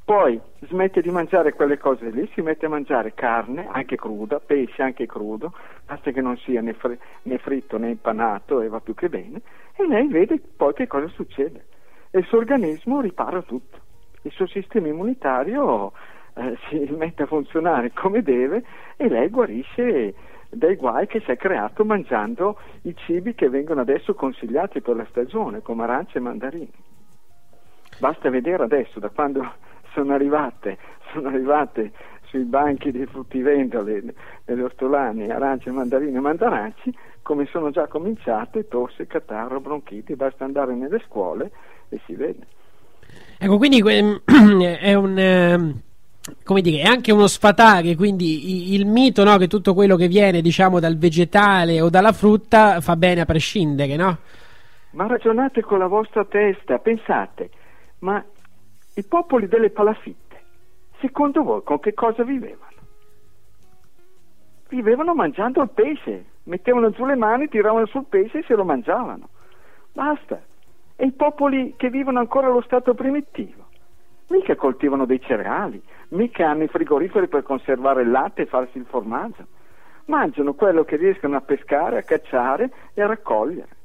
Poi 0.07 0.39
smette 0.69 1.01
di 1.01 1.09
mangiare 1.09 1.51
quelle 1.51 1.77
cose 1.77 2.09
lì, 2.11 2.29
si 2.33 2.39
mette 2.39 2.67
a 2.67 2.69
mangiare 2.69 3.13
carne, 3.13 3.67
anche 3.69 3.97
cruda, 3.97 4.39
pesce 4.39 4.81
anche 4.81 5.05
crudo, 5.05 5.51
basta 5.85 6.11
che 6.11 6.21
non 6.21 6.37
sia 6.37 6.61
né, 6.61 6.71
fri- 6.71 6.97
né 7.23 7.37
fritto 7.39 7.77
né 7.77 7.89
impanato 7.89 8.61
e 8.61 8.69
va 8.69 8.79
più 8.79 8.93
che 8.93 9.09
bene, 9.09 9.41
e 9.75 9.85
lei 9.85 10.07
vede 10.07 10.39
poi 10.55 10.73
che 10.73 10.87
cosa 10.87 11.09
succede. 11.09 11.65
E 12.09 12.19
il 12.19 12.25
suo 12.25 12.37
organismo 12.37 13.01
ripara 13.01 13.41
tutto, 13.41 13.79
il 14.21 14.31
suo 14.31 14.47
sistema 14.47 14.87
immunitario 14.87 15.91
eh, 16.35 16.57
si 16.71 16.87
mette 16.95 17.23
a 17.23 17.27
funzionare 17.27 17.91
come 17.91 18.21
deve 18.21 18.63
e 18.95 19.09
lei 19.09 19.27
guarisce 19.27 20.13
dai 20.49 20.77
guai 20.77 21.05
che 21.07 21.19
si 21.19 21.31
è 21.31 21.35
creato 21.35 21.83
mangiando 21.83 22.57
i 22.83 22.95
cibi 22.95 23.35
che 23.35 23.49
vengono 23.49 23.81
adesso 23.81 24.13
consigliati 24.13 24.79
per 24.79 24.95
la 24.95 25.05
stagione, 25.09 25.61
come 25.61 25.83
arance 25.83 26.17
e 26.17 26.21
mandarini. 26.21 26.71
Basta 27.99 28.29
vedere 28.29 28.63
adesso 28.63 28.99
da 28.99 29.09
quando 29.09 29.65
arrivate, 30.13 30.77
sono 31.13 31.27
arrivate 31.29 31.91
sui 32.25 32.43
banchi 32.43 32.91
dei 32.91 33.05
fruttivendoli, 33.05 34.13
delle 34.43 34.63
ortolane, 34.63 35.29
arance, 35.29 35.71
mandarine 35.71 36.17
e 36.17 36.21
mandaranci, 36.21 36.93
come 37.21 37.45
sono 37.45 37.71
già 37.71 37.87
cominciate 37.87 38.67
tosse, 38.67 39.07
catarro, 39.07 39.59
bronchiti, 39.59 40.15
basta 40.15 40.43
andare 40.43 40.75
nelle 40.75 41.01
scuole 41.05 41.51
e 41.89 41.99
si 42.05 42.15
vede. 42.15 42.45
Ecco, 43.37 43.57
quindi 43.57 43.81
è 44.79 44.93
un... 44.93 45.17
ehm, 45.17 45.81
come 46.43 46.61
dire, 46.61 46.83
è 46.83 46.85
anche 46.85 47.11
uno 47.11 47.27
sfatare, 47.27 47.95
quindi 47.95 48.73
il 48.73 48.85
mito 48.85 49.23
no, 49.23 49.37
che 49.37 49.47
tutto 49.47 49.73
quello 49.73 49.95
che 49.95 50.07
viene, 50.07 50.41
diciamo, 50.41 50.79
dal 50.79 50.97
vegetale 50.97 51.81
o 51.81 51.89
dalla 51.89 52.11
frutta 52.11 52.81
fa 52.81 52.95
bene 52.95 53.21
a 53.21 53.25
prescindere, 53.25 53.95
no? 53.95 54.17
Ma 54.91 55.07
ragionate 55.07 55.61
con 55.61 55.79
la 55.79 55.87
vostra 55.87 56.25
testa, 56.25 56.79
pensate, 56.79 57.49
ma 57.99 58.23
i 58.97 59.03
popoli 59.03 59.47
delle 59.47 59.69
palafitte, 59.69 60.41
secondo 60.99 61.43
voi 61.43 61.61
con 61.63 61.79
che 61.79 61.93
cosa 61.93 62.23
vivevano? 62.23 62.65
Vivevano 64.69 65.13
mangiando 65.13 65.61
il 65.61 65.69
pesce, 65.69 66.25
mettevano 66.45 66.89
giù 66.89 67.05
le 67.05 67.15
mani, 67.15 67.47
tiravano 67.47 67.85
sul 67.85 68.05
pesce 68.09 68.39
e 68.39 68.43
se 68.47 68.55
lo 68.55 68.65
mangiavano. 68.65 69.29
Basta. 69.93 70.41
E 70.95 71.05
i 71.05 71.11
popoli 71.11 71.75
che 71.77 71.91
vivono 71.91 72.17
ancora 72.17 72.47
allo 72.47 72.61
stato 72.61 72.95
primitivo? 72.95 73.65
Mica 74.29 74.55
coltivano 74.55 75.05
dei 75.05 75.21
cereali, 75.21 75.79
mica 76.09 76.49
hanno 76.49 76.63
i 76.63 76.67
frigoriferi 76.67 77.27
per 77.27 77.43
conservare 77.43 78.01
il 78.01 78.09
latte 78.09 78.41
e 78.41 78.45
farsi 78.47 78.79
il 78.79 78.85
formaggio. 78.85 79.45
Mangiano 80.05 80.55
quello 80.55 80.83
che 80.83 80.95
riescono 80.95 81.37
a 81.37 81.41
pescare, 81.41 81.99
a 81.99 82.01
cacciare 82.01 82.71
e 82.95 83.01
a 83.03 83.05
raccogliere. 83.05 83.76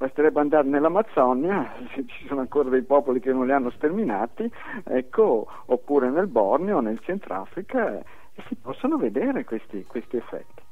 Basterebbe 0.00 0.40
andare 0.40 0.66
nell'Amazzonia, 0.66 1.74
se 1.94 2.06
ci 2.08 2.26
sono 2.26 2.40
ancora 2.40 2.70
dei 2.70 2.80
popoli 2.80 3.20
che 3.20 3.34
non 3.34 3.44
li 3.44 3.52
hanno 3.52 3.68
sterminati, 3.68 4.50
ecco, 4.84 5.46
oppure 5.66 6.08
nel 6.08 6.26
Borneo, 6.26 6.80
nel 6.80 6.98
Centrafrica, 7.02 7.98
e 7.98 8.42
si 8.48 8.54
possono 8.54 8.96
vedere 8.96 9.44
questi, 9.44 9.84
questi 9.86 10.16
effetti. 10.16 10.62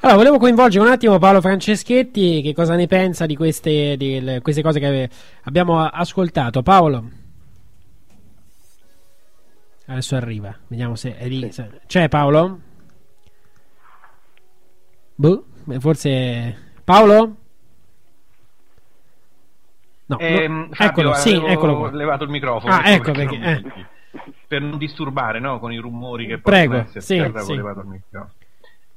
Allora, 0.00 0.18
volevo 0.18 0.36
coinvolgere 0.36 0.84
un 0.84 0.90
attimo 0.90 1.18
Paolo 1.18 1.40
Franceschetti, 1.40 2.42
che 2.42 2.52
cosa 2.52 2.74
ne 2.74 2.86
pensa 2.86 3.24
di 3.24 3.34
queste, 3.34 3.96
di 3.96 4.40
queste 4.42 4.60
cose 4.60 4.78
che 4.78 5.08
abbiamo 5.44 5.82
ascoltato. 5.82 6.60
Paolo? 6.60 7.08
Adesso 9.86 10.16
arriva, 10.16 10.54
vediamo 10.66 10.96
se 10.96 11.16
è 11.16 11.26
lì. 11.28 11.50
se- 11.50 11.80
C'è 11.86 12.08
Paolo? 12.10 12.60
Boh, 15.14 15.44
forse... 15.78 16.72
Paolo? 16.84 17.36
No, 20.12 20.18
Ehm, 20.18 20.52
no, 20.68 20.68
Fabio, 20.72 20.90
eccolo, 20.90 21.14
sì, 21.14 21.34
eccolo 21.44 21.76
qua. 21.78 21.90
levato 21.90 22.24
il 22.24 22.30
microfono. 22.30 22.72
Ah, 22.74 22.90
ecco 22.90 23.12
perché... 23.12 23.38
non- 23.38 23.48
eh. 23.48 23.86
Per 24.46 24.60
non 24.60 24.76
disturbare 24.76 25.40
no, 25.40 25.58
con 25.58 25.72
i 25.72 25.78
rumori 25.78 26.26
che 26.26 26.38
Prego, 26.38 26.82
possono 26.82 27.00
sì, 27.00 27.18
avevo 27.18 27.38
sì. 27.40 27.54
levato 27.56 27.80
il 27.80 27.86
microfono. 27.86 28.32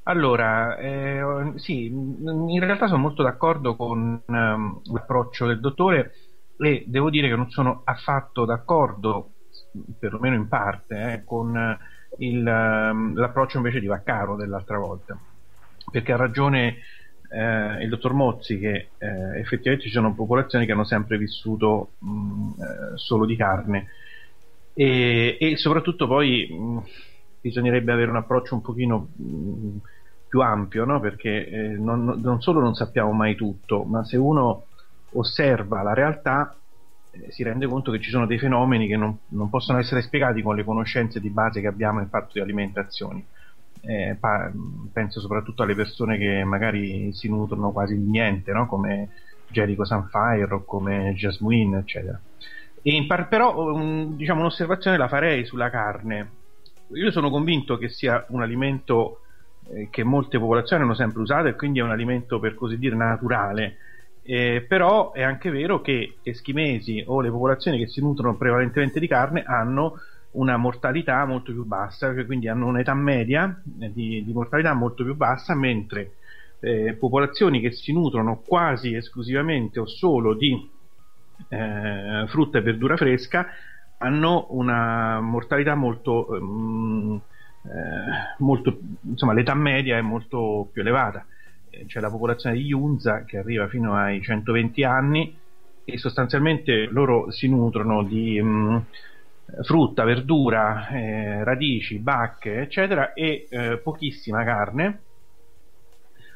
Allora, 0.04 0.78
eh, 0.78 1.54
sì, 1.56 1.86
in 1.86 2.60
realtà 2.60 2.88
sono 2.88 3.00
molto 3.00 3.24
d'accordo 3.24 3.76
con 3.76 4.22
ehm, 4.28 4.82
l'approccio 4.92 5.48
del 5.48 5.60
dottore 5.62 6.12
e 6.60 6.84
devo 6.88 7.10
dire 7.10 7.28
che 7.30 7.36
non 7.36 7.50
sono 7.50 7.82
affatto 7.86 8.46
d'accordo, 8.46 9.30
perlomeno 9.98 10.36
in 10.36 10.48
parte, 10.48 11.14
eh, 11.14 11.24
con 11.24 11.56
eh, 11.58 11.78
il, 12.20 12.46
ehm, 12.46 13.16
l'approccio 13.16 13.58
invece 13.58 13.80
di 13.80 13.88
Vaccaro 13.88 14.36
dell'altra 14.36 14.78
volta. 14.78 15.18
Perché 15.90 16.12
ha 16.12 16.18
ragione 16.18 16.78
eh, 17.30 17.84
il 17.84 17.90
dottor 17.90 18.14
Mozzi 18.14 18.60
che 18.60 18.90
eh, 18.98 19.40
effettivamente 19.40 19.88
ci 19.88 19.92
sono 19.92 20.14
popolazioni 20.14 20.66
che 20.66 20.72
hanno 20.72 20.84
sempre 20.84 21.18
vissuto 21.18 21.92
mh, 22.00 22.50
eh, 22.60 22.98
solo 22.98 23.26
di 23.26 23.36
carne 23.36 23.88
e, 24.74 25.38
e 25.40 25.58
soprattutto 25.58 26.08
poi 26.08 26.48
mh, 26.52 26.80
bisognerebbe 27.42 27.92
avere 27.92 28.10
un 28.10 28.18
approccio 28.18 28.56
un 28.56 28.62
pochino 28.62 29.08
mh, 29.16 29.78
più 30.28 30.42
ampio, 30.42 30.84
no? 30.84 31.00
perché 31.00 31.48
eh, 31.48 31.68
non, 31.78 32.20
non 32.22 32.42
solo 32.42 32.60
non 32.60 32.76
sappiamo 32.76 33.12
mai 33.14 33.36
tutto, 33.36 33.84
ma 33.84 34.04
se 34.04 34.18
uno 34.18 34.66
osserva 35.14 35.82
la 35.82 35.94
realtà 35.94 36.56
eh, 37.12 37.32
si 37.32 37.44
rende 37.44 37.68
conto 37.68 37.92
che 37.92 38.02
ci 38.02 38.10
sono 38.10 38.26
dei 38.26 38.38
fenomeni 38.38 38.88
che 38.88 38.98
non, 38.98 39.18
non 39.30 39.50
possono 39.50 39.80
essere 39.80 40.02
spiegati 40.02 40.42
con 40.42 40.56
le 40.56 40.66
conoscenze 40.66 41.22
di 41.22 41.30
base 41.30 41.62
che 41.62 41.68
abbiamo 41.68 42.02
in 42.02 42.10
fatto 42.10 42.32
di 42.34 42.42
alimentazione. 42.42 43.26
Eh, 43.88 44.18
pa- 44.20 44.52
penso 44.92 45.20
soprattutto 45.20 45.64
alle 45.64 45.76
persone 45.76 46.18
che 46.18 46.44
magari 46.44 47.14
si 47.14 47.30
nutrono 47.30 47.72
quasi 47.72 47.96
di 47.96 48.10
niente, 48.10 48.52
no? 48.52 48.66
come 48.68 49.10
Jericho 49.48 49.86
Sunfire 49.86 50.54
o 50.54 50.64
come 50.64 51.14
Jasmine, 51.16 51.80
eccetera. 51.80 52.20
Par- 53.08 53.28
però 53.28 53.74
um, 53.74 54.16
diciamo, 54.16 54.42
un'osservazione 54.42 54.98
la 54.98 55.08
farei 55.08 55.46
sulla 55.46 55.70
carne. 55.70 56.30
Io 56.94 57.12
sono 57.12 57.30
convinto 57.30 57.78
che 57.78 57.90
sia 57.90 58.24
un 58.30 58.42
alimento 58.42 59.22
eh, 59.74 59.90
che 59.90 60.04
molte 60.04 60.38
popolazioni 60.38 60.84
hanno 60.84 60.94
sempre 60.94 61.22
usato 61.22 61.48
e 61.48 61.56
quindi 61.56 61.80
è 61.80 61.84
un 61.84 61.92
alimento 61.92 62.40
per 62.40 62.54
così 62.54 62.78
dire 62.78 62.96
naturale. 62.96 63.78
Eh, 64.24 64.66
però 64.68 65.12
è 65.12 65.22
anche 65.22 65.50
vero 65.52 65.82
che 65.82 66.18
eschimesi 66.24 67.04
o 67.06 67.22
le 67.22 67.30
popolazioni 67.30 67.78
che 67.78 67.88
si 67.88 68.02
nutrono 68.02 68.38
prevalentemente 68.38 69.00
di 69.00 69.08
carne 69.08 69.44
hanno 69.44 70.00
una 70.36 70.58
mortalità 70.58 71.26
molto 71.26 71.52
più 71.52 71.66
bassa, 71.66 72.14
cioè 72.14 72.26
quindi 72.26 72.48
hanno 72.48 72.68
un'età 72.68 72.94
media 72.94 73.62
eh, 73.80 73.92
di, 73.92 74.24
di 74.24 74.34
mortalità 74.34 74.74
molto 74.74 75.04
più 75.04 75.16
bassa, 75.16 75.56
mentre 75.56 76.16
eh, 76.60 76.94
popolazioni 76.94 77.60
che 77.60 77.72
si 77.72 77.92
nutrono 77.94 78.42
quasi 78.46 78.96
esclusivamente 78.96 79.80
o 79.80 79.86
solo 79.86 80.34
di 80.34 80.70
eh, 81.50 82.26
frutta 82.28 82.58
e 82.58 82.62
verdura 82.62 82.96
fresca 82.96 83.48
hanno 83.98 84.48
una 84.50 85.20
mortalità 85.22 85.76
molto, 85.76 86.36
ehm, 86.36 87.22
eh, 87.64 88.36
molto 88.40 88.80
insomma 89.02 89.34
l'età 89.34 89.54
media 89.54 89.98
è 89.98 90.02
molto 90.02 90.70
più 90.72 90.82
elevata. 90.82 91.26
Eh, 91.70 91.86
c'è 91.86 92.00
la 92.00 92.10
popolazione 92.10 92.56
di 92.56 92.66
Yunza 92.66 93.24
che 93.24 93.38
arriva 93.38 93.68
fino 93.68 93.96
ai 93.96 94.22
120 94.22 94.84
anni 94.84 95.38
e 95.84 95.98
sostanzialmente 95.98 96.86
loro 96.86 97.32
si 97.32 97.48
nutrono 97.48 98.04
di 98.04 98.42
mm, 98.42 98.78
frutta, 99.64 100.04
verdura, 100.04 100.88
eh, 100.90 101.44
radici, 101.44 102.00
bacche 102.00 102.62
eccetera 102.62 103.14
e 103.14 103.48
eh, 103.50 103.78
pochissima 103.78 104.44
carne 104.44 105.02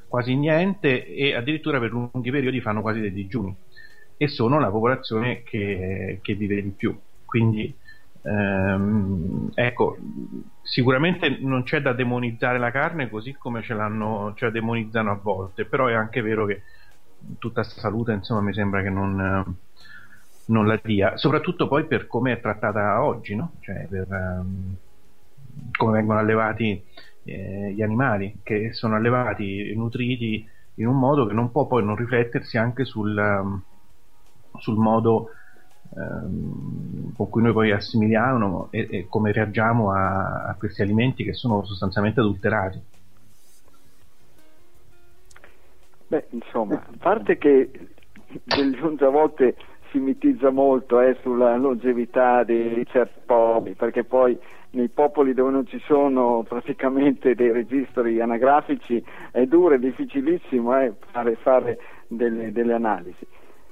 quasi 0.08 0.36
niente 0.36 1.06
e 1.06 1.36
addirittura 1.36 1.80
per 1.80 1.92
lunghi 1.92 2.32
periodi 2.32 2.60
fanno 2.62 2.82
quasi 2.82 3.00
dei 3.00 3.14
digiuni 3.14 3.56
e 4.18 4.28
sono 4.28 4.60
la 4.60 4.70
popolazione 4.70 5.44
che, 5.44 6.20
che 6.22 6.34
vive 6.34 6.62
di 6.62 6.72
più. 6.72 7.00
Quindi 7.26 7.74
ehm, 8.24 9.52
ecco, 9.54 9.98
sicuramente 10.64 11.38
non 11.40 11.64
c'è 11.64 11.82
da 11.82 11.94
demonizzare 11.94 12.58
la 12.58 12.72
carne 12.72 13.10
così 13.10 13.34
come 13.34 13.62
ce 13.62 13.74
l'hanno, 13.76 14.34
ce 14.36 14.46
la 14.46 14.52
demonizzano 14.52 15.12
a 15.12 15.20
volte, 15.22 15.66
però 15.66 15.88
è 15.88 15.94
anche 15.94 16.22
vero 16.22 16.46
che 16.46 16.64
tutta 17.38 17.64
salute 17.64 18.14
insomma 18.14 18.42
mi 18.42 18.54
sembra 18.54 18.82
che 18.82 18.90
non, 18.90 19.56
non 20.50 20.68
la 20.68 20.80
dia, 20.82 21.18
soprattutto 21.18 21.68
poi 21.68 21.86
per 21.86 22.08
come 22.08 22.34
è 22.34 22.40
trattata 22.40 23.04
oggi, 23.04 23.36
no? 23.36 23.54
Cioè 23.60 23.88
per 23.90 24.12
ehm, 24.12 24.76
come 25.76 25.94
vengono 25.94 26.20
allevati 26.20 26.84
eh, 27.24 27.72
gli 27.74 27.82
animali, 27.82 28.38
che 28.44 28.74
sono 28.74 28.96
allevati 28.96 29.70
e 29.70 29.76
nutriti 29.76 30.48
in 30.76 30.88
un 30.88 30.98
modo 30.98 31.26
che 31.26 31.34
non 31.34 31.52
può 31.52 31.68
poi 31.68 31.84
non 31.84 31.96
riflettersi 31.96 32.58
anche 32.58 32.86
sul, 32.86 33.18
ehm, 33.18 33.62
sul 34.58 34.78
modo 34.78 35.32
ehm, 35.96 37.14
con 37.16 37.30
cui 37.30 37.42
noi 37.42 37.54
poi 37.54 37.72
assimiliamo 37.72 38.70
e, 38.72 38.88
e 38.90 39.08
come 39.08 39.32
reagiamo 39.32 39.92
a, 39.92 40.46
a 40.46 40.56
questi 40.56 40.82
alimenti 40.82 41.24
che 41.24 41.34
sono 41.34 41.64
sostanzialmente 41.64 42.22
adulterati. 42.22 42.82
Beh, 46.08 46.26
insomma, 46.32 46.76
a 46.76 46.98
parte 46.98 47.38
che 47.38 47.70
del 48.44 48.76
giunto 48.76 49.06
a 49.06 49.12
volte 49.12 49.56
si 49.92 50.00
mitizza 50.00 50.50
molto 50.50 51.00
eh, 51.00 51.18
sulla 51.22 51.56
longevità 51.58 52.44
di 52.44 52.86
certi 52.90 53.20
popoli, 53.26 53.74
perché 53.74 54.04
poi 54.04 54.38
nei 54.72 54.90
popoli 54.90 55.34
dove 55.34 55.52
non 55.52 55.66
ci 55.66 55.80
sono 55.86 56.44
praticamente 56.48 57.34
dei 57.36 57.52
registri 57.52 58.22
anagrafici 58.22 59.04
è 59.32 59.46
duro, 59.46 59.76
è 59.76 59.80
difficilissimo 59.80 60.80
eh, 60.80 60.94
fare, 61.12 61.36
fare 61.36 61.80
delle, 62.08 62.52
delle 62.52 62.74
analisi. 62.74 63.26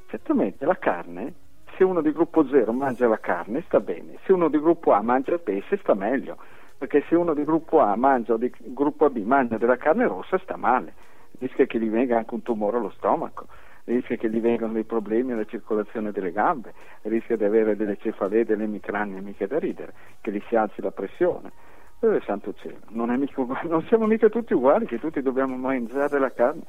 Certamente 0.07 0.65
la 0.65 0.77
carne, 0.77 1.34
se 1.76 1.84
uno 1.84 2.02
di 2.02 2.11
gruppo 2.11 2.48
0 2.48 2.72
mangia 2.72 3.07
la 3.07 3.19
carne 3.19 3.61
sta 3.68 3.80
bene, 3.80 4.18
se 4.26 4.34
uno 4.34 4.49
di 4.49 4.60
gruppo 4.60 4.94
A 4.94 5.02
mangia 5.02 5.34
il 5.34 5.41
pesce 5.41 5.77
sta 5.77 5.94
meglio, 5.94 6.38
perché 6.77 7.03
se 7.07 7.15
uno 7.15 7.34
di 7.34 7.44
gruppo 7.44 7.80
A 7.80 7.95
mangia 7.95 8.34
o 8.34 8.38
di 8.38 8.52
gruppo 8.57 9.10
B 9.10 9.18
mangia 9.23 9.57
della 9.57 9.77
carne 9.77 10.07
rossa 10.07 10.38
sta 10.39 10.56
male, 10.56 10.94
rischia 11.39 11.65
che 11.65 11.80
gli 11.80 11.89
venga 11.89 12.18
anche 12.18 12.34
un 12.34 12.41
tumore 12.41 12.77
allo 12.77 12.91
stomaco, 12.91 13.48
rischia 13.88 14.18
che 14.18 14.30
gli 14.30 14.40
vengano 14.42 14.74
dei 14.74 14.84
problemi 14.84 15.32
alla 15.32 15.46
circolazione 15.46 16.12
delle 16.12 16.32
gambe, 16.32 16.74
rischia 17.04 17.38
di 17.38 17.46
avere 17.46 17.76
delle 17.76 17.98
cefalee, 17.98 18.46
delle 18.46 18.66
emicranie 18.66 19.22
mica 19.22 19.48
da 19.48 19.60
ridere, 19.60 19.94
che 20.22 20.32
gli 20.32 20.42
si 20.48 20.56
alzi 20.56 20.82
la 20.82 20.92
pressione. 20.92 21.52
Eh, 22.00 22.22
santo 22.26 22.54
cielo, 22.54 22.80
non, 22.90 23.10
mica 23.18 23.42
uguale- 23.42 23.68
non 23.70 23.84
siamo 23.84 24.06
mica 24.06 24.30
tutti 24.30 24.54
uguali, 24.54 24.86
che 24.86 25.00
tutti 25.00 25.22
dobbiamo 25.22 25.56
mangiare 25.56 26.20
la 26.20 26.32
carne. 26.32 26.64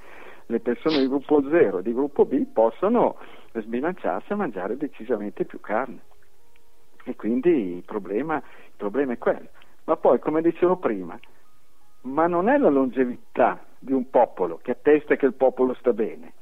Le 0.46 0.60
persone 0.60 1.00
di 1.00 1.08
gruppo 1.08 1.42
0 1.46 1.78
e 1.78 1.82
di 1.82 1.92
gruppo 1.92 2.24
B 2.24 2.46
possono 2.46 3.16
sbilanciarsi 3.52 4.32
a 4.32 4.36
mangiare 4.36 4.76
decisamente 4.76 5.44
più 5.44 5.60
carne. 5.60 6.00
E 7.04 7.16
quindi 7.16 7.76
il 7.76 7.84
problema, 7.84 8.36
il 8.36 8.72
problema 8.76 9.12
è 9.12 9.18
quello. 9.18 9.48
Ma 9.84 9.96
poi, 9.96 10.18
come 10.20 10.40
dicevo 10.40 10.76
prima, 10.76 11.18
ma 12.02 12.26
non 12.26 12.48
è 12.48 12.56
la 12.56 12.70
longevità 12.70 13.62
di 13.78 13.92
un 13.92 14.08
popolo 14.08 14.58
che 14.62 14.70
attesta 14.70 15.16
che 15.16 15.26
il 15.26 15.34
popolo 15.34 15.74
sta 15.74 15.92
bene, 15.92 16.32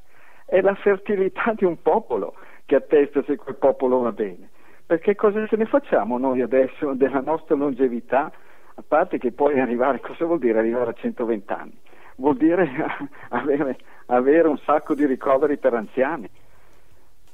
è 0.46 0.60
la 0.60 0.74
fertilità 0.76 1.52
di 1.54 1.64
un 1.64 1.82
popolo 1.82 2.34
che 2.64 2.76
attesta 2.76 3.22
se 3.24 3.36
quel 3.36 3.56
popolo 3.56 3.98
va 3.98 4.12
bene. 4.12 4.50
Perché 4.86 5.16
cosa 5.16 5.44
ce 5.46 5.56
ne 5.56 5.66
facciamo 5.66 6.16
noi 6.16 6.40
adesso 6.40 6.94
della 6.94 7.20
nostra 7.20 7.56
longevità? 7.56 8.32
A 8.78 8.84
parte 8.86 9.18
che 9.18 9.32
poi 9.32 9.58
arrivare, 9.58 10.00
cosa 10.00 10.24
vuol 10.24 10.38
dire 10.38 10.58
arrivare 10.58 10.90
a 10.90 10.92
120 10.92 11.52
anni? 11.52 11.78
Vuol 12.16 12.36
dire 12.36 12.68
avere, 13.30 13.78
avere 14.06 14.48
un 14.48 14.58
sacco 14.58 14.94
di 14.94 15.04
ricoveri 15.04 15.58
per 15.58 15.74
anziani. 15.74 16.30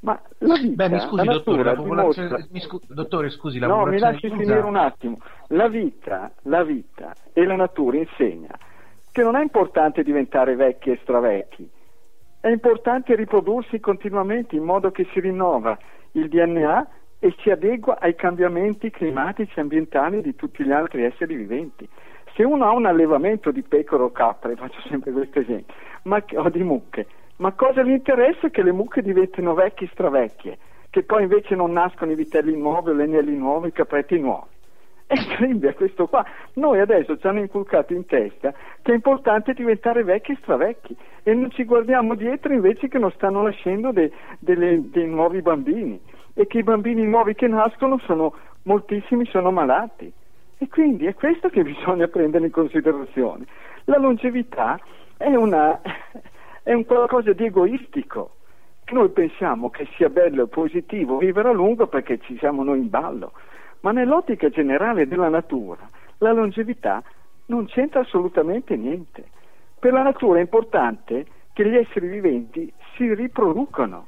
Ma 0.00 0.20
la 0.38 0.56
vita, 0.56 0.88
Beh, 0.88 0.94
mi 0.94 1.00
scusi, 1.00 1.24
la 1.24 1.32
dottore, 1.32 1.62
la 1.62 1.74
popolazione, 1.74 2.28
dimostra- 2.28 2.48
mi 2.50 2.60
scu- 2.60 2.92
dottore, 2.92 3.30
scusi, 3.30 3.58
la 3.60 3.66
no, 3.68 3.84
mi 3.84 3.98
lasci 3.98 4.30
finire 4.30 4.58
un 4.60 4.76
attimo. 4.76 5.18
La 5.48 5.68
vita, 5.68 6.32
la 6.42 6.64
vita 6.64 7.12
e 7.32 7.44
la 7.44 7.54
natura 7.54 7.98
insegna 7.98 8.58
che 9.12 9.22
non 9.22 9.36
è 9.36 9.42
importante 9.42 10.02
diventare 10.02 10.56
vecchi 10.56 10.90
e 10.90 10.98
stravecchi, 11.02 11.70
è 12.42 12.48
importante 12.48 13.14
riprodursi 13.14 13.78
continuamente 13.78 14.56
in 14.56 14.64
modo 14.64 14.90
che 14.90 15.06
si 15.12 15.20
rinnova 15.20 15.78
il 16.12 16.28
DNA 16.28 16.88
e 17.20 17.32
si 17.38 17.50
adegua 17.50 18.00
ai 18.00 18.16
cambiamenti 18.16 18.90
climatici 18.90 19.52
e 19.56 19.60
ambientali 19.60 20.20
di 20.20 20.34
tutti 20.34 20.64
gli 20.64 20.72
altri 20.72 21.04
esseri 21.04 21.36
viventi. 21.36 21.88
Se 22.34 22.42
uno 22.42 22.64
ha 22.64 22.72
un 22.72 22.86
allevamento 22.86 23.52
di 23.52 23.62
pecore 23.62 24.02
o 24.02 24.10
capre, 24.10 24.56
faccio 24.56 24.80
sempre 24.88 25.12
questo 25.12 25.38
esempio, 25.38 25.72
ma, 26.02 26.20
o 26.34 26.48
di 26.48 26.64
mucche, 26.64 27.06
ma 27.36 27.52
cosa 27.52 27.84
gli 27.84 27.92
interessa 27.92 28.48
che 28.48 28.64
le 28.64 28.72
mucche 28.72 29.02
diventino 29.02 29.54
vecchie 29.54 29.88
stravecchie, 29.92 30.58
che 30.90 31.04
poi 31.04 31.22
invece 31.22 31.54
non 31.54 31.70
nascono 31.70 32.10
i 32.10 32.16
vitelli 32.16 32.56
nuovi, 32.56 32.92
le 32.92 33.04
agnelli 33.04 33.36
nuovi, 33.36 33.68
i 33.68 33.72
capretti 33.72 34.18
nuovi? 34.18 34.50
E 35.14 35.68
è 35.68 35.74
questo 35.74 36.06
qua. 36.06 36.24
Noi 36.54 36.80
adesso 36.80 37.18
ci 37.18 37.26
hanno 37.26 37.40
inculcato 37.40 37.92
in 37.92 38.06
testa 38.06 38.54
che 38.80 38.92
è 38.92 38.94
importante 38.94 39.52
diventare 39.52 40.04
vecchi 40.04 40.32
e 40.32 40.38
stravecchi 40.40 40.96
e 41.22 41.34
non 41.34 41.50
ci 41.50 41.64
guardiamo 41.64 42.14
dietro 42.14 42.54
invece 42.54 42.88
che 42.88 42.98
non 42.98 43.10
stanno 43.12 43.42
nascendo 43.42 43.92
dei, 43.92 44.10
delle- 44.38 44.88
dei 44.88 45.06
nuovi 45.06 45.42
bambini 45.42 46.00
e 46.32 46.46
che 46.46 46.58
i 46.58 46.62
bambini 46.62 47.04
nuovi 47.04 47.34
che 47.34 47.46
nascono 47.46 47.98
sono 47.98 48.34
moltissimi 48.62 49.26
sono 49.26 49.50
malati. 49.50 50.10
E 50.56 50.68
quindi 50.68 51.04
è 51.04 51.12
questo 51.12 51.50
che 51.50 51.60
bisogna 51.62 52.08
prendere 52.08 52.46
in 52.46 52.50
considerazione. 52.50 53.44
La 53.84 53.98
longevità 53.98 54.80
è, 55.18 55.34
una, 55.34 55.78
è 56.62 56.72
un 56.72 56.86
qualcosa 56.86 57.34
di 57.34 57.44
egoistico. 57.44 58.36
Noi 58.92 59.10
pensiamo 59.10 59.68
che 59.68 59.86
sia 59.94 60.08
bello 60.08 60.44
e 60.44 60.48
positivo 60.48 61.18
vivere 61.18 61.50
a 61.50 61.52
lungo 61.52 61.86
perché 61.86 62.18
ci 62.20 62.36
siamo 62.38 62.62
noi 62.62 62.78
in 62.78 62.88
ballo, 62.88 63.32
ma 63.82 63.92
nell'ottica 63.92 64.48
generale 64.48 65.06
della 65.06 65.28
natura 65.28 65.88
la 66.18 66.32
longevità 66.32 67.02
non 67.46 67.66
c'entra 67.66 68.00
assolutamente 68.00 68.76
niente. 68.76 69.24
Per 69.78 69.92
la 69.92 70.02
natura 70.02 70.38
è 70.38 70.42
importante 70.42 71.26
che 71.52 71.68
gli 71.68 71.76
esseri 71.76 72.08
viventi 72.08 72.72
si 72.94 73.12
riproducano, 73.12 74.06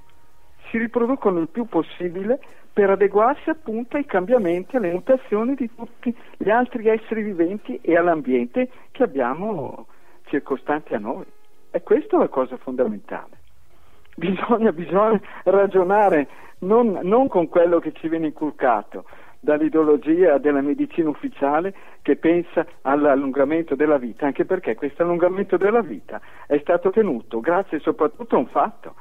si 0.70 0.78
riproducono 0.78 1.40
il 1.40 1.48
più 1.48 1.66
possibile 1.66 2.40
per 2.72 2.90
adeguarsi 2.90 3.50
appunto 3.50 3.96
ai 3.96 4.06
cambiamenti, 4.06 4.76
alle 4.76 4.92
mutazioni 4.92 5.54
di 5.54 5.70
tutti 5.74 6.14
gli 6.36 6.50
altri 6.50 6.88
esseri 6.88 7.22
viventi 7.22 7.78
e 7.82 7.96
all'ambiente 7.96 8.70
che 8.90 9.02
abbiamo 9.02 9.86
circostante 10.24 10.94
a 10.94 10.98
noi. 10.98 11.24
E 11.70 11.82
questa 11.82 12.16
è 12.16 12.18
la 12.20 12.28
cosa 12.28 12.56
fondamentale. 12.56 13.42
Bisogna, 14.16 14.72
bisogna 14.72 15.20
ragionare 15.44 16.28
non, 16.60 17.00
non 17.02 17.28
con 17.28 17.48
quello 17.48 17.80
che 17.80 17.92
ci 17.92 18.08
viene 18.08 18.26
inculcato 18.26 19.04
dall'ideologia 19.44 20.38
della 20.38 20.62
medicina 20.62 21.10
ufficiale 21.10 21.72
che 22.02 22.16
pensa 22.16 22.66
all'allungamento 22.82 23.76
della 23.76 23.98
vita, 23.98 24.26
anche 24.26 24.44
perché 24.44 24.74
questo 24.74 25.02
allungamento 25.02 25.56
della 25.56 25.82
vita 25.82 26.20
è 26.46 26.58
stato 26.58 26.88
ottenuto 26.88 27.38
grazie 27.38 27.78
soprattutto 27.78 28.34
a 28.34 28.38
un 28.38 28.46
fatto, 28.48 28.94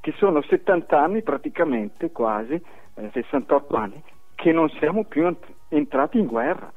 che 0.00 0.12
sono 0.16 0.42
70 0.42 0.98
anni 0.98 1.22
praticamente, 1.22 2.10
quasi, 2.10 2.54
eh, 2.54 3.10
68 3.12 3.76
anni, 3.76 4.02
che 4.34 4.50
non 4.50 4.68
siamo 4.70 5.04
più 5.04 5.26
ent- 5.26 5.46
entrati 5.68 6.18
in 6.18 6.26
guerra. 6.26 6.72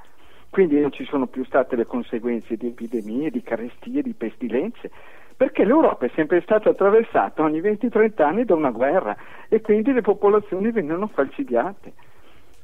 Quindi 0.49 0.79
non 0.79 0.91
ci 0.91 1.03
sono 1.05 1.25
più 1.25 1.43
state 1.45 1.75
le 1.75 1.85
conseguenze 1.85 2.57
di 2.57 2.67
epidemie, 2.67 3.31
di 3.31 3.41
carestie, 3.41 4.03
di 4.03 4.13
pestilenze, 4.13 4.91
perché 5.35 5.65
l'Europa 5.65 6.05
è 6.05 6.11
sempre 6.13 6.41
stata 6.41 6.69
attraversata 6.69 7.41
ogni 7.41 7.59
20-30 7.59 8.21
anni 8.21 8.45
da 8.45 8.53
una 8.53 8.69
guerra 8.69 9.15
e 9.49 9.61
quindi 9.61 9.91
le 9.91 10.01
popolazioni 10.01 10.69
venivano 10.71 11.07
falcidiate. 11.07 11.93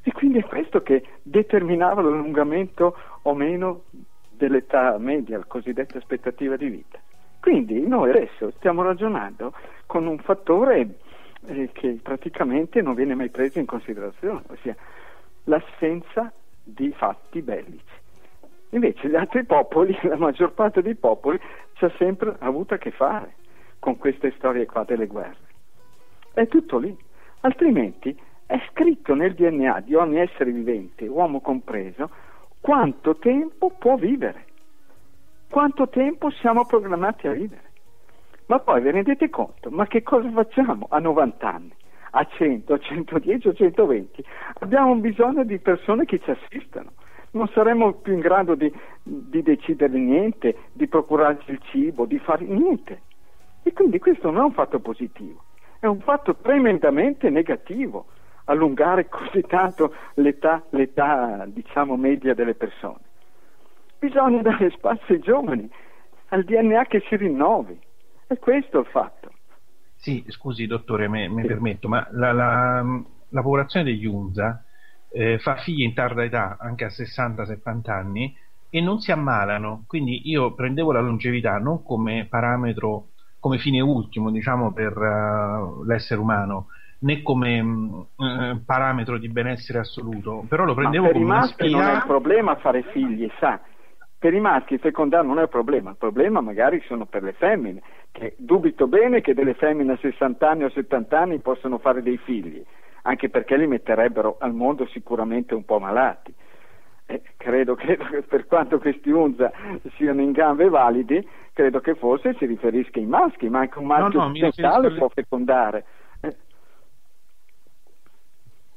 E 0.02 0.12
quindi 0.12 0.38
è 0.38 0.44
questo 0.44 0.82
che 0.82 1.04
determinava 1.22 2.00
l'allungamento 2.00 2.96
o 3.22 3.34
meno 3.34 3.82
dell'età 4.30 4.96
media, 4.98 5.38
la 5.38 5.44
cosiddetta 5.44 5.98
aspettativa 5.98 6.56
di 6.56 6.68
vita. 6.68 6.98
Quindi 7.40 7.86
noi 7.86 8.10
adesso 8.10 8.50
stiamo 8.56 8.82
ragionando 8.82 9.52
con 9.86 10.06
un 10.06 10.18
fattore 10.18 10.98
eh, 11.46 11.70
che 11.72 11.98
praticamente 12.02 12.82
non 12.82 12.94
viene 12.94 13.14
mai 13.14 13.30
preso 13.30 13.58
in 13.58 13.66
considerazione, 13.66 14.42
ossia 14.48 14.76
l'assenza 15.44 16.32
di 16.62 16.92
fatti 16.92 17.42
bellici. 17.42 17.98
Invece 18.70 19.08
gli 19.08 19.16
altri 19.16 19.44
popoli, 19.44 19.98
la 20.04 20.16
maggior 20.16 20.52
parte 20.52 20.82
dei 20.82 20.94
popoli, 20.94 21.38
ci 21.74 21.84
ha 21.84 21.92
sempre 21.96 22.36
avuto 22.40 22.74
a 22.74 22.78
che 22.78 22.90
fare 22.90 23.34
con 23.78 23.96
queste 23.96 24.32
storie 24.36 24.66
qua 24.66 24.84
delle 24.84 25.06
guerre. 25.06 25.48
È 26.32 26.46
tutto 26.46 26.78
lì. 26.78 26.96
Altrimenti 27.40 28.16
è 28.50 28.60
scritto 28.72 29.14
nel 29.14 29.34
DNA 29.34 29.78
di 29.82 29.94
ogni 29.94 30.18
essere 30.18 30.50
vivente, 30.50 31.06
uomo 31.06 31.40
compreso, 31.40 32.10
quanto 32.60 33.14
tempo 33.14 33.70
può 33.78 33.94
vivere, 33.94 34.46
quanto 35.48 35.88
tempo 35.88 36.30
siamo 36.30 36.66
programmati 36.66 37.28
a 37.28 37.32
vivere. 37.32 37.70
Ma 38.46 38.58
poi 38.58 38.82
vi 38.82 38.90
rendete 38.90 39.30
conto, 39.30 39.70
ma 39.70 39.86
che 39.86 40.02
cosa 40.02 40.28
facciamo 40.32 40.88
a 40.90 40.98
90 40.98 41.48
anni, 41.48 41.72
a 42.10 42.24
100, 42.24 42.74
a 42.74 42.78
110 42.78 43.46
o 43.46 43.52
120? 43.52 44.24
Abbiamo 44.58 44.96
bisogno 44.96 45.44
di 45.44 45.60
persone 45.60 46.04
che 46.04 46.18
ci 46.18 46.32
assistano. 46.32 46.90
Non 47.30 47.46
saremo 47.54 47.92
più 47.92 48.14
in 48.14 48.18
grado 48.18 48.56
di, 48.56 48.72
di 49.04 49.42
decidere 49.44 49.96
niente, 49.96 50.56
di 50.72 50.88
procurarci 50.88 51.52
il 51.52 51.60
cibo, 51.70 52.04
di 52.04 52.18
fare 52.18 52.44
niente. 52.44 53.02
E 53.62 53.72
quindi 53.72 54.00
questo 54.00 54.28
non 54.32 54.40
è 54.40 54.44
un 54.46 54.52
fatto 54.54 54.80
positivo, 54.80 55.44
è 55.78 55.86
un 55.86 56.00
fatto 56.00 56.34
tremendamente 56.34 57.30
negativo 57.30 58.06
allungare 58.50 59.08
così 59.08 59.42
tanto 59.42 59.94
l'età, 60.14 60.62
l'età 60.70 61.44
diciamo 61.46 61.96
media 61.96 62.34
delle 62.34 62.54
persone. 62.54 62.98
Bisogna 63.98 64.42
dare 64.42 64.70
spazio 64.70 65.14
ai 65.14 65.20
giovani, 65.20 65.70
al 66.28 66.44
DNA 66.44 66.84
che 66.86 67.02
si 67.08 67.16
rinnovi. 67.16 67.78
E 68.26 68.38
questo 68.38 68.78
è 68.78 68.80
il 68.80 68.86
fatto. 68.86 69.30
Sì, 69.96 70.24
scusi 70.28 70.66
dottore, 70.66 71.08
mi 71.08 71.44
permetto, 71.44 71.88
ma 71.88 72.06
la, 72.12 72.32
la- 72.32 73.02
la 73.32 73.42
popolazione 73.42 73.84
degli 73.84 74.06
UNZA 74.06 74.64
eh, 75.12 75.38
fa 75.38 75.56
figli 75.56 75.82
in 75.82 75.94
tarda 75.94 76.24
età, 76.24 76.56
anche 76.58 76.84
a 76.84 76.90
60-70 76.90 77.90
anni, 77.92 78.34
e 78.70 78.80
non 78.80 79.00
si 79.00 79.12
ammalano. 79.12 79.84
Quindi 79.86 80.28
io 80.28 80.54
prendevo 80.54 80.92
la 80.92 81.00
longevità 81.00 81.58
non 81.58 81.82
come 81.82 82.26
parametro, 82.28 83.08
come 83.38 83.58
fine 83.58 83.80
ultimo, 83.80 84.30
diciamo, 84.30 84.72
per 84.72 84.92
eh, 84.96 85.86
l'essere 85.86 86.20
umano, 86.20 86.68
né 87.00 87.22
come 87.22 87.62
mh, 87.62 88.06
eh, 88.16 88.60
parametro 88.64 89.18
di 89.18 89.28
benessere 89.28 89.78
assoluto, 89.78 90.44
però 90.48 90.64
lo 90.64 90.74
Ma 90.74 90.80
prendevo 90.80 91.06
per 91.06 91.16
i 91.16 91.18
come 91.18 91.30
una 91.30 91.40
maschi 91.40 91.70
non 91.70 91.82
è 91.82 91.92
un 91.92 92.04
problema 92.06 92.56
fare 92.56 92.82
figli, 92.82 93.30
sa. 93.38 93.60
Per 94.18 94.34
i 94.34 94.40
maschi 94.40 94.76
fecondare 94.76 95.26
non 95.26 95.38
è 95.38 95.42
un 95.42 95.48
problema, 95.48 95.90
il 95.90 95.96
problema 95.96 96.42
magari 96.42 96.82
sono 96.86 97.06
per 97.06 97.22
le 97.22 97.32
femmine, 97.32 97.80
che 98.12 98.34
dubito 98.36 98.86
bene 98.86 99.22
che 99.22 99.32
delle 99.32 99.54
femmine 99.54 99.92
a 99.92 99.98
60 99.98 100.48
anni 100.48 100.64
o 100.64 100.70
70 100.70 101.18
anni 101.18 101.38
possano 101.38 101.78
fare 101.78 102.02
dei 102.02 102.18
figli, 102.18 102.62
anche 103.02 103.30
perché 103.30 103.56
li 103.56 103.66
metterebbero 103.66 104.36
al 104.38 104.52
mondo 104.52 104.86
sicuramente 104.88 105.54
un 105.54 105.64
po' 105.64 105.78
malati. 105.78 106.34
E 107.06 107.22
credo, 107.38 107.74
credo 107.76 108.04
che 108.04 108.20
per 108.28 108.46
quanto 108.46 108.78
questi 108.78 109.10
UNZA 109.10 109.50
siano 109.96 110.20
in 110.20 110.32
gambe 110.32 110.68
validi, 110.68 111.26
credo 111.54 111.80
che 111.80 111.94
forse 111.94 112.34
si 112.38 112.44
riferisca 112.44 112.98
ai 112.98 113.06
maschi, 113.06 113.48
ma 113.48 113.60
anche 113.60 113.78
un 113.78 113.86
maschio 113.86 114.20
no, 114.20 114.32
riferisco 114.32 114.94
può 114.96 115.08
fecondare. 115.08 115.84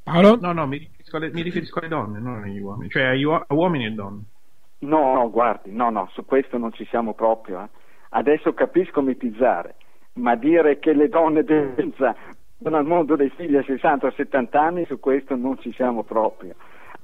Paolo? 0.04 0.38
No, 0.40 0.52
no, 0.52 0.68
mi 0.68 0.78
riferisco, 0.78 1.18
alle, 1.18 1.32
mi 1.32 1.42
riferisco 1.42 1.80
alle 1.80 1.88
donne, 1.88 2.20
non 2.20 2.44
agli 2.44 2.60
uomini, 2.60 2.90
cioè 2.90 3.04
agli 3.04 3.24
uo- 3.24 3.44
a 3.48 3.54
uomini 3.54 3.86
e 3.86 3.92
donne. 3.92 4.22
No, 4.80 5.14
no, 5.14 5.30
guardi, 5.32 5.72
no, 5.72 5.90
no, 5.90 6.10
su 6.12 6.26
questo 6.26 6.58
non 6.58 6.74
ci 6.74 6.86
siamo 6.86 7.14
proprio. 7.14 7.62
eh. 7.64 7.70
Adesso 8.10 8.54
capisco 8.54 9.02
mitizzare, 9.02 9.76
ma 10.16 10.36
dire 10.36 10.80
che 10.80 10.94
le 10.94 11.08
donne 11.08 11.44
denza 11.44 12.14
vanno 12.58 12.78
al 12.78 12.86
mondo 12.86 13.16
dei 13.16 13.30
figli 13.30 13.56
a 13.56 13.64
60 13.64 14.08
o 14.08 14.12
70 14.12 14.62
anni, 14.62 14.86
su 14.86 15.00
questo 15.00 15.36
non 15.36 15.58
ci 15.60 15.72
siamo 15.74 16.04
proprio. 16.04 16.56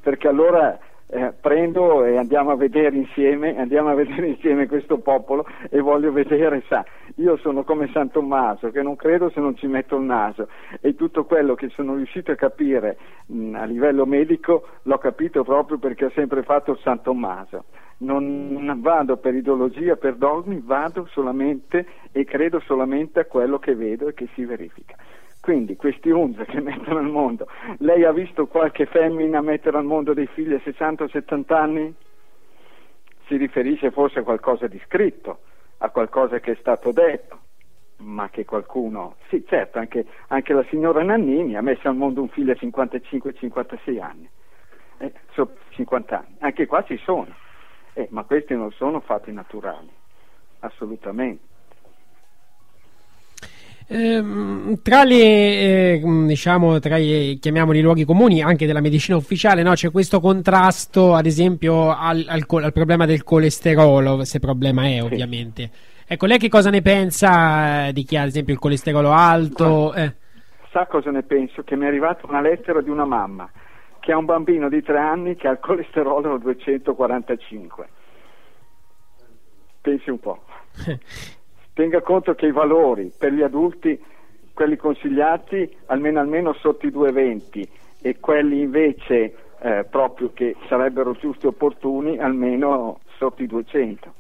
Perché 0.01 0.27
allora 0.27 0.77
eh, 1.11 1.34
prendo 1.41 2.06
e 2.06 2.18
andiamo 2.18 2.52
a 2.52 2.56
vedere 2.56 2.95
insieme, 2.95 3.57
andiamo 3.57 3.90
a 3.90 3.95
vedere 3.95 4.27
insieme 4.30 4.68
questo 4.68 4.99
popolo 4.99 5.45
e 5.69 5.80
voglio 5.80 6.11
vedere, 6.11 6.64
sa, 6.68 6.86
io 7.15 7.38
sono 7.38 7.64
come 7.64 7.90
San 7.91 8.11
Tommaso, 8.11 8.69
che 8.69 8.84
non 8.84 8.95
credo 8.95 9.30
se 9.30 9.40
non 9.40 9.56
ci 9.56 9.68
metto 9.68 9.95
il 9.95 10.03
naso 10.03 10.48
e 10.81 10.95
tutto 10.95 11.26
quello 11.26 11.56
che 11.56 11.69
sono 11.69 11.95
riuscito 11.95 12.31
a 12.31 12.36
capire 12.36 12.98
mh, 13.26 13.56
a 13.56 13.64
livello 13.64 14.06
medico 14.06 14.68
l'ho 14.84 14.98
capito 14.99 15.44
proprio 15.44 15.80
perché 15.80 16.06
ho 16.06 16.11
sempre 16.11 16.44
fatto 16.44 16.76
San 16.84 17.02
Tommaso. 17.02 17.65
Non 18.02 18.80
vado 18.80 19.18
per 19.18 19.36
ideologia, 19.36 19.98
per 19.98 20.15
dogmi, 20.15 20.61
vado 20.64 21.06
solamente 21.11 21.86
e 22.14 22.23
credo 22.23 22.61
solamente 22.61 23.19
a 23.19 23.26
quello 23.26 23.60
che 23.60 23.76
vedo 23.76 24.07
e 24.07 24.14
che 24.14 24.30
si 24.36 24.45
verifica. 24.45 24.95
Quindi 25.49 25.77
questi 25.77 26.11
UNZA 26.11 26.45
che 26.45 26.61
mettono 26.61 26.99
al 26.99 27.09
mondo, 27.09 27.47
lei 27.80 28.03
ha 28.03 28.11
visto 28.11 28.45
qualche 28.45 28.85
femmina 28.85 29.41
mettere 29.41 29.77
al 29.77 29.84
mondo 29.84 30.13
dei 30.13 30.27
figli 30.27 30.53
a 30.53 30.59
60 30.59 31.05
o 31.05 31.07
70 31.07 31.59
anni? 31.59 31.95
Si 33.26 33.35
riferisce 33.35 33.89
forse 33.89 34.19
a 34.19 34.21
qualcosa 34.21 34.67
di 34.67 34.80
scritto, 34.85 35.39
a 35.77 35.89
qualcosa 35.89 36.39
che 36.39 36.51
è 36.51 36.55
stato 36.59 36.91
detto, 36.91 37.39
ma 37.97 38.30
che 38.30 38.45
qualcuno, 38.45 39.15
sì 39.27 39.43
certo, 39.47 39.80
anche, 39.80 40.05
anche 40.27 40.53
la 40.53 40.63
signora 40.69 41.01
Nannini 41.01 41.55
ha 41.55 41.61
messo 41.61 41.88
al 41.88 41.95
mondo 41.95 42.21
un 42.21 42.30
figlio 42.30 42.51
a 42.51 42.55
55-56 42.55 43.99
anni, 43.99 44.30
eh, 44.99 45.13
sopra 45.31 45.55
50 45.69 46.15
anni, 46.15 46.35
anche 46.41 46.67
qua 46.67 46.84
ci 46.84 46.97
sono, 46.97 47.35
Eh, 47.93 48.07
ma 48.11 48.23
questi 48.23 48.53
non 48.53 48.71
sono 48.73 48.99
fatti 48.99 49.31
naturali, 49.31 49.89
assolutamente. 50.59 51.48
Ehm, 53.91 54.82
tra 54.84 55.03
le 55.03 55.16
eh, 55.16 56.02
mh, 56.03 56.28
diciamo 56.28 56.78
tra 56.78 56.98
i 56.98 57.40
chiamiamoli 57.41 57.82
luoghi 57.82 58.06
comuni 58.06 58.44
anche 58.44 58.68
della 58.68 58.82
medicina 58.82 59.18
ufficiale 59.18 59.64
no? 59.64 59.72
c'è 59.74 59.90
questo 59.90 60.20
contrasto 60.20 61.16
ad 61.16 61.26
esempio 61.26 61.90
al, 61.90 62.24
al 62.28 62.45
al 62.48 62.72
problema 62.72 63.07
del 63.07 63.24
colesterolo 63.24 64.24
se 64.26 64.38
problema 64.38 64.86
è 64.86 65.02
ovviamente 65.02 65.72
ecco 66.06 66.28
lei 66.28 66.38
che 66.38 66.49
cosa 66.49 66.70
ne 66.70 66.84
pensa 66.84 67.88
eh, 67.88 67.94
di 67.94 68.03
chi 68.03 68.16
ha 68.16 68.22
ad 68.22 68.28
esempio 68.28 68.53
il 68.53 68.60
colesterolo 68.60 69.11
alto 69.11 69.91
eh, 69.95 70.14
Sa 70.72 70.86
cosa 70.86 71.10
ne 71.10 71.24
penso? 71.24 71.64
Che 71.64 71.76
mi 71.76 71.86
è 71.86 71.88
arrivata 71.88 72.28
una 72.28 72.41
lettera 72.41 72.82
di 72.82 72.91
una 72.91 73.06
mamma 73.06 73.49
che 73.99 74.11
ha 74.11 74.18
un 74.18 74.26
bambino 74.26 74.70
di 74.70 74.84
3 74.84 74.98
anni 74.99 75.36
che 75.36 75.48
ha 75.48 75.52
il 75.52 75.60
colesterolo 75.60 76.36
a 76.36 76.38
245. 76.38 77.90
Pensi 79.82 80.10
un 80.10 80.20
po'. 80.20 80.44
Tenga 81.80 82.01
conto 82.01 82.35
che 82.35 82.45
i 82.45 82.51
valori 82.51 83.10
per 83.18 83.31
gli 83.31 83.41
adulti, 83.41 83.97
quelli 84.53 84.76
consigliati, 84.76 85.77
almeno, 85.85 86.19
almeno 86.19 86.51
sotto 86.51 86.85
i 86.85 86.91
220 86.91 87.69
e 88.01 88.19
quelli 88.19 88.60
invece 88.60 89.34
eh, 89.61 89.85
proprio 89.89 90.31
che 90.34 90.57
sarebbero 90.68 91.14
giusti 91.14 91.45
e 91.45 91.47
opportuni, 91.47 92.18
almeno 92.18 92.99
sotto 93.15 93.43
i 93.43 93.47
200 93.47 94.14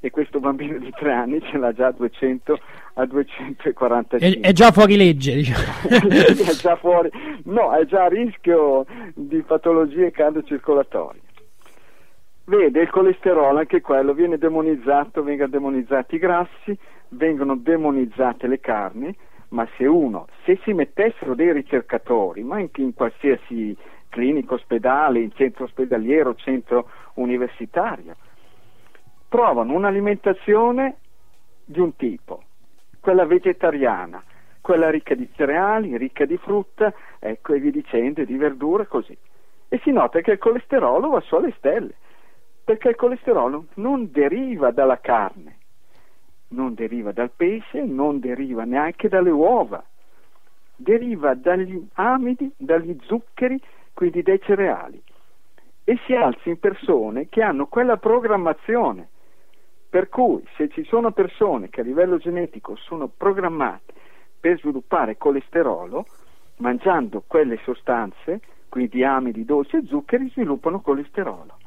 e 0.00 0.10
questo 0.10 0.40
bambino 0.40 0.76
di 0.76 0.90
tre 0.90 1.14
anni 1.14 1.40
ce 1.40 1.56
l'ha 1.56 1.72
già 1.72 1.86
a 1.86 1.92
200 1.92 2.58
a 2.96 3.06
245 3.06 4.18
È, 4.18 4.48
è 4.48 4.52
già 4.52 4.70
fuori 4.70 4.98
legge, 4.98 5.36
diciamo. 5.40 5.88
è 5.88 6.52
già 6.52 6.76
fuori. 6.76 7.10
No, 7.44 7.72
è 7.72 7.86
già 7.86 8.04
a 8.04 8.08
rischio 8.08 8.84
di 9.14 9.40
patologie 9.40 10.10
cardiocircolatorie 10.10 11.24
vede 12.46 12.80
il 12.80 12.90
colesterolo 12.90 13.58
anche 13.58 13.80
quello 13.80 14.12
viene 14.12 14.38
demonizzato 14.38 15.22
vengono 15.22 15.48
demonizzati 15.48 16.14
i 16.16 16.18
grassi 16.18 16.78
vengono 17.10 17.56
demonizzate 17.56 18.46
le 18.46 18.60
carni 18.60 19.16
ma 19.50 19.66
se 19.76 19.86
uno 19.86 20.26
se 20.44 20.58
si 20.62 20.72
mettessero 20.72 21.34
dei 21.34 21.52
ricercatori 21.52 22.42
ma 22.42 22.56
anche 22.56 22.80
in 22.80 22.94
qualsiasi 22.94 23.76
clinica 24.08 24.54
ospedale 24.54 25.20
in 25.20 25.32
centro 25.32 25.64
ospedaliero 25.64 26.34
centro 26.34 26.88
universitario 27.14 28.16
trovano 29.28 29.74
un'alimentazione 29.74 30.96
di 31.64 31.80
un 31.80 31.96
tipo, 31.96 32.42
quella 33.00 33.26
vegetariana, 33.26 34.22
quella 34.60 34.90
ricca 34.90 35.14
di 35.14 35.28
cereali, 35.34 35.96
ricca 35.96 36.24
di 36.24 36.36
frutta, 36.36 36.92
ecco 37.18 37.54
e 37.54 37.60
via 37.60 37.70
dicendo, 37.70 38.24
di 38.24 38.36
verdure, 38.36 38.86
così. 38.86 39.16
E 39.68 39.80
si 39.82 39.90
nota 39.90 40.20
che 40.20 40.32
il 40.32 40.38
colesterolo 40.38 41.10
va 41.10 41.20
su 41.20 41.34
alle 41.34 41.52
stelle, 41.58 41.94
perché 42.66 42.88
il 42.88 42.96
colesterolo 42.96 43.66
non 43.74 44.10
deriva 44.10 44.72
dalla 44.72 44.98
carne, 44.98 45.58
non 46.48 46.74
deriva 46.74 47.12
dal 47.12 47.30
pesce, 47.30 47.84
non 47.84 48.18
deriva 48.18 48.64
neanche 48.64 49.08
dalle 49.08 49.30
uova, 49.30 49.84
deriva 50.74 51.34
dagli 51.34 51.80
amidi, 51.92 52.52
dagli 52.56 52.98
zuccheri, 53.02 53.62
quindi 53.94 54.20
dai 54.22 54.40
cereali, 54.40 55.00
e 55.84 55.96
si 56.06 56.14
alza 56.14 56.48
in 56.48 56.58
persone 56.58 57.28
che 57.28 57.40
hanno 57.40 57.66
quella 57.66 57.98
programmazione 57.98 59.10
per 59.88 60.08
cui 60.08 60.44
se 60.56 60.68
ci 60.70 60.82
sono 60.86 61.12
persone 61.12 61.68
che 61.68 61.82
a 61.82 61.84
livello 61.84 62.16
genetico 62.16 62.74
sono 62.74 63.06
programmate 63.06 63.94
per 64.40 64.58
sviluppare 64.58 65.16
colesterolo, 65.16 66.04
mangiando 66.56 67.22
quelle 67.24 67.60
sostanze, 67.62 68.40
quindi 68.68 69.04
amidi, 69.04 69.44
dolci 69.44 69.76
e 69.76 69.86
zuccheri, 69.86 70.30
sviluppano 70.30 70.80
colesterolo. 70.80 71.58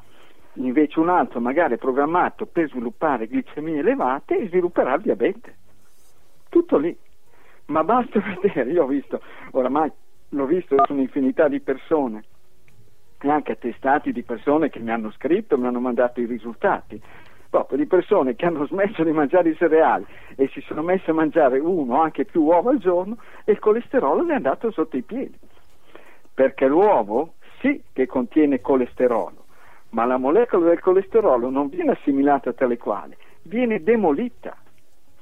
Invece 0.54 0.98
un 0.98 1.08
altro 1.08 1.40
magari 1.40 1.76
programmato 1.78 2.46
per 2.46 2.68
sviluppare 2.68 3.28
glicemie 3.28 3.78
elevate 3.78 4.46
svilupperà 4.48 4.94
il 4.94 5.02
diabete. 5.02 5.56
Tutto 6.48 6.76
lì. 6.76 6.96
Ma 7.66 7.84
basta 7.84 8.20
vedere, 8.40 8.70
io 8.70 8.82
ho 8.82 8.86
visto, 8.86 9.20
oramai 9.52 9.90
l'ho 10.30 10.46
visto 10.46 10.76
su 10.84 10.92
un'infinità 10.92 11.48
di 11.48 11.60
persone, 11.60 12.24
e 13.20 13.28
anche 13.28 13.52
attestati 13.52 14.12
di 14.12 14.22
persone 14.22 14.70
che 14.70 14.80
mi 14.80 14.90
hanno 14.90 15.10
scritto, 15.12 15.58
mi 15.58 15.66
hanno 15.66 15.80
mandato 15.80 16.20
i 16.20 16.26
risultati 16.26 17.00
proprio 17.50 17.78
di 17.78 17.86
persone 17.86 18.36
che 18.36 18.46
hanno 18.46 18.64
smesso 18.66 19.02
di 19.02 19.10
mangiare 19.10 19.50
i 19.50 19.56
cereali 19.56 20.06
e 20.36 20.48
si 20.52 20.60
sono 20.60 20.82
messe 20.82 21.10
a 21.10 21.14
mangiare 21.14 21.58
uno 21.58 21.96
o 21.96 22.00
anche 22.00 22.24
più 22.24 22.42
uova 22.44 22.70
al 22.70 22.78
giorno 22.78 23.18
e 23.44 23.52
il 23.52 23.58
colesterolo 23.58 24.22
le 24.22 24.32
è 24.32 24.36
andato 24.36 24.70
sotto 24.70 24.96
i 24.96 25.02
piedi. 25.02 25.36
Perché 26.32 26.66
l'uovo 26.66 27.34
sì 27.58 27.82
che 27.92 28.06
contiene 28.06 28.60
colesterolo, 28.60 29.39
ma 29.90 30.04
la 30.04 30.16
molecola 30.16 30.68
del 30.68 30.80
colesterolo 30.80 31.50
non 31.50 31.68
viene 31.68 31.92
assimilata 31.92 32.52
tale 32.52 32.76
quale, 32.76 33.16
viene 33.42 33.82
demolita 33.82 34.56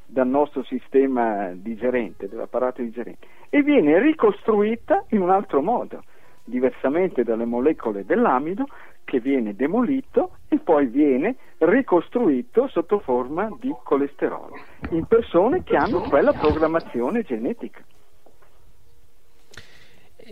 dal 0.07 0.27
nostro 0.27 0.63
sistema 0.65 1.51
digerente, 1.55 2.29
dell'apparato 2.29 2.83
digerente, 2.83 3.27
e 3.51 3.63
viene 3.63 4.01
ricostruita 4.01 5.05
in 5.11 5.21
un 5.21 5.31
altro 5.31 5.63
modo, 5.63 6.03
diversamente 6.45 7.25
dalle 7.25 7.45
molecole 7.45 8.05
dell'amido, 8.05 8.67
che 9.05 9.21
viene 9.21 9.55
demolito 9.55 10.33
e 10.49 10.59
poi 10.59 10.87
viene 10.87 11.37
ricostruito 11.59 12.69
sotto 12.69 12.99
forma 12.99 13.49
di 13.59 13.75
colesterolo 13.83 14.55
in 14.91 15.07
persone 15.07 15.63
che 15.63 15.77
hanno 15.77 16.01
quella 16.01 16.33
programmazione 16.33 17.23
genetica. 17.23 17.83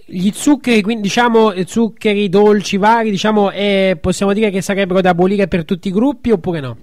Gli 0.04 0.30
zuccheri, 0.30 0.82
quindi 0.82 1.02
diciamo 1.02 1.52
zuccheri 1.64 2.28
dolci 2.28 2.76
vari, 2.76 3.10
diciamo, 3.10 3.50
eh, 3.50 3.96
possiamo 4.00 4.32
dire 4.32 4.50
che 4.50 4.60
sarebbero 4.60 5.00
da 5.00 5.10
abolire 5.10 5.48
per 5.48 5.64
tutti 5.64 5.88
i 5.88 5.92
gruppi 5.92 6.30
oppure 6.30 6.60
no? 6.60 6.76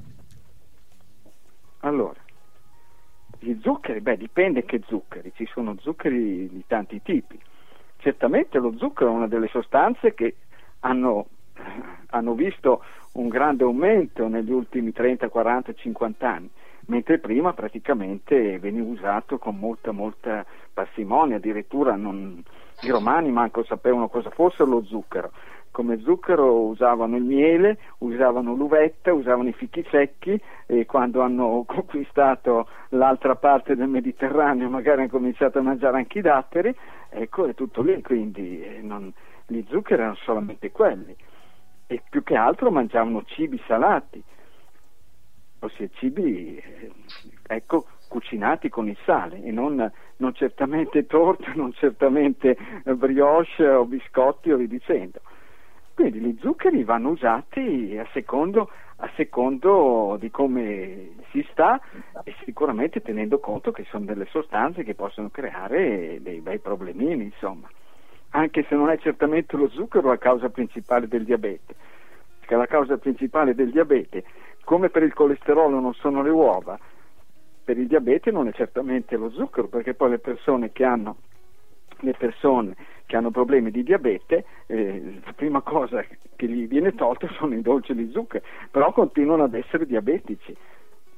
Allora, 1.80 2.19
gli 3.40 3.56
zuccheri, 3.61 4.02
beh, 4.02 4.18
dipende 4.18 4.65
che 4.65 4.81
zuccheri, 4.88 5.31
ci 5.35 5.48
sono 5.53 5.76
zuccheri 5.80 6.49
di 6.49 6.64
tanti 6.65 7.02
tipi. 7.03 7.38
Certamente 7.98 8.57
lo 8.57 8.73
zucchero 8.77 9.11
è 9.11 9.15
una 9.15 9.27
delle 9.27 9.48
sostanze 9.48 10.14
che 10.14 10.35
hanno 10.80 11.27
hanno 12.07 12.34
visto 12.34 12.84
un 13.14 13.27
grande 13.27 13.64
aumento 13.64 14.27
negli 14.27 14.52
ultimi 14.52 14.91
30, 14.91 15.30
40, 15.30 15.73
50 15.73 16.30
anni, 16.30 16.49
mentre 16.88 17.19
prima 17.19 17.53
praticamente 17.53 18.60
veniva 18.60 18.88
usato 18.88 19.38
con 19.38 19.57
molta, 19.57 19.91
molta 19.91 20.45
parsimonia, 20.73 21.38
addirittura 21.38 21.95
non, 21.95 22.41
i 22.82 22.90
romani 22.90 23.32
manco 23.32 23.64
sapevano 23.64 24.10
cosa 24.10 24.30
fosse 24.30 24.64
lo 24.66 24.84
zucchero. 24.84 25.32
Come 25.72 26.00
zucchero 26.02 26.66
usavano 26.66 27.16
il 27.16 27.24
miele, 27.24 27.80
usavano 28.00 28.54
l'uvetta, 28.54 29.12
usavano 29.12 29.50
i 29.50 29.54
fichi 29.54 29.84
secchi 29.90 30.40
e 30.68 30.86
quando 30.86 31.22
hanno 31.22 31.64
conquistato 31.68 32.68
l'altra 32.90 33.36
parte 33.36 33.76
del 33.76 33.88
Mediterraneo 33.88 34.70
magari 34.70 35.02
hanno 35.02 35.10
cominciato 35.10 35.60
a 35.60 35.64
mangiare 35.64 35.98
anche 35.98 36.20
i 36.20 36.22
datteri, 36.22 36.76
ecco 37.10 37.45
è 37.45 37.56
tutto 37.56 37.82
lì, 37.82 38.02
quindi 38.02 38.62
eh, 38.62 38.82
non, 38.82 39.12
gli 39.48 39.64
zuccheri 39.68 40.02
erano 40.02 40.16
solamente 40.16 40.72
quelli 40.72 41.16
e 41.88 42.02
più 42.10 42.24
che 42.24 42.36
altro 42.36 42.72
mangiavano 42.72 43.24
cibi 43.26 43.62
salati, 43.68 44.24
ossia 45.60 45.88
cibi 45.94 46.58
eh, 46.58 46.91
ecco, 47.48 47.86
cucinati 48.14 48.69
con 48.69 48.88
il 48.88 48.98
sale 49.06 49.44
e 49.44 49.49
non, 49.49 49.91
non 50.18 50.34
certamente 50.35 51.07
torte, 51.07 51.52
non 51.56 51.73
certamente 51.73 52.56
brioche 52.95 53.68
o 53.68 53.85
biscotti 53.85 54.52
o 54.52 54.57
dicendo. 54.57 55.19
Quindi 55.95 56.19
gli 56.19 56.38
zuccheri 56.40 56.84
vanno 56.84 57.10
usati 57.10 57.98
a 57.99 58.06
secondo, 58.14 58.69
a 58.98 59.10
secondo, 59.15 60.18
di 60.19 60.30
come 60.30 61.15
si 61.31 61.44
sta 61.49 61.81
e 62.23 62.35
sicuramente 62.45 63.02
tenendo 63.02 63.40
conto 63.40 63.72
che 63.72 63.84
sono 63.90 64.06
delle 64.06 64.26
sostanze 64.26 64.84
che 64.84 64.94
possono 64.94 65.30
creare 65.31 66.19
dei 66.22 66.40
bei 66.40 66.60
problemini, 66.60 67.23
insomma 67.23 67.68
anche 68.35 68.64
se 68.68 68.76
non 68.76 68.91
è 68.91 68.98
certamente 68.99 69.57
lo 69.57 69.69
zucchero 69.69 70.10
la 70.10 70.18
causa 70.19 70.49
principale 70.49 71.07
del 71.07 71.23
diabete, 71.23 71.73
perché 72.40 72.56
la 72.56 72.68
causa 72.68 72.98
principale 72.98 73.56
del 73.56 73.72
diabete, 73.72 74.23
come 74.64 74.90
per 74.90 75.02
il 75.02 75.14
colesterolo 75.14 75.80
non 75.80 75.94
sono 75.94 76.22
le 76.22 76.30
uova, 76.30 76.77
per 77.64 77.77
il 77.77 77.88
diabete 77.88 78.31
non 78.31 78.48
è 78.48 78.53
certamente 78.53 79.15
lo 79.15 79.31
zucchero, 79.31 79.68
perché 79.68 79.94
poi 79.94 80.11
le 80.11 80.19
persone 80.19 80.72
che 80.72 80.84
hanno, 80.84 81.18
persone 82.18 82.76
che 83.06 83.15
hanno 83.15 83.31
problemi 83.31 83.72
di 83.72 83.84
diabete, 83.84 84.45
eh, 84.68 85.19
la 85.23 85.34
prima 85.34 85.61
cosa 85.61 86.03
che 86.35 86.48
gli 86.48 86.68
viene 86.68 86.94
tolta 86.94 87.27
sono 87.40 87.53
i 87.56 87.61
dolci 87.61 87.94
di 87.94 88.10
zucchero, 88.11 88.44
però 88.69 88.91
continuano 88.91 89.44
ad 89.44 89.53
essere 89.53 89.85
diabetici, 89.85 90.56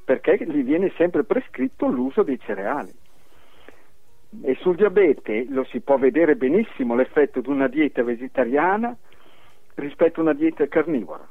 perché 0.03 0.37
gli 0.45 0.63
viene 0.63 0.91
sempre 0.97 1.23
prescritto 1.23 1.87
l'uso 1.87 2.23
dei 2.23 2.39
cereali. 2.39 2.93
E 4.41 4.55
sul 4.59 4.75
diabete 4.75 5.45
lo 5.49 5.63
si 5.63 5.79
può 5.79 5.97
vedere 5.97 6.35
benissimo 6.35 6.95
l'effetto 6.95 7.39
di 7.39 7.49
una 7.49 7.67
dieta 7.67 8.03
vegetariana 8.03 8.95
rispetto 9.75 10.19
a 10.19 10.23
una 10.23 10.33
dieta 10.33 10.67
carnivora. 10.67 11.27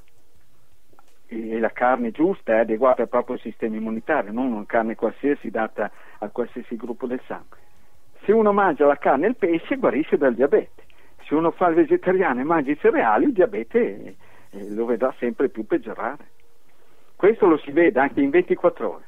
E 1.35 1.59
la 1.59 1.70
carne 1.70 2.12
giusta 2.12 2.55
è 2.55 2.59
adeguata 2.61 3.02
al 3.02 3.09
proprio 3.09 3.36
sistema 3.39 3.77
immunitario, 3.77 4.32
non 4.32 4.52
una 4.52 4.66
carne 4.66 4.94
qualsiasi 4.94 5.51
data 5.51 5.90
a 6.19 6.28
qualsiasi 6.28 6.77
gruppo 6.77 7.06
del 7.06 7.20
sangue. 7.27 7.59
Se 8.24 8.32
uno 8.32 8.52
mangia 8.52 8.86
la 8.86 8.97
carne 8.97 9.27
e 9.27 9.28
il 9.31 9.36
pesce 9.36 9.77
guarisce 9.77 10.16
dal 10.16 10.35
diabete. 10.35 10.85
Se 11.24 11.35
uno 11.35 11.51
fa 11.51 11.69
il 11.69 11.74
vegetariano 11.74 12.40
e 12.40 12.44
mangia 12.44 12.70
i 12.70 12.78
cereali, 12.78 13.24
il 13.24 13.32
diabete 13.32 14.16
eh, 14.51 14.70
lo 14.70 14.85
vedrà 14.85 15.12
sempre 15.19 15.48
più 15.48 15.66
peggiorare. 15.66 16.32
Questo 17.16 17.47
lo 17.47 17.59
si 17.59 17.73
vede 17.73 17.98
anche 17.98 18.20
in 18.20 18.31
24 18.31 18.93
ore 18.93 19.05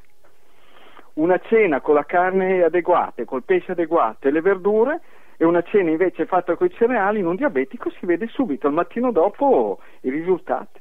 una 1.16 1.38
cena 1.38 1.80
con 1.80 1.94
la 1.94 2.04
carne 2.04 2.62
adeguata, 2.62 3.24
col 3.24 3.42
pesce 3.42 3.72
adeguato 3.72 4.28
e 4.28 4.30
le 4.30 4.40
verdure 4.40 5.00
e 5.38 5.44
una 5.44 5.62
cena 5.62 5.90
invece 5.90 6.26
fatta 6.26 6.56
con 6.56 6.66
i 6.66 6.74
cereali 6.74 7.20
in 7.20 7.26
un 7.26 7.36
diabetico 7.36 7.90
si 7.90 8.04
vede 8.06 8.26
subito 8.26 8.66
al 8.66 8.72
mattino 8.72 9.12
dopo 9.12 9.80
i 10.00 10.10
risultati. 10.10 10.80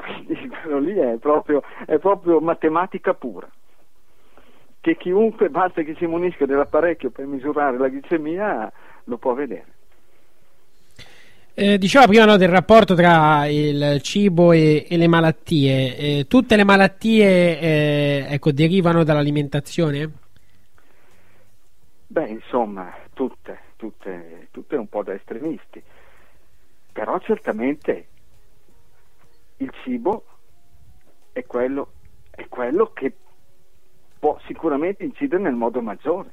Quindi 0.00 0.48
quello 0.48 0.78
lì 0.78 0.94
è 0.94 1.16
proprio, 1.18 1.62
è 1.86 1.98
proprio 1.98 2.40
matematica 2.40 3.14
pura. 3.14 3.48
Che 4.80 4.96
chiunque 4.96 5.50
basta 5.50 5.82
che 5.82 5.94
si 5.98 6.06
munisca 6.06 6.46
dell'apparecchio 6.46 7.10
per 7.10 7.26
misurare 7.26 7.76
la 7.76 7.88
glicemia 7.88 8.72
lo 9.04 9.18
può 9.18 9.34
vedere. 9.34 9.66
Eh, 11.52 11.76
diceva 11.76 12.06
prima 12.06 12.24
no, 12.24 12.36
del 12.38 12.48
rapporto 12.48 12.94
tra 12.94 13.46
il 13.46 14.00
cibo 14.00 14.52
e, 14.52 14.86
e 14.88 14.96
le 14.96 15.08
malattie. 15.08 15.96
Eh, 15.96 16.26
tutte 16.26 16.56
le 16.56 16.64
malattie 16.64 17.60
eh, 17.60 18.26
ecco, 18.30 18.52
derivano 18.52 19.04
dall'alimentazione? 19.04 20.10
Beh, 22.06 22.28
insomma, 22.28 22.94
tutte, 23.12 23.58
tutte, 23.76 24.48
tutte 24.50 24.76
un 24.76 24.88
po' 24.88 25.02
da 25.02 25.12
estremisti. 25.12 25.82
Però 26.92 27.18
certamente 27.18 28.06
il 29.60 29.72
cibo 29.82 30.24
è 31.32 31.44
quello, 31.46 31.92
è 32.30 32.46
quello 32.48 32.92
che 32.92 33.14
può 34.18 34.38
sicuramente 34.46 35.04
incidere 35.04 35.42
nel 35.42 35.54
modo 35.54 35.80
maggiore 35.80 36.30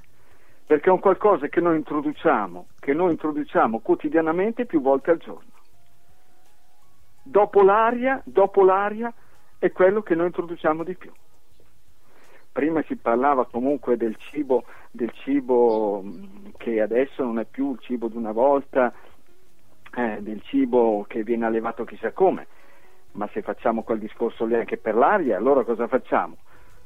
perché 0.67 0.89
è 0.89 0.91
un 0.91 0.99
qualcosa 0.99 1.47
che 1.47 1.61
noi 1.61 1.77
introduciamo, 1.77 2.67
che 2.77 2.93
noi 2.93 3.11
introduciamo 3.11 3.79
quotidianamente 3.79 4.65
più 4.65 4.81
volte 4.81 5.11
al 5.11 5.17
giorno. 5.17 5.51
Dopo 7.23 7.61
l'aria, 7.63 8.21
dopo 8.25 8.65
l'aria 8.65 9.13
è 9.59 9.71
quello 9.71 10.01
che 10.01 10.13
noi 10.13 10.25
introduciamo 10.25 10.83
di 10.83 10.93
più. 10.95 11.09
Prima 12.51 12.83
si 12.83 12.97
parlava 12.97 13.45
comunque 13.45 13.95
del 13.95 14.17
cibo, 14.17 14.65
del 14.91 15.11
cibo 15.23 16.03
che 16.57 16.81
adesso 16.81 17.23
non 17.23 17.39
è 17.39 17.45
più 17.45 17.71
il 17.71 17.79
cibo 17.79 18.09
di 18.09 18.17
una 18.17 18.33
volta, 18.33 18.93
eh, 19.95 20.17
del 20.19 20.41
cibo 20.41 21.05
che 21.07 21.23
viene 21.23 21.45
allevato 21.45 21.85
chissà 21.85 22.11
come, 22.11 22.47
ma 23.17 23.27
se 23.33 23.41
facciamo 23.41 23.83
quel 23.83 23.99
discorso 23.99 24.45
lì 24.45 24.55
anche 24.55 24.77
per 24.77 24.95
l'aria, 24.95 25.37
allora 25.37 25.63
cosa 25.63 25.87
facciamo? 25.87 26.37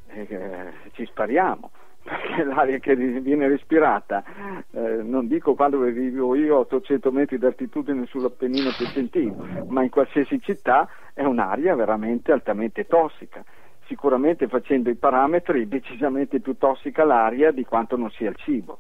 Eh, 0.08 0.72
ci 0.94 1.06
spariamo 1.06 1.70
perché 2.02 2.44
l'aria 2.44 2.80
che 2.80 2.96
viene 2.96 3.48
respirata, 3.48 4.24
eh, 4.72 5.02
non 5.04 5.28
dico 5.28 5.54
quando 5.54 5.80
vivo 5.80 6.36
io 6.36 6.56
a 6.56 6.60
800 6.60 7.12
metri 7.12 7.38
d'altitudine 7.38 8.06
sull'Appennino 8.06 8.72
Piacentino, 8.76 9.66
ma 9.68 9.84
in 9.84 9.90
qualsiasi 9.90 10.42
città 10.42 10.90
è 11.14 11.24
un'aria 11.24 11.76
veramente 11.76 12.32
altamente 12.32 12.88
tossica. 12.88 13.44
Sicuramente 13.86 14.48
facendo 14.48 14.90
i 14.90 14.96
parametri 14.96 15.68
decisamente 15.68 16.40
più 16.40 16.58
tossica 16.58 17.04
l'aria 17.04 17.52
di 17.52 17.66
quanto 17.66 17.98
non 17.98 18.10
sia 18.12 18.30
il 18.30 18.38
cibo. 18.38 18.80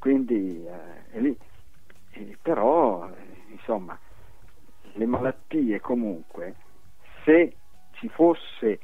Quindi 0.00 0.66
eh, 0.66 1.12
è 1.12 1.20
lì. 1.20 1.36
E 2.10 2.36
però, 2.42 3.08
eh, 3.08 3.52
insomma, 3.52 3.96
le 4.94 5.06
malattie 5.06 5.80
comunque, 5.80 6.54
se 7.24 7.56
ci 7.92 8.08
fosse 8.08 8.78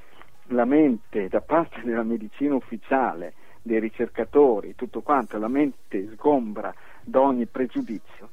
la 0.48 0.64
mente 0.64 1.28
da 1.28 1.40
parte 1.40 1.82
della 1.84 2.02
medicina 2.02 2.54
ufficiale 2.54 3.34
dei 3.62 3.78
ricercatori, 3.78 4.74
tutto 4.74 5.02
quanto, 5.02 5.38
la 5.38 5.48
mente 5.48 6.08
sgombra 6.12 6.72
da 7.02 7.20
ogni 7.20 7.46
pregiudizio, 7.46 8.30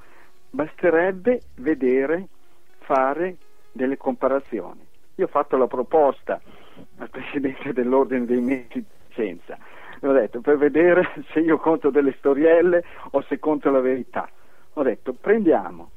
basterebbe 0.50 1.42
vedere, 1.56 2.28
fare 2.80 3.36
delle 3.72 3.98
comparazioni. 3.98 4.86
Io 5.16 5.26
ho 5.26 5.30
fatto 5.30 5.58
la 5.58 5.68
proposta 5.68 6.40
al 6.98 7.10
Presidente 7.10 7.74
dell'Ordine 7.74 8.26
dei 8.26 8.40
Medici 8.40 8.80
di 8.80 8.86
Scienza, 9.10 9.58
ho 10.02 10.12
detto 10.12 10.42
per 10.42 10.58
vedere 10.58 11.24
se 11.34 11.40
io 11.40 11.58
conto 11.58 11.90
delle 11.90 12.14
storielle 12.18 12.84
o 13.12 13.22
se 13.24 13.40
conto 13.40 13.70
la 13.70 13.82
verità. 13.82 14.30
Ho 14.74 14.84
detto 14.84 15.14
prendiamo 15.14 15.90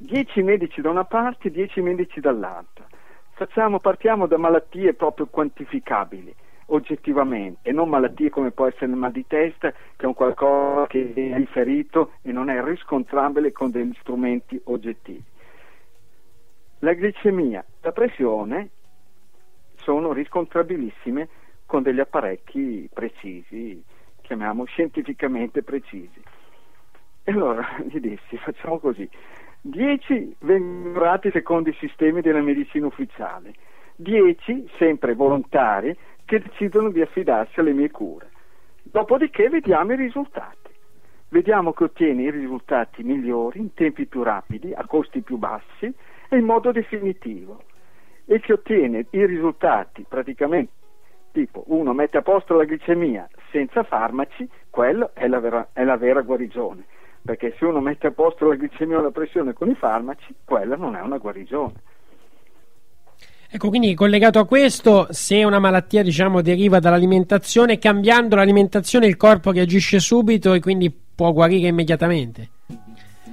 10 0.00 0.42
medici 0.42 0.80
da 0.80 0.90
una 0.90 1.04
parte, 1.04 1.50
10 1.50 1.80
medici 1.80 2.20
dall'altra. 2.20 2.86
Facciamo, 3.32 3.80
partiamo 3.80 4.26
da 4.26 4.38
malattie 4.38 4.94
proprio 4.94 5.26
quantificabili 5.26 6.34
oggettivamente, 6.66 7.68
e 7.68 7.72
non 7.72 7.88
malattie 7.88 8.30
come 8.30 8.50
può 8.50 8.66
essere 8.66 8.86
il 8.86 8.96
mal 8.96 9.10
di 9.10 9.26
testa, 9.26 9.70
che 9.70 10.04
è 10.04 10.06
un 10.06 10.14
qualcosa 10.14 10.86
che 10.86 11.12
è 11.14 11.36
riferito 11.36 12.12
e 12.22 12.30
non 12.30 12.48
è 12.48 12.62
riscontrabile 12.62 13.52
con 13.52 13.70
degli 13.70 13.94
strumenti 14.00 14.60
oggettivi. 14.64 15.22
La 16.80 16.92
glicemia, 16.92 17.64
la 17.80 17.92
pressione 17.92 18.70
sono 19.76 20.12
riscontrabilissime 20.12 21.28
con 21.66 21.82
degli 21.82 22.00
apparecchi 22.00 22.88
precisi, 22.92 23.82
chiamiamo 24.22 24.64
scientificamente 24.64 25.62
precisi. 25.62 26.22
E 27.24 27.32
allora 27.32 27.66
gli 27.84 27.98
dissi, 27.98 28.36
facciamo 28.36 28.78
così, 28.78 29.08
10 29.68 30.36
vengono 30.40 30.92
curati 30.94 31.30
secondo 31.30 31.68
i 31.68 31.76
sistemi 31.78 32.22
della 32.22 32.40
medicina 32.40 32.86
ufficiale, 32.86 33.52
10 33.96 34.70
sempre 34.78 35.14
volontari 35.14 35.94
che 36.24 36.40
decidono 36.40 36.90
di 36.90 37.02
affidarsi 37.02 37.60
alle 37.60 37.72
mie 37.72 37.90
cure. 37.90 38.30
Dopodiché 38.82 39.50
vediamo 39.50 39.92
i 39.92 39.96
risultati. 39.96 40.56
Vediamo 41.28 41.74
che 41.74 41.84
ottiene 41.84 42.22
i 42.22 42.30
risultati 42.30 43.02
migliori 43.02 43.58
in 43.58 43.74
tempi 43.74 44.06
più 44.06 44.22
rapidi, 44.22 44.72
a 44.72 44.86
costi 44.86 45.20
più 45.20 45.36
bassi 45.36 45.92
e 46.30 46.36
in 46.38 46.44
modo 46.46 46.72
definitivo. 46.72 47.62
E 48.24 48.40
che 48.40 48.54
ottiene 48.54 49.04
i 49.10 49.26
risultati 49.26 50.06
praticamente 50.08 50.72
tipo 51.30 51.64
uno 51.66 51.92
mette 51.92 52.16
a 52.16 52.22
posto 52.22 52.54
la 52.54 52.64
glicemia 52.64 53.28
senza 53.50 53.82
farmaci, 53.82 54.48
quello 54.70 55.10
è 55.12 55.28
la 55.28 55.40
vera, 55.40 55.68
è 55.74 55.84
la 55.84 55.98
vera 55.98 56.22
guarigione. 56.22 56.84
Perché 57.22 57.54
se 57.58 57.64
uno 57.64 57.80
mette 57.80 58.06
a 58.06 58.10
posto 58.10 58.46
la 58.46 58.54
glicemia 58.54 58.98
o 58.98 59.02
la 59.02 59.10
pressione 59.10 59.52
con 59.52 59.68
i 59.68 59.74
farmaci, 59.74 60.34
quella 60.44 60.76
non 60.76 60.96
è 60.96 61.00
una 61.00 61.18
guarigione. 61.18 61.74
Ecco, 63.50 63.70
quindi 63.70 63.94
collegato 63.94 64.38
a 64.38 64.46
questo, 64.46 65.06
se 65.10 65.42
una 65.42 65.58
malattia 65.58 66.02
diciamo, 66.02 66.42
deriva 66.42 66.80
dall'alimentazione, 66.80 67.78
cambiando 67.78 68.36
l'alimentazione 68.36 69.06
il 69.06 69.16
corpo 69.16 69.52
reagisce 69.52 70.00
subito 70.00 70.52
e 70.52 70.60
quindi 70.60 70.94
può 71.14 71.32
guarire 71.32 71.68
immediatamente? 71.68 72.50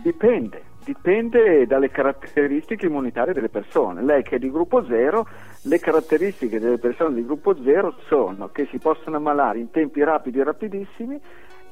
Dipende, 0.01 0.61
dipende 0.85 1.67
dalle 1.67 1.89
caratteristiche 1.89 2.85
immunitarie 2.85 3.33
delle 3.33 3.49
persone. 3.49 4.03
Lei 4.03 4.23
che 4.23 4.37
è 4.37 4.39
di 4.39 4.49
gruppo 4.49 4.85
0, 4.85 5.27
le 5.63 5.79
caratteristiche 5.79 6.59
delle 6.59 6.77
persone 6.77 7.15
di 7.15 7.25
gruppo 7.25 7.53
0 7.61 7.95
sono 8.07 8.47
che 8.53 8.67
si 8.71 8.77
possono 8.77 9.17
ammalare 9.17 9.59
in 9.59 9.69
tempi 9.69 10.01
rapidi 10.01 10.39
e 10.39 10.43
rapidissimi 10.45 11.19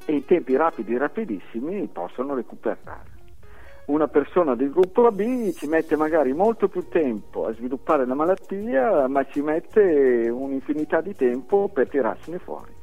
e 0.06 0.14
in 0.14 0.26
tempi 0.26 0.56
rapidi 0.56 0.98
rapidissimi 0.98 1.88
possono 1.88 2.36
recuperare 2.36 3.12
una 3.86 4.08
persona 4.08 4.56
del 4.56 4.72
gruppo 4.72 5.06
AB 5.08 5.52
ci 5.52 5.68
mette 5.68 5.98
magari 5.98 6.32
molto 6.32 6.70
più 6.70 6.88
tempo 6.88 7.48
a 7.48 7.54
sviluppare 7.54 8.06
la 8.06 8.14
malattia, 8.14 9.10
ma 9.10 9.26
ci 9.26 9.42
mette 9.42 10.30
un'infinità 10.30 11.02
di 11.02 11.14
tempo 11.16 11.68
per 11.68 11.90
tirarsene 11.90 12.40
fuori. 12.40 12.83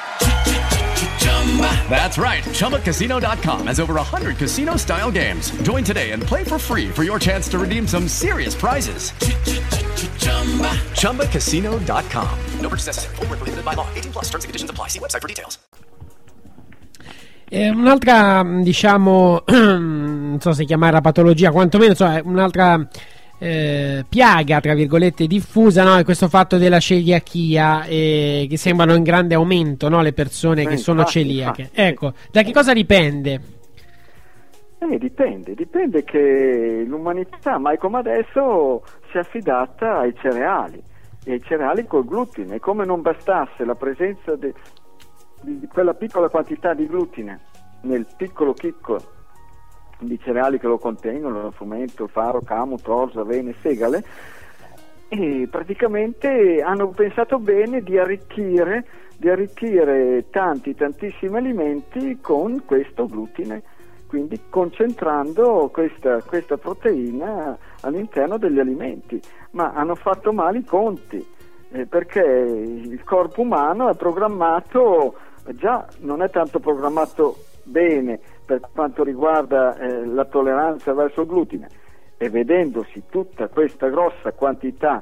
That's 1.89 2.17
right. 2.17 2.43
ChumbaCasino.com 2.43 3.67
has 3.67 3.79
over 3.79 3.95
100 3.95 4.37
casino 4.37 4.77
style 4.77 5.11
games. 5.11 5.51
Join 5.63 5.83
today 5.83 6.11
and 6.11 6.23
play 6.23 6.45
for 6.45 6.57
free 6.57 6.89
for 6.89 7.03
your 7.03 7.19
chance 7.19 7.49
to 7.49 7.59
redeem 7.59 7.85
some 7.85 8.07
serious 8.07 8.55
prizes. 8.55 9.11
ChumbaCasino.com. 10.95 12.39
No 12.61 12.69
purchase 12.69 12.87
necessary. 12.87 13.15
Full 13.17 13.25
prohibited 13.25 13.65
by 13.65 13.73
law. 13.73 13.87
18 13.95 14.11
plus 14.13 14.29
terms 14.29 14.45
and 14.45 14.49
conditions 14.49 14.69
apply. 14.71 14.87
See 14.87 14.99
website 14.99 15.21
for 15.21 15.27
details. 15.27 15.59
Eh, 17.53 17.69
un'altra, 17.69 18.45
diciamo, 18.61 19.43
non 19.47 20.37
so 20.39 20.53
se 20.53 20.63
chiamarla 20.63 21.01
patologia, 21.01 21.51
quantomeno 21.51 21.93
so, 21.93 22.05
un'altra 22.23 22.87
eh, 23.43 24.05
piaga, 24.07 24.59
tra 24.59 24.75
virgolette, 24.75 25.25
diffusa, 25.25 25.83
no? 25.83 25.97
è 25.97 26.03
questo 26.03 26.27
fatto 26.27 26.59
della 26.59 26.79
celiachia, 26.79 27.85
eh, 27.85 28.45
che 28.47 28.55
sembrano 28.55 28.93
in 28.93 29.01
grande 29.01 29.33
aumento 29.33 29.89
no? 29.89 30.03
le 30.03 30.13
persone 30.13 30.67
che 30.67 30.77
sono 30.77 30.99
infatti, 30.99 31.19
celiache. 31.19 31.69
Ecco, 31.73 32.13
da 32.29 32.43
che 32.43 32.53
cosa 32.53 32.71
dipende? 32.71 33.41
Eh, 34.77 34.97
dipende, 34.99 35.55
dipende 35.55 36.03
che 36.03 36.83
l'umanità 36.85 37.57
mai 37.57 37.79
come 37.79 37.97
adesso 37.97 38.83
si 39.09 39.17
è 39.17 39.21
affidata 39.21 39.97
ai 39.97 40.13
cereali 40.21 40.79
e 41.25 41.31
ai 41.33 41.41
cereali 41.41 41.87
col 41.87 42.05
glutine. 42.05 42.55
E 42.55 42.59
come 42.59 42.85
non 42.85 43.01
bastasse 43.01 43.65
la 43.65 43.75
presenza 43.75 44.35
de- 44.35 44.53
di 45.41 45.67
quella 45.67 45.95
piccola 45.95 46.29
quantità 46.29 46.75
di 46.75 46.85
glutine 46.85 47.39
nel 47.81 48.05
piccolo 48.15 48.53
chicco 48.53 48.99
di 50.01 50.19
cereali 50.19 50.59
che 50.59 50.67
lo 50.67 50.77
contengono, 50.77 51.51
frumento, 51.51 52.07
faro, 52.07 52.41
camo, 52.41 52.77
torso, 52.77 53.21
avene, 53.21 53.55
segale, 53.61 54.03
e 55.07 55.47
praticamente 55.49 56.61
hanno 56.61 56.89
pensato 56.89 57.37
bene 57.37 57.81
di 57.81 57.97
arricchire, 57.97 58.85
di 59.17 59.29
arricchire 59.29 60.25
tanti, 60.29 60.73
tantissimi 60.73 61.37
alimenti 61.37 62.19
con 62.21 62.63
questo 62.65 63.07
glutine, 63.07 63.61
quindi 64.07 64.39
concentrando 64.49 65.69
questa, 65.71 66.21
questa 66.21 66.57
proteina 66.57 67.57
all'interno 67.81 68.37
degli 68.37 68.59
alimenti, 68.59 69.21
ma 69.51 69.73
hanno 69.73 69.95
fatto 69.95 70.33
male 70.33 70.59
i 70.59 70.63
conti, 70.63 71.25
eh, 71.73 71.85
perché 71.85 72.21
il 72.21 73.03
corpo 73.03 73.41
umano 73.41 73.89
è 73.89 73.95
programmato, 73.95 75.15
già 75.55 75.85
non 75.99 76.21
è 76.21 76.29
tanto 76.29 76.59
programmato 76.59 77.35
bene 77.63 78.19
per 78.51 78.69
quanto 78.73 79.05
riguarda 79.05 79.77
eh, 79.77 80.05
la 80.05 80.25
tolleranza 80.25 80.93
verso 80.93 81.21
il 81.21 81.27
glutine 81.27 81.69
e 82.17 82.29
vedendosi 82.29 83.03
tutta 83.09 83.47
questa 83.47 83.87
grossa 83.87 84.33
quantità 84.33 85.01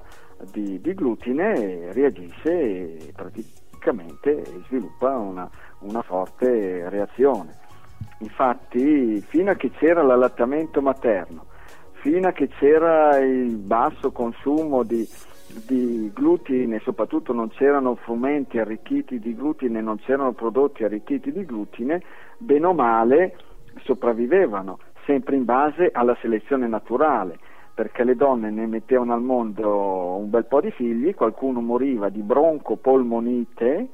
di, 0.52 0.80
di 0.80 0.94
glutine 0.94 1.92
reagisce 1.92 2.52
e 2.52 3.12
praticamente 3.16 4.44
sviluppa 4.68 5.18
una, 5.18 5.50
una 5.80 6.04
forte 6.04 6.88
reazione. 6.90 7.58
Infatti 8.20 9.20
fino 9.22 9.50
a 9.50 9.56
che 9.56 9.72
c'era 9.72 10.04
l'allattamento 10.04 10.80
materno, 10.80 11.46
fino 11.94 12.28
a 12.28 12.32
che 12.32 12.50
c'era 12.50 13.18
il 13.18 13.56
basso 13.58 14.12
consumo 14.12 14.84
di, 14.84 15.10
di 15.66 16.12
glutine, 16.14 16.80
soprattutto 16.80 17.34
non 17.34 17.50
c'erano 17.50 17.96
frumenti 17.96 18.60
arricchiti 18.60 19.20
di 19.20 19.36
glutine, 19.36 19.82
non 19.82 19.98
c'erano 19.98 20.34
prodotti 20.34 20.84
arricchiti 20.84 21.32
di 21.32 21.46
glutine, 21.46 22.02
bene 22.38 22.66
o 22.66 22.74
male 22.74 23.38
sopravvivevano, 23.84 24.80
sempre 25.06 25.36
in 25.36 25.46
base 25.46 25.90
alla 25.92 26.16
selezione 26.22 26.68
naturale, 26.68 27.40
perché 27.74 28.04
le 28.04 28.16
donne 28.16 28.50
ne 28.52 28.68
mettevano 28.68 29.14
al 29.14 29.22
mondo 29.22 30.18
un 30.18 30.30
bel 30.30 30.46
po' 30.46 30.62
di 30.62 30.72
figli, 30.72 31.16
qualcuno 31.16 31.62
moriva 31.62 32.10
di 32.10 32.22
broncopolmonite 32.22 33.90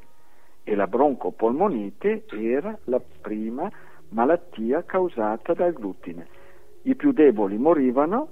e 0.63 0.75
la 0.75 0.87
broncopolmonite 0.87 2.25
era 2.31 2.77
la 2.85 2.99
prima 3.21 3.69
malattia 4.09 4.83
causata 4.83 5.53
dal 5.53 5.73
glutine. 5.73 6.27
I 6.83 6.95
più 6.95 7.11
deboli 7.11 7.57
morivano 7.57 8.29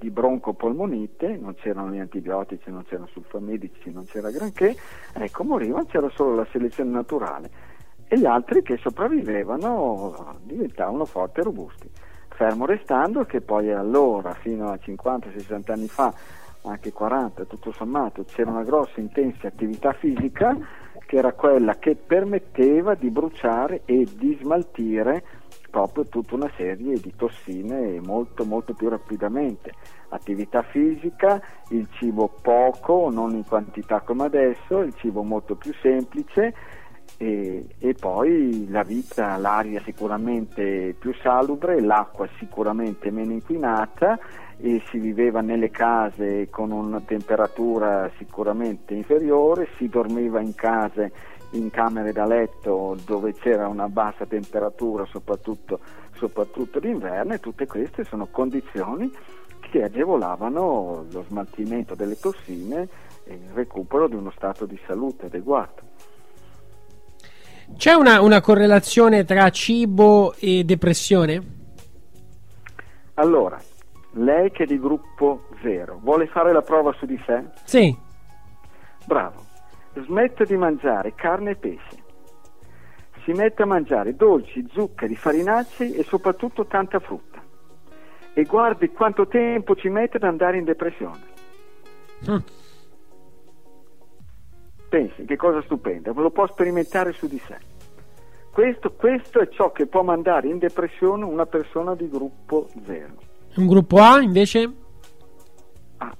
di 0.00 0.10
broncopolmonite, 0.10 1.36
non 1.36 1.54
c'erano 1.54 1.92
gli 1.92 1.98
antibiotici, 1.98 2.70
non 2.70 2.84
c'erano 2.86 3.08
sulfamedici, 3.08 3.92
non 3.92 4.06
c'era 4.06 4.30
granché, 4.30 4.74
ecco, 5.12 5.44
morivano, 5.44 5.84
c'era 5.84 6.08
solo 6.14 6.34
la 6.36 6.46
selezione 6.50 6.90
naturale 6.90 7.50
e 8.08 8.18
gli 8.18 8.24
altri 8.24 8.62
che 8.62 8.78
sopravvivevano 8.78 10.38
diventavano 10.42 11.04
forti 11.04 11.40
e 11.40 11.42
robusti. 11.42 11.90
Fermo 12.28 12.64
restando 12.64 13.24
che 13.24 13.42
poi 13.42 13.70
allora, 13.70 14.32
fino 14.32 14.70
a 14.70 14.78
50-60 14.82 15.70
anni 15.70 15.88
fa, 15.88 16.12
anche 16.62 16.92
40 16.92 17.44
tutto 17.44 17.70
sommato, 17.72 18.24
c'era 18.24 18.50
una 18.50 18.64
grossa 18.64 19.00
intensa 19.00 19.48
attività 19.48 19.92
fisica 19.92 20.56
che 21.10 21.16
era 21.16 21.32
quella 21.32 21.76
che 21.76 21.96
permetteva 21.96 22.94
di 22.94 23.10
bruciare 23.10 23.82
e 23.84 24.06
di 24.16 24.38
smaltire 24.40 25.24
proprio 25.68 26.04
tutta 26.04 26.36
una 26.36 26.48
serie 26.56 27.00
di 27.00 27.12
tossine 27.16 28.00
molto 28.00 28.44
molto 28.44 28.74
più 28.74 28.88
rapidamente. 28.88 29.72
Attività 30.10 30.62
fisica, 30.62 31.42
il 31.70 31.88
cibo 31.98 32.32
poco, 32.40 33.10
non 33.10 33.34
in 33.34 33.44
quantità 33.44 34.02
come 34.02 34.26
adesso, 34.26 34.82
il 34.82 34.94
cibo 34.98 35.24
molto 35.24 35.56
più 35.56 35.74
semplice 35.82 36.54
e, 37.16 37.66
e 37.78 37.94
poi 37.94 38.66
la 38.68 38.82
vita, 38.82 39.36
l'aria 39.36 39.80
sicuramente 39.82 40.94
più 40.98 41.12
salubre, 41.14 41.80
l'acqua 41.80 42.28
sicuramente 42.38 43.10
meno 43.10 43.32
inquinata 43.32 44.18
e 44.58 44.82
si 44.90 44.98
viveva 44.98 45.40
nelle 45.40 45.70
case 45.70 46.48
con 46.50 46.70
una 46.70 47.00
temperatura 47.00 48.10
sicuramente 48.18 48.94
inferiore, 48.94 49.68
si 49.76 49.88
dormiva 49.88 50.40
in 50.40 50.54
case 50.54 51.12
in 51.52 51.70
camere 51.70 52.12
da 52.12 52.26
letto 52.26 52.96
dove 53.04 53.32
c'era 53.32 53.66
una 53.66 53.88
bassa 53.88 54.26
temperatura, 54.26 55.04
soprattutto, 55.06 55.80
soprattutto 56.14 56.78
d'inverno, 56.78 57.34
e 57.34 57.40
tutte 57.40 57.66
queste 57.66 58.04
sono 58.04 58.28
condizioni 58.30 59.10
che 59.60 59.82
agevolavano 59.82 61.06
lo 61.10 61.24
smaltimento 61.28 61.94
delle 61.94 62.16
tossine 62.16 62.88
e 63.24 63.34
il 63.34 63.50
recupero 63.54 64.08
di 64.08 64.16
uno 64.16 64.30
stato 64.30 64.66
di 64.66 64.78
salute 64.86 65.26
adeguato. 65.26 65.82
C'è 67.76 67.92
una, 67.92 68.20
una 68.20 68.40
correlazione 68.40 69.24
tra 69.24 69.48
cibo 69.50 70.34
e 70.38 70.64
depressione? 70.64 71.58
Allora, 73.14 73.58
lei 74.12 74.50
che 74.50 74.64
è 74.64 74.66
di 74.66 74.78
gruppo 74.78 75.48
0 75.62 76.00
vuole 76.02 76.26
fare 76.26 76.52
la 76.52 76.62
prova 76.62 76.92
su 76.92 77.06
di 77.06 77.20
sé? 77.26 77.42
Sì. 77.64 77.96
Bravo 79.06 79.48
smette 79.94 80.44
di 80.44 80.56
mangiare 80.56 81.14
carne 81.14 81.50
e 81.50 81.56
pesce, 81.56 82.02
si 83.24 83.32
mette 83.32 83.62
a 83.62 83.66
mangiare 83.66 84.14
dolci, 84.14 84.66
zuccheri, 84.72 85.16
farinacei 85.16 85.94
e 85.94 86.04
soprattutto 86.04 86.66
tanta 86.66 87.00
frutta. 87.00 87.42
E 88.32 88.44
guardi 88.44 88.90
quanto 88.90 89.26
tempo 89.26 89.74
ci 89.74 89.88
mette 89.88 90.18
ad 90.18 90.22
andare 90.22 90.58
in 90.58 90.64
depressione. 90.64 91.28
Mm. 92.30 92.36
Pensi, 94.90 95.24
che 95.24 95.36
cosa 95.36 95.62
stupenda, 95.62 96.12
lo 96.12 96.30
può 96.30 96.46
sperimentare 96.48 97.12
su 97.12 97.28
di 97.28 97.40
sé. 97.46 97.56
Questo, 98.50 98.92
questo, 98.92 99.38
è 99.38 99.48
ciò 99.48 99.70
che 99.70 99.86
può 99.86 100.02
mandare 100.02 100.48
in 100.48 100.58
depressione 100.58 101.24
una 101.24 101.46
persona 101.46 101.94
di 101.94 102.08
gruppo 102.08 102.68
0. 102.84 103.06
Un 103.54 103.66
gruppo 103.68 103.98
A 103.98 104.20
invece? 104.20 104.70
Ah, 105.98 106.14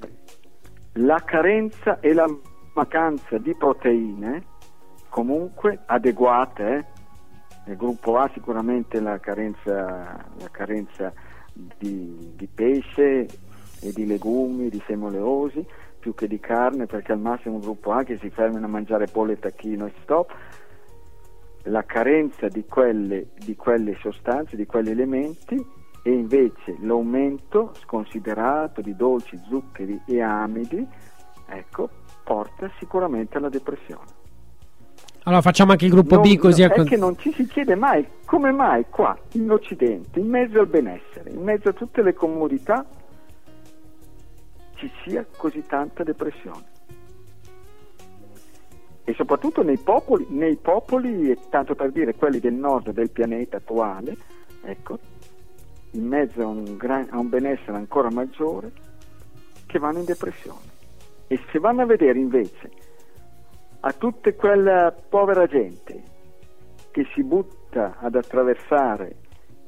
la 0.94 1.20
carenza 1.24 1.98
e 1.98 2.12
la 2.12 2.26
mancanza 2.74 3.38
di 3.38 3.54
proteine 3.56 4.44
comunque 5.08 5.80
adeguate, 5.86 6.76
eh? 6.76 6.84
nel 7.66 7.76
gruppo 7.76 8.16
A 8.18 8.30
sicuramente 8.32 9.00
la 9.00 9.18
carenza, 9.18 10.24
la 10.38 10.48
carenza 10.50 11.12
di, 11.52 12.32
di, 12.36 12.46
pesce 12.46 13.26
e 13.80 13.92
di 13.92 14.06
legumi, 14.06 14.70
di 14.70 14.82
semi 14.86 15.06
oleosi, 15.06 15.66
più 16.00 16.14
che 16.14 16.26
di 16.26 16.40
carne, 16.40 16.86
perché 16.86 17.12
al 17.12 17.20
massimo 17.20 17.56
un 17.56 17.60
gruppo 17.60 17.92
A 17.92 18.02
che 18.02 18.18
si 18.18 18.30
fermano 18.30 18.64
a 18.64 18.68
mangiare 18.68 19.06
pollo 19.06 19.32
e 19.32 19.38
tacchino 19.38 19.86
e 19.86 19.92
stop, 20.02 20.34
la 21.64 21.84
carenza 21.84 22.48
di 22.48 22.64
quelle, 22.64 23.28
di 23.36 23.54
quelle 23.54 23.96
sostanze, 24.00 24.56
di 24.56 24.66
quegli 24.66 24.90
elementi 24.90 25.54
e 26.02 26.10
invece 26.10 26.76
l'aumento 26.80 27.72
sconsiderato 27.74 28.80
di 28.80 28.96
dolci, 28.96 29.38
zuccheri 29.48 30.00
e 30.06 30.22
amidi, 30.22 30.84
ecco, 31.46 31.90
porta 32.24 32.70
sicuramente 32.78 33.36
alla 33.36 33.50
depressione. 33.50 34.18
Allora 35.24 35.42
facciamo 35.42 35.72
anche 35.72 35.84
il 35.84 35.90
gruppo 35.90 36.14
non, 36.14 36.22
B 36.22 36.36
così... 36.38 36.62
È 36.62 36.70
che 36.70 36.96
non 36.96 37.18
ci 37.18 37.30
si 37.34 37.46
chiede 37.46 37.74
mai 37.74 38.06
come 38.24 38.52
mai 38.52 38.86
qua, 38.88 39.14
in 39.32 39.50
Occidente, 39.50 40.18
in 40.18 40.28
mezzo 40.28 40.60
al 40.60 40.66
benessere, 40.66 41.28
in 41.28 41.42
mezzo 41.42 41.68
a 41.68 41.72
tutte 41.74 42.02
le 42.02 42.14
comodità, 42.14 42.86
ci 44.80 44.90
sia 45.04 45.26
così 45.36 45.64
tanta 45.66 46.02
depressione. 46.02 46.64
E 49.04 49.12
soprattutto 49.14 49.62
nei 49.62 49.78
popoli, 49.78 50.26
nei 50.30 50.56
popoli, 50.56 51.36
tanto 51.50 51.74
per 51.74 51.92
dire 51.92 52.14
quelli 52.14 52.40
del 52.40 52.54
nord 52.54 52.90
del 52.92 53.10
pianeta 53.10 53.58
attuale, 53.58 54.16
ecco, 54.62 54.98
in 55.92 56.06
mezzo 56.06 56.42
a 56.42 56.46
un, 56.46 56.76
gran, 56.76 57.08
a 57.10 57.18
un 57.18 57.28
benessere 57.28 57.76
ancora 57.76 58.10
maggiore, 58.10 58.72
che 59.66 59.78
vanno 59.78 59.98
in 59.98 60.04
depressione. 60.04 60.68
E 61.26 61.38
se 61.50 61.58
vanno 61.58 61.82
a 61.82 61.86
vedere 61.86 62.18
invece 62.18 62.70
a 63.80 63.92
tutta 63.92 64.32
quella 64.32 64.92
povera 64.92 65.46
gente 65.46 66.02
che 66.90 67.06
si 67.14 67.22
butta 67.22 67.96
ad 67.98 68.14
attraversare 68.14 69.16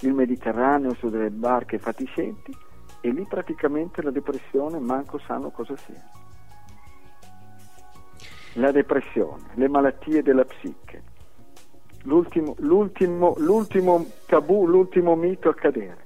il 0.01 0.13
Mediterraneo 0.13 0.95
su 0.95 1.09
delle 1.09 1.31
barche 1.31 1.79
fatiscenti, 1.79 2.53
e 3.03 3.11
lì 3.11 3.27
praticamente 3.29 4.01
la 4.01 4.11
depressione 4.11 4.79
manco 4.79 5.19
sanno 5.27 5.51
cosa 5.51 5.77
sia. 5.77 6.03
La 8.55 8.71
depressione, 8.71 9.49
le 9.55 9.69
malattie 9.69 10.23
della 10.23 10.45
psiche, 10.45 11.03
l'ultimo, 12.05 12.55
l'ultimo, 12.59 13.35
l'ultimo 13.39 14.07
tabù, 14.27 14.67
l'ultimo 14.67 15.17
mito 15.17 15.49
a 15.49 15.55
cadere. 15.55 16.01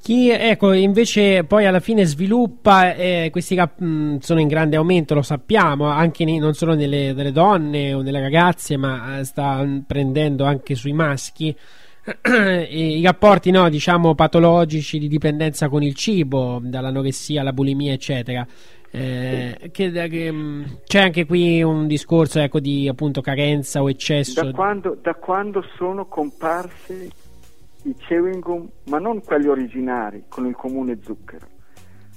Chi 0.00 0.30
ecco, 0.30 0.72
invece 0.72 1.44
poi 1.44 1.64
alla 1.64 1.78
fine 1.78 2.04
sviluppa, 2.04 2.92
eh, 2.94 3.28
questi 3.30 3.54
cap- 3.54 3.80
mh, 3.80 4.18
sono 4.18 4.40
in 4.40 4.48
grande 4.48 4.76
aumento, 4.76 5.14
lo 5.14 5.22
sappiamo, 5.22 5.86
anche 5.86 6.24
nei, 6.24 6.38
non 6.38 6.54
solo 6.54 6.74
nelle, 6.74 7.12
nelle, 7.12 7.30
donne 7.30 7.94
o 7.94 8.02
nelle 8.02 8.20
ragazze, 8.20 8.76
ma 8.76 9.18
eh, 9.18 9.24
sta 9.24 9.64
prendendo 9.86 10.44
anche 10.44 10.74
sui 10.74 10.92
maschi. 10.92 11.56
I 12.26 13.00
rapporti 13.04 13.50
no, 13.52 13.68
diciamo 13.68 14.14
patologici 14.14 14.98
di 14.98 15.06
dipendenza 15.06 15.68
con 15.68 15.82
il 15.82 15.94
cibo, 15.94 16.60
dall'anoressia 16.60 17.42
alla 17.42 17.52
bulimia, 17.52 17.92
eccetera. 17.92 18.46
Eh, 18.94 19.70
che, 19.72 19.90
che, 19.90 20.30
mh, 20.30 20.80
c'è 20.84 21.00
anche 21.00 21.24
qui 21.24 21.62
un 21.62 21.86
discorso 21.86 22.40
ecco, 22.40 22.60
di 22.60 22.88
appunto 22.88 23.20
carenza 23.20 23.80
o 23.82 23.88
eccesso. 23.88 24.42
Da 24.42 24.50
quando, 24.52 24.98
da 25.00 25.14
quando 25.14 25.64
sono 25.76 26.06
comparsi 26.06 27.10
i 27.84 27.94
chewing 27.96 28.40
gum, 28.42 28.68
ma 28.86 28.98
non 28.98 29.22
quelli 29.22 29.46
originari 29.46 30.24
con 30.28 30.46
il 30.46 30.54
comune 30.54 30.98
zucchero, 31.02 31.46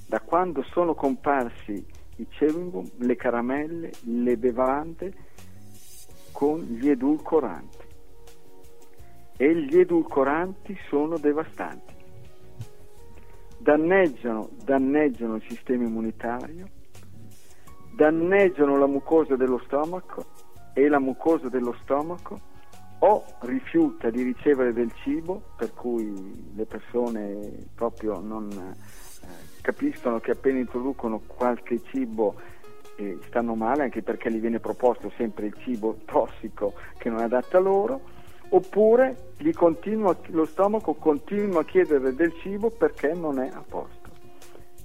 da 0.08 0.20
quando 0.20 0.66
sono 0.72 0.96
comparsi 0.96 1.86
i 2.18 2.28
chewing 2.28 2.72
gum, 2.72 2.90
le 2.98 3.16
caramelle, 3.16 3.92
le 4.02 4.36
bevande 4.36 5.14
con 6.32 6.60
gli 6.60 6.90
edulcoranti. 6.90 7.75
E 9.38 9.56
gli 9.56 9.78
edulcoranti 9.78 10.78
sono 10.90 11.18
devastanti. 11.18 11.94
Danneggiano, 13.58 14.50
danneggiano 14.64 15.36
il 15.36 15.44
sistema 15.48 15.84
immunitario, 15.84 16.70
danneggiano 17.96 18.78
la 18.78 18.88
mucosa 18.88 19.36
dello 19.36 19.60
stomaco 19.66 20.26
e 20.74 20.88
la 20.88 21.00
mucosa 21.00 21.50
dello 21.50 21.76
stomaco 21.82 22.54
o 23.00 23.26
rifiuta 23.42 24.10
di 24.10 24.24
ricevere 24.24 24.74
del 24.74 24.92
cibo, 25.04 25.42
per 25.56 25.74
cui 25.74 26.54
le 26.56 26.66
persone 26.66 27.52
proprio 27.74 28.20
non 28.20 28.50
eh, 28.52 29.62
capiscono 29.62 30.20
che 30.20 30.32
appena 30.32 30.60
introducono 30.60 31.22
qualche 31.26 31.82
cibo 31.92 32.36
eh, 32.98 33.18
stanno 33.28 33.56
male, 33.56 33.84
anche 33.84 34.02
perché 34.02 34.32
gli 34.32 34.40
viene 34.40 34.60
proposto 34.60 35.12
sempre 35.18 35.48
il 35.48 35.56
cibo 35.60 35.98
tossico 36.06 36.74
che 36.98 37.10
non 37.10 37.20
è 37.20 37.24
adatto 37.24 37.58
a 37.58 37.60
loro, 37.60 38.02
oppure 38.50 39.34
continua, 39.54 40.16
lo 40.28 40.46
stomaco 40.46 40.94
continua 40.94 41.62
a 41.62 41.66
chiedere 41.66 42.14
del 42.14 42.34
cibo 42.42 42.70
perché 42.70 43.14
non 43.14 43.40
è 43.40 43.50
a 43.52 43.64
posto. 43.68 44.10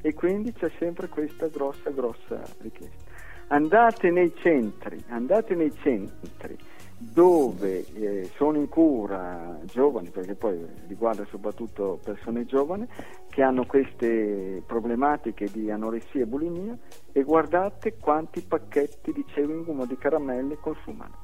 E 0.03 0.15
quindi 0.15 0.53
c'è 0.53 0.71
sempre 0.79 1.09
questa 1.09 1.49
grossa, 1.49 1.91
grossa 1.91 2.43
richiesta. 2.61 3.09
Andate 3.49 4.11
nei 4.11 4.33
centri, 4.37 5.03
andate 5.09 5.55
nei 5.55 5.73
centri 5.83 6.57
dove 7.03 7.87
eh, 7.95 8.31
sono 8.35 8.59
in 8.59 8.69
cura 8.69 9.59
giovani, 9.65 10.11
perché 10.11 10.35
poi 10.35 10.65
riguarda 10.87 11.25
soprattutto 11.31 11.99
persone 12.03 12.45
giovani 12.45 12.87
che 13.29 13.43
hanno 13.43 13.65
queste 13.65 14.63
problematiche 14.67 15.47
di 15.51 15.71
anoressia 15.71 16.23
e 16.23 16.27
bulimia 16.27 16.77
e 17.13 17.23
guardate 17.23 17.97
quanti 17.97 18.43
pacchetti 18.43 19.13
di 19.13 19.25
chewing 19.25 19.65
gum 19.65 19.81
o 19.81 19.87
di 19.87 19.97
caramelle 19.97 20.59
consumano. 20.59 21.17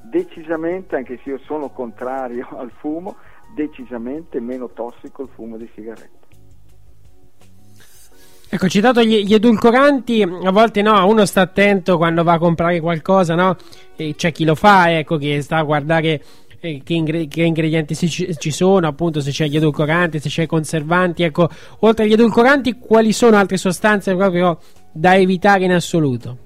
Decisamente, 0.00 0.96
anche 0.96 1.20
se 1.22 1.30
io 1.30 1.38
sono 1.38 1.70
contrario 1.70 2.48
al 2.56 2.70
fumo, 2.78 3.16
decisamente 3.54 4.40
meno 4.40 4.68
tossico 4.70 5.22
il 5.22 5.28
fumo 5.34 5.56
di 5.56 5.68
sigarette. 5.74 6.16
Ecco, 8.50 8.66
citato 8.66 9.02
gli, 9.02 9.24
gli, 9.24 9.34
edulcoranti, 9.34 10.22
a 10.22 10.50
volte 10.50 10.80
no, 10.80 11.06
uno 11.06 11.26
sta 11.26 11.42
attento 11.42 11.98
quando 11.98 12.22
va 12.22 12.34
a 12.34 12.38
comprare 12.38 12.80
qualcosa, 12.80 13.34
no? 13.34 13.56
E 13.94 14.14
c'è 14.16 14.32
chi 14.32 14.44
lo 14.44 14.54
fa, 14.54 14.96
ecco, 14.96 15.18
che 15.18 15.42
sta 15.42 15.58
a 15.58 15.62
guardare 15.62 16.22
eh, 16.60 16.80
che, 16.82 16.94
ingre- 16.94 17.28
che, 17.28 17.42
ingredienti 17.42 17.94
ci, 17.94 18.34
ci 18.38 18.50
sono, 18.50 18.88
appunto, 18.88 19.20
se 19.20 19.32
c'è 19.32 19.46
gli 19.46 19.56
edulcoranti, 19.56 20.18
se 20.18 20.30
c'è 20.30 20.42
i 20.44 20.46
conservanti, 20.46 21.24
ecco, 21.24 21.50
oltre 21.80 22.04
agli 22.04 22.12
edulcoranti, 22.12 22.78
quali 22.78 23.12
sono 23.12 23.36
altre 23.36 23.58
sostanze 23.58 24.14
proprio 24.16 24.58
da 24.92 25.14
evitare 25.14 25.64
in 25.64 25.72
assoluto? 25.72 26.38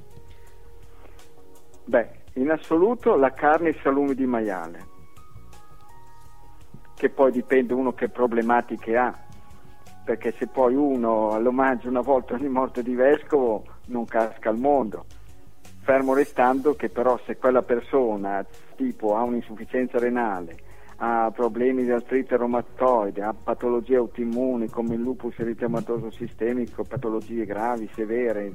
Beh, 1.85 2.09
in 2.35 2.51
assoluto 2.51 3.17
la 3.17 3.33
carne 3.33 3.69
e 3.69 3.71
i 3.73 3.81
salumi 3.83 4.15
di 4.15 4.27
maiale, 4.27 4.87
che 6.95 7.09
poi 7.11 7.33
dipende 7.33 7.73
uno 7.75 7.93
che 7.93 8.09
problematiche 8.09 8.97
ha 8.97 9.23
perché 10.05 10.35
se 10.37 10.49
poi 10.49 10.75
uno 10.75 11.39
lo 11.39 11.53
mangia 11.53 11.89
una 11.89 12.01
volta 12.01 12.35
ogni 12.35 12.49
morte 12.49 12.83
di 12.83 12.95
vescovo 12.95 13.65
non 13.87 14.05
casca 14.05 14.49
al 14.49 14.59
mondo. 14.59 15.05
Fermo 15.83 16.15
restando 16.15 16.75
che 16.75 16.89
però 16.89 17.19
se 17.25 17.37
quella 17.37 17.63
persona 17.63 18.45
tipo 18.77 19.17
ha 19.17 19.23
un'insufficienza 19.23 19.99
renale, 19.99 20.57
ha 20.97 21.31
problemi 21.35 21.83
di 21.83 21.91
artrite 21.91 22.37
reumatoide, 22.37 23.23
ha 23.23 23.35
patologie 23.35 23.97
autoimmuni 23.97 24.69
come 24.69 24.95
il 24.95 25.01
lupus 25.01 25.39
eritematoso 25.39 26.11
sistemico, 26.11 26.85
patologie 26.85 27.45
gravi, 27.45 27.91
severe, 27.95 28.53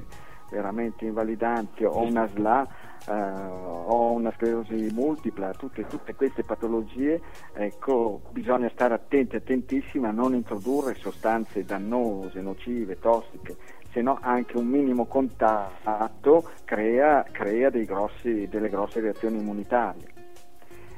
veramente 0.50 1.04
invalidanti 1.04 1.84
o 1.84 2.00
una 2.00 2.26
SLA 2.28 2.66
eh, 3.06 3.12
o 3.12 4.12
una 4.12 4.32
sclerosi 4.32 4.90
multipla, 4.92 5.52
tutte, 5.52 5.86
tutte 5.86 6.14
queste 6.14 6.42
patologie, 6.42 7.20
ecco, 7.54 8.20
bisogna 8.30 8.68
stare 8.70 8.94
attenti, 8.94 9.36
attentissimi 9.36 10.06
a 10.06 10.10
non 10.10 10.34
introdurre 10.34 10.94
sostanze 10.94 11.64
dannose, 11.64 12.40
nocive, 12.40 12.98
tossiche, 12.98 13.56
se 13.90 14.02
no 14.02 14.18
anche 14.20 14.56
un 14.56 14.66
minimo 14.66 15.06
contatto 15.06 16.50
crea, 16.64 17.24
crea 17.30 17.70
grossi, 17.70 18.46
delle 18.48 18.68
grosse 18.68 19.00
reazioni 19.00 19.38
immunitarie. 19.38 20.16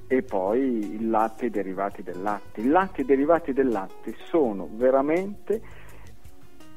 E 0.07 0.23
poi 0.23 0.97
il 0.97 1.09
latte 1.09 1.45
e 1.45 1.47
i 1.47 1.51
derivati 1.51 2.03
del 2.03 2.21
latte. 2.21 2.61
Il 2.61 2.71
latte 2.71 3.03
e 3.03 3.05
i 3.05 3.07
derivati 3.07 3.53
del 3.53 3.69
latte 3.69 4.13
sono 4.25 4.69
veramente 4.73 5.63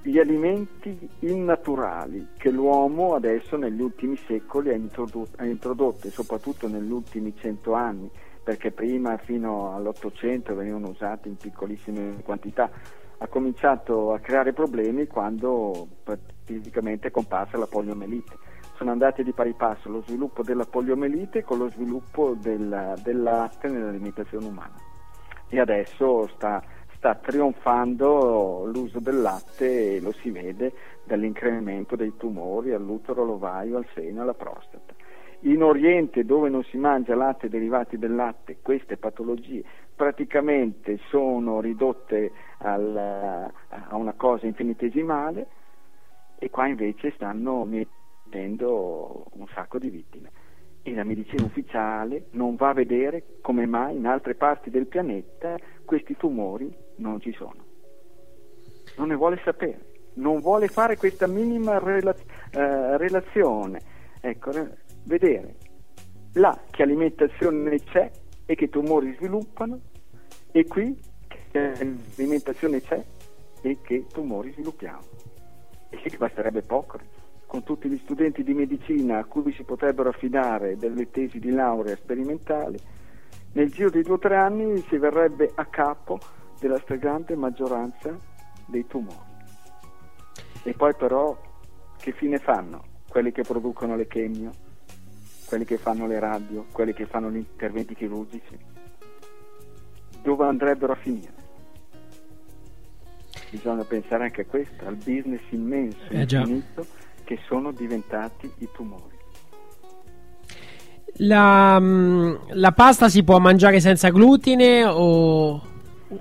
gli 0.05 0.19
alimenti 0.19 1.09
innaturali 1.19 2.27
che 2.37 2.51
l'uomo 2.51 3.15
adesso 3.15 3.55
negli 3.55 3.81
ultimi 3.81 4.17
secoli 4.17 4.69
ha 4.69 4.75
introdotto, 4.75 5.37
ha 5.37 5.45
introdotto 5.45 6.09
soprattutto 6.09 6.67
negli 6.67 6.91
ultimi 6.91 7.33
cento 7.37 7.73
anni, 7.73 8.09
perché 8.43 8.71
prima 8.71 9.15
fino 9.17 9.73
all'Ottocento 9.73 10.53
venivano 10.55 10.89
usati 10.89 11.29
in 11.29 11.37
piccolissime 11.37 12.21
quantità, 12.21 12.69
ha 13.17 13.27
cominciato 13.27 14.11
a 14.11 14.19
creare 14.19 14.51
problemi 14.51 15.07
quando 15.07 15.87
praticamente 16.03 17.07
è 17.07 17.11
comparsa 17.11 17.57
la 17.57 17.67
poliomelite. 17.67 18.35
Sono 18.75 18.91
andati 18.91 19.23
di 19.23 19.31
pari 19.31 19.53
passo 19.53 19.87
lo 19.87 20.01
sviluppo 20.01 20.43
della 20.43 20.65
poliomelite 20.65 21.43
con 21.43 21.59
lo 21.59 21.69
sviluppo 21.69 22.35
del, 22.37 22.99
del 23.01 23.21
latte 23.21 23.69
nell'alimentazione 23.69 24.47
umana. 24.47 24.75
E 25.47 25.59
adesso 25.59 26.27
sta 26.35 26.61
sta 27.03 27.15
trionfando 27.15 28.63
l'uso 28.63 29.01
del 29.01 29.19
latte 29.19 29.95
e 29.95 29.99
lo 29.99 30.13
si 30.13 30.31
vede 30.31 30.71
dall'incremento 31.03 31.97
dei 31.97 32.13
tumori 32.15 32.71
all'utero, 32.71 33.23
all'ovaio, 33.23 33.75
al 33.75 33.85
seno, 33.93 34.21
alla 34.21 34.33
prostata. 34.33 34.93
In 35.41 35.63
Oriente, 35.63 36.23
dove 36.23 36.47
non 36.47 36.63
si 36.63 36.77
mangia 36.77 37.13
latte 37.13 37.47
e 37.47 37.49
derivati 37.49 37.97
del 37.97 38.15
latte, 38.15 38.59
queste 38.61 38.95
patologie 38.95 39.61
praticamente 39.93 40.97
sono 41.09 41.59
ridotte 41.59 42.31
al, 42.59 42.95
a 42.95 43.95
una 43.97 44.13
cosa 44.13 44.45
infinitesimale 44.45 45.47
e 46.39 46.49
qua 46.49 46.67
invece 46.67 47.11
stanno 47.15 47.65
mettendo 47.65 49.25
un 49.33 49.45
sacco 49.53 49.77
di 49.77 49.89
vittime. 49.89 50.31
E 50.85 50.93
la 50.93 51.03
medicina 51.03 51.43
ufficiale 51.43 52.27
non 52.31 52.55
va 52.55 52.69
a 52.69 52.73
vedere 52.73 53.39
come 53.41 53.65
mai 53.65 53.97
in 53.97 54.05
altre 54.05 54.35
parti 54.35 54.69
del 54.69 54.87
pianeta 54.87 55.57
questi 55.85 56.15
tumori 56.17 56.83
non 56.97 57.19
ci 57.19 57.33
sono. 57.33 57.71
Non 58.97 59.07
ne 59.07 59.15
vuole 59.15 59.39
sapere, 59.43 59.93
non 60.15 60.39
vuole 60.39 60.67
fare 60.67 60.97
questa 60.97 61.27
minima 61.27 61.79
rela- 61.79 62.15
eh, 62.51 62.97
relazione. 62.97 63.81
Ecco, 64.21 64.51
vedere 65.05 65.55
là 66.33 66.57
che 66.69 66.83
alimentazione 66.83 67.79
c'è 67.79 68.09
e 68.45 68.55
che 68.55 68.69
tumori 68.69 69.13
sviluppano 69.15 69.79
e 70.51 70.65
qui 70.65 70.97
che 71.51 71.73
alimentazione 72.15 72.81
c'è 72.81 73.03
e 73.61 73.77
che 73.81 74.05
tumori 74.11 74.51
sviluppiamo. 74.51 75.03
E 75.89 75.97
che 75.97 76.17
basterebbe 76.17 76.61
poco 76.61 76.99
con 77.53 77.61
tutti 77.61 77.87
gli 77.87 77.99
studenti 77.99 78.43
di 78.43 78.55
medicina 78.55 79.19
a 79.19 79.25
cui 79.25 79.53
si 79.53 79.61
potrebbero 79.61 80.09
affidare 80.09 80.75
delle 80.75 81.11
tesi 81.11 81.37
di 81.37 81.51
laurea 81.51 81.95
sperimentali, 81.95 82.79
nel 83.51 83.69
giro 83.69 83.91
di 83.91 84.01
due 84.01 84.15
o 84.15 84.17
tre 84.17 84.37
anni 84.37 84.83
si 84.87 84.97
verrebbe 84.97 85.51
a 85.53 85.65
capo 85.65 86.19
della 86.63 86.79
stragrande 86.79 87.35
maggioranza 87.35 88.17
dei 88.67 88.87
tumori. 88.87 89.31
E 90.63 90.73
poi 90.73 90.95
però 90.95 91.37
che 91.97 92.13
fine 92.13 92.37
fanno 92.37 92.85
quelli 93.09 93.33
che 93.33 93.41
producono 93.41 93.97
le 93.97 94.07
chemio, 94.07 94.51
quelli 95.45 95.65
che 95.65 95.77
fanno 95.77 96.07
le 96.07 96.19
radio, 96.19 96.65
quelli 96.71 96.93
che 96.93 97.05
fanno 97.05 97.29
gli 97.29 97.35
interventi 97.35 97.95
chirurgici? 97.95 98.57
Dove 100.21 100.45
andrebbero 100.45 100.93
a 100.93 100.95
finire? 100.95 101.33
Bisogna 103.49 103.83
pensare 103.83 104.23
anche 104.23 104.41
a 104.41 104.45
questo, 104.45 104.87
al 104.87 104.95
business 104.95 105.41
immenso, 105.49 105.97
eh 106.07 106.21
infinito, 106.21 106.85
che 107.25 107.39
sono 107.45 107.73
diventati 107.73 108.49
i 108.59 108.69
tumori. 108.71 109.17
La, 111.17 111.77
mm, 111.77 112.35
la 112.51 112.71
pasta 112.71 113.09
si 113.09 113.21
può 113.23 113.37
mangiare 113.39 113.81
senza 113.81 114.09
glutine 114.09 114.85
o 114.85 115.71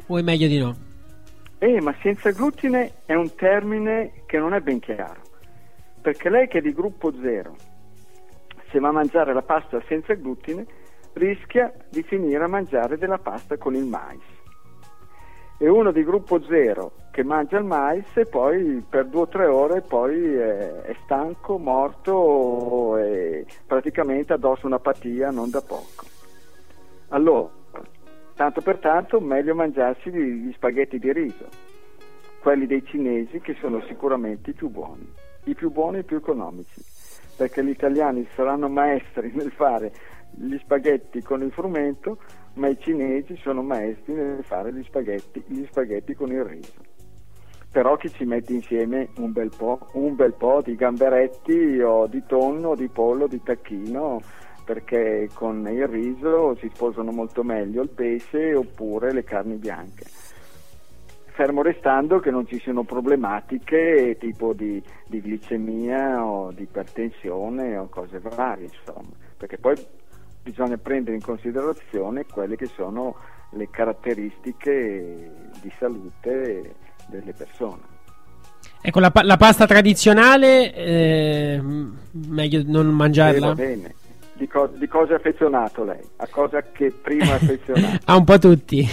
o 0.06 0.18
è 0.18 0.22
meglio 0.22 0.48
di 0.48 0.58
no? 0.58 0.76
Eh, 1.58 1.80
ma 1.80 1.94
senza 2.02 2.30
glutine 2.30 2.92
è 3.06 3.14
un 3.14 3.34
termine 3.34 4.24
che 4.26 4.38
non 4.38 4.52
è 4.54 4.60
ben 4.60 4.80
chiaro, 4.80 5.20
perché 6.00 6.28
lei 6.28 6.48
che 6.48 6.58
è 6.58 6.60
di 6.60 6.72
gruppo 6.72 7.12
zero, 7.20 7.54
se 8.70 8.78
va 8.78 8.88
a 8.88 8.92
mangiare 8.92 9.32
la 9.32 9.42
pasta 9.42 9.80
senza 9.86 10.14
glutine, 10.14 10.66
rischia 11.14 11.72
di 11.88 12.02
finire 12.02 12.42
a 12.42 12.48
mangiare 12.48 12.98
della 12.98 13.18
pasta 13.18 13.56
con 13.56 13.74
il 13.74 13.84
mais. 13.84 14.20
e 15.58 15.68
uno 15.68 15.92
di 15.92 16.02
gruppo 16.02 16.42
0 16.42 16.92
che 17.12 17.22
mangia 17.22 17.58
il 17.58 17.64
mais 17.64 18.04
e 18.14 18.26
poi 18.26 18.84
per 18.88 19.06
due 19.06 19.20
o 19.20 19.28
tre 19.28 19.46
ore 19.46 19.80
poi 19.80 20.34
è, 20.34 20.80
è 20.82 20.96
stanco, 21.04 21.56
morto 21.56 22.96
e 22.96 23.46
praticamente 23.64 24.32
addosso 24.32 24.66
un'apatia 24.66 25.30
non 25.30 25.50
da 25.50 25.60
poco. 25.60 26.06
Allora, 27.10 27.48
tanto 28.34 28.60
per 28.60 28.78
tanto, 28.78 29.20
meglio 29.20 29.54
mangiarsi 29.54 30.10
gli 30.10 30.52
spaghetti 30.52 30.98
di 30.98 31.12
riso, 31.12 31.48
quelli 32.40 32.66
dei 32.66 32.84
cinesi 32.84 33.40
che 33.40 33.56
sono 33.60 33.80
sicuramente 33.86 34.50
i 34.50 34.54
più 34.54 34.68
buoni, 34.68 35.08
i 35.44 35.54
più 35.54 35.70
buoni 35.70 35.98
e 35.98 36.00
i 36.00 36.04
più 36.04 36.16
economici, 36.16 36.82
perché 37.36 37.64
gli 37.64 37.70
italiani 37.70 38.26
saranno 38.34 38.68
maestri 38.68 39.32
nel 39.34 39.52
fare 39.52 39.92
gli 40.34 40.56
spaghetti 40.58 41.22
con 41.22 41.42
il 41.42 41.52
frumento, 41.52 42.18
ma 42.54 42.68
i 42.68 42.78
cinesi 42.78 43.36
sono 43.36 43.62
maestri 43.62 44.14
nel 44.14 44.42
fare 44.44 44.72
gli 44.72 44.82
spaghetti, 44.84 45.42
gli 45.46 45.64
spaghetti 45.66 46.14
con 46.14 46.32
il 46.32 46.44
riso. 46.44 46.80
Però 47.70 47.96
chi 47.96 48.10
ci 48.10 48.24
mette 48.24 48.52
insieme 48.52 49.08
un 49.16 49.32
bel, 49.32 49.50
po', 49.56 49.78
un 49.92 50.14
bel 50.14 50.34
po' 50.34 50.60
di 50.62 50.74
gamberetti 50.74 51.80
o 51.80 52.06
di 52.06 52.22
tonno, 52.26 52.74
di 52.74 52.88
pollo, 52.88 53.26
di 53.26 53.42
tacchino, 53.42 54.20
perché 54.64 55.28
con 55.34 55.66
il 55.68 55.86
riso 55.86 56.56
si 56.60 56.70
sposano 56.72 57.10
molto 57.10 57.42
meglio 57.42 57.82
il 57.82 57.88
pesce 57.88 58.54
oppure 58.54 59.12
le 59.12 59.24
carni 59.24 59.56
bianche. 59.56 60.04
Fermo 61.34 61.62
restando 61.62 62.20
che 62.20 62.30
non 62.30 62.46
ci 62.46 62.60
siano 62.60 62.84
problematiche 62.84 64.16
tipo 64.20 64.52
di, 64.52 64.82
di 65.06 65.20
glicemia 65.20 66.24
o 66.24 66.52
di 66.52 66.62
ipertensione 66.62 67.76
o 67.76 67.88
cose 67.88 68.20
varie, 68.20 68.66
insomma, 68.66 69.08
perché 69.36 69.56
poi 69.56 69.74
bisogna 70.42 70.76
prendere 70.76 71.16
in 71.16 71.22
considerazione 71.22 72.26
quelle 72.26 72.56
che 72.56 72.66
sono 72.66 73.16
le 73.52 73.68
caratteristiche 73.70 75.30
di 75.60 75.72
salute 75.78 76.74
delle 77.08 77.32
persone. 77.32 77.90
Ecco, 78.84 78.98
la, 78.98 79.12
la 79.22 79.36
pasta 79.36 79.64
tradizionale, 79.64 80.74
eh, 80.74 81.62
meglio 82.10 82.62
non 82.66 82.88
mangiarla. 82.88 83.46
Eh, 83.46 83.48
va 83.48 83.54
bene. 83.54 83.94
Di, 84.42 84.48
co- 84.48 84.72
di, 84.74 84.88
cosa 84.88 85.12
è 85.12 85.16
affezionato 85.18 85.84
lei? 85.84 86.00
A 86.16 86.26
cosa 86.26 86.62
che 86.62 86.90
prima 86.90 87.34
affezionato? 87.34 87.98
A 88.10 88.16
un 88.16 88.24
po' 88.24 88.40
tutti. 88.40 88.84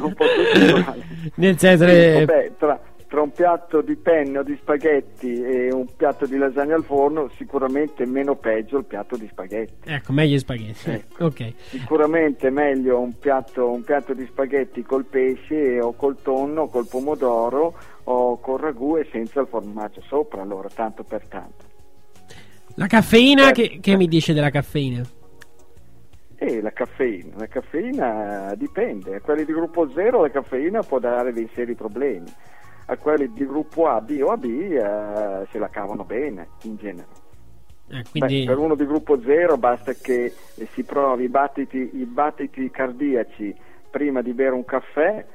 un 0.00 0.14
po' 0.14 0.24
tutti. 0.24 1.30
Nel 1.36 1.58
senso 1.58 1.84
che... 1.84 2.24
vabbè, 2.24 2.52
tra, 2.56 2.80
tra 3.06 3.20
un 3.20 3.30
piatto 3.30 3.82
di 3.82 3.96
penne 3.96 4.38
o 4.38 4.42
di 4.42 4.56
spaghetti 4.58 5.42
e 5.42 5.70
un 5.70 5.84
piatto 5.94 6.24
di 6.24 6.38
lasagna 6.38 6.74
al 6.74 6.84
forno, 6.84 7.30
sicuramente 7.36 8.06
meno 8.06 8.36
peggio 8.36 8.78
il 8.78 8.86
piatto 8.86 9.18
di 9.18 9.28
spaghetti. 9.30 9.90
Ecco, 9.90 10.12
meglio 10.12 10.36
gli 10.36 10.38
spaghetti. 10.38 10.90
Ecco. 10.90 11.26
Ok. 11.28 11.52
Sicuramente 11.68 12.48
meglio 12.48 12.98
un 12.98 13.18
piatto, 13.18 13.68
un 13.68 13.84
piatto 13.84 14.14
di 14.14 14.24
spaghetti 14.24 14.82
col 14.82 15.04
pesce 15.04 15.78
o 15.82 15.92
col 15.92 16.16
tonno 16.22 16.62
o 16.62 16.68
col 16.68 16.86
pomodoro 16.88 17.74
o 18.04 18.40
col 18.40 18.58
ragù 18.58 18.96
e 18.96 19.06
senza 19.12 19.40
il 19.40 19.48
formaggio 19.48 20.00
sopra, 20.08 20.40
allora, 20.40 20.70
tanto 20.72 21.02
per 21.02 21.26
tanto. 21.28 21.66
La 22.78 22.86
caffeina, 22.86 23.50
che, 23.50 23.78
che 23.80 23.96
mi 23.96 24.06
dice 24.06 24.32
della 24.32 24.50
caffeina? 24.50 25.02
Eh, 26.36 26.62
la 26.62 26.70
caffeina, 26.70 27.34
la 27.36 27.48
caffeina 27.48 28.54
dipende, 28.56 29.16
a 29.16 29.20
quelli 29.20 29.44
di 29.44 29.52
gruppo 29.52 29.90
0 29.90 30.20
la 30.20 30.30
caffeina 30.30 30.80
può 30.82 31.00
dare 31.00 31.32
dei 31.32 31.50
seri 31.56 31.74
problemi, 31.74 32.32
a 32.86 32.96
quelli 32.96 33.32
di 33.32 33.44
gruppo 33.44 33.88
A, 33.88 34.00
B 34.00 34.20
o 34.22 34.28
AB 34.28 34.44
eh, 34.44 35.46
se 35.50 35.58
la 35.58 35.68
cavano 35.70 36.04
bene 36.04 36.50
in 36.62 36.76
genere. 36.76 37.08
Eh, 37.88 38.04
quindi... 38.12 38.44
Beh, 38.44 38.46
per 38.46 38.58
uno 38.58 38.76
di 38.76 38.86
gruppo 38.86 39.20
0 39.20 39.56
basta 39.56 39.92
che 39.94 40.32
si 40.72 40.84
provi 40.84 41.24
i 41.24 41.28
battiti, 41.28 41.90
i 41.94 42.04
battiti 42.04 42.70
cardiaci 42.70 43.52
prima 43.90 44.22
di 44.22 44.32
bere 44.34 44.52
un 44.52 44.64
caffè 44.64 45.26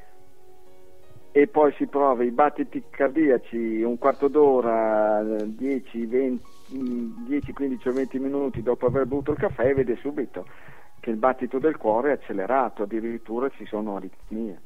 e 1.36 1.48
poi 1.48 1.74
si 1.74 1.88
prova 1.88 2.24
i 2.24 2.32
battiti 2.32 2.84
cardiaci 2.90 3.82
un 3.82 3.98
quarto 3.98 4.30
d'ora, 4.30 5.22
10, 5.22 6.06
20, 6.06 6.53
10, 6.68 7.54
15 7.54 7.88
o 7.88 7.92
20 7.92 8.20
minuti 8.20 8.62
dopo 8.62 8.86
aver 8.86 9.06
bevuto 9.06 9.32
il 9.32 9.38
caffè 9.38 9.74
vede 9.74 9.96
subito 9.98 10.46
che 11.04 11.10
il 11.10 11.18
battito 11.18 11.60
del 11.60 11.76
cuore 11.76 12.10
è 12.10 12.14
accelerato, 12.14 12.84
addirittura 12.84 13.50
ci 13.50 13.66
sono 13.66 13.98
aritmie. 13.98 14.62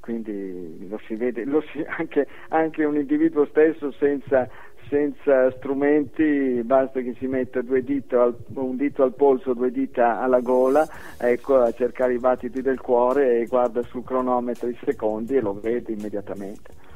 Quindi 0.00 0.86
lo 0.86 1.00
si 1.06 1.14
vede, 1.14 1.44
lo 1.46 1.62
si, 1.72 1.82
anche, 1.96 2.26
anche, 2.48 2.84
un 2.84 2.96
individuo 2.96 3.46
stesso 3.46 3.90
senza, 3.92 4.46
senza, 4.90 5.50
strumenti, 5.52 6.60
basta 6.62 7.00
che 7.00 7.14
si 7.18 7.26
metta 7.26 7.60
al, 7.60 8.36
un 8.54 8.76
dito 8.76 9.02
al 9.02 9.14
polso, 9.14 9.54
due 9.54 9.70
dita 9.70 10.20
alla 10.20 10.40
gola, 10.40 10.86
ecco, 11.18 11.60
a 11.60 11.72
cercare 11.72 12.14
i 12.14 12.18
battiti 12.18 12.60
del 12.60 12.80
cuore 12.80 13.38
e 13.38 13.46
guarda 13.46 13.80
sul 13.82 14.04
cronometro 14.04 14.68
i 14.68 14.76
secondi 14.84 15.36
e 15.36 15.40
lo 15.40 15.58
vede 15.58 15.92
immediatamente. 15.92 16.91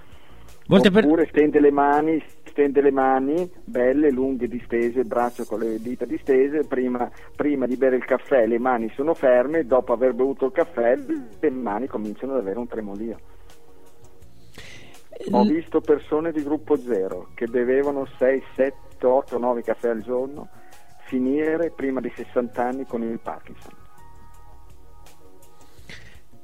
Molte 0.68 0.88
Oppure 0.88 1.22
per... 1.22 1.28
stende 1.28 1.60
le 1.60 1.70
mani, 1.70 2.22
stende 2.44 2.80
le 2.80 2.90
mani 2.90 3.48
belle, 3.64 4.10
lunghe, 4.10 4.48
distese, 4.48 5.00
il 5.00 5.06
braccio 5.06 5.44
con 5.44 5.60
le 5.60 5.80
dita 5.80 6.04
distese, 6.04 6.64
prima, 6.66 7.08
prima, 7.36 7.66
di 7.66 7.76
bere 7.76 7.96
il 7.96 8.04
caffè 8.04 8.46
le 8.46 8.58
mani 8.58 8.90
sono 8.94 9.14
ferme, 9.14 9.64
dopo 9.64 9.92
aver 9.92 10.12
bevuto 10.12 10.46
il 10.46 10.52
caffè 10.52 10.98
le 11.38 11.50
mani 11.50 11.86
cominciano 11.86 12.32
ad 12.32 12.40
avere 12.40 12.58
un 12.58 12.66
tremolio. 12.66 13.18
Ho 15.30 15.44
visto 15.44 15.80
persone 15.80 16.30
di 16.30 16.42
gruppo 16.42 16.76
zero 16.76 17.28
che 17.34 17.46
bevevano 17.46 18.06
6, 18.18 18.42
7, 18.54 19.06
8, 19.06 19.38
9 19.38 19.62
caffè 19.62 19.88
al 19.88 20.02
giorno 20.02 20.48
finire 21.06 21.70
prima 21.70 22.00
di 22.00 22.12
60 22.14 22.62
anni 22.62 22.84
con 22.84 23.02
il 23.02 23.18
Parkinson. 23.20 23.85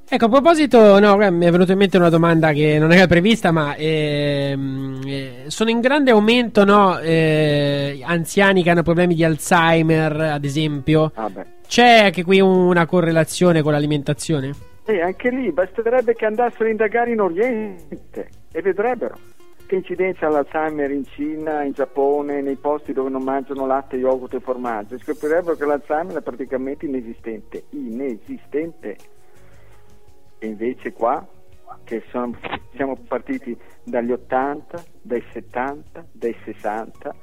Ecco, 0.09 0.25
a 0.25 0.29
proposito, 0.29 0.99
no, 0.99 1.15
mi 1.17 1.45
è 1.45 1.49
venuta 1.51 1.71
in 1.71 1.77
mente 1.77 1.97
una 1.97 2.09
domanda 2.09 2.51
che 2.51 2.77
non 2.77 2.91
era 2.91 3.07
prevista, 3.07 3.51
ma 3.51 3.73
ehm, 3.75 5.01
eh, 5.05 5.43
sono 5.47 5.69
in 5.69 5.79
grande 5.79 6.11
aumento 6.11 6.63
no, 6.65 6.99
eh, 6.99 7.99
anziani 8.03 8.61
che 8.61 8.69
hanno 8.69 8.83
problemi 8.83 9.15
di 9.15 9.23
Alzheimer, 9.23 10.19
ad 10.19 10.43
esempio. 10.43 11.11
Ah 11.15 11.31
C'è 11.65 12.03
anche 12.03 12.23
qui 12.23 12.39
una 12.41 12.85
correlazione 12.85 13.61
con 13.61 13.71
l'alimentazione? 13.71 14.51
E 14.85 15.01
anche 15.01 15.29
lì 15.29 15.51
basterebbe 15.51 16.13
che 16.13 16.25
andassero 16.25 16.65
a 16.65 16.69
indagare 16.69 17.11
in 17.11 17.21
Oriente 17.21 18.29
e 18.51 18.61
vedrebbero 18.61 19.17
che 19.65 19.75
incidenza 19.75 20.27
all'Alzheimer 20.27 20.91
in 20.91 21.05
Cina, 21.05 21.63
in 21.63 21.71
Giappone, 21.71 22.41
nei 22.41 22.57
posti 22.57 22.93
dove 22.93 23.09
non 23.09 23.23
mangiano 23.23 23.65
latte, 23.65 23.95
yogurt 23.95 24.33
e 24.33 24.39
formaggio. 24.41 24.99
Scoprirebbero 24.99 25.55
che 25.55 25.65
l'Alzheimer 25.65 26.17
è 26.17 26.21
praticamente 26.21 26.85
inesistente. 26.85 27.63
Inesistente. 27.69 28.97
E 30.43 30.47
invece 30.47 30.91
qua, 30.91 31.25
che 31.85 32.03
sono, 32.09 32.35
siamo 32.75 32.97
partiti 33.07 33.57
dagli 33.81 34.11
80, 34.11 34.83
dai 35.01 35.23
70, 35.31 36.05
dai 36.11 36.35
60, 36.43 37.15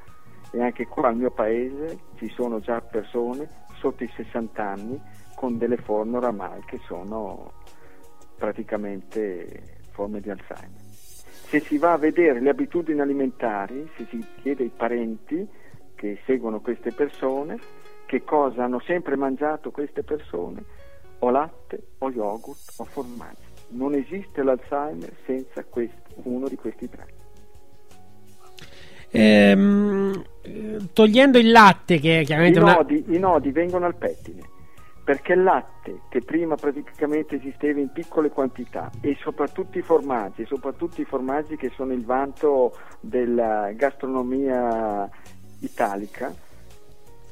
e 0.52 0.62
anche 0.62 0.86
qua 0.86 1.08
al 1.08 1.16
mio 1.16 1.30
paese 1.30 1.98
ci 2.16 2.30
sono 2.30 2.60
già 2.60 2.80
persone 2.80 3.46
sotto 3.74 4.04
i 4.04 4.10
60 4.16 4.66
anni 4.66 4.98
con 5.36 5.58
delle 5.58 5.76
forme 5.76 6.16
oramai 6.16 6.62
che 6.64 6.78
sono 6.86 7.52
praticamente 8.38 9.80
forme 9.90 10.20
di 10.20 10.30
Alzheimer. 10.30 10.80
Se 10.80 11.60
si 11.60 11.76
va 11.76 11.92
a 11.92 11.98
vedere 11.98 12.40
le 12.40 12.48
abitudini 12.48 13.00
alimentari, 13.00 13.86
se 13.98 14.06
si 14.08 14.24
chiede 14.36 14.62
ai 14.62 14.72
parenti 14.74 15.46
che 15.94 16.18
seguono 16.24 16.62
queste 16.62 16.90
persone 16.90 17.58
che 18.06 18.24
cosa 18.24 18.64
hanno 18.64 18.80
sempre 18.80 19.14
mangiato 19.14 19.70
queste 19.70 20.02
persone, 20.04 20.64
o 21.20 21.30
latte 21.30 21.82
o 21.98 22.10
yogurt 22.10 22.74
o 22.76 22.84
formaggio. 22.84 23.48
Non 23.68 23.94
esiste 23.94 24.42
l'Alzheimer 24.42 25.12
senza 25.24 25.64
questo, 25.64 26.10
uno 26.24 26.48
di 26.48 26.56
questi 26.56 26.88
tre. 26.88 27.06
Ehm, 29.12 30.22
togliendo 30.92 31.38
il 31.38 31.50
latte, 31.50 31.98
che 31.98 32.20
è 32.20 32.24
chiaramente 32.24 32.58
I 32.58 32.62
una... 32.62 32.74
nodi, 32.74 33.04
I 33.08 33.18
nodi 33.18 33.50
vengono 33.50 33.86
al 33.86 33.96
pettine 33.96 34.58
perché 35.10 35.32
il 35.32 35.42
latte 35.42 36.02
che 36.08 36.20
prima 36.20 36.54
praticamente 36.54 37.34
esisteva 37.34 37.80
in 37.80 37.90
piccole 37.90 38.28
quantità 38.28 38.90
e 39.00 39.16
soprattutto 39.20 39.76
i 39.76 39.82
formaggi, 39.82 40.44
soprattutto 40.46 41.00
i 41.00 41.04
formaggi 41.04 41.56
che 41.56 41.72
sono 41.74 41.92
il 41.92 42.04
vanto 42.04 42.76
della 43.00 43.72
gastronomia 43.72 45.10
italica, 45.62 46.32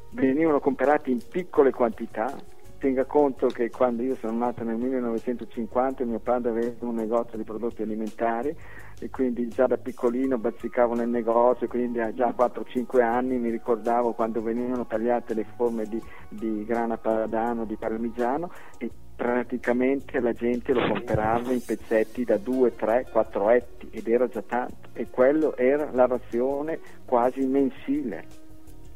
venivano 0.09 0.59
comprati 0.59 1.09
in 1.09 1.21
piccole 1.25 1.71
quantità 1.71 2.35
tenga 2.79 3.05
conto 3.05 3.47
che 3.47 3.69
quando 3.69 4.01
io 4.01 4.15
sono 4.15 4.37
nato 4.37 4.63
nel 4.63 4.77
1950 4.77 6.05
mio 6.05 6.19
padre 6.19 6.49
aveva 6.49 6.73
un 6.79 6.95
negozio 6.95 7.37
di 7.37 7.43
prodotti 7.43 7.83
alimentari 7.83 8.55
e 8.99 9.09
quindi 9.09 9.47
già 9.49 9.67
da 9.67 9.77
piccolino 9.77 10.37
bazzicavo 10.37 10.95
nel 10.95 11.09
negozio, 11.09 11.67
quindi 11.67 11.99
già 12.15 12.27
a 12.27 12.35
4-5 12.35 13.01
anni 13.01 13.37
mi 13.37 13.49
ricordavo 13.49 14.13
quando 14.13 14.41
venivano 14.41 14.85
tagliate 14.85 15.33
le 15.33 15.45
forme 15.55 15.85
di, 15.85 16.01
di 16.27 16.65
grana 16.65 16.97
padano, 16.97 17.65
di 17.65 17.75
parmigiano 17.75 18.51
e 18.77 18.89
praticamente 19.15 20.19
la 20.21 20.31
gente 20.31 20.73
lo 20.73 20.87
comprava 20.87 21.51
in 21.51 21.61
pezzetti 21.63 22.23
da 22.23 22.37
2, 22.37 22.75
3, 22.75 23.07
4 23.11 23.49
etti 23.49 23.89
ed 23.91 24.07
era 24.07 24.27
già 24.27 24.41
tanto 24.41 24.89
e 24.93 25.07
quello 25.09 25.55
era 25.57 25.89
la 25.91 26.07
razione 26.07 26.79
quasi 27.05 27.45
mensile 27.45 28.38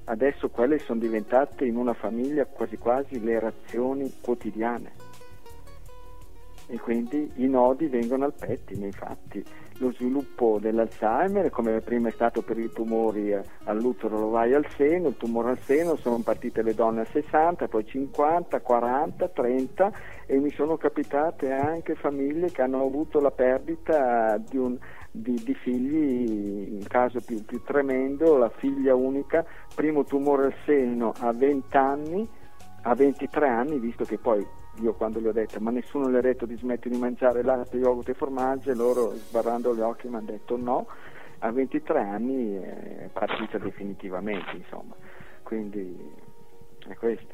adesso 0.06 0.49
quelle 0.49 0.80
sono 0.80 0.99
diventate 0.99 1.65
in 1.65 1.75
una 1.75 1.93
famiglia 1.93 2.45
quasi 2.45 2.77
quasi 2.77 3.22
le 3.22 3.40
razioni 3.40 4.11
quotidiane. 4.22 5.11
e 6.67 6.80
quindi 6.80 7.30
i 7.35 7.48
nodi 7.48 7.88
vengono 7.88 8.23
al 8.23 8.33
pettine, 8.33 8.85
infatti 8.85 9.43
lo 9.77 9.91
sviluppo 9.91 10.59
dell'Alzheimer, 10.59 11.49
come 11.49 11.82
prima 11.82 12.07
è 12.07 12.11
stato 12.11 12.41
per 12.41 12.57
i 12.57 12.72
tumori 12.72 13.32
eh, 13.32 13.41
all'utero 13.65 14.19
lo 14.19 14.30
vai 14.30 14.53
al 14.53 14.65
seno, 14.77 15.09
il 15.09 15.17
tumore 15.17 15.51
al 15.51 15.59
seno, 15.59 15.95
sono 15.95 16.19
partite 16.19 16.61
le 16.61 16.73
donne 16.73 17.01
a 17.01 17.06
60, 17.06 17.67
poi 17.67 17.85
50, 17.85 18.61
40, 18.61 19.27
30 19.27 19.91
e 20.25 20.38
mi 20.38 20.51
sono 20.51 20.77
capitate 20.77 21.51
anche 21.51 21.95
famiglie 21.95 22.51
che 22.51 22.61
hanno 22.61 22.83
avuto 22.83 23.19
la 23.19 23.32
perdita 23.32 24.38
di, 24.38 24.57
un, 24.57 24.77
di, 25.16 25.40
di 25.43 25.53
figli, 25.53 26.74
in 26.74 26.88
caso 26.88 27.19
più, 27.22 27.45
più 27.45 27.61
tremendo, 27.61 28.35
la 28.35 28.50
figlia 28.50 28.95
unica, 28.95 29.45
primo 29.75 30.03
tumore 30.03 30.45
al 30.45 30.56
seno 30.66 31.14
a 31.19 31.32
20 31.32 31.77
anni, 31.77 32.27
a 32.82 32.95
23 32.95 33.48
anni, 33.48 33.80
visto 33.80 34.06
che 34.06 34.17
poi 34.17 34.45
io 34.82 34.93
quando 34.93 35.19
gli 35.19 35.27
ho 35.27 35.32
detto 35.32 35.59
ma 35.59 35.69
nessuno 35.69 36.08
le 36.08 36.17
ha 36.17 36.22
detto 36.22 36.48
di 36.48 36.58
smettere 36.58 36.95
di 36.95 37.00
mangiare 37.00 37.43
latte, 37.43 37.77
yogurt 37.77 38.09
e 38.09 38.16
formaggio 38.16 38.72
e 38.72 38.75
loro 38.75 39.11
sbarrando 39.11 39.75
gli 39.75 39.82
occhi 39.82 40.08
mi 40.08 40.16
hanno 40.16 40.32
detto 40.32 40.58
no, 40.58 40.88
a 41.40 41.51
23 41.51 42.00
anni 42.00 42.56
è 42.56 43.08
partita 43.14 43.59
definitivamente 43.59 44.56
insomma, 44.56 44.95
quindi 45.43 45.95
è 46.88 46.95
questo. 46.95 47.33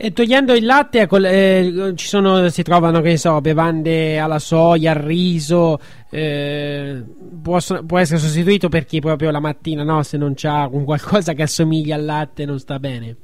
E 0.00 0.12
togliendo 0.12 0.54
il 0.54 0.64
latte, 0.64 1.00
ecco, 1.00 1.16
eh, 1.16 1.92
ci 1.96 2.06
sono, 2.06 2.48
si 2.50 2.62
trovano, 2.62 3.02
so, 3.16 3.40
bevande 3.40 4.20
alla 4.20 4.38
soia, 4.38 4.92
al 4.92 4.98
riso, 4.98 5.80
eh, 6.08 7.02
può, 7.42 7.58
può, 7.84 7.98
essere 7.98 8.20
sostituito 8.20 8.68
per 8.68 8.84
chi 8.84 9.00
proprio 9.00 9.32
la 9.32 9.40
mattina, 9.40 9.82
no? 9.82 10.04
Se 10.04 10.16
non 10.16 10.34
c'ha 10.36 10.68
un 10.70 10.84
qualcosa 10.84 11.32
che 11.32 11.42
assomiglia 11.42 11.96
al 11.96 12.04
latte 12.04 12.44
non 12.44 12.60
sta 12.60 12.78
bene. 12.78 13.16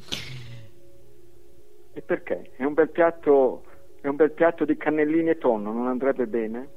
E 1.93 2.03
perché? 2.03 2.51
È 2.57 2.65
un 2.65 2.75
bel 2.75 2.91
piatto, 2.91 3.63
è 4.01 4.09
un 4.09 4.17
bel 4.17 4.33
piatto 4.33 4.65
di 4.65 4.77
cannellini 4.77 5.31
e 5.31 5.39
tonno, 5.39 5.73
non 5.73 5.87
andrebbe 5.87 6.27
bene? 6.27 6.71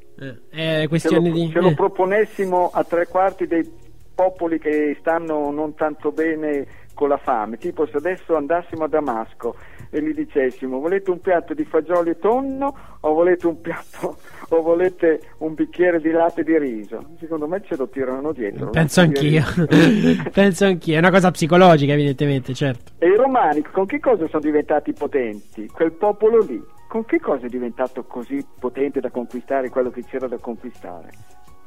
Eh, 0.52 0.86
questione 0.88 1.32
se 1.32 1.32
lo, 1.32 1.44
di... 1.44 1.52
Se 1.52 1.60
lo 1.60 1.70
eh. 1.70 1.74
proponessimo 1.74 2.70
a 2.72 2.84
tre 2.84 3.08
quarti 3.08 3.48
dei 3.48 3.68
popoli 4.14 4.60
che 4.60 4.96
stanno 5.00 5.50
non 5.50 5.74
tanto 5.74 6.12
bene 6.12 6.68
con 6.98 7.10
la 7.10 7.18
fame, 7.18 7.58
tipo 7.58 7.86
se 7.86 7.98
adesso 7.98 8.36
andassimo 8.36 8.86
a 8.86 8.88
Damasco 8.88 9.56
e 9.92 10.02
gli 10.02 10.16
dicessimo 10.16 10.80
volete 10.80 11.12
un 11.12 11.22
piatto 11.22 11.54
di 11.54 11.64
fagioli 11.64 12.10
e 12.10 12.18
tonno 12.18 12.76
o 13.00 13.14
volete 13.14 13.46
un 13.46 13.62
piatto 13.62 14.18
o 14.50 14.62
volete 14.64 15.22
un 15.38 15.54
bicchiere 15.54 16.02
di 16.02 16.10
latte 16.10 16.44
di 16.44 16.58
riso? 16.58 17.12
Secondo 17.20 17.48
me 17.48 17.62
ce 17.64 17.78
lo 17.78 17.88
tirano 17.88 18.32
dietro 18.32 18.72
Penso 18.72 19.02
anch'io. 19.02 19.44
penso 20.34 20.66
anch'io. 20.66 20.96
È 20.96 20.98
una 20.98 21.12
cosa 21.12 21.30
psicologica 21.30 21.94
evidentemente 21.94 22.56
certo. 22.56 22.94
E 22.98 23.08
i 23.08 23.16
romani 23.16 23.62
con 23.62 23.86
che 23.86 24.00
cosa 24.00 24.28
sono 24.28 24.42
diventati 24.42 24.92
potenti? 24.92 25.68
quel 25.68 25.92
popolo 25.92 26.40
lì 26.40 26.60
con 26.88 27.06
che 27.06 27.20
cosa 27.20 27.46
è 27.46 27.50
diventato 27.50 28.06
così 28.06 28.44
potente 28.60 29.00
da 29.00 29.12
conquistare 29.12 29.70
quello 29.70 29.92
che 29.92 30.04
c'era 30.04 30.28
da 30.28 30.38
conquistare? 30.40 31.10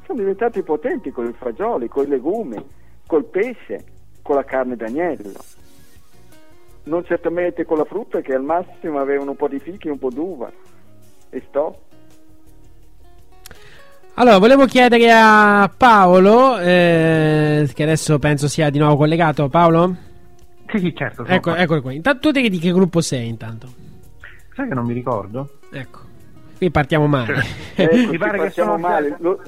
sono 0.05 0.19
diventati 0.19 0.61
potenti 0.61 1.09
con 1.11 1.25
i 1.25 1.33
fagioli, 1.33 1.87
con 1.87 2.03
i 2.03 2.07
legumi 2.07 2.61
col 3.11 3.25
pesce, 3.25 3.83
con 4.21 4.35
la 4.35 4.43
carne 4.43 4.75
d'agnello. 4.75 5.39
Non 6.83 7.05
certamente 7.05 7.65
con 7.65 7.77
la 7.77 7.85
frutta 7.85 8.21
che 8.21 8.33
al 8.33 8.43
massimo 8.43 8.99
avevano 8.99 9.31
un 9.31 9.35
po' 9.37 9.47
di 9.47 9.59
fichi 9.59 9.87
e 9.87 9.91
un 9.91 9.99
po' 9.99 10.09
d'uva. 10.09 10.51
E 11.29 11.43
sto. 11.47 11.79
Allora 14.15 14.39
volevo 14.39 14.65
chiedere 14.65 15.09
a 15.11 15.71
Paolo 15.75 16.57
eh, 16.59 17.69
che 17.73 17.83
adesso 17.83 18.19
penso 18.19 18.47
sia 18.47 18.69
di 18.69 18.79
nuovo 18.79 18.97
collegato. 18.97 19.47
Paolo? 19.47 19.95
Sì 20.67 20.79
sì 20.79 20.95
certo 20.95 21.25
ecco, 21.25 21.55
eccolo 21.55 21.81
qua. 21.81 21.93
Intanto 21.93 22.31
tu 22.31 22.39
di 22.39 22.59
che 22.59 22.71
gruppo 22.71 23.01
sei 23.01 23.27
intanto? 23.27 23.67
sai 24.53 24.67
che 24.67 24.73
non 24.73 24.85
mi 24.85 24.93
ricordo? 24.93 25.59
ecco. 25.71 25.99
Qui 26.57 26.69
partiamo 26.69 27.07
male. 27.07 27.43
Ecco, 27.73 28.11
mi 28.11 28.17
pare 28.19 28.37
che 28.37 28.49
siamo 28.51 28.77
male. 28.77 29.15
lo, 29.19 29.41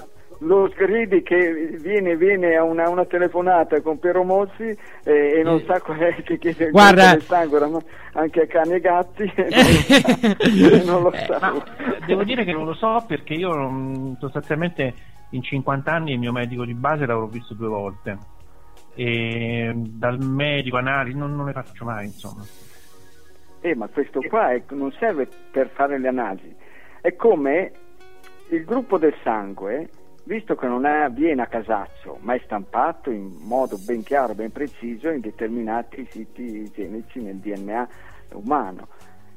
lo 0.43 0.69
sgridi 0.69 1.23
che 1.23 1.77
viene, 1.79 2.15
viene 2.15 2.55
a 2.55 2.63
una, 2.63 2.89
una, 2.89 3.05
telefonata 3.05 3.81
con 3.81 3.99
Piero 3.99 4.23
Mossi 4.23 4.77
eh, 5.03 5.39
e 5.39 5.43
non 5.43 5.61
sa 5.65 5.79
qual 5.81 5.97
è 5.99 6.15
che 6.23 6.37
chiede 6.37 6.69
Guarda... 6.69 7.13
il 7.13 7.21
sangue 7.21 7.59
anche 8.13 8.41
a 8.41 8.47
cani 8.47 8.73
e 8.73 8.79
gatti 8.79 9.23
e 9.35 10.83
non 10.85 11.03
lo 11.03 11.11
sa. 11.11 11.53
Eh, 11.55 12.05
devo 12.05 12.23
dire 12.23 12.43
che 12.43 12.51
non 12.51 12.65
lo 12.65 12.73
so 12.73 13.03
perché 13.07 13.33
io 13.33 13.51
mm, 13.55 14.13
sostanzialmente 14.19 14.93
in 15.31 15.41
50 15.41 15.91
anni 15.91 16.11
il 16.11 16.19
mio 16.19 16.31
medico 16.31 16.65
di 16.65 16.73
base 16.73 17.05
l'avrò 17.05 17.25
visto 17.25 17.53
due 17.53 17.67
volte. 17.67 18.17
E 18.95 19.71
dal 19.73 20.19
medico 20.19 20.77
analisi 20.77 21.17
non, 21.17 21.35
non 21.35 21.47
le 21.47 21.53
faccio 21.53 21.85
mai 21.85 22.05
insomma. 22.05 22.43
Eh 23.61 23.75
ma 23.75 23.87
questo 23.87 24.19
qua 24.27 24.51
è, 24.51 24.61
non 24.69 24.91
serve 24.99 25.27
per 25.51 25.69
fare 25.73 25.97
le 25.97 26.07
analisi. 26.09 26.53
È 27.01 27.15
come 27.15 27.71
il 28.49 28.63
gruppo 28.65 28.97
del 28.97 29.15
sangue 29.23 29.89
visto 30.23 30.55
che 30.55 30.67
non 30.67 30.85
avviene 30.85 31.41
a 31.41 31.47
casaccio, 31.47 32.17
ma 32.21 32.33
è 32.33 32.41
stampato 32.45 33.09
in 33.11 33.35
modo 33.41 33.77
ben 33.77 34.03
chiaro, 34.03 34.33
ben 34.33 34.51
preciso 34.51 35.09
in 35.09 35.19
determinati 35.19 36.07
siti 36.09 36.69
genici 36.71 37.21
nel 37.21 37.37
DNA 37.37 37.87
umano. 38.33 38.87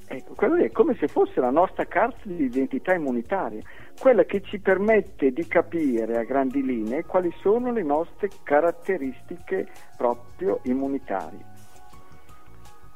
Ecco, 0.09 0.35
quello 0.35 0.55
è 0.63 0.71
come 0.71 0.95
se 0.95 1.09
fosse 1.09 1.41
la 1.41 1.51
nostra 1.51 1.85
carta 1.87 2.21
di 2.23 2.45
identità 2.45 2.95
immunitaria, 2.95 3.61
quella 3.99 4.23
che 4.23 4.41
ci 4.43 4.61
permette 4.61 5.33
di 5.33 5.45
capire 5.49 6.19
a 6.19 6.23
grandi 6.23 6.63
linee 6.63 7.05
quali 7.05 7.33
sono 7.41 7.73
le 7.73 7.83
nostre 7.83 8.31
caratteristiche 8.45 9.67
proprio 9.97 10.61
immunitarie. 10.63 11.55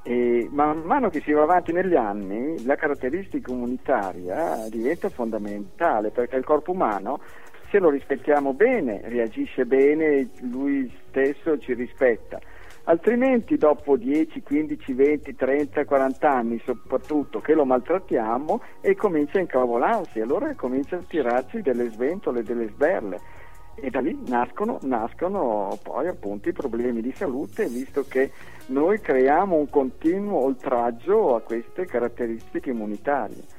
E 0.02 0.48
man 0.52 0.82
mano 0.82 1.08
che 1.10 1.20
si 1.20 1.32
va 1.32 1.42
avanti 1.42 1.72
negli 1.72 1.96
anni, 1.96 2.64
la 2.64 2.76
caratteristica 2.76 3.50
immunitaria 3.50 4.66
diventa 4.68 5.08
fondamentale 5.08 6.10
perché 6.10 6.36
il 6.36 6.44
corpo 6.44 6.70
umano 6.70 7.20
se 7.70 7.78
lo 7.78 7.90
rispettiamo 7.90 8.52
bene, 8.52 9.00
reagisce 9.04 9.64
bene, 9.64 10.28
lui 10.40 10.92
stesso 11.08 11.58
ci 11.58 11.74
rispetta. 11.74 12.38
Altrimenti 12.84 13.56
dopo 13.56 13.96
10, 13.96 14.42
15, 14.42 14.92
20, 14.92 15.36
30, 15.36 15.84
40 15.84 16.30
anni 16.30 16.60
soprattutto 16.64 17.40
che 17.40 17.54
lo 17.54 17.64
maltrattiamo 17.64 18.60
e 18.80 18.96
comincia 18.96 19.38
a 19.38 19.42
incavolarsi, 19.42 20.20
allora 20.20 20.54
comincia 20.54 20.96
a 20.96 21.04
tirarci 21.06 21.62
delle 21.62 21.90
sventole, 21.90 22.42
delle 22.42 22.68
sberle 22.68 23.20
e 23.76 23.90
da 23.90 24.00
lì 24.00 24.18
nascono, 24.26 24.78
nascono 24.82 25.78
poi 25.82 26.08
appunto 26.08 26.48
i 26.48 26.52
problemi 26.52 27.00
di 27.00 27.12
salute 27.12 27.66
visto 27.66 28.04
che 28.08 28.32
noi 28.66 29.00
creiamo 29.00 29.56
un 29.56 29.68
continuo 29.68 30.42
oltraggio 30.42 31.34
a 31.34 31.40
queste 31.40 31.86
caratteristiche 31.86 32.70
immunitarie. 32.70 33.58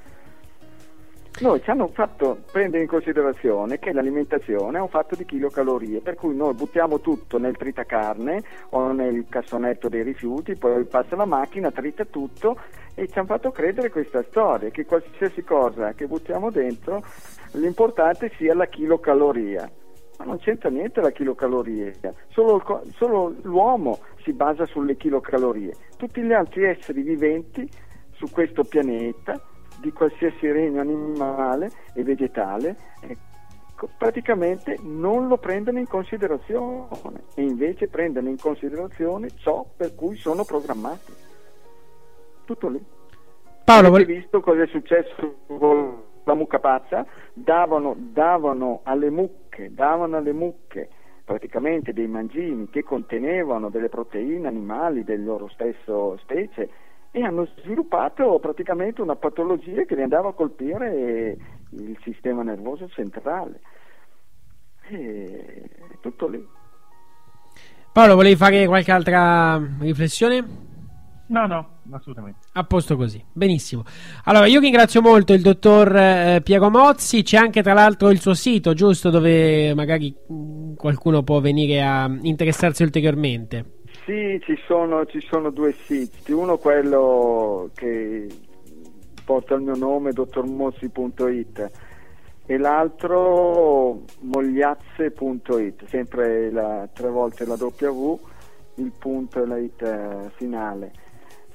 Noi 1.40 1.60
ci 1.64 1.72
hanno 1.72 1.88
fatto 1.88 2.44
prendere 2.52 2.84
in 2.84 2.88
considerazione 2.88 3.80
che 3.80 3.94
l'alimentazione 3.94 4.78
è 4.78 4.82
un 4.82 4.90
fatto 4.90 5.16
di 5.16 5.26
chilocalorie, 5.26 6.02
per 6.02 6.14
cui 6.14 6.36
noi 6.36 6.54
buttiamo 6.54 7.00
tutto 7.00 7.40
nel 7.40 7.58
tritacarne 7.58 8.44
o 8.72 8.92
nel 8.92 9.26
cassonetto 9.28 9.90
dei 9.90 10.04
rifiuti, 10.04 10.56
poi 10.56 10.86
passa 10.86 11.16
la 11.16 11.26
macchina, 11.26 11.72
trita 11.72 12.06
tutto 12.06 12.60
e 12.94 13.08
ci 13.08 13.18
hanno 13.18 13.28
fatto 13.28 13.50
credere 13.50 13.90
questa 13.90 14.24
storia, 14.24 14.70
che 14.70 14.86
qualsiasi 14.86 15.44
cosa 15.44 15.94
che 15.94 16.06
buttiamo 16.06 16.52
dentro, 16.52 17.02
l'importante 17.54 18.32
sia 18.38 18.54
la 18.54 18.68
chilocaloria. 18.68 19.68
Ma 20.20 20.26
non 20.26 20.38
c'entra 20.38 20.70
niente 20.70 21.02
la 21.02 21.10
chilocaloria, 21.10 21.92
solo, 22.30 22.62
solo 22.94 23.34
l'uomo 23.42 23.98
si 24.22 24.34
basa 24.34 24.68
sulle 24.68 24.96
chilocalorie. 24.96 25.74
Tutti 25.98 26.22
gli 26.22 26.34
altri 26.34 26.66
esseri 26.66 27.02
viventi 27.02 27.68
su 28.12 28.30
questo 28.30 28.64
pianeta 28.64 29.42
di 29.82 29.92
qualsiasi 29.92 30.50
regno 30.50 30.80
animale 30.80 31.70
e 31.94 32.04
vegetale 32.04 32.78
ecco, 33.02 33.90
praticamente 33.98 34.78
non 34.82 35.28
lo 35.28 35.38
prendono 35.38 35.80
in 35.80 35.88
considerazione 35.88 37.24
e 37.36 37.42
invece 37.42 37.88
prendono 37.88 38.30
in 38.30 38.38
considerazione 38.38 39.30
ciò 39.36 39.66
per 39.76 39.96
cui 39.96 40.16
sono 40.16 40.46
programmati. 40.46 41.12
Tutto 42.46 42.68
lì. 42.70 42.84
Paolo, 43.66 43.88
Avete 43.88 44.14
visto 44.14 44.40
cosa 44.40 44.64
è 44.64 44.68
successo 44.68 45.36
con 45.48 46.02
la 46.24 46.34
mucca 46.34 46.60
pazza? 46.60 47.06
Davano, 47.34 47.96
davano 47.98 48.82
alle 48.84 49.10
mucche, 49.10 49.74
davano 49.74 50.18
alle 50.18 50.34
mucche 50.34 50.90
praticamente 51.24 51.94
dei 51.94 52.08
mangimi 52.08 52.70
che 52.70 52.84
contenevano 52.84 53.70
delle 53.70 53.90
proteine 53.90 54.48
animali 54.48 55.04
del 55.04 55.24
loro 55.24 55.48
stesso 55.50 56.18
specie 56.18 56.70
e 57.12 57.24
hanno 57.24 57.48
sviluppato 57.62 58.40
praticamente 58.40 59.02
una 59.02 59.16
patologia 59.16 59.84
che 59.84 59.96
li 59.96 60.02
andava 60.02 60.30
a 60.30 60.34
colpire 60.34 61.38
il 61.72 61.98
sistema 62.04 62.42
nervoso 62.42 62.88
centrale. 62.90 63.60
E 64.88 65.70
tutto 66.00 66.28
lì. 66.28 66.46
Paolo, 67.92 68.16
volevi 68.16 68.36
fare 68.38 68.66
qualche 68.66 68.92
altra 68.92 69.62
riflessione? 69.80 70.70
No, 71.28 71.46
no, 71.46 71.80
assolutamente. 71.92 72.40
A 72.54 72.64
posto 72.64 72.96
così, 72.98 73.24
benissimo. 73.32 73.84
Allora, 74.26 74.48
io 74.48 74.60
ringrazio 74.60 75.02
molto 75.02 75.34
il 75.34 75.42
dottor 75.42 75.96
eh, 75.96 76.42
Piero 76.44 76.70
Mozzi, 76.70 77.24
c'è 77.24 77.38
anche 77.38 77.62
tra 77.62 77.74
l'altro 77.74 78.10
il 78.10 78.20
suo 78.20 78.34
sito, 78.34 78.74
giusto, 78.74 79.10
dove 79.10 79.74
magari 79.74 80.14
mh, 80.28 80.74
qualcuno 80.76 81.24
può 81.24 81.40
venire 81.40 81.82
a 81.82 82.10
interessarsi 82.22 82.84
ulteriormente. 82.84 83.81
Sì, 84.06 84.40
ci 84.42 84.58
sono, 84.66 85.06
ci 85.06 85.20
sono 85.22 85.52
due 85.52 85.74
siti, 85.74 86.32
uno 86.32 86.58
quello 86.58 87.70
che 87.76 88.28
porta 89.24 89.54
il 89.54 89.62
mio 89.62 89.76
nome, 89.76 90.12
dottormozzi.it 90.12 91.72
e 92.48 92.58
l'altro 92.58 94.02
mogliazze.it, 94.22 95.86
sempre 95.86 96.52
la, 96.52 96.90
tre 96.92 97.10
volte 97.10 97.46
la 97.46 97.54
W, 97.54 98.20
il 98.76 98.92
punto 98.98 99.44
e 99.44 99.46
la 99.46 99.58
it 99.58 100.32
finale. 100.36 100.92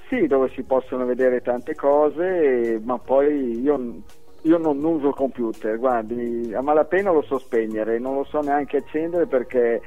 Sì, 0.08 0.28
dove 0.28 0.49
si 0.50 0.62
possono 0.62 1.05
vedere 1.05 1.41
tante 1.41 1.75
cose, 1.75 2.81
ma 2.81 2.97
poi 2.99 3.60
io 3.60 4.02
io 4.47 4.58
non 4.58 4.83
uso 4.84 5.10
computer, 5.10 5.76
guardi, 5.76 6.55
a 6.55 6.62
malapena 6.62 7.10
lo 7.10 7.23
so 7.23 7.39
spegnere, 7.39 7.99
non 7.99 8.15
lo 8.15 8.25
so 8.25 8.41
neanche 8.41 8.76
accendere 8.76 9.26
perché 9.26 9.83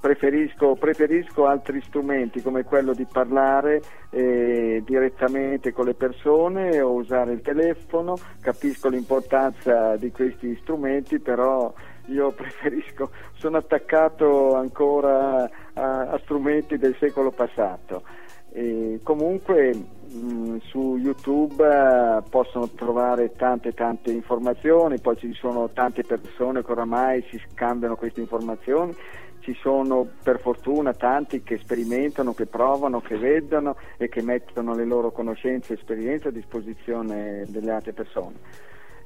preferisco, 0.00 0.74
preferisco 0.76 1.44
altri 1.44 1.82
strumenti 1.82 2.40
come 2.40 2.64
quello 2.64 2.94
di 2.94 3.06
parlare 3.10 3.82
eh, 4.10 4.82
direttamente 4.84 5.72
con 5.72 5.84
le 5.84 5.94
persone 5.94 6.80
o 6.80 6.92
usare 6.92 7.32
il 7.32 7.42
telefono, 7.42 8.16
capisco 8.40 8.88
l'importanza 8.88 9.96
di 9.96 10.10
questi 10.10 10.56
strumenti, 10.62 11.18
però 11.18 11.70
io 12.06 12.32
preferisco, 12.32 13.10
sono 13.34 13.58
attaccato 13.58 14.54
ancora 14.54 15.48
a, 15.74 16.00
a 16.08 16.18
strumenti 16.22 16.78
del 16.78 16.96
secolo 16.98 17.30
passato. 17.30 18.02
E 18.50 19.00
comunque 19.02 19.97
mh, 20.08 20.58
su 20.68 20.96
YouTube 20.96 21.64
eh, 21.64 22.22
possono 22.28 22.68
trovare 22.70 23.32
tante 23.36 23.72
tante 23.72 24.10
informazioni, 24.10 25.00
poi 25.00 25.16
ci 25.16 25.32
sono 25.34 25.70
tante 25.70 26.02
persone 26.02 26.64
che 26.64 26.72
oramai 26.72 27.22
si 27.30 27.40
scambiano 27.50 27.96
queste 27.96 28.20
informazioni, 28.20 28.94
ci 29.40 29.54
sono 29.54 30.06
per 30.22 30.40
fortuna 30.40 30.92
tanti 30.92 31.42
che 31.42 31.58
sperimentano, 31.58 32.34
che 32.34 32.46
provano, 32.46 33.00
che 33.00 33.16
vedono 33.16 33.76
e 33.96 34.08
che 34.08 34.22
mettono 34.22 34.74
le 34.74 34.84
loro 34.84 35.10
conoscenze 35.10 35.72
e 35.72 35.76
esperienze 35.76 36.28
a 36.28 36.32
disposizione 36.32 37.44
delle 37.48 37.70
altre 37.70 37.92
persone. 37.92 38.36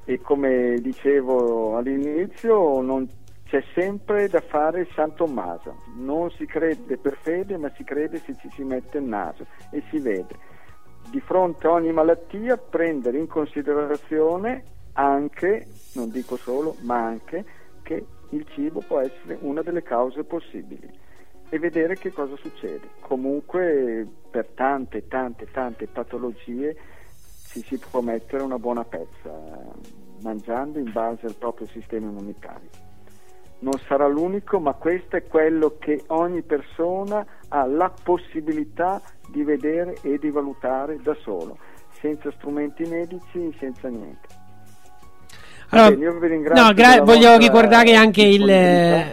E 0.05 0.19
come 0.19 0.75
dicevo 0.81 1.77
all'inizio 1.77 2.81
non 2.81 3.07
c'è 3.45 3.63
sempre 3.73 4.27
da 4.27 4.41
fare 4.41 4.81
il 4.81 4.87
San 4.93 5.13
Tommaso, 5.15 5.75
non 5.95 6.29
si 6.31 6.45
crede 6.45 6.97
per 6.97 7.17
fede 7.21 7.55
ma 7.57 7.71
si 7.75 7.83
crede 7.83 8.17
se 8.17 8.35
ci 8.39 8.49
si 8.49 8.63
mette 8.63 8.97
il 8.97 9.05
naso 9.05 9.45
e 9.69 9.81
si 9.89 9.99
vede. 9.99 10.51
Di 11.09 11.19
fronte 11.19 11.67
a 11.67 11.71
ogni 11.71 11.91
malattia 11.91 12.57
prendere 12.57 13.17
in 13.17 13.27
considerazione 13.27 14.63
anche, 14.93 15.67
non 15.93 16.09
dico 16.09 16.37
solo, 16.37 16.75
ma 16.81 17.03
anche 17.03 17.45
che 17.83 18.05
il 18.29 18.47
cibo 18.49 18.81
può 18.85 18.99
essere 18.99 19.37
una 19.41 19.61
delle 19.61 19.83
cause 19.83 20.23
possibili 20.23 20.89
e 21.49 21.59
vedere 21.59 21.97
che 21.97 22.11
cosa 22.11 22.35
succede. 22.37 22.89
Comunque 23.01 24.07
per 24.29 24.47
tante, 24.55 25.07
tante, 25.07 25.51
tante 25.51 25.87
patologie 25.87 26.75
ci 27.47 27.61
si 27.61 27.77
può 27.77 28.01
mettere 28.01 28.41
una 28.41 28.57
buona 28.57 28.83
pezza 28.83 29.31
mangiando 30.21 30.79
in 30.79 30.91
base 30.91 31.27
al 31.27 31.35
proprio 31.35 31.67
sistema 31.67 32.07
immunitario 32.07 32.82
non 33.63 33.79
sarà 33.87 34.07
l'unico, 34.07 34.59
ma 34.59 34.73
questo 34.73 35.15
è 35.15 35.23
quello 35.23 35.77
che 35.79 36.03
ogni 36.07 36.41
persona 36.41 37.25
ha 37.47 37.65
la 37.65 37.91
possibilità 38.03 39.01
di 39.29 39.43
vedere 39.43 39.95
e 40.01 40.19
di 40.19 40.29
valutare 40.29 40.99
da 41.01 41.15
solo, 41.21 41.57
senza 41.99 42.29
strumenti 42.37 42.83
medici, 42.83 43.55
senza 43.57 43.87
niente. 43.87 44.41
Allora, 45.69 45.95
no, 46.53 46.73
gra- 46.73 47.01
voglio, 47.01 47.35
ricordare 47.37 47.95
anche 47.95 48.21
il, 48.21 48.45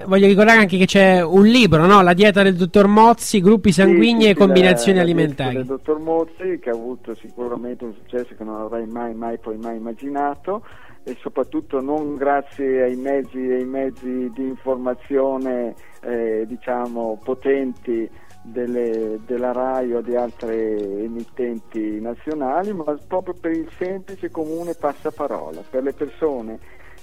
voglio 0.04 0.26
ricordare 0.26 0.58
anche 0.58 0.76
che 0.76 0.84
c'è 0.84 1.22
un 1.22 1.46
libro, 1.46 1.86
no? 1.86 2.02
La 2.02 2.12
dieta 2.12 2.42
del 2.42 2.54
dottor 2.54 2.86
Mozzi, 2.86 3.40
gruppi 3.40 3.72
sanguigni 3.72 4.20
sì, 4.20 4.26
sì, 4.26 4.32
e 4.32 4.34
combinazioni 4.34 4.98
la, 4.98 5.04
alimentari. 5.04 5.54
La 5.54 5.62
dieta 5.62 5.74
del 5.74 5.82
dottor 5.84 6.00
Mozzi 6.00 6.58
che 6.60 6.68
ha 6.68 6.74
avuto 6.74 7.14
sicuramente 7.14 7.84
un 7.84 7.94
successo 7.94 8.34
che 8.36 8.44
non 8.44 8.60
avrei 8.60 8.86
mai, 8.86 9.14
mai, 9.14 9.38
poi 9.38 9.56
mai 9.56 9.76
immaginato 9.76 10.62
e 11.02 11.16
soprattutto 11.20 11.80
non 11.80 12.16
grazie 12.16 12.82
ai 12.82 12.96
mezzi, 12.96 13.38
ai 13.38 13.64
mezzi 13.64 14.30
di 14.34 14.48
informazione 14.48 15.74
eh, 16.02 16.44
diciamo, 16.46 17.18
potenti 17.22 18.08
delle, 18.42 19.20
della 19.26 19.52
RAI 19.52 19.94
o 19.94 20.00
di 20.00 20.14
altre 20.14 20.76
emittenti 21.02 22.00
nazionali, 22.00 22.72
ma 22.72 22.96
proprio 23.06 23.34
per 23.38 23.52
il 23.52 23.68
semplice 23.78 24.30
comune 24.30 24.74
passaparola, 24.74 25.62
per 25.68 25.82
le 25.82 25.92
persone 25.92 26.58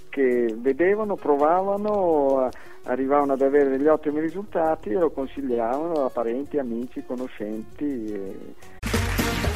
che 0.10 0.56
vedevano, 0.58 1.16
provavano, 1.16 2.50
arrivavano 2.84 3.34
ad 3.34 3.42
avere 3.42 3.70
degli 3.70 3.88
ottimi 3.88 4.20
risultati 4.20 4.90
e 4.90 4.94
lo 4.94 5.12
consigliavano 5.12 6.06
a 6.06 6.10
parenti, 6.10 6.58
amici, 6.58 7.04
conoscenti. 7.06 8.06
E... 8.06 8.36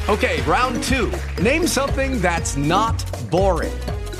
Ok, 0.07 0.43
round 0.45 0.77
2. 0.87 1.09
Name 1.41 1.65
something 1.65 2.19
that's 2.19 2.55
not 2.55 3.03
boring. 3.29 4.00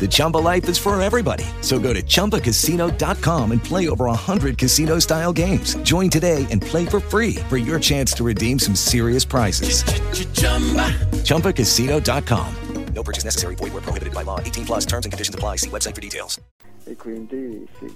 The 0.00 0.08
Chumba 0.08 0.38
life 0.38 0.68
is 0.68 0.78
for 0.78 1.00
everybody. 1.00 1.44
So 1.62 1.78
go 1.78 1.92
to 1.92 2.02
ChumbaCasino.com 2.02 3.52
and 3.52 3.62
play 3.64 3.88
over 3.88 4.04
100 4.04 4.58
casino 4.58 5.00
style 5.00 5.32
games. 5.32 5.74
Join 5.78 6.10
today 6.10 6.46
and 6.50 6.60
play 6.60 6.84
for 6.86 7.00
free 7.00 7.36
for 7.48 7.56
your 7.56 7.80
chance 7.80 8.12
to 8.14 8.24
redeem 8.24 8.58
some 8.58 8.76
serious 8.76 9.24
prizes. 9.24 9.82
ChumbaCasino.com. 11.24 12.54
No 12.94 13.02
purchase 13.02 13.24
necessary. 13.24 13.54
Void 13.56 13.72
where 13.72 13.82
prohibited 13.82 14.14
by 14.14 14.22
law. 14.22 14.40
18 14.40 14.64
plus 14.66 14.86
terms 14.86 15.06
and 15.06 15.12
conditions 15.12 15.34
apply. 15.34 15.56
See 15.56 15.70
website 15.70 15.94
for 15.94 16.00
details. 16.00 16.40
E 16.86 16.94
quindi 16.96 17.66
sì. 17.78 17.86
eh, 17.86 17.90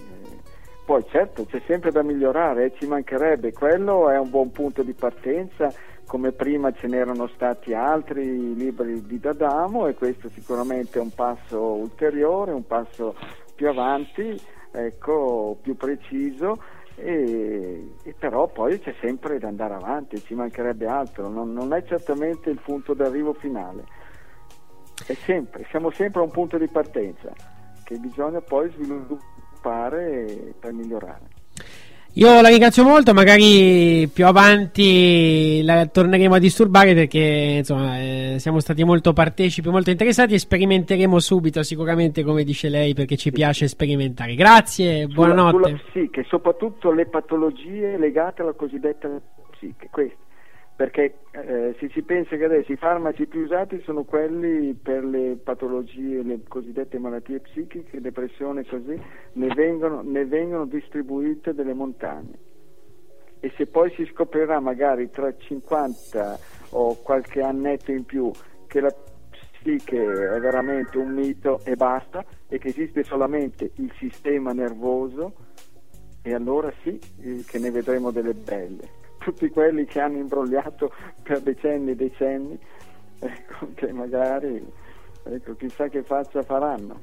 Poi 0.84 1.04
certo 1.10 1.46
c'è 1.46 1.62
sempre 1.66 1.90
da 1.92 2.02
migliorare, 2.02 2.64
eh, 2.66 2.72
ci 2.78 2.86
mancherebbe. 2.86 3.52
Quello 3.52 4.10
è 4.10 4.18
un 4.18 4.28
buon 4.28 4.50
punto 4.50 4.82
di 4.82 4.92
partenza 4.92 5.72
come 6.10 6.32
prima 6.32 6.72
ce 6.72 6.88
n'erano 6.88 7.28
stati 7.28 7.72
altri 7.72 8.56
libri 8.56 9.06
di 9.06 9.20
D'Adamo 9.20 9.86
e 9.86 9.94
questo 9.94 10.28
sicuramente 10.30 10.98
è 10.98 11.00
un 11.00 11.14
passo 11.14 11.62
ulteriore, 11.62 12.50
un 12.50 12.66
passo 12.66 13.14
più 13.54 13.68
avanti, 13.68 14.36
ecco, 14.72 15.56
più 15.62 15.76
preciso. 15.76 16.60
E, 16.96 17.94
e 18.02 18.14
però 18.18 18.48
poi 18.48 18.80
c'è 18.80 18.92
sempre 19.00 19.38
da 19.38 19.46
andare 19.46 19.74
avanti, 19.74 20.20
ci 20.20 20.34
mancherebbe 20.34 20.86
altro, 20.86 21.28
non, 21.28 21.52
non 21.52 21.72
è 21.72 21.84
certamente 21.84 22.50
il 22.50 22.60
punto 22.60 22.92
d'arrivo 22.92 23.32
finale, 23.34 23.84
sempre, 25.24 25.64
siamo 25.70 25.92
sempre 25.92 26.22
a 26.22 26.24
un 26.24 26.32
punto 26.32 26.58
di 26.58 26.66
partenza 26.66 27.32
che 27.84 27.96
bisogna 27.98 28.40
poi 28.40 28.68
sviluppare 28.72 30.54
per 30.58 30.72
migliorare. 30.72 31.38
Io 32.14 32.40
la 32.40 32.48
ringrazio 32.48 32.82
molto, 32.82 33.14
magari 33.14 34.08
più 34.12 34.26
avanti 34.26 35.62
la 35.62 35.86
torneremo 35.86 36.34
a 36.34 36.38
disturbare 36.40 36.92
perché 36.92 37.56
insomma 37.58 38.00
eh, 38.00 38.34
siamo 38.38 38.58
stati 38.58 38.82
molto 38.82 39.12
partecipi, 39.12 39.68
molto 39.68 39.90
interessati 39.90 40.34
e 40.34 40.40
sperimenteremo 40.40 41.20
subito 41.20 41.62
sicuramente 41.62 42.24
come 42.24 42.42
dice 42.42 42.68
lei 42.68 42.94
perché 42.94 43.16
ci 43.16 43.30
piace 43.30 43.68
sperimentare. 43.68 44.34
Grazie, 44.34 45.02
Sulla- 45.02 45.14
buonanotte. 45.14 45.68
Sulla 45.68 45.80
psiche, 45.88 46.24
soprattutto 46.28 46.90
le 46.90 47.06
patologie 47.06 47.96
legate 47.96 48.42
alla 48.42 48.54
cosiddetta 48.54 49.08
psiche, 49.52 49.88
queste. 49.88 50.28
Perché 50.80 51.16
eh, 51.32 51.76
se 51.78 51.90
si 51.90 52.00
pensa 52.00 52.38
che 52.38 52.44
adesso 52.46 52.72
i 52.72 52.76
farmaci 52.76 53.26
più 53.26 53.42
usati 53.42 53.82
sono 53.82 54.04
quelli 54.04 54.72
per 54.72 55.04
le 55.04 55.36
patologie, 55.36 56.22
le 56.22 56.40
cosiddette 56.48 56.98
malattie 56.98 57.40
psichiche, 57.40 58.00
depressione 58.00 58.62
e 58.62 58.66
così, 58.66 58.98
ne 59.34 59.54
vengono, 59.54 60.00
ne 60.00 60.24
vengono 60.24 60.64
distribuite 60.64 61.52
delle 61.52 61.74
montagne. 61.74 62.32
E 63.40 63.52
se 63.58 63.66
poi 63.66 63.90
si 63.90 64.06
scoprirà 64.06 64.58
magari 64.58 65.10
tra 65.10 65.30
50 65.36 66.38
o 66.70 66.96
qualche 67.02 67.42
annetto 67.42 67.92
in 67.92 68.06
più 68.06 68.30
che 68.66 68.80
la 68.80 68.94
psiche 69.60 70.00
è 70.02 70.40
veramente 70.40 70.96
un 70.96 71.10
mito 71.10 71.60
e 71.62 71.76
basta 71.76 72.24
e 72.48 72.56
che 72.56 72.68
esiste 72.68 73.04
solamente 73.04 73.72
il 73.74 73.92
sistema 73.98 74.52
nervoso, 74.52 75.34
e 76.22 76.32
allora 76.32 76.72
sì 76.82 76.98
che 77.46 77.58
ne 77.58 77.70
vedremo 77.70 78.10
delle 78.10 78.32
belle. 78.32 79.09
Tutti 79.20 79.50
quelli 79.50 79.84
che 79.84 80.00
hanno 80.00 80.16
imbrogliato 80.16 80.92
per 81.22 81.40
decenni 81.40 81.90
e 81.90 81.94
decenni, 81.94 82.58
ecco, 83.18 83.68
che 83.74 83.92
magari 83.92 84.66
ecco, 85.24 85.54
chissà 85.56 85.88
che 85.88 86.02
faccia 86.02 86.42
faranno. 86.42 87.02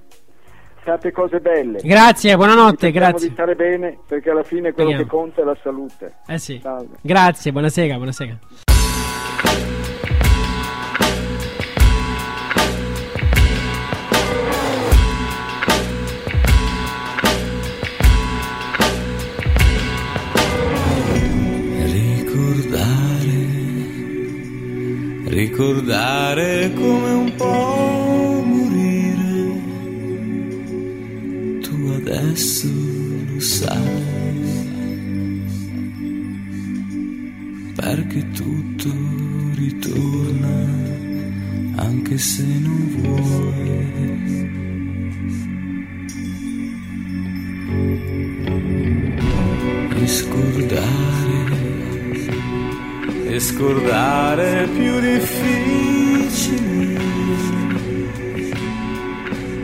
fate 0.80 1.12
cose 1.12 1.40
belle. 1.40 1.80
Grazie, 1.84 2.36
buonanotte, 2.36 2.92
grazie. 2.92 3.28
di 3.28 3.34
stare 3.34 3.56
bene 3.56 4.00
perché 4.08 4.32
alla 4.32 4.44
fine 4.44 4.72
quello 4.72 4.90
Speriamo. 4.90 5.04
che 5.04 5.10
conta 5.10 5.42
è 5.42 5.46
la 5.46 5.58
salute. 5.62 6.16
Eh 6.26 6.40
sì. 6.40 6.60
Salve. 6.62 6.96
Grazie, 7.02 7.52
buonasera, 7.52 7.96
buonasera. 7.96 8.40
Ricordare 25.28 26.72
come 26.74 27.12
un 27.12 27.34
po' 27.36 28.44
morire. 28.46 29.62
Tu 31.62 31.92
adesso 31.96 32.68
lo 33.34 33.40
sai. 33.40 34.06
Perché 37.76 38.28
tutto 38.32 38.90
ritorna 39.56 40.66
anche 41.76 42.18
se 42.18 42.44
non 42.44 42.88
vuoi. 42.96 43.76
Scordare 50.08 51.27
e 53.30 53.40
scordare 53.40 54.64
è 54.64 54.68
più 54.68 55.00
difficile. 55.00 56.66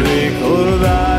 Ricordare, 0.04 1.11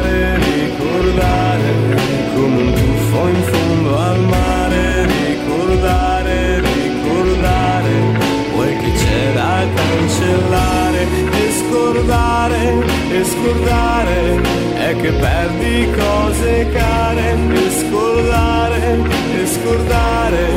scordare, 11.93 12.85
e 13.11 13.25
scordare 13.25 14.41
è 14.77 14.97
che 14.97 15.12
perdi 15.12 15.91
cose 15.95 16.69
care. 16.73 17.37
E 17.53 17.71
scordare, 17.71 18.99
e 19.35 19.47
scordare 19.47 20.49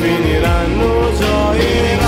finiranno 0.00 1.12
gioie 1.16 1.99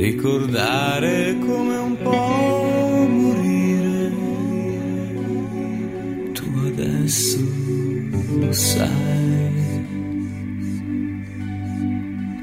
ricordare 0.00 1.36
come 1.40 1.76
un 1.76 1.96
po' 2.02 3.06
morire. 3.06 4.12
Tu 6.32 6.44
adesso 6.68 7.38
lo 8.38 8.50
sai, 8.50 9.84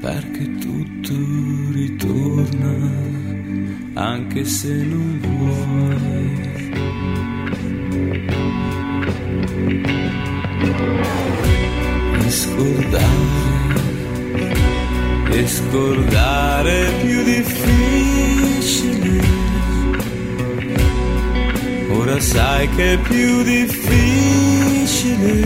perché 0.00 0.54
tutto 0.58 1.14
ritorna 1.72 2.76
anche 3.94 4.44
se 4.44 4.72
non 4.84 5.18
vuoi. 5.20 6.46
E 12.24 12.30
scordare 12.30 13.18
scordare 15.48 16.27
Sai 22.20 22.68
che 22.70 22.94
è 22.94 22.98
più 22.98 23.42
difficile 23.42 25.44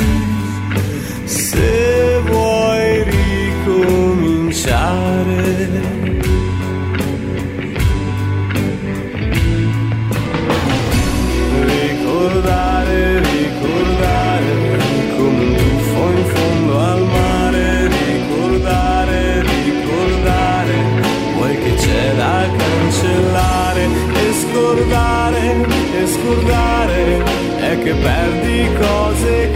se 1.25 2.21
vuoi 2.25 3.03
ricominciare. 3.05 6.02
Scordare, 26.13 27.25
è 27.59 27.79
che 27.83 27.95
perdi 27.95 28.69
cose 28.79 29.52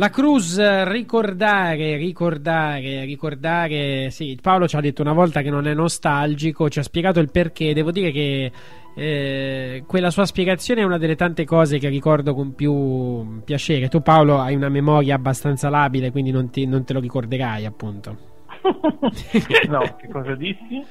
La 0.00 0.08
Cruz, 0.08 0.56
eh, 0.56 0.90
ricordare, 0.90 1.96
ricordare, 1.96 3.04
ricordare. 3.04 4.08
Sì, 4.08 4.38
Paolo 4.40 4.66
ci 4.66 4.76
ha 4.76 4.80
detto 4.80 5.02
una 5.02 5.12
volta 5.12 5.42
che 5.42 5.50
non 5.50 5.66
è 5.66 5.74
nostalgico, 5.74 6.70
ci 6.70 6.78
ha 6.78 6.82
spiegato 6.82 7.20
il 7.20 7.30
perché. 7.30 7.74
Devo 7.74 7.90
dire 7.90 8.10
che 8.10 8.50
eh, 8.94 9.84
quella 9.86 10.08
sua 10.08 10.24
spiegazione 10.24 10.80
è 10.80 10.84
una 10.84 10.96
delle 10.96 11.16
tante 11.16 11.44
cose 11.44 11.76
che 11.76 11.90
ricordo 11.90 12.32
con 12.32 12.54
più 12.54 13.42
piacere. 13.44 13.88
Tu, 13.88 14.00
Paolo, 14.00 14.38
hai 14.38 14.54
una 14.54 14.70
memoria 14.70 15.16
abbastanza 15.16 15.68
labile, 15.68 16.10
quindi 16.10 16.30
non, 16.30 16.48
ti- 16.48 16.64
non 16.64 16.82
te 16.82 16.94
lo 16.94 17.00
ricorderai, 17.00 17.66
appunto. 17.66 18.16
no, 19.68 19.96
che 19.98 20.08
cosa 20.08 20.34
dissi? 20.34 20.82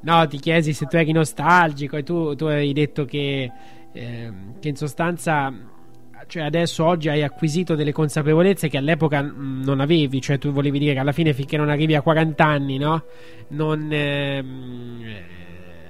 No, 0.00 0.26
ti 0.26 0.38
chiesi 0.38 0.74
se 0.74 0.84
tu 0.84 0.96
eri 0.96 1.12
nostalgico 1.12 1.96
e 1.96 2.02
tu, 2.02 2.34
tu 2.34 2.44
hai 2.44 2.74
detto 2.74 3.06
che, 3.06 3.50
ehm, 3.90 4.60
che 4.60 4.68
in 4.68 4.76
sostanza, 4.76 5.50
cioè 6.26 6.42
adesso 6.42 6.84
oggi 6.84 7.08
hai 7.08 7.22
acquisito 7.22 7.74
delle 7.74 7.92
consapevolezze 7.92 8.68
che 8.68 8.78
all'epoca 8.78 9.22
mh, 9.22 9.62
non 9.64 9.80
avevi, 9.80 10.20
cioè 10.20 10.38
tu 10.38 10.50
volevi 10.50 10.78
dire 10.78 10.92
che 10.92 10.98
alla 10.98 11.12
fine 11.12 11.32
finché 11.32 11.56
non 11.56 11.68
arrivi 11.68 11.94
a 11.94 12.02
40 12.02 12.44
anni, 12.44 12.78
no? 12.78 13.04
Non, 13.48 13.88
ehm, 13.90 15.02
eh, 15.04 15.22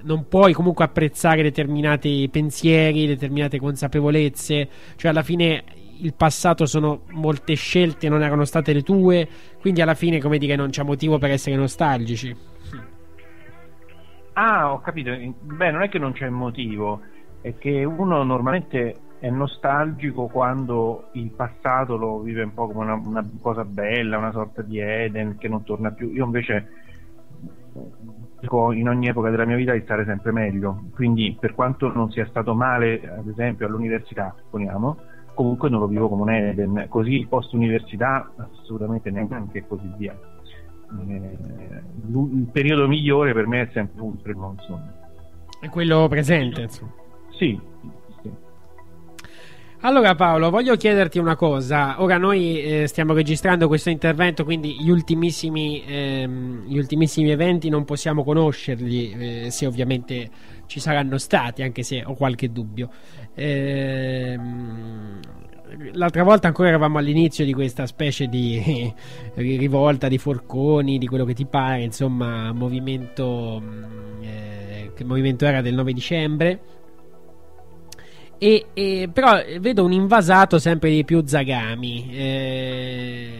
non 0.02 0.28
puoi 0.28 0.52
comunque 0.52 0.84
apprezzare 0.84 1.42
determinati 1.42 2.28
pensieri, 2.30 3.06
determinate 3.06 3.58
consapevolezze, 3.58 4.68
cioè 4.96 5.10
alla 5.10 5.22
fine 5.22 5.64
il 5.98 6.14
passato 6.14 6.66
sono 6.66 7.02
molte 7.10 7.54
scelte, 7.54 8.08
non 8.08 8.22
erano 8.22 8.44
state 8.44 8.72
le 8.72 8.82
tue, 8.82 9.28
quindi 9.60 9.80
alla 9.80 9.94
fine, 9.94 10.20
come 10.20 10.38
dire, 10.38 10.56
non 10.56 10.70
c'è 10.70 10.82
motivo 10.82 11.18
per 11.18 11.30
essere 11.30 11.56
nostalgici. 11.56 12.36
Ah, 14.34 14.72
ho 14.72 14.80
capito. 14.80 15.10
Beh, 15.40 15.70
non 15.70 15.82
è 15.82 15.88
che 15.88 15.98
non 15.98 16.12
c'è 16.12 16.28
motivo, 16.28 17.00
è 17.40 17.56
che 17.56 17.84
uno 17.84 18.22
normalmente 18.22 18.96
è 19.24 19.30
nostalgico 19.30 20.26
quando 20.26 21.08
il 21.12 21.30
passato 21.30 21.96
lo 21.96 22.20
vive 22.20 22.42
un 22.42 22.52
po' 22.52 22.66
come 22.66 22.84
una, 22.84 23.00
una 23.02 23.30
cosa 23.40 23.64
bella, 23.64 24.18
una 24.18 24.32
sorta 24.32 24.60
di 24.60 24.78
Eden 24.78 25.38
che 25.38 25.48
non 25.48 25.64
torna 25.64 25.92
più. 25.92 26.10
Io 26.10 26.26
invece 26.26 26.68
in 28.42 28.86
ogni 28.86 29.08
epoca 29.08 29.30
della 29.30 29.46
mia 29.46 29.56
vita 29.56 29.72
di 29.72 29.80
stare 29.80 30.04
sempre 30.04 30.30
meglio, 30.30 30.88
quindi 30.92 31.34
per 31.40 31.54
quanto 31.54 31.90
non 31.90 32.10
sia 32.10 32.26
stato 32.26 32.54
male, 32.54 33.00
ad 33.16 33.26
esempio 33.26 33.66
all'università, 33.66 34.34
supponiamo, 34.42 34.98
comunque 35.32 35.70
non 35.70 35.80
lo 35.80 35.86
vivo 35.86 36.10
come 36.10 36.20
un 36.20 36.30
Eden, 36.30 36.86
così 36.90 37.14
il 37.14 37.26
post 37.26 37.50
università 37.54 38.30
assolutamente 38.36 39.10
neanche 39.10 39.56
e 39.56 39.66
così 39.66 39.90
via. 39.96 40.14
Eh, 41.08 41.38
il 42.10 42.48
periodo 42.52 42.86
migliore 42.86 43.32
per 43.32 43.46
me 43.46 43.62
è 43.62 43.70
sempre 43.72 44.02
un 44.02 44.20
primo, 44.20 44.54
insomma. 44.54 44.92
È 45.58 45.70
quello 45.70 46.06
presente, 46.08 46.60
insomma. 46.60 46.92
Sì, 47.30 47.72
allora 49.84 50.14
Paolo, 50.14 50.48
voglio 50.48 50.76
chiederti 50.76 51.18
una 51.18 51.36
cosa. 51.36 52.00
Ora 52.02 52.16
noi 52.16 52.62
eh, 52.62 52.86
stiamo 52.86 53.12
registrando 53.12 53.68
questo 53.68 53.90
intervento, 53.90 54.42
quindi 54.42 54.76
gli 54.80 54.88
ultimissimi, 54.88 55.84
ehm, 55.86 56.64
gli 56.66 56.78
ultimissimi 56.78 57.30
eventi 57.30 57.68
non 57.68 57.84
possiamo 57.84 58.24
conoscerli, 58.24 59.12
eh, 59.44 59.50
se 59.50 59.66
ovviamente 59.66 60.30
ci 60.66 60.80
saranno 60.80 61.18
stati, 61.18 61.62
anche 61.62 61.82
se 61.82 62.02
ho 62.02 62.14
qualche 62.14 62.50
dubbio. 62.50 62.88
Ehm, 63.34 65.20
l'altra 65.92 66.22
volta 66.22 66.46
ancora 66.46 66.68
eravamo 66.68 66.96
all'inizio 66.96 67.44
di 67.44 67.52
questa 67.52 67.84
specie 67.84 68.26
di 68.26 68.90
rivolta 69.36 70.08
di 70.08 70.16
forconi, 70.16 70.96
di 70.96 71.06
quello 71.06 71.26
che 71.26 71.34
ti 71.34 71.44
pare, 71.44 71.82
insomma, 71.82 72.52
movimento... 72.52 73.62
Eh, 74.22 74.92
che 74.94 75.04
movimento 75.04 75.44
era 75.44 75.60
del 75.60 75.74
9 75.74 75.92
dicembre 75.92 76.60
e, 78.44 78.66
e, 78.74 79.08
però 79.10 79.40
vedo 79.58 79.84
un 79.84 79.92
invasato 79.92 80.58
sempre 80.58 80.90
di 80.90 81.02
più 81.02 81.22
Zagami. 81.24 82.10
Eh, 82.12 83.30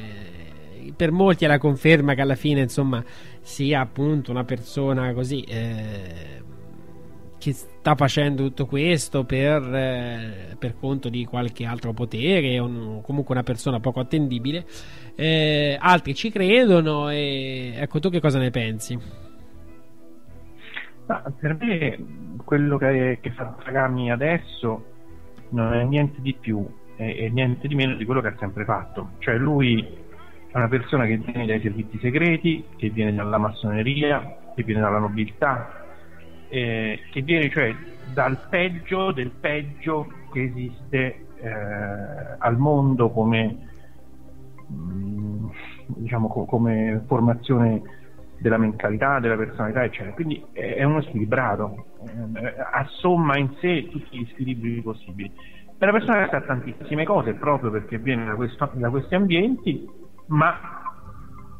per 0.96 1.10
molti 1.10 1.44
è 1.44 1.46
la 1.46 1.58
conferma 1.58 2.14
che 2.14 2.22
alla 2.22 2.36
fine, 2.36 2.62
insomma, 2.62 3.04
sia 3.42 3.80
appunto 3.80 4.30
una 4.30 4.44
persona 4.44 5.12
così 5.12 5.42
eh, 5.42 6.42
che 7.38 7.52
sta 7.52 7.94
facendo 7.96 8.44
tutto 8.44 8.64
questo 8.64 9.24
per, 9.24 9.62
eh, 9.74 10.56
per, 10.58 10.74
conto 10.80 11.10
di 11.10 11.26
qualche 11.26 11.66
altro 11.66 11.92
potere, 11.92 12.58
o 12.58 13.02
comunque 13.02 13.34
una 13.34 13.44
persona 13.44 13.80
poco 13.80 14.00
attendibile. 14.00 14.64
Eh, 15.14 15.76
altri 15.78 16.14
ci 16.14 16.30
credono. 16.30 17.10
E 17.10 17.74
ecco, 17.76 18.00
tu 18.00 18.08
che 18.08 18.20
cosa 18.20 18.38
ne 18.38 18.48
pensi? 18.48 18.98
Ma 21.06 21.22
per 21.38 21.58
me 21.60 21.98
quello 22.42 22.78
che, 22.78 23.18
che 23.20 23.30
fa 23.32 23.54
Zagami 23.62 24.10
adesso 24.10 24.92
non 25.50 25.72
è 25.72 25.84
niente 25.84 26.20
di 26.20 26.34
più 26.34 26.66
e, 26.96 27.30
niente 27.30 27.68
di 27.68 27.74
meno 27.74 27.94
di 27.94 28.04
quello 28.04 28.20
che 28.20 28.28
ha 28.28 28.36
sempre 28.38 28.64
fatto. 28.64 29.10
Cioè 29.18 29.36
lui 29.36 29.80
è 30.48 30.56
una 30.56 30.68
persona 30.68 31.06
che 31.06 31.16
viene 31.16 31.46
dai 31.46 31.60
servizi 31.60 31.98
segreti, 31.98 32.64
che 32.76 32.90
viene 32.90 33.14
dalla 33.14 33.38
massoneria, 33.38 34.36
che 34.54 34.62
viene 34.62 34.80
dalla 34.80 34.98
nobiltà, 34.98 35.84
eh, 36.48 37.00
che 37.10 37.22
viene 37.22 37.50
cioè 37.50 37.74
dal 38.12 38.38
peggio 38.48 39.12
del 39.12 39.30
peggio 39.30 40.06
che 40.32 40.42
esiste 40.42 41.26
eh, 41.40 42.36
al 42.38 42.56
mondo 42.56 43.10
come, 43.10 43.56
mh, 44.66 45.46
diciamo, 45.86 46.28
co- 46.28 46.44
come 46.44 47.02
formazione 47.06 47.82
della 48.44 48.58
mentalità, 48.58 49.20
della 49.20 49.36
personalità, 49.36 49.84
eccetera. 49.84 50.12
Quindi 50.12 50.44
è 50.52 50.84
uno 50.84 51.00
squilibrato, 51.00 51.86
eh, 52.34 52.54
assomma 52.72 53.38
in 53.38 53.54
sé 53.58 53.88
tutti 53.90 54.18
gli 54.18 54.28
squilibri 54.32 54.82
possibili. 54.82 55.32
È 55.78 55.82
una 55.82 55.92
persona 55.92 56.24
che 56.24 56.30
sa 56.30 56.40
tantissime 56.42 57.04
cose 57.04 57.32
proprio 57.32 57.70
perché 57.70 57.96
viene 57.96 58.26
da, 58.26 58.34
questo, 58.34 58.70
da 58.74 58.90
questi 58.90 59.14
ambienti, 59.14 59.88
ma 60.26 60.82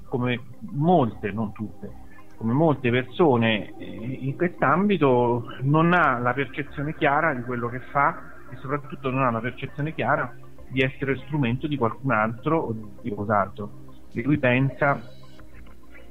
come 0.05 0.39
molte, 0.73 1.33
non 1.33 1.53
tutte, 1.53 1.91
come 2.37 2.53
molte 2.53 2.91
persone 2.91 3.75
eh, 3.79 4.19
in 4.21 4.37
quest'ambito 4.37 5.57
non 5.63 5.95
ha 5.95 6.19
la 6.19 6.35
percezione 6.35 6.95
chiara 6.97 7.33
di 7.33 7.41
quello 7.45 7.69
che 7.71 7.81
fa 7.93 8.15
e 8.53 8.57
soprattutto 8.57 9.09
non 9.09 9.23
ha 9.23 9.31
la 9.31 9.41
percezione 9.41 9.95
chiara 9.95 10.37
di 10.69 10.83
essere 10.83 11.17
strumento 11.25 11.67
di 11.67 11.79
qualcun 11.79 12.11
altro 12.11 12.59
o 12.59 12.73
di 12.73 13.09
qualcos'altro. 13.09 13.71
E 14.13 14.23
lui 14.23 14.37
pensa 14.37 15.14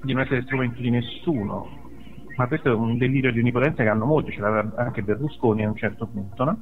di 0.03 0.13
non 0.13 0.23
essere 0.23 0.43
strumento 0.43 0.81
di 0.81 0.89
nessuno, 0.89 1.81
ma 2.35 2.47
questo 2.47 2.69
è 2.69 2.73
un 2.73 2.97
delirio 2.97 3.31
di 3.31 3.39
onnipotenza 3.39 3.83
che 3.83 3.89
hanno 3.89 4.05
molti, 4.05 4.31
ce 4.31 4.41
l'aveva 4.41 4.73
anche 4.75 5.01
Berlusconi 5.01 5.63
a 5.63 5.69
un 5.69 5.75
certo 5.75 6.07
punto, 6.07 6.43
no? 6.43 6.61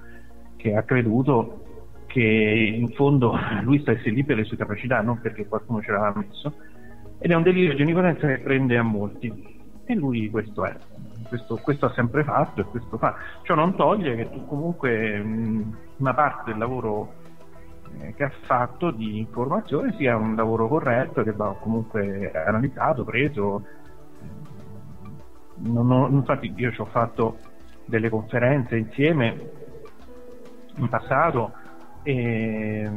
che 0.57 0.75
ha 0.75 0.83
creduto 0.83 1.65
che 2.05 2.21
in 2.21 2.89
fondo 2.89 3.37
lui 3.63 3.79
stesse 3.79 4.09
lì 4.09 4.23
per 4.23 4.37
le 4.37 4.43
sue 4.43 4.57
capacità, 4.57 5.01
non 5.01 5.19
perché 5.19 5.47
qualcuno 5.47 5.81
ce 5.81 5.91
l'aveva 5.91 6.19
messo, 6.19 6.53
ed 7.19 7.31
è 7.31 7.35
un 7.35 7.43
delirio 7.43 7.73
di 7.73 7.81
onnipotenza 7.81 8.27
che 8.27 8.39
prende 8.39 8.77
a 8.77 8.83
molti. 8.83 9.59
E 9.85 9.95
lui 9.95 10.29
questo 10.29 10.65
è, 10.65 10.75
questo, 11.27 11.57
questo 11.57 11.87
ha 11.87 11.93
sempre 11.93 12.23
fatto 12.23 12.61
e 12.61 12.63
questo 12.65 12.97
fa. 12.97 13.15
Ciò 13.43 13.55
non 13.55 13.75
toglie 13.75 14.15
che 14.15 14.29
tu 14.29 14.45
comunque 14.45 15.17
mh, 15.17 15.77
una 15.97 16.13
parte 16.13 16.51
del 16.51 16.59
lavoro 16.59 17.13
che 18.15 18.23
ha 18.23 18.31
fatto 18.45 18.91
di 18.91 19.19
informazione 19.19 19.95
sia 19.97 20.15
un 20.15 20.35
lavoro 20.35 20.67
corretto, 20.67 21.23
che 21.23 21.31
va 21.31 21.55
comunque 21.59 22.31
analizzato, 22.31 23.03
preso. 23.03 23.65
Non, 25.57 25.87
non, 25.87 26.13
infatti 26.13 26.51
io 26.55 26.71
ci 26.71 26.81
ho 26.81 26.85
fatto 26.85 27.37
delle 27.85 28.09
conferenze 28.09 28.77
insieme 28.77 29.49
in 30.75 30.89
passato 30.89 31.53
e, 32.03 32.89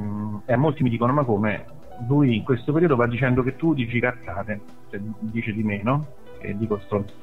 e, 0.44 0.52
a 0.52 0.56
molti 0.56 0.82
mi 0.82 0.90
dicono 0.90 1.12
ma 1.12 1.24
come 1.24 1.66
lui 2.08 2.36
in 2.36 2.44
questo 2.44 2.73
periodo 2.73 2.97
va 2.97 3.06
dicendo 3.06 3.42
che 3.42 3.56
tu 3.56 3.74
dici 3.74 4.00
cazzate, 4.00 4.60
cioè, 4.90 5.00
dice 5.20 5.52
di 5.52 5.62
meno 5.62 6.06
e 6.39 6.56
dico 6.56 6.78
stronzo. 6.84 7.14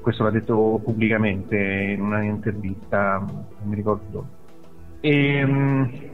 Questo 0.00 0.22
l'ha 0.22 0.30
detto 0.30 0.80
pubblicamente 0.84 1.56
in 1.56 2.02
una 2.02 2.22
intervista, 2.22 3.18
non 3.18 3.56
mi 3.62 3.74
ricordo. 3.74 4.26
E, 5.00 6.12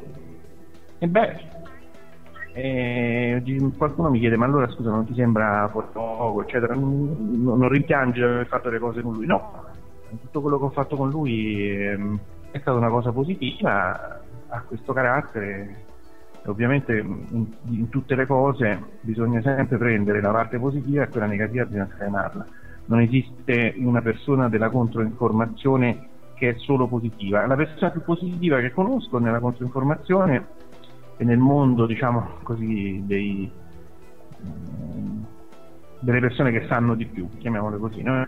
e 1.03 1.09
beh, 1.09 1.37
e 2.53 3.43
qualcuno 3.77 4.11
mi 4.11 4.19
chiede: 4.19 4.37
Ma 4.37 4.45
allora 4.45 4.69
scusa, 4.69 4.91
non 4.91 5.07
ti 5.07 5.15
sembra 5.15 5.67
poco, 5.69 6.43
eccetera? 6.43 6.75
Non, 6.75 7.17
non 7.43 7.69
rimpiangi 7.69 8.19
di 8.19 8.25
aver 8.25 8.47
fatto 8.47 8.69
le 8.69 8.79
cose 8.79 9.01
con 9.01 9.15
lui? 9.15 9.25
No, 9.25 9.65
tutto 10.21 10.43
quello 10.43 10.59
che 10.59 10.65
ho 10.65 10.71
fatto 10.71 10.97
con 10.97 11.09
lui 11.09 11.75
ehm, 11.75 12.19
è 12.51 12.59
stata 12.59 12.77
una 12.77 12.91
cosa 12.91 13.13
positiva, 13.13 14.21
ha 14.49 14.63
questo 14.63 14.93
carattere. 14.93 15.85
Ovviamente 16.47 16.99
in, 16.99 17.47
in, 17.69 17.89
tutte 17.89 18.15
le 18.15 18.27
cose 18.27 18.83
bisogna 19.01 19.41
sempre 19.41 19.79
prendere 19.79 20.21
la 20.21 20.31
parte 20.31 20.59
positiva 20.59 21.05
e 21.05 21.09
quella 21.09 21.27
negativa 21.27 21.65
bisogna 21.65 21.89
scremarla. 21.95 22.47
Non 22.87 23.01
esiste 23.01 23.75
una 23.79 24.03
persona 24.03 24.49
della 24.49 24.69
controinformazione 24.69 26.09
che 26.35 26.51
è 26.51 26.55
solo 26.59 26.89
positiva. 26.89 27.47
La 27.47 27.57
persona 27.57 27.91
più 27.91 28.03
positiva 28.03 28.59
che 28.61 28.73
conosco 28.73 29.19
nella 29.19 29.39
controinformazione 29.39 30.69
e 31.21 31.25
nel 31.25 31.37
mondo, 31.37 31.85
diciamo 31.85 32.39
così, 32.45 33.03
dei, 33.05 33.51
delle 35.99 36.21
persone 36.21 36.51
che 36.51 36.67
sanno 36.67 36.95
di 36.95 37.05
più, 37.05 37.29
chiamiamole 37.37 37.77
così, 37.77 38.03
no? 38.03 38.27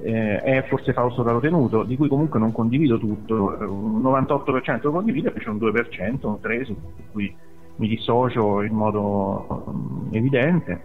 eh, 0.00 0.40
è 0.40 0.64
forse 0.66 0.94
Fausto 0.94 1.22
Caro 1.22 1.40
Tenuto, 1.40 1.82
di 1.82 1.94
cui 1.94 2.08
comunque 2.08 2.38
non 2.38 2.52
condivido 2.52 2.98
tutto, 2.98 3.34
un 3.60 4.00
98% 4.00 4.80
lo 4.84 4.92
condivido, 4.92 5.28
e 5.28 5.34
c'è 5.34 5.50
un 5.50 5.58
2%, 5.58 6.26
un 6.26 6.38
3% 6.42 6.64
su 6.64 6.76
cui 7.12 7.36
mi 7.76 7.86
dissocio 7.86 8.62
in 8.62 8.72
modo 8.72 9.64
um, 9.66 10.08
evidente, 10.12 10.84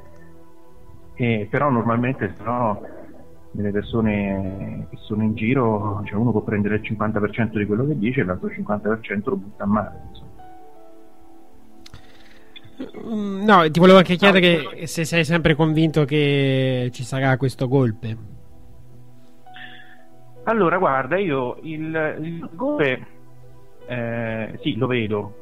e, 1.14 1.48
però 1.50 1.70
normalmente 1.70 2.36
se 2.38 2.44
no 2.44 2.82
delle 3.52 3.72
persone 3.72 4.88
che 4.90 4.98
sono 4.98 5.24
in 5.24 5.34
giro, 5.36 6.02
cioè 6.04 6.20
uno 6.20 6.32
può 6.32 6.42
prendere 6.42 6.76
il 6.76 6.82
50% 6.82 7.58
di 7.58 7.66
quello 7.66 7.88
che 7.88 7.98
dice 7.98 8.20
e 8.20 8.24
l'altro 8.26 8.50
50% 8.50 9.22
lo 9.30 9.38
butta 9.38 9.64
a 9.64 9.68
mare. 9.68 10.02
Insomma. 10.10 10.31
Mm, 13.06 13.44
no, 13.44 13.70
ti 13.70 13.80
volevo 13.80 13.98
anche 13.98 14.16
chiedere 14.16 14.86
se 14.88 15.06
sei 15.06 15.24
sempre 15.24 15.56
convinto 15.56 16.06
che 16.06 16.90
ci 16.92 17.04
sarà 17.04 17.38
questo 17.38 17.68
golpe. 17.68 18.18
Allora, 20.44 20.78
guarda, 20.78 21.18
io 21.18 21.58
il, 21.62 22.18
il 22.22 22.50
golpe 22.54 23.06
eh, 23.86 24.58
sì, 24.62 24.76
lo 24.76 24.88
vedo, 24.88 25.36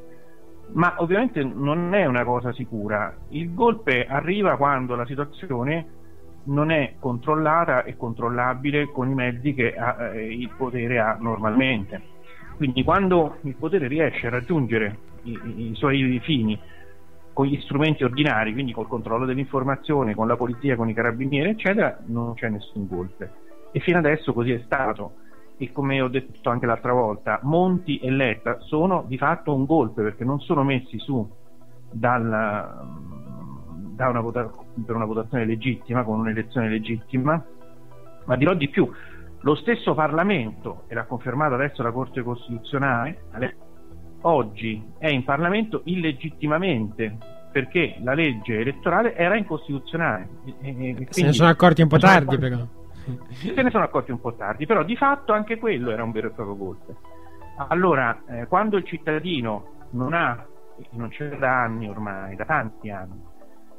ma 0.73 0.95
ovviamente 0.97 1.43
non 1.43 1.93
è 1.93 2.05
una 2.05 2.23
cosa 2.23 2.51
sicura. 2.51 3.15
Il 3.29 3.53
golpe 3.53 4.05
arriva 4.05 4.57
quando 4.57 4.95
la 4.95 5.05
situazione 5.05 5.97
non 6.43 6.71
è 6.71 6.95
controllata 6.99 7.83
e 7.83 7.95
controllabile 7.95 8.91
con 8.91 9.09
i 9.09 9.13
mezzi 9.13 9.53
che 9.53 9.75
ha, 9.75 10.13
eh, 10.13 10.33
il 10.33 10.49
potere 10.57 10.99
ha 10.99 11.17
normalmente. 11.19 12.17
Quindi 12.57 12.83
quando 12.83 13.37
il 13.43 13.55
potere 13.55 13.87
riesce 13.87 14.27
a 14.27 14.31
raggiungere 14.31 14.97
i, 15.23 15.39
i 15.69 15.71
suoi 15.75 16.19
fini 16.23 16.59
con 17.33 17.45
gli 17.45 17.59
strumenti 17.61 18.03
ordinari, 18.03 18.53
quindi 18.53 18.74
col 18.74 18.88
controllo 18.88 19.25
dell'informazione, 19.25 20.16
con 20.16 20.27
la 20.27 20.35
polizia, 20.35 20.75
con 20.75 20.90
i 20.90 20.93
carabinieri, 20.93 21.49
eccetera, 21.49 21.98
non 22.08 22.33
c'è 22.33 22.49
nessun 22.49 22.88
golpe. 22.88 23.32
E 23.72 23.80
fino 23.80 23.98
adesso 23.98 24.33
così 24.33 24.51
è 24.51 24.61
stato. 24.66 25.14
E 25.58 25.72
come 25.72 26.01
ho 26.01 26.08
detto 26.08 26.49
anche 26.49 26.66
l'altra 26.66 26.93
volta, 26.93 27.40
Monti 27.43 27.98
e 27.98 28.09
Letta 28.09 28.59
sono 28.59 29.03
di 29.08 29.17
fatto 29.17 29.53
un 29.53 29.66
golpe 29.66 30.01
perché 30.01 30.24
non 30.24 30.40
sono 30.40 30.64
messi 30.64 30.98
su 30.99 31.30
dal, 31.91 32.30
da 33.95 34.08
una 34.08 34.22
vota- 34.22 34.51
per 34.85 34.95
una 34.95 35.06
votazione 35.06 35.45
legittima, 35.45 36.03
con 36.03 36.19
un'elezione 36.19 36.69
legittima, 36.69 37.43
ma 38.25 38.35
dirò 38.38 38.53
di 38.53 38.69
più, 38.69 38.90
lo 39.41 39.56
stesso 39.56 39.93
Parlamento, 39.93 40.83
e 40.88 40.95
l'ha 40.95 41.06
confermato 41.06 41.56
adesso 41.56 41.82
la 41.82 41.91
Corte 41.91 42.22
Costituzionale, 42.22 43.24
oggi 44.22 44.83
è 44.98 45.07
in 45.07 45.23
Parlamento 45.23 45.81
illegittimamente 45.85 47.17
perché 47.51 47.95
la 48.01 48.14
legge 48.14 48.59
elettorale 48.59 49.15
era 49.15 49.35
incostituzionale. 49.35 50.27
E, 50.61 51.07
Se 51.09 51.23
ne 51.23 51.33
sono 51.33 51.49
accorti 51.49 51.81
un 51.81 51.88
po' 51.88 51.98
tardi, 51.98 52.38
però. 52.38 52.57
Se 53.30 53.61
ne 53.61 53.69
sono 53.72 53.83
accorti 53.83 54.11
un 54.11 54.19
po' 54.19 54.35
tardi, 54.35 54.65
però 54.65 54.83
di 54.83 54.95
fatto 54.95 55.33
anche 55.33 55.57
quello 55.57 55.89
era 55.89 56.03
un 56.03 56.11
vero 56.11 56.27
e 56.27 56.31
proprio 56.31 56.56
golpe. 56.56 56.95
Allora, 57.67 58.22
eh, 58.27 58.48
quando 58.48 58.77
il 58.77 58.85
cittadino 58.85 59.88
non 59.91 60.14
ha, 60.14 60.45
non 60.91 61.09
c'è 61.09 61.30
da 61.38 61.64
anni 61.64 61.89
ormai, 61.89 62.35
da 62.35 62.45
tanti 62.45 62.89
anni, 62.89 63.22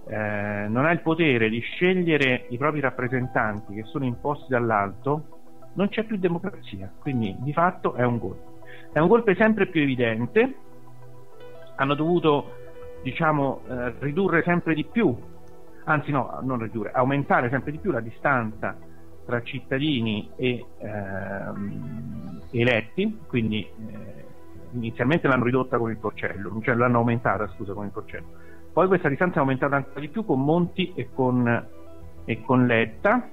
eh, 0.09 0.67
non 0.69 0.85
ha 0.85 0.91
il 0.91 1.01
potere 1.01 1.49
di 1.49 1.61
scegliere 1.61 2.47
i 2.51 2.59
propri 2.59 2.81
rappresentanti 2.81 3.75
che 3.75 3.85
sono 3.85 4.05
imposti 4.05 4.47
dall'alto, 4.49 5.39
non 5.75 5.89
c'è 5.89 6.03
più 6.03 6.19
democrazia. 6.19 6.93
Quindi 6.99 7.37
di 7.39 7.53
fatto 7.53 7.95
è 7.95 8.03
un 8.03 8.19
golpe. 8.19 8.50
È 8.93 8.99
un 8.99 9.09
golpe 9.09 9.35
sempre 9.37 9.67
più 9.67 9.83
evidente. 9.83 10.55
Hanno 11.77 11.95
dovuto, 11.95 12.57
diciamo, 13.03 13.61
eh, 13.69 13.95
ridurre 14.01 14.43
sempre 14.43 14.75
di 14.75 14.85
più, 14.85 15.17
anzi 15.85 16.11
no, 16.11 16.39
non 16.43 16.59
ridurre, 16.59 16.91
aumentare 16.93 17.49
sempre 17.49 17.71
di 17.71 17.79
più 17.79 17.91
la 17.91 18.01
distanza 18.01 18.77
tra 19.25 19.43
cittadini 19.43 20.29
e 20.37 20.65
ehm, 20.79 22.41
eletti, 22.51 23.21
quindi 23.29 23.65
eh, 23.65 24.25
inizialmente 24.73 25.29
l'hanno 25.29 25.45
ridotta 25.45 25.79
con 25.79 25.91
il 25.91 25.99
porcello, 25.99 26.59
cioè 26.63 26.75
l'hanno 26.75 26.99
aumentata, 26.99 27.47
scusa, 27.55 27.73
con 27.73 27.85
il 27.85 27.93
porcello. 27.93 28.27
Poi 28.73 28.89
questa 28.89 29.09
distanza 29.09 29.37
è 29.37 29.41
aumentata 29.41 29.77
ancora 29.77 30.01
di 30.01 30.09
più 30.09 30.25
con 30.25 30.43
Monti 30.43 30.93
e 30.95 31.11
con, 31.13 31.67
e 32.25 32.43
con 32.43 32.67
Letta. 32.67 33.31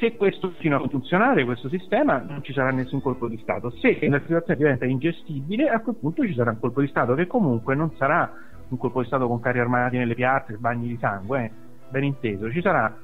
Se 0.00 0.16
questo 0.16 0.48
continua 0.48 0.78
a 0.78 0.88
funzionare, 0.88 1.44
questo 1.44 1.68
sistema, 1.68 2.24
non 2.26 2.42
ci 2.42 2.54
sarà 2.54 2.70
nessun 2.70 3.02
colpo 3.02 3.28
di 3.28 3.36
Stato. 3.36 3.68
Se 3.68 3.98
la 4.08 4.18
situazione 4.20 4.58
diventa 4.58 4.86
ingestibile, 4.86 5.68
a 5.68 5.80
quel 5.80 5.96
punto 5.96 6.26
ci 6.26 6.32
sarà 6.32 6.52
un 6.52 6.58
colpo 6.58 6.80
di 6.80 6.86
Stato 6.86 7.12
che 7.12 7.26
comunque 7.26 7.74
non 7.74 7.94
sarà 7.96 8.32
un 8.68 8.78
colpo 8.78 9.02
di 9.02 9.06
Stato 9.08 9.28
con 9.28 9.40
carri 9.40 9.58
armati 9.58 9.98
nelle 9.98 10.14
piazze, 10.14 10.56
bagni 10.56 10.88
di 10.88 10.96
sangue, 10.98 11.44
eh, 11.44 11.50
ben 11.90 12.04
inteso. 12.04 12.50
Ci 12.50 12.62
sarà 12.62 12.96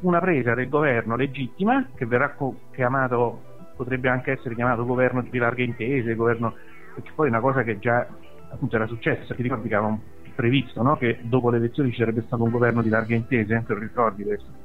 una 0.00 0.20
presa 0.20 0.52
del 0.52 0.68
governo 0.68 1.16
legittima 1.16 1.88
che 1.94 2.04
verrà 2.04 2.34
co- 2.34 2.54
chiamato, 2.72 3.40
potrebbe 3.74 4.10
anche 4.10 4.32
essere 4.32 4.54
chiamato 4.54 4.84
governo 4.84 5.22
di 5.22 5.38
larga 5.38 5.62
intese, 5.62 6.14
governo, 6.14 6.54
perché 6.92 7.12
poi 7.14 7.28
è 7.28 7.30
una 7.30 7.40
cosa 7.40 7.62
che 7.62 7.78
già 7.78 8.06
appunto 8.50 8.76
era 8.76 8.86
successa, 8.86 9.34
ti 9.34 9.40
ricordi 9.40 9.68
che 9.68 9.74
avevamo 9.74 10.02
previsto 10.34 10.82
no? 10.82 10.98
che 10.98 11.18
dopo 11.22 11.48
le 11.48 11.56
elezioni 11.56 11.92
ci 11.92 11.98
sarebbe 12.00 12.20
stato 12.26 12.42
un 12.42 12.50
governo 12.50 12.82
di 12.82 12.90
larga 12.90 13.14
intese, 13.14 13.64
te 13.66 13.72
lo 13.72 13.80
ricordi 13.80 14.22
questo? 14.22 14.61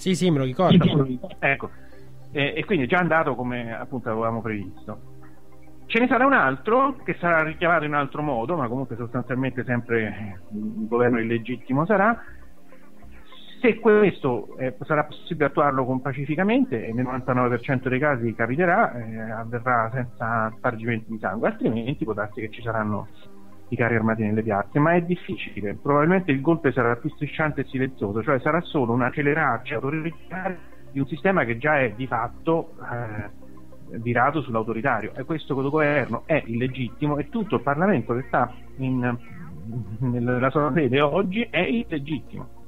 Sì, 0.00 0.14
sì, 0.14 0.30
me 0.30 0.38
lo 0.38 0.44
ricordo. 0.44 0.82
Ecco, 1.38 1.70
e, 2.32 2.54
e 2.56 2.64
quindi 2.64 2.86
è 2.86 2.88
già 2.88 2.96
andato 2.96 3.34
come 3.34 3.76
appunto 3.76 4.08
avevamo 4.08 4.40
previsto. 4.40 5.18
Ce 5.84 5.98
ne 5.98 6.06
sarà 6.06 6.24
un 6.24 6.32
altro 6.32 6.96
che 7.04 7.16
sarà 7.20 7.42
richiamato 7.42 7.84
in 7.84 7.92
altro 7.92 8.22
modo, 8.22 8.56
ma 8.56 8.66
comunque 8.66 8.96
sostanzialmente 8.96 9.62
sempre 9.64 10.40
un 10.52 10.86
governo 10.88 11.20
illegittimo 11.20 11.84
sarà. 11.84 12.18
Se 13.60 13.78
questo 13.78 14.56
eh, 14.56 14.74
sarà 14.86 15.04
possibile 15.04 15.48
attuarlo 15.48 15.84
con 15.84 16.00
pacificamente, 16.00 16.86
e 16.86 16.94
nel 16.94 17.04
99% 17.04 17.88
dei 17.88 17.98
casi 17.98 18.34
capiterà, 18.34 18.94
eh, 18.94 19.30
avverrà 19.32 19.90
senza 19.92 20.50
spargimenti 20.56 21.10
di 21.10 21.18
sangue, 21.18 21.48
altrimenti 21.48 22.04
può 22.04 22.14
darsi 22.14 22.40
che 22.40 22.48
ci 22.48 22.62
saranno 22.62 23.08
i 23.70 23.76
carri 23.76 23.94
armati 23.94 24.22
nelle 24.22 24.42
piazze, 24.42 24.78
ma 24.78 24.94
è 24.94 25.02
difficile. 25.02 25.74
Probabilmente 25.74 26.32
il 26.32 26.40
golpe 26.40 26.72
sarà 26.72 26.96
più 26.96 27.08
strisciante 27.10 27.62
e 27.62 27.64
silenzioso, 27.64 28.22
cioè 28.22 28.38
sarà 28.40 28.60
solo 28.60 28.92
un 28.92 29.02
accelerarci 29.02 29.74
autoritario 29.74 30.58
di 30.90 30.98
un 30.98 31.06
sistema 31.06 31.44
che 31.44 31.56
già 31.56 31.80
è 31.80 31.92
di 31.92 32.06
fatto 32.06 32.74
eh, 32.82 33.98
virato 33.98 34.42
sull'autoritario 34.42 35.12
e 35.14 35.24
questo 35.24 35.54
governo 35.54 36.22
è 36.26 36.42
illegittimo 36.46 37.16
e 37.18 37.28
tutto 37.28 37.56
il 37.56 37.62
Parlamento 37.62 38.14
che 38.14 38.24
sta 38.26 38.52
in, 38.78 39.16
nella 40.00 40.50
sua 40.50 40.72
sede 40.74 41.00
oggi 41.00 41.46
è 41.48 41.60
illegittimo. 41.60 42.58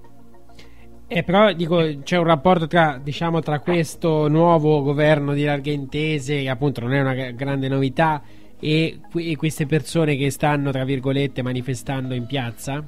Eh, 1.09 1.25
però 1.25 1.53
dico, 1.53 1.83
c'è 2.03 2.17
un 2.17 2.25
rapporto 2.25 2.67
tra, 2.67 2.99
diciamo, 3.03 3.41
tra 3.41 3.59
questo 3.59 4.29
nuovo 4.29 4.83
governo 4.83 5.35
di 5.35 5.45
larghe 5.45 5.73
intese, 5.73 6.41
che 6.41 6.49
appunto 6.49 6.81
non 6.81 6.95
è 6.95 7.01
una 7.01 7.33
grande 7.33 7.69
novità, 7.69 8.23
e, 8.65 9.01
e 9.13 9.37
queste 9.37 9.67
persone 9.67 10.15
che 10.15 10.31
stanno, 10.31 10.71
tra 10.71 10.85
virgolette, 10.85 11.43
manifestando 11.43 12.15
in 12.15 12.27
piazza? 12.27 12.85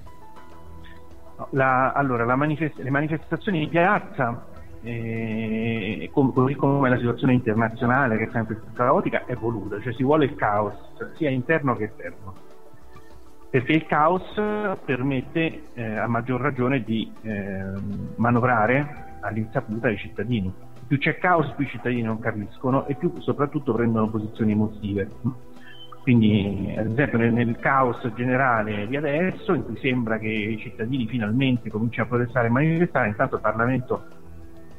La, 1.51 1.91
allora, 1.91 2.25
la 2.25 2.37
manifest- 2.37 2.79
le 2.79 2.91
manifestazioni 2.91 3.65
in 3.65 3.69
piazza, 3.69 4.47
eh, 4.85 6.09
com- 6.13 6.33
così 6.33 6.55
come 6.55 6.89
la 6.89 6.97
situazione 6.97 7.33
internazionale 7.33 8.17
che 8.19 8.29
è 8.29 8.29
sempre 8.31 8.55
più 8.55 8.73
caotica, 8.73 9.25
è 9.27 9.35
voluta, 9.35 9.81
cioè 9.81 9.93
si 9.95 10.05
vuole 10.05 10.27
il 10.27 10.37
caos 10.37 10.75
sia 11.17 11.31
interno 11.31 11.75
che 11.75 11.85
esterno. 11.85 12.35
Perché 13.51 13.73
il 13.73 13.87
caos 13.87 14.33
permette 14.85 15.63
eh, 15.75 15.97
a 15.97 16.07
maggior 16.07 16.41
ragione 16.41 16.85
di 16.85 17.11
eh, 17.23 17.65
manovrare 18.15 19.17
all'insaputa 19.23 19.91
i 19.91 19.97
cittadini. 19.97 20.53
Più 20.87 20.99
c'è 20.99 21.19
caos, 21.19 21.51
più 21.57 21.65
i 21.65 21.69
cittadini 21.69 22.03
non 22.03 22.21
capiscono 22.21 22.87
e 22.87 22.95
più 22.95 23.13
soprattutto 23.19 23.73
prendono 23.73 24.09
posizioni 24.09 24.53
emotive. 24.53 25.09
Quindi, 26.05 26.75
ad 26.77 26.91
esempio, 26.91 27.17
nel, 27.17 27.33
nel, 27.33 27.57
caos 27.57 28.07
generale 28.15 28.87
di 28.87 28.95
adesso, 28.95 29.55
in 29.55 29.65
cui 29.65 29.79
sembra 29.79 30.19
che 30.19 30.29
i 30.29 30.59
cittadini 30.59 31.07
finalmente 31.07 31.71
cominciano 31.71 32.05
a 32.05 32.11
protestare 32.11 32.49
e 32.49 32.51
manifestare, 32.51 33.09
intanto 33.09 33.37
il 33.37 33.41
Parlamento 33.41 34.05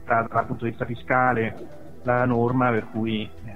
tra 0.04 0.28
dal 0.30 0.46
punto 0.46 0.66
di 0.66 0.70
vista 0.70 0.86
fiscale 0.86 1.68
la 2.04 2.26
norma 2.26 2.70
per 2.70 2.90
cui 2.92 3.24
eh, 3.24 3.54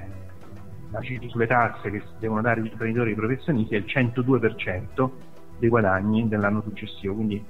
la 0.90 1.00
cifra 1.02 1.30
sulle 1.30 1.46
tasse 1.46 1.92
che 1.92 2.02
devono 2.18 2.42
dare 2.42 2.60
gli 2.60 2.72
imprenditori 2.72 3.12
e 3.12 3.14
i 3.14 3.16
professionisti 3.16 3.76
è 3.76 3.78
il 3.78 3.86
102% 3.86 5.10
dei 5.60 5.70
guadagni 5.70 6.28
dell'anno 6.28 6.64
successivo. 6.64 7.14
Quindi 7.14 7.46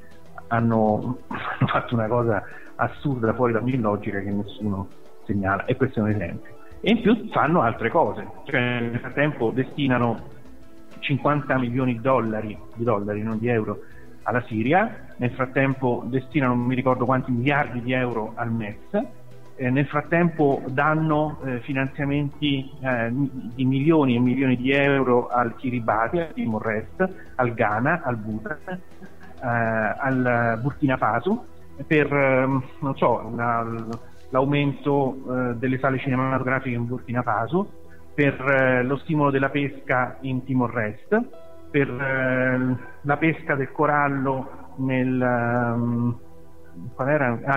hanno, 0.48 1.19
hanno 1.27 1.67
fatto 1.67 1.93
una 1.93 2.07
cosa 2.07 2.43
assurda 2.75 3.33
fuori 3.33 3.53
da 3.53 3.59
ogni 3.59 3.77
logica 3.77 4.19
che 4.19 4.31
nessuno 4.31 4.89
segnala, 5.23 5.64
e 5.64 5.77
questo 5.77 5.99
è 5.99 6.01
un 6.01 6.09
esempio 6.09 6.57
e 6.82 6.91
in 6.91 7.01
più 7.01 7.30
fanno 7.30 7.61
altre 7.61 7.90
cose, 7.90 8.27
cioè 8.45 8.80
nel 8.80 8.99
frattempo 8.99 9.51
destinano 9.51 10.38
50 10.99 11.58
milioni 11.58 11.93
di 11.93 12.01
dollari, 12.01 12.58
di 12.75 12.83
dollari 12.83 13.22
non 13.22 13.38
di 13.38 13.48
euro, 13.48 13.82
alla 14.24 14.43
Siria, 14.48 15.08
nel 15.17 15.32
frattempo 15.32 16.03
destinano 16.06 16.53
non 16.53 16.66
mi 16.66 16.75
ricordo 16.75 17.06
quanti 17.06 17.32
miliardi 17.32 17.82
di 17.82 17.93
euro 17.93 18.33
al 18.35 18.51
MES, 18.51 18.77
eh, 19.56 19.69
nel 19.69 19.88
frattempo 19.88 20.61
danno 20.67 21.40
eh, 21.43 21.59
finanziamenti 21.61 22.72
eh, 22.82 23.11
di 23.11 23.66
milioni 23.66 24.16
e 24.16 24.19
milioni 24.19 24.56
di 24.56 24.72
euro 24.72 25.27
al 25.27 25.56
Kiribati, 25.56 26.19
al 26.19 26.33
Timor 26.33 26.72
Est, 26.72 27.09
al 27.35 27.53
Ghana, 27.53 28.01
al 28.03 28.16
Bhutan, 28.16 28.58
eh, 28.67 28.77
al 29.41 30.59
Burkina 30.61 30.95
Faso, 30.95 31.45
per 31.85 32.14
ehm, 32.14 32.64
non 32.80 32.95
so, 32.95 33.22
una, 33.25 33.66
l'aumento 34.30 35.16
eh, 35.16 35.56
delle 35.56 35.80
sale 35.80 35.98
cinematografiche 35.99 36.75
in 36.75 36.88
Burkina 36.88 37.22
Faso, 37.22 37.69
per 38.14 38.33
eh, 38.41 38.83
lo 38.83 38.98
stimolo 38.98 39.32
della 39.32 39.49
pesca 39.49 40.17
in 40.22 40.43
Timor 40.43 40.77
Est, 40.80 41.22
per 41.72 41.88
eh, 41.90 42.77
la 43.01 43.17
pesca 43.17 43.56
del 43.56 43.72
corallo 43.72 44.74
nel, 44.77 45.22
um, 45.75 46.17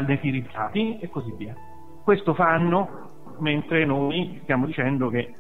nei 0.07 0.21
Kiribati 0.21 0.99
e 0.99 1.09
così 1.09 1.33
via. 1.37 1.55
Questo 2.05 2.35
fanno 2.35 3.11
mentre 3.39 3.85
noi 3.85 4.41
stiamo 4.43 4.67
dicendo 4.67 5.09
che 5.09 5.19
eh, 5.19 5.35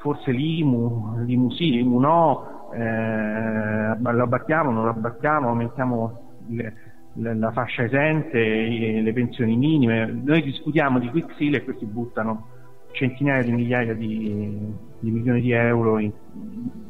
forse 0.00 0.30
l'IMU, 0.30 1.22
l'IMU 1.24 1.50
sì, 1.50 1.70
l'IMU 1.70 1.98
no, 1.98 2.70
eh, 2.72 3.96
lo 3.98 4.22
abbattiamo, 4.22 4.70
non 4.70 4.84
lo 4.84 4.90
abbattiamo, 4.90 5.48
aumentiamo 5.48 6.20
le, 6.48 6.74
la 7.14 7.52
fascia 7.52 7.84
esente, 7.84 8.38
le 8.38 9.12
pensioni 9.12 9.56
minime. 9.56 10.06
Noi 10.06 10.42
discutiamo 10.42 10.98
di 10.98 11.08
quick 11.10 11.34
seal 11.36 11.54
e 11.54 11.64
questi 11.64 11.84
buttano 11.86 12.56
centinaia 12.92 13.42
di 13.42 13.52
migliaia 13.52 13.94
di, 13.94 14.58
di 14.98 15.10
milioni 15.10 15.40
di 15.40 15.52
euro 15.52 15.98
in, 15.98 16.10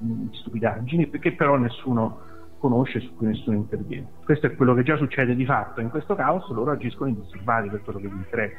in, 0.03 0.29
stupidaggini 0.33 1.09
perché 1.09 1.33
però 1.33 1.57
nessuno 1.57 2.27
conosce 2.59 3.01
su 3.01 3.15
cui 3.15 3.29
nessuno 3.29 3.57
interviene. 3.57 4.07
Questo 4.25 4.47
è 4.47 4.55
quello 4.55 4.75
che 4.75 4.83
già 4.83 4.97
succede 4.97 5.35
di 5.35 5.45
fatto. 5.45 5.81
In 5.81 5.91
questo 5.91 6.15
caos 6.15 6.49
loro 6.51 6.73
agiscono 6.73 7.11
indisturbati 7.11 7.69
per 7.69 7.83
quello 7.83 8.01
che 8.01 8.07
gli 8.09 8.17
interessa. 8.17 8.57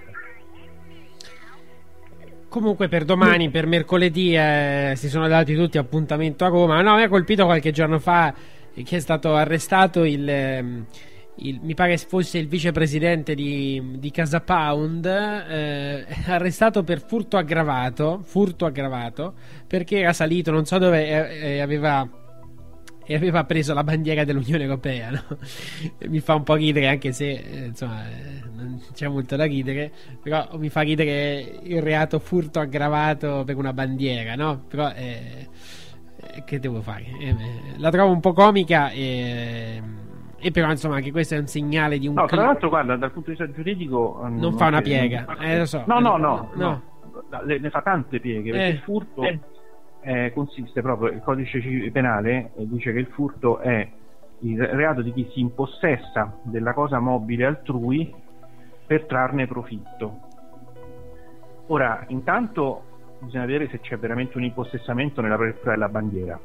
Comunque 2.47 2.87
per 2.87 3.05
domani, 3.05 3.51
per 3.51 3.67
mercoledì, 3.67 4.35
eh, 4.35 4.93
si 4.95 5.07
sono 5.07 5.27
dati 5.27 5.53
tutti 5.53 5.77
appuntamento 5.77 6.45
a 6.45 6.47
Roma. 6.47 6.81
No, 6.81 6.95
mi 6.95 7.03
ha 7.03 7.09
colpito 7.09 7.45
qualche 7.45 7.71
giorno 7.71 7.99
fa 7.99 8.33
che 8.73 8.95
è 8.95 8.99
stato 8.99 9.35
arrestato 9.35 10.03
il... 10.03 10.27
Eh, 10.27 10.83
il- 11.41 11.59
mi 11.61 11.73
pare 11.73 11.97
fosse 11.97 12.37
il 12.37 12.47
vicepresidente 12.47 13.35
di, 13.35 13.95
di 13.97 14.11
Casa 14.11 14.41
Pound, 14.41 15.05
eh, 15.05 16.05
arrestato 16.27 16.83
per 16.83 17.03
furto 17.05 17.37
aggravato, 17.37 18.21
furto 18.23 18.65
aggravato, 18.65 19.33
perché 19.67 19.99
era 19.99 20.13
salito, 20.13 20.51
non 20.51 20.65
so 20.65 20.77
dove, 20.77 21.07
e, 21.07 21.55
e 21.55 21.59
aveva, 21.59 22.07
e 23.05 23.15
aveva 23.15 23.43
preso 23.45 23.73
la 23.73 23.83
bandiera 23.83 24.23
dell'Unione 24.23 24.63
Europea. 24.63 25.09
no? 25.11 25.37
mi 26.07 26.19
fa 26.19 26.35
un 26.35 26.43
po' 26.43 26.55
ridere, 26.55 26.87
anche 26.87 27.11
se 27.11 27.29
eh, 27.31 27.65
insomma 27.67 28.07
eh, 28.09 28.41
non 28.55 28.81
c'è 28.93 29.07
molto 29.07 29.35
da 29.35 29.45
ridere, 29.45 29.91
però 30.21 30.47
mi 30.57 30.69
fa 30.69 30.81
ridere 30.81 31.59
il 31.63 31.81
reato 31.81 32.19
furto 32.19 32.59
aggravato 32.59 33.43
per 33.45 33.57
una 33.57 33.73
bandiera, 33.73 34.35
no? 34.35 34.63
Però 34.67 34.91
eh, 34.91 35.47
eh, 36.21 36.43
che 36.43 36.59
devo 36.59 36.81
fare? 36.81 37.05
La 37.77 37.89
trovo 37.89 38.11
un 38.11 38.19
po' 38.19 38.33
comica 38.33 38.89
e, 38.89 39.81
e 40.39 40.51
però 40.51 40.69
insomma 40.69 40.95
anche 40.95 41.11
questo 41.11 41.35
è 41.35 41.37
un 41.37 41.47
segnale 41.47 41.97
di 41.99 42.07
un 42.07 42.13
No, 42.15 42.25
tra 42.25 42.41
l'altro, 42.43 42.69
guarda, 42.69 42.95
dal 42.95 43.11
punto 43.11 43.31
di 43.31 43.37
vista 43.37 43.53
giuridico. 43.53 44.23
eh, 44.25 44.29
Non 44.29 44.53
fa 44.57 44.67
una 44.67 44.81
piega, 44.81 45.25
non- 45.27 45.41
eh, 45.43 45.57
lo 45.59 45.65
so. 45.65 45.83
No, 45.87 45.99
no, 45.99 46.17
no. 46.17 46.49
no. 46.55 46.81
no. 47.29 47.41
Le- 47.43 47.59
ne 47.59 47.69
fa 47.69 47.81
tante 47.81 48.19
pieghe. 48.19 48.51
Perché 48.51 48.65
Eh. 48.65 48.69
il 48.69 48.79
furto 48.79 49.23
eh, 50.01 50.31
consiste 50.33 50.81
proprio. 50.81 51.11
Il 51.11 51.21
codice 51.21 51.61
civile 51.61 51.91
penale 51.91 52.51
eh, 52.55 52.67
dice 52.67 52.91
che 52.93 52.99
il 52.99 53.07
furto 53.07 53.59
è 53.59 53.87
il 54.43 54.61
reato 54.65 55.01
di 55.01 55.11
chi 55.13 55.27
si 55.33 55.41
impossessa 55.41 56.37
della 56.43 56.73
cosa 56.73 56.99
mobile 56.99 57.45
altrui 57.45 58.13
per 58.87 59.03
trarne 59.05 59.45
profitto. 59.47 60.19
Ora, 61.67 62.03
intanto 62.07 62.83
bisogna 63.19 63.45
vedere 63.45 63.67
se 63.69 63.79
c'è 63.81 63.97
veramente 63.97 64.37
un 64.37 64.43
impossessamento 64.45 65.21
nella 65.21 65.35
presa 65.35 65.69
della 65.71 65.89
bandiera 65.89 66.39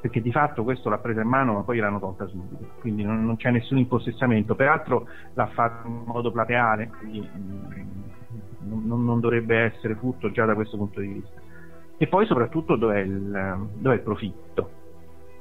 perché 0.00 0.20
di 0.20 0.30
fatto 0.30 0.62
questo 0.62 0.88
l'ha 0.88 0.98
presa 0.98 1.22
in 1.22 1.28
mano 1.28 1.54
ma 1.54 1.62
poi 1.62 1.78
l'hanno 1.78 1.98
tolta 1.98 2.26
subito. 2.26 2.72
Quindi 2.80 3.02
non, 3.02 3.24
non 3.24 3.36
c'è 3.36 3.50
nessun 3.50 3.78
impossessamento. 3.78 4.54
Peraltro 4.54 5.06
l'ha 5.34 5.46
fatto 5.48 5.86
in 5.88 6.02
modo 6.04 6.30
plateale 6.30 6.90
quindi 6.98 7.28
mm, 7.36 8.78
non, 8.86 9.04
non- 9.04 9.20
dovrebbe 9.20 9.58
essere 9.58 9.94
furto 9.94 10.30
già 10.30 10.44
da 10.44 10.54
questo 10.54 10.76
punto 10.76 11.00
di 11.00 11.08
vista. 11.08 11.40
E 11.96 12.06
poi 12.08 12.26
soprattutto 12.26 12.76
dov'è 12.76 12.98
il, 12.98 13.68
dov'è 13.74 13.94
il 13.94 14.02
profitto 14.02 14.70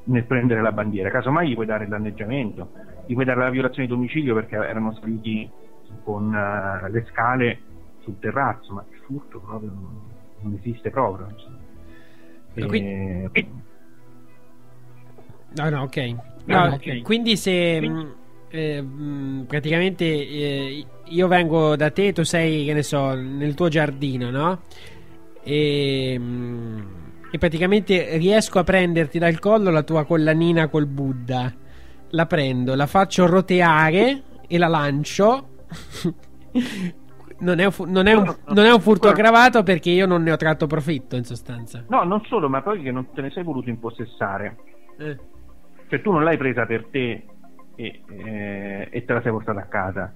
nel 0.05 0.25
prendere 0.25 0.61
la 0.61 0.71
bandiera? 0.71 1.09
Casomai 1.09 1.49
gli 1.49 1.53
puoi 1.53 1.65
dare 1.65 1.83
il 1.83 1.89
danneggiamento 1.89 2.71
gli 3.05 3.13
puoi 3.13 3.25
dare 3.25 3.39
la 3.39 3.49
violazione 3.49 3.87
di 3.87 3.93
domicilio 3.93 4.33
perché 4.33 4.55
erano 4.55 4.93
saliti 4.93 5.49
con 6.03 6.33
eh, 6.33 6.89
le 6.89 7.05
scale 7.11 7.61
sul 7.99 8.19
terrazzo 8.19 8.73
ma 8.73 8.85
il 8.89 8.97
furto 9.05 9.39
proprio 9.39 9.71
non, 10.41 10.53
esiste 10.55 10.89
proprio. 10.89 11.27
E- 12.53 13.29
No, 15.55 15.69
no, 15.69 15.81
ok. 15.83 15.97
Ah, 16.47 16.67
No, 16.67 16.73
ok. 16.75 17.01
Quindi 17.01 17.37
se 17.37 17.79
mh, 17.81 18.13
eh, 18.49 18.81
mh, 18.81 19.45
praticamente 19.47 20.05
eh, 20.05 20.85
io 21.05 21.27
vengo 21.27 21.75
da 21.75 21.89
te, 21.91 22.13
tu 22.13 22.23
sei, 22.23 22.65
che 22.65 22.73
ne 22.73 22.83
so, 22.83 23.13
nel 23.15 23.53
tuo 23.55 23.67
giardino, 23.69 24.29
no? 24.29 24.61
E, 25.43 26.17
mh, 26.19 26.87
e 27.31 27.37
praticamente 27.37 28.17
riesco 28.17 28.59
a 28.59 28.63
prenderti 28.63 29.19
dal 29.19 29.39
collo 29.39 29.69
la 29.71 29.83
tua 29.83 30.05
collanina 30.05 30.67
col 30.67 30.85
Buddha. 30.87 31.53
La 32.11 32.25
prendo, 32.27 32.75
la 32.75 32.85
faccio 32.87 33.25
roteare 33.25 34.21
e 34.47 34.57
la 34.57 34.67
lancio. 34.67 35.47
non, 37.39 37.59
è 37.59 37.65
un, 37.65 37.73
non 37.91 38.07
è 38.07 38.13
un- 38.13 38.35
non 38.47 38.65
è 38.65 38.71
un 38.71 38.79
furto 38.79 39.09
aggravato 39.09 39.63
perché 39.63 39.89
io 39.89 40.05
non 40.05 40.23
ne 40.23 40.31
ho 40.31 40.37
tratto 40.37 40.67
profitto, 40.67 41.15
in 41.15 41.25
sostanza. 41.25 41.83
No, 41.89 42.03
non 42.03 42.23
solo, 42.25 42.47
ma 42.47 42.61
poi 42.61 42.81
che 42.81 42.91
non 42.91 43.07
te 43.13 43.21
ne 43.21 43.31
sei 43.31 43.43
voluto 43.43 43.69
impossessare. 43.69 44.57
Eh. 44.97 45.17
Cioè 45.95 46.03
tu 46.03 46.11
non 46.11 46.25
l'hai 46.25 46.35
presa 46.35 46.65
per 46.65 46.87
te 46.91 47.25
e, 47.77 48.01
eh, 48.09 48.89
e 48.91 49.05
te 49.05 49.13
la 49.13 49.21
sei 49.21 49.31
portata 49.31 49.61
a 49.61 49.67
casa. 49.67 50.13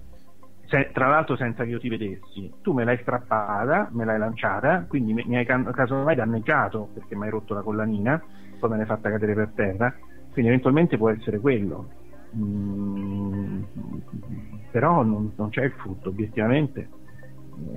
Se- 0.66 0.90
tra 0.91 1.08
l'altro 1.08 1.38
senza 1.38 1.64
che 1.64 1.69
io 1.69 1.80
ti 1.80 1.88
vedessi. 1.88 2.51
Tu 2.61 2.74
me 2.74 2.83
l'hai 2.83 2.98
strappata, 2.98 3.88
me 3.93 4.03
l'hai 4.03 4.19
lanciata, 4.19 4.85
quindi 4.90 5.14
mi, 5.14 5.24
mi 5.25 5.38
hai 5.38 5.45
casomai 5.45 6.16
danneggiato 6.16 6.90
perché 6.93 7.16
mi 7.16 7.24
hai 7.24 7.30
rotto 7.30 7.53
la 7.53 7.61
collanina, 7.61 8.22
poi 8.59 8.69
me 8.69 8.75
l'hai 8.75 8.85
fatta 8.85 9.09
cadere 9.09 9.33
per 9.33 9.51
terra. 9.56 9.95
Quindi 10.33 10.51
eventualmente 10.51 10.98
può 10.98 11.09
essere 11.11 11.40
quello. 11.40 11.90
Mm, 12.35 13.61
però 14.72 15.01
non, 15.03 15.32
non 15.38 15.49
c'è 15.49 15.64
il 15.64 15.72
furto, 15.72 16.09
obiettivamente. 16.09 16.90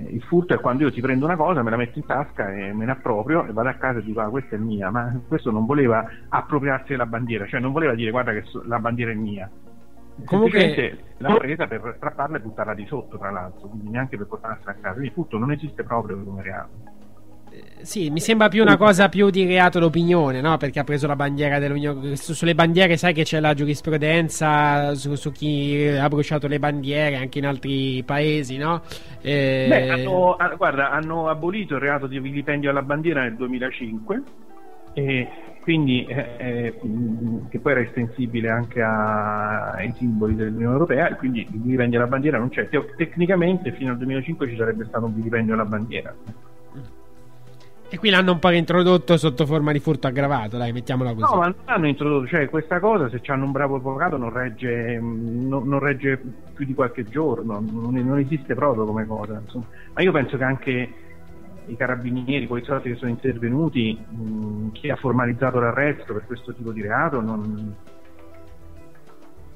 Il 0.09 0.21
furto 0.23 0.53
è 0.53 0.59
quando 0.59 0.83
io 0.83 0.91
ti 0.91 1.01
prendo 1.01 1.25
una 1.25 1.35
cosa, 1.35 1.61
me 1.63 1.69
la 1.69 1.77
metto 1.77 1.99
in 1.99 2.05
tasca 2.05 2.53
e 2.53 2.73
me 2.73 2.85
ne 2.85 2.91
approprio 2.91 3.45
e 3.45 3.51
vado 3.51 3.69
a 3.69 3.73
casa 3.73 3.99
e 3.99 4.03
dico 4.03 4.21
ah 4.21 4.29
questa 4.29 4.55
è 4.55 4.59
mia, 4.59 4.89
ma 4.89 5.19
questo 5.27 5.51
non 5.51 5.65
voleva 5.65 6.07
appropriarsi 6.29 6.91
della 6.91 7.05
bandiera, 7.05 7.45
cioè 7.45 7.59
non 7.59 7.71
voleva 7.71 7.93
dire 7.93 8.11
guarda 8.11 8.31
che 8.31 8.43
so- 8.43 8.63
la 8.65 8.79
bandiera 8.79 9.11
è 9.11 9.15
mia. 9.15 9.49
Comunque- 10.25 10.59
l'ha 11.17 11.35
presa 11.37 11.67
per 11.67 11.93
strapparla 11.97 12.37
e 12.37 12.41
buttarla 12.41 12.73
di 12.73 12.85
sotto, 12.85 13.17
tra 13.17 13.31
l'altro, 13.31 13.67
quindi 13.67 13.89
neanche 13.89 14.17
per 14.17 14.27
portarla 14.27 14.57
a 14.63 14.73
casa. 14.73 14.91
Quindi 14.91 15.07
il 15.07 15.13
furto 15.13 15.37
non 15.37 15.51
esiste 15.51 15.83
proprio 15.83 16.23
come 16.23 16.41
reato. 16.43 16.69
Sì, 17.81 18.09
mi 18.09 18.21
sembra 18.21 18.47
più 18.47 18.61
una 18.61 18.77
cosa 18.77 19.09
più 19.09 19.29
di 19.29 19.45
reato 19.45 19.77
d'opinione, 19.77 20.39
no? 20.39 20.55
Perché 20.57 20.79
ha 20.79 20.83
preso 20.85 21.05
la 21.05 21.17
bandiera 21.17 21.59
dell'Unione. 21.59 22.15
su- 22.15 22.33
Sulle 22.33 22.55
bandiere 22.55 22.95
sai 22.95 23.13
che 23.13 23.23
c'è 23.23 23.39
la 23.41 23.53
giurisprudenza 23.53 24.95
su, 24.95 25.15
su 25.15 25.31
chi 25.31 25.85
ha 25.87 26.07
bruciato 26.07 26.47
le 26.47 26.59
bandiere 26.59 27.17
anche 27.17 27.39
in 27.39 27.45
altri 27.45 28.01
paesi, 28.05 28.55
no? 28.57 28.81
Eh, 29.21 29.65
Beh, 29.67 29.89
hanno, 29.89 30.33
ah, 30.35 30.55
guarda, 30.55 30.91
hanno 30.91 31.27
abolito 31.27 31.75
il 31.75 31.81
reato 31.81 32.07
di 32.07 32.19
vilipendio 32.19 32.69
alla 32.69 32.81
bandiera 32.81 33.21
nel 33.23 33.35
2005 33.35 34.21
e 34.93 35.27
quindi 35.61 36.05
eh, 36.05 36.27
eh, 36.37 36.73
che 37.49 37.59
poi 37.59 37.71
era 37.73 37.81
estensibile 37.81 38.49
anche 38.49 38.81
a- 38.81 39.71
ai 39.71 39.93
simboli 39.97 40.35
dell'Unione 40.35 40.73
Europea 40.73 41.09
e 41.09 41.15
quindi 41.15 41.39
il 41.51 41.59
vilipendio 41.61 41.99
alla 41.99 42.07
bandiera 42.07 42.37
non 42.37 42.47
c'è. 42.49 42.69
Tecnicamente 42.97 43.73
fino 43.73 43.91
al 43.91 43.97
2005 43.97 44.47
ci 44.49 44.55
sarebbe 44.55 44.85
stato 44.85 45.05
un 45.05 45.15
vilipendio 45.15 45.53
alla 45.53 45.65
bandiera. 45.65 46.13
E 47.93 47.99
qui 47.99 48.09
l'hanno 48.09 48.31
un 48.31 48.39
po' 48.39 48.49
reintrodotto 48.49 49.17
sotto 49.17 49.45
forma 49.45 49.71
di 49.71 49.77
furto 49.77 50.07
aggravato, 50.07 50.57
dai, 50.57 50.71
mettiamola 50.71 51.13
così. 51.13 51.31
No, 51.31 51.39
ma 51.39 51.45
non 51.45 51.55
hanno 51.65 51.87
introdotto, 51.87 52.25
cioè 52.25 52.49
questa 52.49 52.79
cosa 52.79 53.07
se 53.07 53.21
hanno 53.27 53.45
un 53.45 53.51
bravo 53.51 53.75
avvocato 53.75 54.17
non 54.17 54.33
regge, 54.33 54.99
mh, 54.99 55.47
non, 55.47 55.67
non 55.67 55.77
regge 55.77 56.19
più 56.55 56.65
di 56.65 56.73
qualche 56.73 57.03
giorno, 57.03 57.63
non, 57.63 57.93
non 57.93 58.17
esiste 58.17 58.55
proprio 58.55 58.85
come 58.85 59.05
cosa. 59.05 59.39
insomma. 59.39 59.65
Ma 59.93 60.01
io 60.01 60.11
penso 60.11 60.37
che 60.37 60.43
anche 60.43 60.93
i 61.67 61.75
carabinieri, 61.75 62.45
i 62.45 62.47
poliziotti 62.47 62.89
che 62.89 62.95
sono 62.95 63.11
intervenuti, 63.11 63.95
mh, 63.95 64.71
chi 64.71 64.89
ha 64.89 64.95
formalizzato 64.95 65.59
l'arresto 65.59 66.13
per 66.13 66.25
questo 66.25 66.51
tipo 66.51 66.71
di 66.71 66.81
reato, 66.81 67.21
non... 67.21 67.75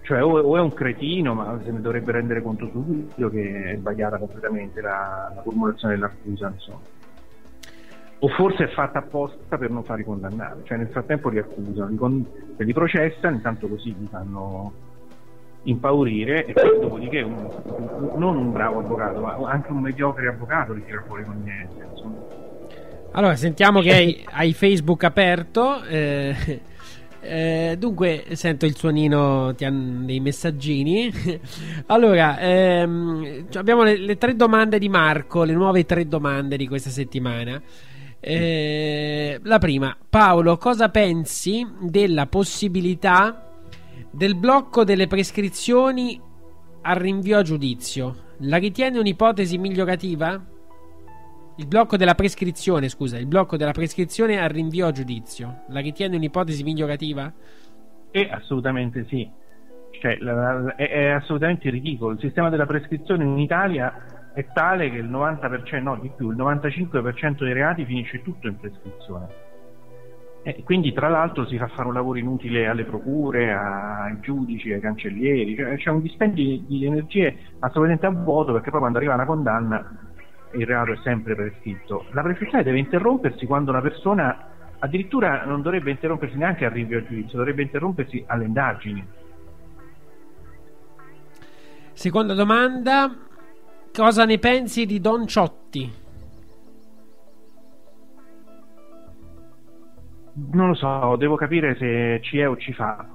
cioè 0.03 0.24
o, 0.24 0.38
o 0.38 0.57
è 0.57 0.59
un 0.59 0.74
cretino, 0.75 1.33
ma 1.33 1.59
se 1.64 1.72
ne 1.72 1.82
dovrebbe 1.82 2.11
rendere 2.11 2.43
conto 2.43 2.69
subito 2.72 3.32
che 3.32 3.72
è 3.72 3.77
sbagliata 3.77 4.19
completamente 4.19 4.80
la, 4.80 5.32
la 5.33 5.41
formulazione 5.41 5.95
dell'accusa, 5.95 6.51
insomma. 6.53 6.95
O 8.20 8.28
forse 8.30 8.64
è 8.64 8.68
fatta 8.70 9.00
apposta 9.00 9.58
per 9.58 9.70
non 9.70 9.84
farli 9.84 10.04
condannare, 10.04 10.62
cioè 10.64 10.78
nel 10.78 10.88
frattempo 10.88 11.30
li 11.30 11.38
accusano, 11.38 11.88
li, 11.90 11.96
con- 11.98 12.26
li 12.58 12.74
processano, 12.74 13.36
intanto 13.36 13.68
così 13.68 13.96
li 13.98 14.08
fanno 14.10 14.74
impaurire 15.64 16.46
e 16.46 16.54
poi 16.54 16.80
dopodiché 16.80 17.22
un- 17.22 17.48
un- 17.66 18.12
non 18.16 18.38
un 18.38 18.52
bravo 18.52 18.80
avvocato, 18.80 19.20
ma 19.20 19.38
anche 19.50 19.72
un 19.72 19.80
mediocre 19.82 20.28
avvocato 20.30 20.74
li 20.74 20.84
tira 20.86 21.04
fuori 21.06 21.24
con 21.26 21.42
niente. 21.44 21.86
Insomma. 21.92 22.16
Allora, 23.12 23.36
sentiamo 23.36 23.82
che 23.82 23.94
hai, 23.94 24.26
hai 24.32 24.54
Facebook 24.54 25.04
aperto. 25.04 25.84
eh, 25.84 26.62
eh, 27.20 27.76
dunque, 27.78 28.24
sento 28.32 28.66
il 28.66 28.76
suonino 28.76 29.54
dei 29.54 30.20
messaggini. 30.20 31.12
allora, 31.88 32.40
ehm, 32.40 33.48
abbiamo 33.56 33.84
le, 33.84 33.98
le 33.98 34.18
tre 34.18 34.36
domande 34.36 34.80
di 34.80 34.90
Marco, 34.90 35.44
le 35.44 35.54
nuove 35.54 35.86
tre 35.86 36.08
domande 36.08 36.58
di 36.58 36.68
questa 36.68 36.90
settimana. 36.90 37.62
Eh, 38.20 39.40
la 39.44 39.58
prima, 39.60 39.96
Paolo, 40.10 40.58
cosa 40.58 40.90
pensi 40.90 41.66
della 41.80 42.26
possibilità 42.26 43.52
del 44.12 44.36
blocco 44.36 44.84
delle 44.84 45.08
prescrizioni 45.08 46.20
al 46.82 46.96
rinvio 46.96 47.38
a 47.38 47.42
giudizio? 47.44 48.26
La 48.40 48.58
ritiene 48.58 49.00
un'ipotesi 49.00 49.58
migliorativa? 49.58 50.44
Il 51.60 51.68
blocco 51.68 51.98
della 51.98 52.16
prescrizione, 52.16 52.88
scusa, 52.90 53.18
il 53.18 53.26
blocco 53.26 53.58
della 53.58 53.72
prescrizione 53.72 54.40
al 54.40 54.50
rinvio 54.50 54.88
a 54.88 54.92
giudizio. 54.92 55.64
La 55.70 55.80
ritiene 55.80 56.16
un'ipotesi 56.16 56.64
migliorativa? 56.64 57.32
E 58.12 58.30
assolutamente 58.32 59.06
sì, 59.10 59.28
cioè, 60.00 60.18
la- 60.20 60.60
la- 60.60 60.76
è, 60.76 60.90
è 60.90 61.08
assolutamente 61.10 61.70
ridicolo. 61.70 62.14
Il 62.14 62.20
sistema 62.20 62.50
della 62.50 62.66
prescrizione 62.66 63.24
in 63.24 63.40
Italia 63.40 63.94
è 64.38 64.45
tale 64.53 64.91
che 64.91 64.98
il 64.98 65.09
90%, 65.09 65.82
no 65.82 65.95
di 65.95 66.11
più, 66.16 66.30
il 66.30 66.38
95% 66.38 67.40
dei 67.40 67.53
reati 67.53 67.85
finisce 67.85 68.22
tutto 68.22 68.45
in 68.45 68.56
prescrizione. 68.59 69.27
E 70.43 70.61
quindi 70.64 70.93
tra 70.93 71.07
l'altro 71.07 71.48
si 71.48 71.57
fa 71.57 71.66
fare 71.69 71.88
un 71.88 71.95
lavoro 71.95 72.19
inutile 72.19 72.67
alle 72.67 72.83
procure, 72.83 73.51
ai 73.51 74.19
giudici, 74.19 74.72
ai 74.72 74.80
cancellieri, 74.80 75.56
cioè, 75.56 75.75
c'è 75.77 75.90
un 75.90 76.01
dispendio 76.03 76.61
di, 76.67 76.85
energie 76.85 77.35
assolutamente 77.57 78.06
a 78.06 78.11
vuoto 78.11 78.53
perché 78.53 78.69
poi 78.69 78.80
quando 78.80 78.99
arriva 78.99 79.16
una 79.16 79.25
condanna 79.25 79.98
il 80.51 80.67
reato 80.67 80.91
è 80.91 80.98
sempre 81.01 81.33
prescritto. 81.33 82.06
La 82.11 82.22
prescrizione 82.22 82.64
deve 82.64 82.77
interrompersi 82.77 83.48
quando 83.48 83.72
una 83.72 83.82
persona 83.82 84.49
addirittura 84.77 85.45
non 85.45 85.64
dovrebbe 85.64 85.90
interrompersi 85.90 86.38
neanche 86.38 86.64
al 86.64 86.72
rinvio 86.72 86.99
a 86.99 87.03
giudizio, 87.03 87.40
dovrebbe 87.40 87.64
interrompersi 87.64 88.24
alle 88.27 88.45
indagini. 88.45 89.07
Seconda 91.93 92.35
domanda, 92.35 93.26
cosa 93.98 94.26
ne 94.26 94.38
pensi 94.38 94.85
di 94.85 95.01
Don 95.01 95.26
Ciotti? 95.26 95.92
Non 100.51 100.67
lo 100.67 100.76
so, 100.76 101.16
devo 101.16 101.35
capire 101.35 101.76
se 101.80 102.19
ci 102.22 102.38
è 102.38 102.48
o 102.48 102.56
ci 102.58 102.74
fa. 102.74 103.08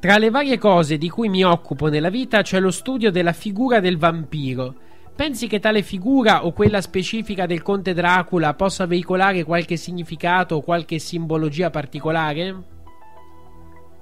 Tra 0.00 0.18
le 0.18 0.30
varie 0.30 0.58
cose 0.58 0.98
di 0.98 1.08
cui 1.08 1.28
mi 1.28 1.44
occupo 1.44 1.86
nella 1.86 2.10
vita 2.10 2.42
c'è 2.42 2.58
lo 2.58 2.72
studio 2.72 3.12
della 3.12 3.32
figura 3.32 3.78
del 3.78 3.96
vampiro. 3.96 4.74
Pensi 5.14 5.46
che 5.46 5.60
tale 5.60 5.82
figura 5.82 6.44
o 6.44 6.52
quella 6.52 6.80
specifica 6.80 7.46
del 7.46 7.62
conte 7.62 7.94
Dracula 7.94 8.54
possa 8.54 8.86
veicolare 8.86 9.44
qualche 9.44 9.76
significato 9.76 10.56
o 10.56 10.62
qualche 10.62 10.98
simbologia 10.98 11.70
particolare? 11.70 12.62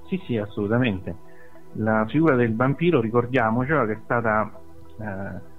Sì, 0.09 0.19
sì, 0.25 0.35
assolutamente. 0.37 1.33
La 1.77 2.05
figura 2.07 2.35
del 2.35 2.55
vampiro, 2.55 3.01
ricordiamocela, 3.01 3.85
che 3.85 3.93
è 3.93 3.99
stata... 4.03 4.51
Eh, 4.99 5.53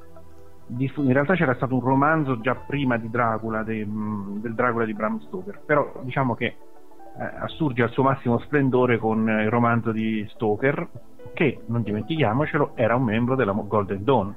diffu- 0.66 1.04
in 1.04 1.12
realtà 1.12 1.34
c'era 1.34 1.54
stato 1.54 1.74
un 1.74 1.80
romanzo 1.80 2.40
già 2.40 2.54
prima 2.54 2.96
di 2.96 3.08
Dracula, 3.10 3.62
de- 3.62 3.84
mh, 3.84 4.40
del 4.40 4.54
Dracula 4.54 4.84
di 4.84 4.94
Bram 4.94 5.20
Stoker, 5.20 5.60
però 5.64 6.00
diciamo 6.02 6.34
che 6.34 6.46
eh, 6.46 7.30
assurge 7.38 7.82
al 7.82 7.90
suo 7.90 8.02
massimo 8.02 8.38
splendore 8.40 8.98
con 8.98 9.28
il 9.28 9.48
romanzo 9.48 9.92
di 9.92 10.26
Stoker, 10.30 10.88
che, 11.32 11.60
non 11.66 11.82
dimentichiamocelo, 11.82 12.72
era 12.74 12.96
un 12.96 13.04
membro 13.04 13.36
della 13.36 13.52
Golden 13.52 14.04
Dawn. 14.04 14.34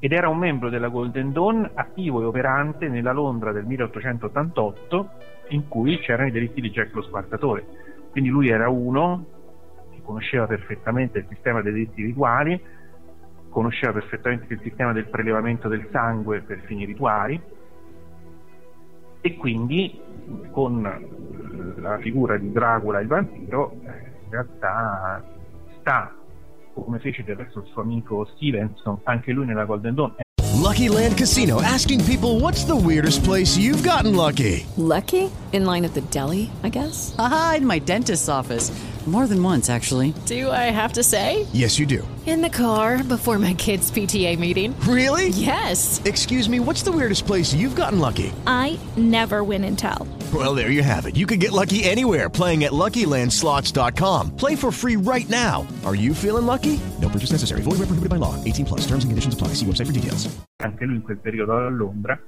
Ed 0.00 0.12
era 0.12 0.28
un 0.28 0.38
membro 0.38 0.70
della 0.70 0.88
Golden 0.88 1.32
Dawn 1.32 1.68
attivo 1.74 2.20
e 2.20 2.24
operante 2.24 2.88
nella 2.88 3.12
Londra 3.12 3.50
del 3.50 3.64
1888, 3.64 5.08
in 5.48 5.66
cui 5.66 5.98
c'erano 5.98 6.28
i 6.28 6.32
delitti 6.32 6.60
di 6.60 6.70
Jack 6.70 6.94
lo 6.94 7.02
Spartatore. 7.02 7.66
Quindi 8.10 8.30
lui 8.30 8.48
era 8.48 8.68
uno 8.68 9.24
conosceva 10.08 10.46
perfettamente 10.46 11.18
il 11.18 11.26
sistema 11.28 11.60
dei 11.60 11.70
delitti 11.70 12.02
rituali, 12.02 12.58
conosceva 13.50 13.92
perfettamente 13.92 14.54
il 14.54 14.60
sistema 14.62 14.94
del 14.94 15.06
prelevamento 15.06 15.68
del 15.68 15.86
sangue 15.92 16.40
per 16.40 16.60
fini 16.64 16.86
rituali 16.86 17.38
e 19.20 19.36
quindi 19.36 20.00
con 20.50 20.80
la 21.76 21.98
figura 21.98 22.38
di 22.38 22.50
Dracula 22.52 23.00
il 23.00 23.06
vampiro 23.06 23.72
eh, 23.72 23.76
in 24.24 24.30
realtà 24.30 25.22
sta 25.80 26.14
come 26.72 26.98
fece 27.00 27.24
del 27.24 27.36
resto 27.36 27.60
il 27.60 27.66
suo 27.66 27.82
amico 27.82 28.24
Stevenson 28.36 29.00
anche 29.04 29.32
lui 29.32 29.44
nella 29.44 29.64
Golden 29.64 29.94
Dawn 29.94 30.14
Lucky 30.54 30.88
Land 30.88 31.16
Casino 31.16 31.60
asking 31.60 32.04
people 32.04 32.38
what's 32.38 32.64
the 32.64 32.76
weirdest 32.76 33.24
place 33.24 33.56
you've 33.58 33.82
gotten 33.82 34.14
lucky? 34.14 34.66
Lucky? 34.76 35.30
In 35.52 35.64
line 35.64 35.84
at 35.84 35.94
the 35.94 36.02
deli, 36.10 36.50
I 36.62 36.68
guess? 36.68 37.14
Aha, 37.18 37.54
in 37.56 37.66
my 37.66 37.78
dentist's 37.78 38.28
office. 38.28 38.70
More 39.08 39.26
than 39.26 39.42
once, 39.42 39.70
actually. 39.70 40.12
Do 40.26 40.50
I 40.50 40.70
have 40.70 40.92
to 40.92 41.02
say? 41.02 41.46
Yes, 41.54 41.78
you 41.78 41.86
do. 41.86 42.06
In 42.26 42.42
the 42.42 42.50
car 42.50 43.02
before 43.02 43.38
my 43.38 43.54
kids' 43.54 43.90
PTA 43.90 44.38
meeting. 44.38 44.78
Really? 44.80 45.28
Yes. 45.28 46.02
Excuse 46.04 46.46
me, 46.46 46.60
what's 46.60 46.82
the 46.82 46.92
weirdest 46.92 47.24
place 47.26 47.54
you've 47.54 47.74
gotten 47.74 48.00
lucky? 48.00 48.32
I 48.46 48.78
never 48.98 49.42
win 49.42 49.64
and 49.64 49.78
tell. 49.78 50.06
Well, 50.34 50.54
there 50.54 50.70
you 50.70 50.82
have 50.82 51.06
it. 51.06 51.16
You 51.16 51.26
can 51.26 51.38
get 51.38 51.52
lucky 51.52 51.84
anywhere 51.84 52.28
playing 52.28 52.64
at 52.64 52.72
LuckyLandSlots.com. 52.72 54.36
Play 54.36 54.54
for 54.56 54.70
free 54.70 54.96
right 54.96 55.26
now. 55.30 55.66
Are 55.86 55.94
you 55.94 56.12
feeling 56.12 56.44
lucky? 56.44 56.78
No 57.00 57.08
purchase 57.08 57.32
necessary. 57.32 57.62
Void 57.62 57.78
where 57.78 57.88
prohibited 57.88 58.10
by 58.10 58.16
law. 58.16 58.34
18 58.44 58.66
plus. 58.66 58.80
Terms 58.82 59.04
and 59.04 59.10
conditions 59.10 59.32
apply. 59.32 59.54
See 59.54 59.64
website 59.64 59.86
for 59.86 59.92
details. 59.92 60.28
anche 60.60 60.84
lui 60.84 60.96
in 60.96 61.02
quel 61.02 61.16
periodo 61.18 61.56
a 61.56 61.68
Londra 61.70 62.20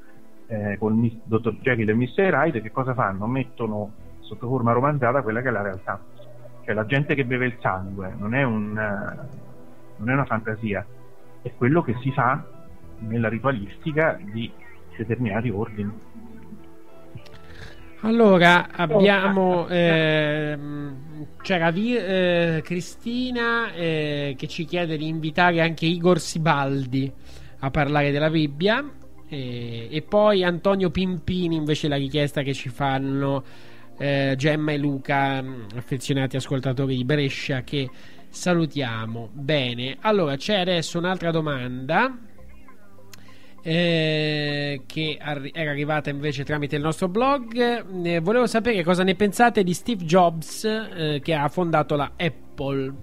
eh, 0.46 0.76
con 0.78 1.04
il 1.04 1.20
Dr. 1.24 1.56
Jekyll 1.60 1.88
e 1.90 1.94
Mr. 1.94 2.32
Hyde 2.32 2.62
che 2.62 2.70
cosa 2.70 2.94
fanno? 2.94 3.26
Mettono 3.26 3.92
sotto 4.20 4.46
forma 4.48 4.72
romanzata 4.72 5.20
quella 5.22 5.42
che 5.42 5.48
è 5.48 5.50
la 5.50 5.62
realtà 5.62 6.00
cioè 6.70 6.74
la 6.74 6.86
gente 6.86 7.16
che 7.16 7.24
beve 7.24 7.46
il 7.46 7.56
sangue 7.60 8.14
non 8.16 8.32
è, 8.32 8.44
un, 8.44 8.78
eh, 8.78 9.28
non 9.96 10.08
è 10.08 10.12
una 10.12 10.24
fantasia 10.24 10.86
è 11.42 11.50
quello 11.56 11.82
che 11.82 11.96
si 12.00 12.12
fa 12.12 12.44
nella 13.00 13.28
ritualistica 13.28 14.18
di 14.32 14.50
determinati 14.96 15.48
ordini 15.50 15.90
Allora, 18.02 18.68
abbiamo. 18.70 19.66
ehm, 19.68 21.26
c'era 21.42 21.70
Vi- 21.70 21.96
eh, 21.96 22.60
Cristina 22.64 23.72
eh, 23.72 24.34
che 24.38 24.46
ci 24.46 24.64
chiede 24.64 24.96
di 24.96 25.06
invitare 25.08 25.60
anche 25.60 25.86
Igor 25.86 26.18
Sibaldi 26.18 27.12
a 27.60 27.70
parlare 27.70 28.10
della 28.10 28.30
Bibbia. 28.30 28.88
E, 29.28 29.88
e 29.90 30.02
poi 30.02 30.44
Antonio 30.44 30.90
Pimpini 30.90 31.56
invece 31.56 31.88
la 31.88 31.96
richiesta 31.96 32.42
che 32.42 32.54
ci 32.54 32.68
fanno 32.68 33.44
eh, 34.00 34.34
Gemma 34.34 34.72
e 34.72 34.78
Luca, 34.78 35.42
mh, 35.42 35.66
affezionati 35.76 36.36
ascoltatori 36.36 36.96
di 36.96 37.04
Brescia, 37.04 37.60
che 37.60 37.88
salutiamo. 38.30 39.28
Bene, 39.30 39.98
allora 40.00 40.36
c'è 40.36 40.58
adesso 40.58 40.96
un'altra 40.96 41.30
domanda 41.30 42.16
eh, 43.62 44.82
che 44.86 45.18
arri- 45.20 45.50
era 45.52 45.70
arrivata 45.70 46.08
invece 46.08 46.44
tramite 46.44 46.76
il 46.76 46.82
nostro 46.82 47.08
blog. 47.08 47.84
Eh, 48.06 48.20
volevo 48.20 48.46
sapere 48.46 48.82
cosa 48.82 49.02
ne 49.04 49.14
pensate 49.14 49.62
di 49.62 49.74
Steve 49.74 50.04
Jobs 50.04 50.64
eh, 50.64 51.20
che 51.22 51.34
ha 51.34 51.48
fondato 51.48 51.94
la 51.94 52.12
Apple. 52.16 52.94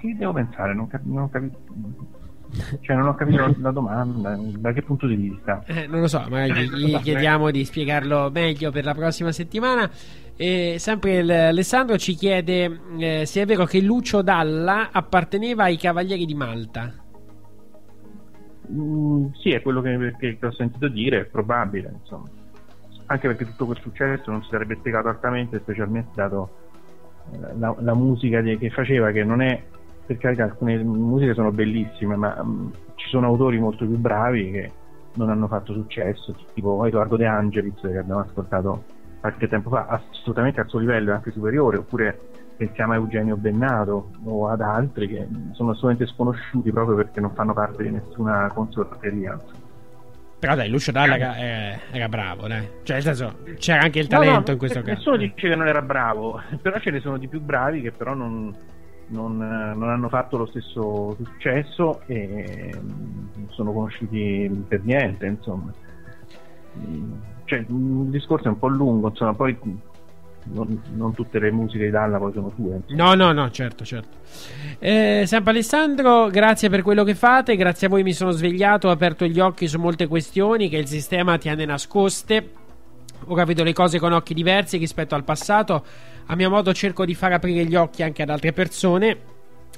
che 0.00 0.14
devo 0.16 0.32
pensare? 0.32 0.74
non, 0.74 0.88
cap- 0.88 1.04
non 1.04 1.30
capito 1.30 1.58
cioè 2.80 2.96
non 2.96 3.08
ho 3.08 3.14
capito 3.14 3.54
la 3.60 3.70
domanda 3.70 4.36
da 4.58 4.72
che 4.72 4.82
punto 4.82 5.06
di 5.06 5.16
vista 5.16 5.62
Eh, 5.66 5.86
non 5.86 6.00
lo 6.00 6.08
so, 6.08 6.24
magari 6.28 6.68
gli, 6.68 6.86
gli 6.86 7.00
chiediamo 7.00 7.50
di 7.50 7.64
spiegarlo 7.64 8.30
meglio 8.32 8.70
per 8.70 8.84
la 8.84 8.94
prossima 8.94 9.32
settimana. 9.32 9.90
E 10.38 10.76
sempre 10.78 11.18
il- 11.18 11.30
Alessandro 11.30 11.96
ci 11.96 12.14
chiede 12.14 12.80
eh, 12.98 13.22
se 13.26 13.42
è 13.42 13.46
vero 13.46 13.64
che 13.64 13.80
Lucio 13.80 14.20
Dalla 14.22 14.90
apparteneva 14.92 15.64
ai 15.64 15.76
Cavalieri 15.78 16.26
di 16.26 16.34
Malta. 16.34 16.92
Mm, 18.70 19.26
sì, 19.40 19.50
è 19.50 19.62
quello 19.62 19.80
che, 19.80 20.14
che- 20.18 20.38
che 20.38 20.46
ho 20.46 20.52
sentito 20.52 20.88
dire, 20.88 21.20
è 21.20 21.24
probabile, 21.24 21.94
insomma. 22.00 22.28
Anche 23.06 23.28
perché 23.28 23.44
tutto 23.46 23.66
quel 23.66 23.78
successo 23.80 24.30
non 24.30 24.42
si 24.42 24.48
sarebbe 24.50 24.74
spiegato 24.76 25.08
altamente, 25.08 25.60
specialmente 25.60 26.10
dato 26.14 26.50
eh, 27.32 27.38
la, 27.58 27.74
la 27.78 27.94
musica 27.94 28.40
di- 28.40 28.58
che 28.58 28.70
faceva, 28.70 29.12
che 29.12 29.22
non 29.24 29.40
è, 29.40 29.62
per 30.06 30.18
carità, 30.18 30.44
alcune 30.44 30.76
musiche 30.78 31.34
sono 31.34 31.50
bellissime, 31.50 32.16
ma 32.16 32.40
mm, 32.42 32.68
ci 32.94 33.08
sono 33.08 33.26
autori 33.26 33.58
molto 33.58 33.84
più 33.84 33.96
bravi 33.96 34.50
che 34.52 34.72
non 35.14 35.30
hanno 35.30 35.48
fatto 35.48 35.72
successo, 35.72 36.34
tipo 36.54 36.84
Edoardo 36.86 37.16
De 37.16 37.26
Angelis, 37.26 37.80
che 37.80 37.98
abbiamo 37.98 38.20
ascoltato 38.20 38.84
qualche 39.20 39.48
tempo 39.48 39.70
fa, 39.70 39.86
assolutamente 39.86 40.60
al 40.60 40.68
suo 40.68 40.78
livello, 40.78 41.12
anche 41.12 41.32
superiore, 41.32 41.78
oppure 41.78 42.18
pensiamo 42.56 42.92
a 42.92 42.96
Eugenio 42.96 43.36
Bennato 43.36 44.10
o 44.24 44.48
ad 44.48 44.60
altri 44.60 45.08
che 45.08 45.26
sono 45.52 45.70
assolutamente 45.70 46.06
sconosciuti 46.06 46.70
proprio 46.70 46.96
perché 46.96 47.20
non 47.20 47.34
fanno 47.34 47.52
parte 47.52 47.82
di 47.82 47.90
nessuna 47.90 48.50
consorteria. 48.54 49.38
Però 50.38 50.54
dai, 50.54 50.68
Lucio 50.68 50.92
Dalla 50.92 51.16
era, 51.16 51.80
era- 51.90 52.08
bravo, 52.08 52.46
dai. 52.46 52.68
Cioè, 52.82 52.96
nel 52.96 53.02
senso, 53.02 53.38
c'era 53.58 53.82
anche 53.82 54.00
il 54.00 54.06
No, 54.10 54.18
no, 54.18 54.24
talento 54.24 54.50
in 54.52 54.58
questo 54.58 54.80
caso. 54.80 54.92
Nessuno 54.92 55.16
dice 55.16 55.48
che 55.48 55.54
non 55.54 55.66
era 55.66 55.82
bravo, 55.82 56.40
però 56.60 56.78
ce 56.78 56.90
ne 56.90 57.00
sono 57.00 57.16
di 57.16 57.26
più 57.26 57.40
bravi 57.40 57.80
che 57.80 57.90
però 57.92 58.14
non, 58.14 58.54
non, 59.08 59.36
non 59.36 59.88
hanno 59.88 60.08
fatto 60.08 60.36
lo 60.36 60.46
stesso 60.46 61.16
successo 61.22 62.00
e 62.06 62.70
non 62.74 63.48
sono 63.50 63.72
conosciuti 63.72 64.64
per 64.66 64.82
niente, 64.84 65.26
insomma. 65.26 65.72
Mm, 66.78 67.12
Cioè, 67.44 67.58
il 67.60 68.06
discorso 68.10 68.46
è 68.46 68.50
un 68.50 68.58
po' 68.58 68.68
lungo, 68.68 69.08
insomma, 69.08 69.34
poi 69.34 69.56
non, 70.48 70.80
non 70.94 71.12
tutte 71.14 71.38
le 71.38 71.50
musiche 71.50 71.84
di 71.86 71.90
Dalla 71.90 72.18
poi 72.18 72.32
sono 72.32 72.52
sue. 72.54 72.80
No, 72.88 73.14
no, 73.14 73.32
no, 73.32 73.50
certo, 73.50 73.84
certo. 73.84 74.18
Eh, 74.78 75.24
sempre 75.26 75.50
Alessandro, 75.50 76.28
grazie 76.28 76.68
per 76.68 76.82
quello 76.82 77.04
che 77.04 77.14
fate. 77.14 77.56
Grazie 77.56 77.86
a 77.86 77.90
voi 77.90 78.02
mi 78.02 78.12
sono 78.12 78.30
svegliato, 78.30 78.88
ho 78.88 78.92
aperto 78.92 79.24
gli 79.26 79.40
occhi 79.40 79.66
su 79.66 79.78
molte 79.78 80.06
questioni 80.06 80.68
che 80.68 80.76
il 80.76 80.86
sistema 80.86 81.38
tiene 81.38 81.64
nascoste. 81.64 82.50
Ora 83.28 83.44
vedo 83.44 83.64
le 83.64 83.72
cose 83.72 83.98
con 83.98 84.12
occhi 84.12 84.34
diversi 84.34 84.76
rispetto 84.76 85.14
al 85.14 85.24
passato. 85.24 85.84
A 86.28 86.34
mio 86.34 86.50
modo 86.50 86.74
cerco 86.74 87.04
di 87.04 87.14
far 87.14 87.32
aprire 87.32 87.64
gli 87.64 87.76
occhi 87.76 88.02
anche 88.02 88.22
ad 88.22 88.30
altre 88.30 88.52
persone, 88.52 89.16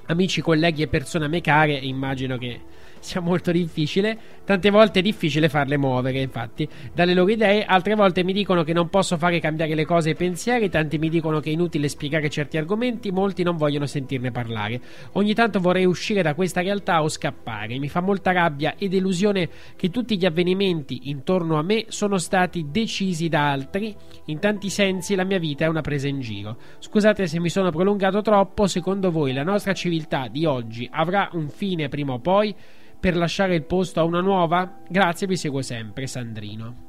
amici, 0.06 0.40
colleghi 0.40 0.82
e 0.82 0.88
persone 0.88 1.26
a 1.26 1.28
me 1.28 1.42
care. 1.42 1.78
e 1.78 1.86
Immagino 1.86 2.38
che 2.38 2.60
sia 3.00 3.20
molto 3.20 3.50
difficile. 3.50 4.18
Tante 4.44 4.70
volte 4.70 5.00
è 5.00 5.02
difficile 5.02 5.48
farle 5.48 5.76
muovere, 5.76 6.20
infatti, 6.20 6.66
dalle 6.92 7.14
loro 7.14 7.30
idee. 7.30 7.64
Altre 7.64 7.94
volte 7.94 8.24
mi 8.24 8.32
dicono 8.32 8.64
che 8.64 8.72
non 8.72 8.88
posso 8.88 9.18
fare 9.18 9.40
cambiare 9.40 9.74
le 9.74 9.84
cose 9.84 10.08
e 10.08 10.12
i 10.12 10.16
pensieri. 10.16 10.70
Tanti 10.70 10.98
mi 10.98 11.08
dicono 11.08 11.40
che 11.40 11.50
è 11.50 11.52
inutile 11.52 11.88
spiegare 11.88 12.30
certi 12.30 12.56
argomenti. 12.56 13.10
Molti 13.10 13.42
non 13.42 13.56
vogliono 13.56 13.86
sentirne 13.86 14.30
parlare. 14.30 14.80
Ogni 15.12 15.34
tanto 15.34 15.60
vorrei 15.60 15.84
uscire 15.84 16.22
da 16.22 16.34
questa 16.34 16.60
realtà 16.60 17.02
o 17.02 17.08
scappare. 17.08 17.78
Mi 17.78 17.88
fa 17.88 18.00
molta 18.00 18.32
rabbia 18.32 18.74
e 18.78 18.88
delusione 18.88 19.48
che 19.76 19.90
tutti 19.90 20.16
gli 20.16 20.24
avvenimenti 20.24 21.10
intorno 21.10 21.58
a 21.58 21.62
me 21.62 21.86
sono 21.88 22.18
stati 22.18 22.66
decisi 22.70 23.28
da 23.28 23.50
altri. 23.50 23.94
In 24.26 24.38
tanti 24.38 24.70
sensi 24.70 25.14
la 25.14 25.24
mia 25.24 25.38
vita 25.38 25.64
è 25.64 25.68
una 25.68 25.82
presa 25.82 26.08
in 26.08 26.20
giro. 26.20 26.56
Scusate 26.78 27.26
se 27.26 27.38
mi 27.38 27.50
sono 27.50 27.70
prolungato 27.70 28.22
troppo. 28.22 28.66
Secondo 28.66 29.10
voi 29.10 29.32
la 29.32 29.42
nostra 29.42 29.72
civiltà 29.72 30.28
di 30.28 30.44
oggi 30.44 30.88
avrà 30.90 31.28
un 31.32 31.48
fine 31.48 31.88
prima 31.88 32.14
o 32.14 32.18
poi? 32.18 32.54
Per 33.00 33.16
lasciare 33.16 33.54
il 33.54 33.64
posto 33.64 34.00
a 34.00 34.04
una 34.04 34.20
nuova? 34.20 34.80
Grazie, 34.88 35.26
vi 35.26 35.36
seguo 35.36 35.62
sempre, 35.62 36.06
Sandrino. 36.06 36.86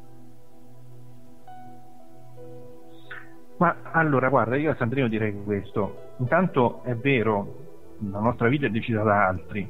Ma 3.57 3.75
allora, 3.91 4.29
guarda, 4.29 4.55
io 4.55 4.71
a 4.71 4.75
Sandrino 4.75 5.07
direi 5.07 5.33
questo. 5.43 6.13
Intanto 6.19 6.81
è 6.83 6.95
vero, 6.95 7.95
la 8.09 8.19
nostra 8.19 8.47
vita 8.47 8.67
è 8.67 8.69
decisa 8.69 9.03
da 9.03 9.27
altri, 9.27 9.69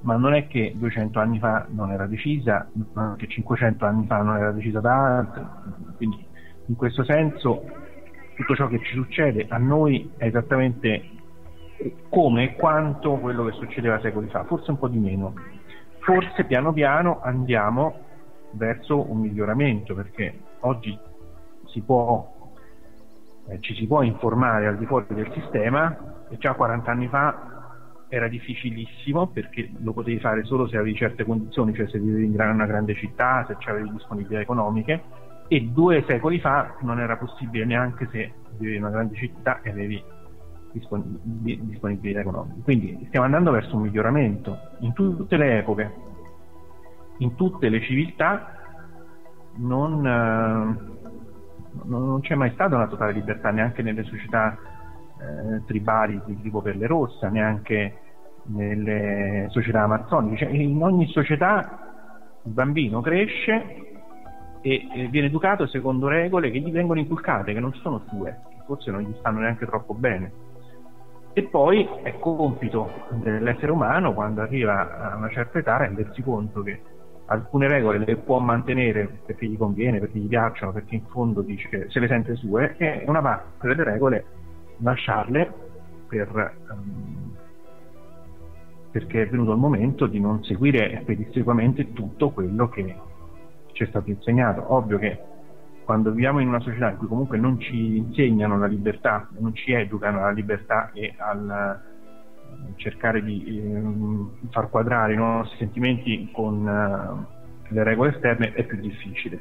ma 0.00 0.16
non 0.16 0.34
è 0.34 0.46
che 0.46 0.74
200 0.76 1.18
anni 1.18 1.38
fa 1.38 1.66
non 1.70 1.90
era 1.90 2.06
decisa, 2.06 2.68
è 2.68 3.16
che 3.16 3.26
500 3.26 3.84
anni 3.86 4.06
fa 4.06 4.22
non 4.22 4.36
era 4.36 4.52
decisa 4.52 4.80
da 4.80 5.18
altri. 5.18 5.46
Quindi, 5.96 6.26
in 6.66 6.76
questo 6.76 7.02
senso, 7.02 7.64
tutto 8.36 8.54
ciò 8.54 8.68
che 8.68 8.80
ci 8.80 8.94
succede 8.94 9.46
a 9.48 9.56
noi 9.56 10.12
è 10.16 10.26
esattamente 10.26 11.08
come 12.10 12.44
e 12.44 12.54
quanto 12.56 13.16
quello 13.16 13.44
che 13.44 13.52
succedeva 13.52 14.00
secoli 14.00 14.28
fa, 14.28 14.44
forse 14.44 14.70
un 14.70 14.78
po' 14.78 14.88
di 14.88 14.98
meno. 14.98 15.32
Forse 16.10 16.42
piano 16.42 16.72
piano 16.72 17.20
andiamo 17.22 18.00
verso 18.54 19.08
un 19.08 19.20
miglioramento, 19.20 19.94
perché 19.94 20.40
oggi 20.62 20.98
si 21.66 21.82
può 21.82 22.50
eh, 23.46 23.60
ci 23.60 23.76
si 23.76 23.86
può 23.86 24.02
informare 24.02 24.66
al 24.66 24.76
di 24.76 24.86
fuori 24.86 25.06
del 25.14 25.30
sistema 25.32 26.24
e 26.28 26.36
già 26.36 26.54
40 26.54 26.90
anni 26.90 27.06
fa 27.06 28.06
era 28.08 28.26
difficilissimo 28.26 29.28
perché 29.28 29.70
lo 29.78 29.92
potevi 29.92 30.18
fare 30.18 30.42
solo 30.42 30.66
se 30.66 30.78
avevi 30.78 30.96
certe 30.96 31.24
condizioni, 31.24 31.74
cioè 31.74 31.86
se 31.86 32.00
vivevi 32.00 32.24
in 32.24 32.34
una 32.34 32.66
grande 32.66 32.96
città, 32.96 33.46
se 33.46 33.56
avevi 33.70 33.92
disponibilità 33.92 34.40
economiche 34.40 35.02
e 35.46 35.60
due 35.60 36.04
secoli 36.08 36.40
fa 36.40 36.74
non 36.80 36.98
era 36.98 37.18
possibile 37.18 37.64
neanche 37.64 38.08
se 38.10 38.32
vivevi 38.58 38.78
in 38.78 38.82
una 38.82 38.90
grande 38.90 39.14
città 39.14 39.60
e 39.62 39.70
avevi 39.70 40.02
disponibilità 40.72 42.20
economica. 42.20 42.62
Quindi 42.62 43.04
stiamo 43.08 43.26
andando 43.26 43.50
verso 43.50 43.76
un 43.76 43.82
miglioramento 43.82 44.58
in 44.80 44.92
tutte 44.92 45.36
le 45.36 45.58
epoche, 45.58 45.92
in 47.18 47.34
tutte 47.34 47.68
le 47.68 47.80
civiltà 47.82 48.54
non, 49.56 50.06
eh, 50.06 50.76
non 51.84 52.20
c'è 52.20 52.34
mai 52.34 52.50
stata 52.52 52.76
una 52.76 52.86
totale 52.86 53.12
libertà 53.12 53.50
neanche 53.50 53.82
nelle 53.82 54.04
società 54.04 54.56
eh, 55.20 55.64
tribali 55.66 56.20
di 56.24 56.40
tipo 56.40 56.62
Perle 56.62 56.86
Rossa, 56.86 57.28
neanche 57.28 57.98
nelle 58.44 59.46
società 59.50 59.82
amazzoniche. 59.82 60.36
Cioè, 60.36 60.48
in 60.50 60.82
ogni 60.82 61.06
società 61.08 61.88
il 62.44 62.52
bambino 62.52 63.00
cresce 63.00 63.90
e, 64.62 64.86
e, 64.94 65.06
viene 65.08 65.26
educato 65.26 65.66
secondo 65.66 66.08
regole 66.08 66.50
che 66.50 66.60
gli 66.60 66.70
vengono 66.70 67.00
inculcate, 67.00 67.52
che 67.52 67.60
non 67.60 67.74
sono 67.74 68.02
sue, 68.08 68.38
forse 68.66 68.90
non 68.90 69.02
gli 69.02 69.14
stanno 69.18 69.40
neanche 69.40 69.66
troppo 69.66 69.94
bene. 69.94 70.48
E 71.40 71.44
poi 71.44 71.88
è 72.02 72.18
compito 72.18 72.90
dell'essere 73.12 73.72
umano, 73.72 74.12
quando 74.12 74.42
arriva 74.42 75.10
a 75.10 75.16
una 75.16 75.30
certa 75.30 75.58
età, 75.58 75.78
rendersi 75.78 76.20
conto 76.20 76.60
che 76.60 76.78
alcune 77.24 77.66
regole 77.66 77.96
le 77.96 78.16
può 78.16 78.40
mantenere 78.40 79.20
perché 79.24 79.46
gli 79.46 79.56
conviene, 79.56 80.00
perché 80.00 80.18
gli 80.18 80.28
piacciono, 80.28 80.72
perché 80.72 80.96
in 80.96 81.06
fondo 81.06 81.40
dice 81.40 81.86
se 81.88 81.98
le 81.98 82.08
sente 82.08 82.34
sue, 82.34 82.74
e 82.76 83.04
una 83.06 83.22
parte 83.22 83.68
delle 83.68 83.84
regole 83.84 84.24
lasciarle 84.80 85.50
per, 86.06 86.54
um, 86.68 87.34
perché 88.90 89.22
è 89.22 89.26
venuto 89.26 89.52
il 89.52 89.58
momento 89.58 90.06
di 90.06 90.20
non 90.20 90.44
seguire 90.44 91.02
pedissequamente 91.06 91.94
tutto 91.94 92.32
quello 92.32 92.68
che 92.68 92.96
ci 93.72 93.84
è 93.84 93.86
stato 93.86 94.10
insegnato. 94.10 94.74
Ovvio 94.74 94.98
che 94.98 95.18
quando 95.90 96.12
viviamo 96.12 96.38
in 96.38 96.46
una 96.46 96.60
società 96.60 96.88
in 96.90 96.98
cui 96.98 97.08
comunque 97.08 97.36
non 97.36 97.58
ci 97.58 97.96
insegnano 97.96 98.56
la 98.56 98.66
libertà, 98.66 99.26
non 99.40 99.52
ci 99.56 99.72
educano 99.72 100.18
alla 100.18 100.30
libertà 100.30 100.92
e 100.92 101.16
al 101.18 101.80
cercare 102.76 103.20
di 103.24 103.58
ehm, 103.58 104.50
far 104.50 104.70
quadrare 104.70 105.14
i 105.14 105.16
nostri 105.16 105.58
sentimenti 105.58 106.30
con 106.32 106.64
eh, 106.64 107.72
le 107.74 107.82
regole 107.82 108.14
esterne 108.14 108.52
è 108.52 108.62
più 108.66 108.78
difficile, 108.78 109.40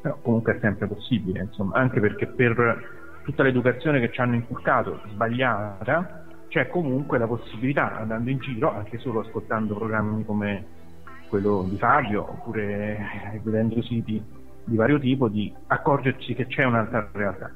però 0.00 0.16
comunque 0.22 0.56
è 0.56 0.58
sempre 0.60 0.86
possibile, 0.86 1.40
insomma, 1.40 1.76
anche 1.76 2.00
perché 2.00 2.28
per 2.28 3.20
tutta 3.22 3.42
l'educazione 3.42 4.00
che 4.00 4.10
ci 4.10 4.22
hanno 4.22 4.36
inculcato 4.36 5.02
sbagliata 5.08 6.24
c'è 6.48 6.68
comunque 6.68 7.18
la 7.18 7.26
possibilità 7.26 7.98
andando 7.98 8.30
in 8.30 8.38
giro, 8.38 8.74
anche 8.74 8.96
solo 8.96 9.20
ascoltando 9.20 9.74
programmi 9.74 10.24
come 10.24 10.64
quello 11.28 11.66
di 11.68 11.76
Fabio 11.76 12.22
oppure 12.22 12.96
eh, 13.34 13.40
vedendo 13.44 13.82
siti 13.82 14.38
di 14.64 14.76
vario 14.76 14.98
tipo, 14.98 15.28
di 15.28 15.52
accorgersi 15.66 16.34
che 16.34 16.46
c'è 16.46 16.64
un'altra 16.64 17.08
realtà. 17.12 17.50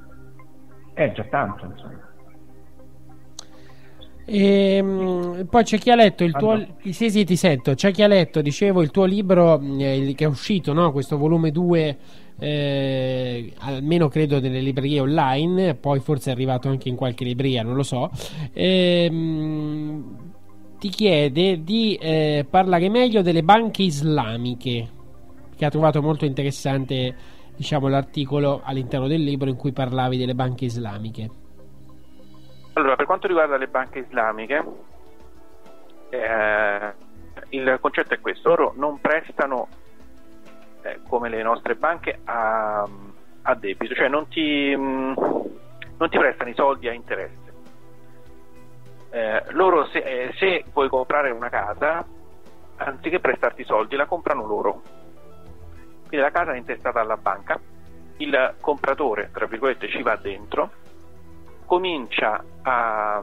È 0.93 1.13
già 1.13 1.25
tanto, 1.25 1.65
insomma. 1.67 2.13
E, 4.27 4.77
ehm, 4.77 5.47
poi 5.51 5.65
c'è 5.65 5.79
chi 5.79 5.91
ha 5.91 5.95
letto 5.95 6.25
il 6.25 6.33
tuo 6.33 6.65
sì, 6.83 7.11
sì, 7.11 7.25
ti 7.25 7.37
sento. 7.37 7.75
C'è 7.75 7.93
chi 7.93 8.03
ha 8.03 8.07
letto, 8.07 8.41
dicevo, 8.41 8.83
il 8.83 8.91
tuo 8.91 9.05
libro 9.05 9.61
eh, 9.79 10.15
che 10.17 10.25
è 10.25 10.29
uscito, 10.29 10.73
no? 10.73 10.93
questo 10.93 11.19
volume 11.19 11.51
2, 11.51 11.97
eh, 12.39 13.53
almeno 13.59 14.09
credo 14.09 14.41
nelle 14.41 14.61
librerie 14.61 15.01
online, 15.01 15.75
poi 15.75 16.01
forse 16.01 16.31
è 16.31 16.33
arrivato 16.33 16.69
anche 16.69 16.89
in 16.89 16.97
qualche 16.97 17.25
libreria, 17.25 17.63
non 17.63 17.75
lo 17.75 17.83
so. 17.83 18.11
E, 18.53 19.05
ehm, 19.11 20.33
ti 20.79 20.89
chiede 20.89 21.63
di 21.63 21.95
eh, 21.95 22.47
parlare 22.49 22.89
meglio 22.89 23.23
delle 23.23 23.43
banche 23.43 23.83
islamiche, 23.83 24.89
che 25.57 25.65
ha 25.65 25.71
trovato 25.71 26.03
molto 26.03 26.25
interessante 26.25 27.15
diciamo, 27.57 27.89
l'articolo 27.89 28.61
all'interno 28.65 29.07
del 29.07 29.23
libro 29.23 29.49
in 29.49 29.57
cui 29.57 29.73
parlavi 29.73 30.17
delle 30.17 30.35
banche 30.35 30.65
islamiche. 30.65 31.31
Allora, 32.75 32.97
per 32.97 33.07
quanto 33.07 33.29
riguarda 33.29 33.57
le 33.57 33.69
banche 33.69 34.01
islamiche, 34.01 34.65
eh, 36.11 36.93
il 37.51 37.79
concetto 37.81 38.15
è 38.15 38.21
questo, 38.21 38.49
loro 38.49 38.73
non 38.77 39.01
prestano 39.01 39.69
eh, 40.83 41.01
come 41.09 41.29
le 41.29 41.43
nostre 41.43 41.77
banche 41.77 42.19
a, 42.25 42.87
a 43.43 43.55
debito, 43.55 43.95
cioè 43.95 44.09
non 44.09 44.29
ti, 44.29 44.75
mh, 44.75 44.83
mm, 44.83 45.13
non 45.99 46.11
ti, 46.11 46.19
prestano 46.19 46.51
i 46.51 46.55
soldi 46.55 46.89
a 46.89 46.93
interesse. 46.93 47.43
Eh, 49.11 49.45
loro 49.51 49.87
se, 49.87 49.99
eh, 49.99 50.33
se 50.37 50.65
vuoi 50.73 50.89
comprare 50.89 51.31
una 51.31 51.49
casa, 51.49 52.05
anziché 52.77 53.21
prestarti 53.21 53.63
i 53.63 53.67
soldi, 53.67 53.95
la 53.95 54.07
comprano 54.07 54.47
loro. 54.47 54.83
Quindi 56.07 56.25
la 56.25 56.31
casa 56.31 56.53
è 56.53 56.57
intestata 56.57 57.01
alla 57.01 57.17
banca, 57.17 57.59
il 58.19 58.55
compratore, 58.61 59.31
tra 59.33 59.47
virgolette, 59.47 59.89
ci 59.89 60.03
va 60.03 60.17
dentro 60.17 60.71
comincia 61.65 62.45
a 62.63 63.23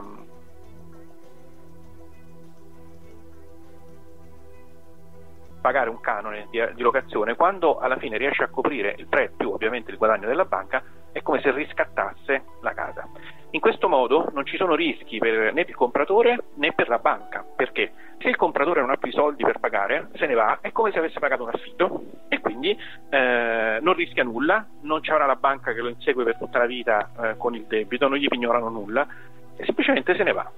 pagare 5.60 5.88
un 5.88 6.00
canone 6.00 6.48
di, 6.50 6.60
di, 6.74 6.82
locazione, 6.82 7.36
quando 7.36 7.78
alla 7.78 7.96
fine 7.96 8.18
riesce 8.18 8.42
a 8.42 8.48
coprire 8.48 8.94
il 8.98 9.06
prezzo 9.06 9.36
più 9.36 9.50
ovviamente 9.52 9.92
il 9.92 9.96
guadagno 9.96 10.26
della 10.26 10.44
banca, 10.44 10.82
è 11.12 11.22
come 11.22 11.40
se 11.40 11.52
riscattasse 11.52 12.44
la 12.60 12.72
casa. 12.74 13.08
In 13.54 13.60
questo 13.60 13.86
modo 13.86 14.30
non 14.32 14.46
ci 14.46 14.56
sono 14.56 14.74
rischi 14.74 15.18
per, 15.18 15.52
né 15.52 15.62
per 15.62 15.68
il 15.68 15.74
compratore 15.74 16.44
né 16.54 16.72
per 16.72 16.88
la 16.88 16.98
banca, 16.98 17.44
perché 17.54 17.92
se 18.16 18.28
il 18.28 18.36
compratore 18.36 18.80
non 18.80 18.88
ha 18.88 18.96
più 18.96 19.10
i 19.10 19.12
soldi 19.12 19.44
per 19.44 19.58
pagare, 19.58 20.08
se 20.14 20.26
ne 20.26 20.32
va, 20.32 20.58
è 20.62 20.72
come 20.72 20.90
se 20.90 20.98
avesse 20.98 21.18
pagato 21.18 21.42
un 21.42 21.50
affitto 21.52 22.02
e 22.28 22.40
quindi 22.40 22.70
eh, 23.10 23.78
non 23.82 23.92
rischia 23.92 24.24
nulla, 24.24 24.66
non 24.82 25.02
ci 25.02 25.10
avrà 25.10 25.26
la 25.26 25.36
banca 25.36 25.74
che 25.74 25.82
lo 25.82 25.88
insegue 25.88 26.24
per 26.24 26.38
tutta 26.38 26.58
la 26.58 26.66
vita 26.66 27.10
eh, 27.20 27.36
con 27.36 27.54
il 27.54 27.64
debito, 27.64 28.08
non 28.08 28.16
gli 28.16 28.28
pignorano 28.28 28.70
nulla 28.70 29.06
e 29.54 29.64
semplicemente 29.66 30.14
se 30.14 30.22
ne 30.22 30.32
va. 30.32 30.50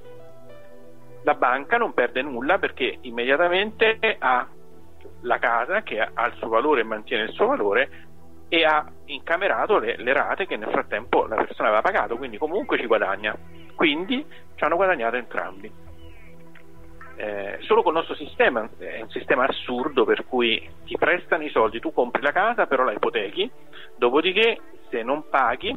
La 1.24 1.34
banca 1.34 1.78
non 1.78 1.94
perde 1.94 2.23
nulla 2.23 2.58
perché 2.58 2.98
immediatamente 3.00 3.98
ha 4.20 4.47
la 5.23 5.39
casa 5.39 5.82
che 5.82 6.00
ha 6.00 6.26
il 6.26 6.34
suo 6.34 6.48
valore 6.48 6.82
e 6.82 6.84
mantiene 6.84 7.24
il 7.24 7.32
suo 7.32 7.47
valore 7.47 7.89
e 8.55 8.65
ha 8.65 8.89
incamerato 9.07 9.78
le, 9.78 9.97
le, 9.97 10.12
rate 10.12 10.47
che 10.47 10.57
nel 10.57 10.70
frattempo 10.70 11.26
la 11.26 11.34
persona 11.34 11.68
aveva 11.70 11.83
pagato, 11.83 12.16
quindi 12.16 12.39
comunque 12.39 12.78
ci 12.78 12.86
guadagna. 12.86 13.36
Quindi 13.74 14.24
ci 14.55 14.62
hanno 14.62 14.76
guadagnato 14.76 15.16
entrambi. 15.16 15.73
Eh, 17.16 17.58
solo 17.62 17.83
col 17.83 17.94
nostro 17.94 18.15
sistema 18.15 18.68
è 18.78 19.00
un 19.00 19.10
sistema 19.10 19.44
assurdo 19.44 20.05
per 20.05 20.24
cui 20.24 20.68
ti 20.84 20.97
prestano 20.97 21.42
i 21.42 21.50
soldi, 21.50 21.81
tu 21.81 21.92
compri 21.92 22.23
la 22.23 22.31
casa, 22.31 22.66
però 22.66 22.84
la 22.84 22.92
ipotechi, 22.92 23.50
dopodiché 23.97 24.60
se 24.89 25.02
non 25.02 25.28
paghi 25.28 25.76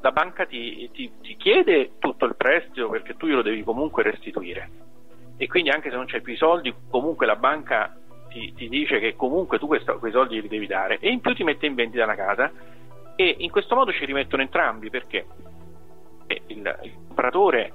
la 0.00 0.12
banca 0.12 0.44
ti, 0.44 0.90
ti, 0.92 1.10
ti 1.22 1.36
chiede 1.36 1.92
tutto 1.98 2.26
il 2.26 2.36
prestito 2.36 2.90
perché 2.90 3.16
tu 3.16 3.26
glielo 3.26 3.42
devi 3.42 3.64
comunque 3.64 4.02
restituire 4.02 4.70
e 5.36 5.46
quindi 5.46 5.70
anche 5.70 5.90
se 5.90 5.96
non 5.96 6.06
c'hai 6.06 6.20
più 6.20 6.34
i 6.34 6.36
soldi 6.36 6.72
comunque 6.88 7.26
la 7.26 7.36
banca 7.36 7.96
ti, 8.38 8.54
ti 8.54 8.68
dice 8.68 9.00
che 9.00 9.16
comunque 9.16 9.58
tu 9.58 9.66
questo, 9.66 9.98
quei 9.98 10.12
soldi 10.12 10.40
li 10.40 10.48
devi 10.48 10.66
dare 10.66 10.98
e 11.00 11.10
in 11.10 11.20
più 11.20 11.34
ti 11.34 11.44
mette 11.44 11.66
in 11.66 11.74
vendita 11.74 12.06
la 12.06 12.14
casa 12.14 12.50
e 13.16 13.36
in 13.38 13.50
questo 13.50 13.74
modo 13.74 13.92
ci 13.92 14.04
rimettono 14.04 14.42
entrambi 14.42 14.90
perché 14.90 15.26
il, 16.26 16.78
il 16.82 16.92
compratore 17.06 17.72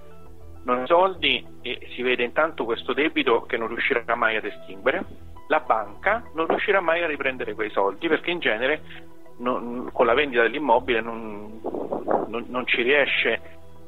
non 0.64 0.80
ha 0.80 0.86
soldi 0.86 1.46
e 1.62 1.90
si 1.94 2.02
vede 2.02 2.24
intanto 2.24 2.64
questo 2.64 2.94
debito 2.94 3.42
che 3.42 3.58
non 3.58 3.68
riuscirà 3.68 4.16
mai 4.16 4.38
ad 4.38 4.46
estinguere, 4.46 5.04
la 5.50 5.60
banca 5.60 6.24
non 6.34 6.48
riuscirà 6.48 6.80
mai 6.80 7.04
a 7.04 7.08
riprendere 7.08 7.54
quei 7.54 7.70
soldi 7.72 8.08
perché 8.08 8.32
in 8.32 8.40
genere 8.40 8.82
non, 9.40 9.90
con 9.92 10.06
la 10.06 10.14
vendita 10.14 10.44
dell'immobile 10.44 11.02
non, 11.02 11.60
non, 12.28 12.46
non 12.48 12.66
ci 12.66 12.82
riesce 12.82 13.42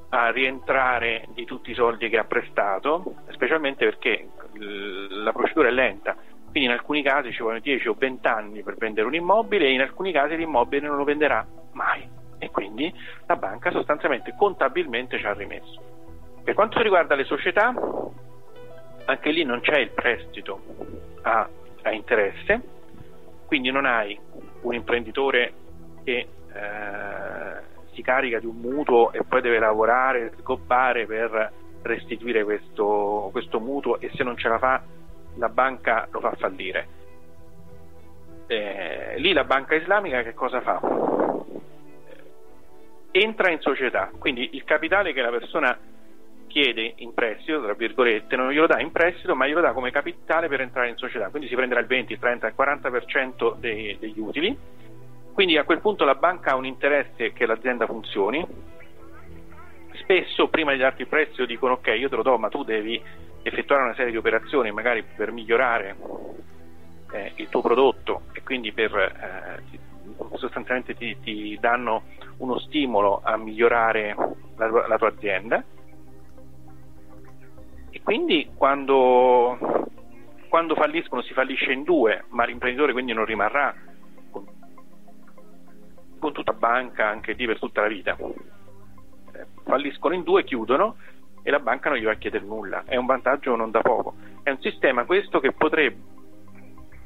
a 0.09 0.29
rientrare 0.31 1.27
di 1.29 1.45
tutti 1.45 1.71
i 1.71 1.73
soldi 1.73 2.09
che 2.09 2.17
ha 2.17 2.23
prestato, 2.25 3.15
specialmente 3.29 3.85
perché 3.85 4.29
la 5.09 5.31
procedura 5.31 5.67
è 5.67 5.71
lenta 5.71 6.15
quindi 6.55 6.71
in 6.71 6.79
alcuni 6.79 7.03
casi 7.03 7.33
ci 7.33 7.41
vogliono 7.41 7.59
10 7.59 7.89
o 7.89 7.95
20 7.99 8.27
anni 8.27 8.63
per 8.63 8.75
vendere 8.77 9.05
un 9.05 9.13
immobile 9.13 9.65
e 9.65 9.73
in 9.73 9.81
alcuni 9.81 10.13
casi 10.13 10.37
l'immobile 10.37 10.87
non 10.87 10.95
lo 10.95 11.03
venderà 11.03 11.45
mai 11.73 12.07
e 12.37 12.49
quindi 12.49 12.93
la 13.25 13.35
banca 13.35 13.71
sostanzialmente 13.71 14.33
contabilmente 14.37 15.17
ci 15.17 15.25
ha 15.25 15.33
rimesso. 15.33 15.81
Per 16.45 16.53
quanto 16.53 16.81
riguarda 16.81 17.13
le 17.15 17.25
società, 17.25 17.73
anche 19.03 19.31
lì 19.31 19.43
non 19.43 19.59
c'è 19.59 19.79
il 19.79 19.89
prestito 19.89 20.61
a, 21.23 21.45
a 21.81 21.91
interesse, 21.91 22.61
quindi 23.47 23.69
non 23.69 23.83
hai 23.83 24.17
un 24.61 24.73
imprenditore 24.73 25.53
che 26.05 26.19
eh, 26.19 26.27
si 27.91 28.01
carica 28.01 28.39
di 28.39 28.45
un 28.45 28.55
mutuo 28.55 29.11
e 29.11 29.25
poi 29.27 29.41
deve 29.41 29.59
lavorare, 29.59 30.31
scoppare 30.39 31.05
per 31.05 31.51
restituire 31.81 32.45
questo, 32.45 33.27
questo 33.33 33.59
mutuo 33.59 33.99
e 33.99 34.09
se 34.13 34.23
non 34.23 34.37
ce 34.37 34.47
la 34.47 34.57
fa 34.57 34.81
la 35.37 35.49
banca 35.49 36.07
lo 36.11 36.19
fa 36.19 36.33
fallire. 36.37 36.87
Eh, 38.47 39.15
lì 39.17 39.33
la 39.33 39.43
banca 39.43 39.75
islamica 39.75 40.21
che 40.21 40.33
cosa 40.33 40.61
fa? 40.61 40.79
Entra 43.11 43.51
in 43.51 43.59
società, 43.59 44.11
quindi 44.17 44.49
il 44.53 44.63
capitale 44.63 45.13
che 45.13 45.21
la 45.21 45.29
persona 45.29 45.77
chiede 46.47 46.93
in 46.97 47.13
prestito, 47.13 47.61
tra 47.61 47.73
virgolette, 47.73 48.35
non 48.35 48.51
glielo 48.51 48.67
dà 48.67 48.79
in 48.79 48.91
prestito, 48.91 49.35
ma 49.35 49.47
glielo 49.47 49.61
dà 49.61 49.73
come 49.73 49.91
capitale 49.91 50.47
per 50.47 50.61
entrare 50.61 50.89
in 50.89 50.95
società, 50.95 51.29
quindi 51.29 51.47
si 51.49 51.55
prenderà 51.55 51.81
il 51.81 51.87
20, 51.87 52.13
il 52.13 52.19
30, 52.19 52.47
il 52.47 52.53
40% 52.57 53.55
dei, 53.57 53.97
degli 53.99 54.19
utili. 54.19 54.57
Quindi 55.33 55.57
a 55.57 55.65
quel 55.65 55.81
punto 55.81 56.05
la 56.05 56.15
banca 56.15 56.51
ha 56.51 56.55
un 56.55 56.65
interesse 56.65 57.33
che 57.33 57.45
l'azienda 57.45 57.85
funzioni. 57.85 58.45
Spesso 59.95 60.47
prima 60.47 60.71
di 60.71 60.77
darti 60.77 61.01
il 61.01 61.09
prestito 61.09 61.45
dicono 61.45 61.73
ok, 61.73 61.87
io 61.87 62.07
te 62.07 62.15
lo 62.15 62.21
do, 62.21 62.37
ma 62.37 62.47
tu 62.47 62.63
devi 62.63 63.01
effettuare 63.47 63.83
una 63.83 63.93
serie 63.93 64.11
di 64.11 64.17
operazioni 64.17 64.71
magari 64.71 65.03
per 65.03 65.31
migliorare 65.31 65.95
eh, 67.11 67.33
il 67.35 67.47
tuo 67.49 67.61
prodotto 67.61 68.23
e 68.33 68.41
quindi 68.41 68.71
per, 68.71 68.95
eh, 68.95 69.61
sostanzialmente 70.37 70.95
ti, 70.95 71.15
ti, 71.21 71.57
danno 71.59 72.03
uno 72.37 72.57
stimolo 72.59 73.21
a 73.23 73.37
migliorare 73.37 74.15
la, 74.55 74.87
la 74.87 74.97
tua 74.97 75.09
azienda 75.09 75.63
e 77.91 78.01
quindi 78.01 78.49
quando, 78.55 79.57
quando, 80.49 80.73
falliscono 80.73 81.21
si 81.21 81.33
fallisce 81.33 81.71
in 81.71 81.83
due, 81.83 82.25
ma 82.29 82.45
l'imprenditore 82.45 82.93
quindi 82.93 83.13
non 83.13 83.25
rimarrà 83.25 83.75
con, 84.31 84.45
con 86.17 86.33
tutta 86.33 86.53
banca 86.53 87.07
anche 87.07 87.33
lì 87.33 87.45
per 87.45 87.59
tutta 87.59 87.81
la 87.81 87.87
vita. 87.87 88.17
Eh, 88.17 89.45
falliscono 89.63 90.15
in 90.15 90.23
due, 90.23 90.43
chiudono 90.43 90.95
e 91.45 91.51
la 91.51 91.59
banca 91.59 91.89
non 91.89 91.99
gli 91.99 92.03
va 92.03 92.11
a 92.11 92.15
chiedere 92.15 92.43
nulla. 92.43 92.83
È 92.85 92.95
un 92.95 93.05
vantaggio 93.05 93.55
non 93.55 93.69
da 93.69 93.81
poco. 93.81 94.15
È 94.41 94.49
un 94.49 94.59
sistema 94.61 95.05
questo 95.05 95.39
che 95.39 95.51
potrebbe 95.51 96.13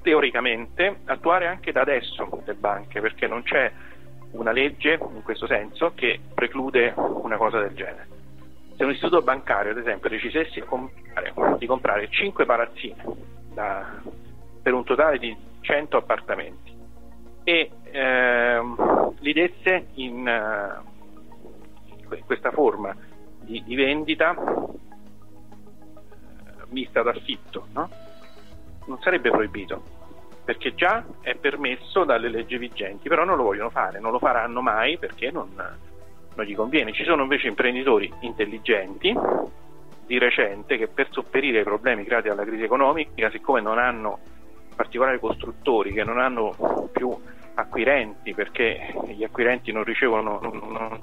teoricamente 0.02 1.02
attuare 1.06 1.48
anche 1.48 1.74
da 1.74 1.82
adesso 1.82 2.42
le 2.46 2.54
banche, 2.54 3.02
perché 3.02 3.28
non 3.28 3.44
c'è 3.44 3.70
una 4.32 4.54
legge 4.54 4.98
in 5.14 5.24
questo 5.24 5.46
senso 5.46 5.92
che 5.94 6.22
preclude 6.34 6.94
una 6.96 7.36
cosa 7.36 7.60
del 7.60 7.74
genere 7.74 8.18
se 8.80 8.86
un 8.86 8.92
istituto 8.92 9.22
bancario, 9.22 9.72
ad 9.72 9.78
esempio, 9.78 10.08
decidesse 10.08 10.64
di 11.58 11.66
comprare 11.68 12.08
5 12.10 12.46
palazzine 12.46 12.96
da, 13.54 14.02
per 14.62 14.72
un 14.72 14.86
totale 14.86 15.18
di 15.20 15.36
100 15.60 15.98
appartamenti 15.98 16.74
e 17.44 17.70
ehm, 17.92 19.16
li 19.20 19.34
desse 19.34 19.88
in, 19.96 20.26
in 22.08 22.26
questa 22.26 22.52
forma 22.52 22.96
di, 23.50 23.64
di 23.64 23.76
vendita 23.76 24.36
uh, 24.38 24.80
mista 26.68 27.02
d'affitto, 27.02 27.66
no? 27.74 27.90
non 28.86 29.00
sarebbe 29.02 29.32
proibito 29.32 29.98
perché 30.44 30.74
già 30.74 31.04
è 31.22 31.36
permesso 31.36 32.04
dalle 32.06 32.30
leggi 32.30 32.58
vigenti, 32.58 33.08
però 33.08 33.24
non 33.24 33.38
lo 33.38 33.44
vogliono 33.44 33.70
fare, 33.70 34.00
non 34.00 34.12
lo 34.12 34.18
faranno 34.18 34.62
mai 34.62 34.98
perché 34.98 35.30
non, 35.30 35.50
non 35.56 36.46
gli 36.46 36.56
conviene. 36.56 36.92
Ci 36.92 37.04
sono 37.04 37.22
invece 37.22 37.48
imprenditori 37.48 38.12
intelligenti 38.22 39.16
di 40.08 40.18
recente 40.18 40.78
che 40.78 40.88
per 40.88 41.10
sopperire 41.12 41.60
ai 41.60 41.64
problemi 41.64 42.04
creati 42.04 42.30
dalla 42.30 42.46
crisi 42.46 42.64
economica, 42.64 43.30
siccome 43.30 43.62
non 43.62 43.78
hanno 43.78 44.18
particolari 44.76 45.20
costruttori, 45.20 45.94
che 45.94 46.04
non 46.04 46.18
hanno 46.18 46.90
più 46.92 47.16
acquirenti 47.54 48.34
perché 48.34 48.92
gli 49.06 49.24
acquirenti 49.24 49.72
non 49.72 49.84
ricevono, 49.84 50.40
non, 50.42 50.58
non, 50.58 51.02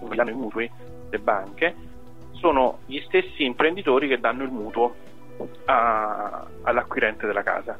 non 0.00 0.14
danno 0.14 0.30
i 0.30 0.34
mutui, 0.34 0.70
le 1.14 1.18
banche, 1.18 1.74
sono 2.32 2.80
gli 2.86 3.00
stessi 3.06 3.44
imprenditori 3.44 4.08
che 4.08 4.18
danno 4.18 4.42
il 4.42 4.50
mutuo 4.50 4.94
a, 5.66 6.46
all'acquirente 6.62 7.26
della 7.26 7.42
casa. 7.42 7.78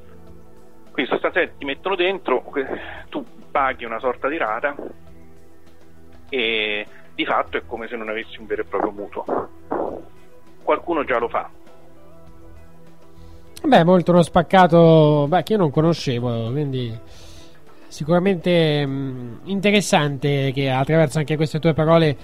Quindi 0.91 1.11
sostanzialmente 1.11 1.59
ti 1.59 1.65
mettono 1.65 1.97
dentro, 1.97 2.45
tu 3.09 3.25
paghi 3.51 3.85
una 3.85 3.99
sorta 3.99 4.29
di 4.29 4.37
rata 4.37 4.75
e 6.29 6.87
di 7.15 7.25
fatto 7.25 7.57
è 7.57 7.63
come 7.67 7.89
se 7.89 7.97
non 7.97 8.09
avessi 8.09 8.39
un 8.39 8.47
vero 8.47 8.63
e 8.63 8.65
proprio 8.65 8.93
mutuo. 8.93 9.49
Qualcuno 10.63 11.05
già 11.05 11.19
lo 11.19 11.29
fa. 11.29 11.51
Beh, 13.65 13.85
molto 13.85 14.13
uno 14.13 14.23
spaccato 14.23 15.27
beh, 15.27 15.43
che 15.43 15.53
io 15.53 15.59
non 15.59 15.71
conoscevo, 15.71 16.51
quindi 16.51 16.97
sicuramente 17.89 18.85
mh, 18.85 19.41
interessante 19.45 20.53
che 20.53 20.69
attraverso 20.71 21.19
anche 21.19 21.37
queste 21.37 21.61
tue 21.61 21.73
parole 21.73 22.17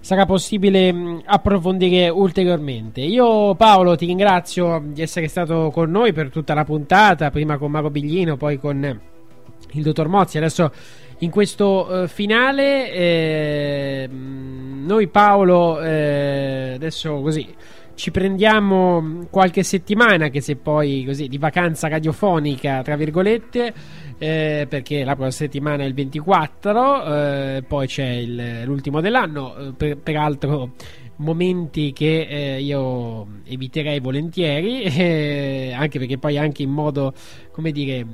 sarà 0.00 0.24
possibile 0.24 0.92
mh, 0.92 1.22
approfondire 1.24 2.08
ulteriormente. 2.08 3.00
Io 3.00 3.54
Paolo 3.54 3.96
ti 3.96 4.06
ringrazio 4.06 4.82
di 4.84 5.02
essere 5.02 5.28
stato 5.28 5.70
con 5.70 5.90
noi 5.90 6.12
per 6.12 6.30
tutta 6.30 6.54
la 6.54 6.64
puntata, 6.64 7.30
prima 7.30 7.58
con 7.58 7.70
Mago 7.70 7.90
Biglino, 7.90 8.36
poi 8.36 8.58
con 8.58 9.00
il 9.72 9.82
dottor 9.82 10.08
Mozzi, 10.08 10.38
adesso 10.38 10.70
in 11.18 11.30
questo 11.30 11.88
uh, 11.90 12.06
finale 12.06 12.92
eh, 12.92 14.08
noi 14.08 15.08
Paolo 15.08 15.80
eh, 15.80 16.72
adesso 16.76 17.20
così 17.20 17.54
ci 17.94 18.12
prendiamo 18.12 19.26
qualche 19.28 19.64
settimana 19.64 20.28
che 20.28 20.40
se 20.40 20.54
poi 20.54 21.02
così 21.04 21.26
di 21.26 21.36
vacanza 21.36 21.88
radiofonica 21.88 22.82
tra 22.82 22.94
virgolette 22.94 23.74
eh, 24.18 24.66
perché 24.68 25.04
la 25.04 25.14
prossima 25.14 25.30
settimana 25.30 25.84
è 25.84 25.86
il 25.86 25.94
24 25.94 27.04
eh, 27.04 27.64
poi 27.66 27.86
c'è 27.86 28.08
il, 28.08 28.62
l'ultimo 28.64 29.00
dell'anno 29.00 29.56
eh, 29.56 29.72
per, 29.72 29.96
peraltro 29.98 30.72
momenti 31.16 31.92
che 31.92 32.26
eh, 32.28 32.60
io 32.60 33.26
eviterei 33.44 34.00
volentieri 34.00 35.72
anche 35.72 35.98
perché 35.98 36.18
poi 36.18 36.38
anche 36.38 36.62
in 36.62 36.70
modo 36.70 37.12
come 37.50 37.72
dire 37.72 38.04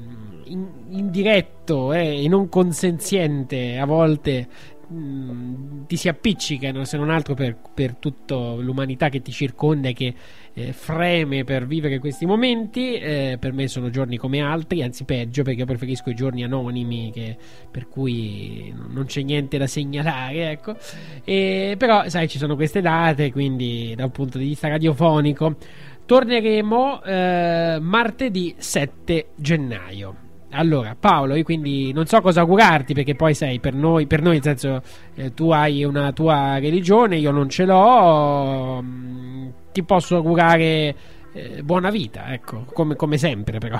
in, 0.44 0.66
indiretto 0.91 1.92
eh, 1.92 2.23
e 2.23 2.28
non 2.28 2.49
consenziente 2.49 3.78
a 3.78 3.86
volte 3.86 4.49
mm, 4.92 5.84
ti 5.86 5.96
si 5.96 6.08
appiccicano 6.08 6.84
se 6.84 6.96
non 6.96 7.10
altro 7.10 7.34
per, 7.34 7.56
per 7.72 7.94
tutta 7.96 8.34
l'umanità 8.34 9.08
che 9.08 9.22
ti 9.22 9.32
circonda 9.32 9.88
e 9.88 9.92
che 9.92 10.14
eh, 10.54 10.72
freme 10.72 11.44
per 11.44 11.66
vivere 11.66 11.98
questi 11.98 12.26
momenti. 12.26 12.94
Eh, 12.94 13.36
per 13.38 13.52
me 13.52 13.68
sono 13.68 13.90
giorni 13.90 14.16
come 14.16 14.40
altri 14.40 14.82
anzi 14.82 15.04
peggio 15.04 15.42
perché 15.42 15.60
io 15.60 15.66
preferisco 15.66 16.10
i 16.10 16.14
giorni 16.14 16.44
anonimi 16.44 17.10
che, 17.12 17.36
per 17.70 17.88
cui 17.88 18.72
non 18.74 19.04
c'è 19.06 19.22
niente 19.22 19.58
da 19.58 19.66
segnalare 19.66 20.50
ecco. 20.50 20.76
E, 21.24 21.74
però 21.78 22.08
sai 22.08 22.28
ci 22.28 22.38
sono 22.38 22.54
queste 22.54 22.80
date 22.80 23.32
quindi 23.32 23.94
da 23.96 24.04
un 24.04 24.10
punto 24.10 24.38
di 24.38 24.46
vista 24.46 24.68
radiofonico 24.68 25.56
torneremo 26.06 27.02
eh, 27.02 27.78
martedì 27.80 28.54
7 28.56 29.28
gennaio 29.36 30.23
allora, 30.55 30.97
Paolo, 30.99 31.34
io 31.34 31.42
quindi 31.42 31.92
non 31.92 32.07
so 32.07 32.20
cosa 32.20 32.41
augurarti 32.41 32.94
perché 32.94 33.15
poi 33.15 33.34
sei 33.34 33.60
per 33.60 33.74
noi, 33.74 34.07
per 34.07 34.23
noi 34.23 34.34
nel 34.34 34.42
senso 34.42 34.83
eh, 35.16 35.34
tu 35.34 35.50
hai 35.50 35.84
una 35.84 36.12
tua 36.12 36.58
religione, 36.58 37.16
io 37.16 37.31
non 37.31 37.49
ce 37.49 37.65
l'ho, 37.65 38.81
mh, 38.81 38.86
mm, 38.86 39.49
ti 39.73 39.83
posso 39.83 40.16
augurare 40.16 40.94
eh, 41.33 41.62
buona 41.62 41.91
vita, 41.91 42.33
ecco, 42.33 42.65
come, 42.73 42.94
come, 42.97 43.18
sempre 43.18 43.58
però. 43.58 43.78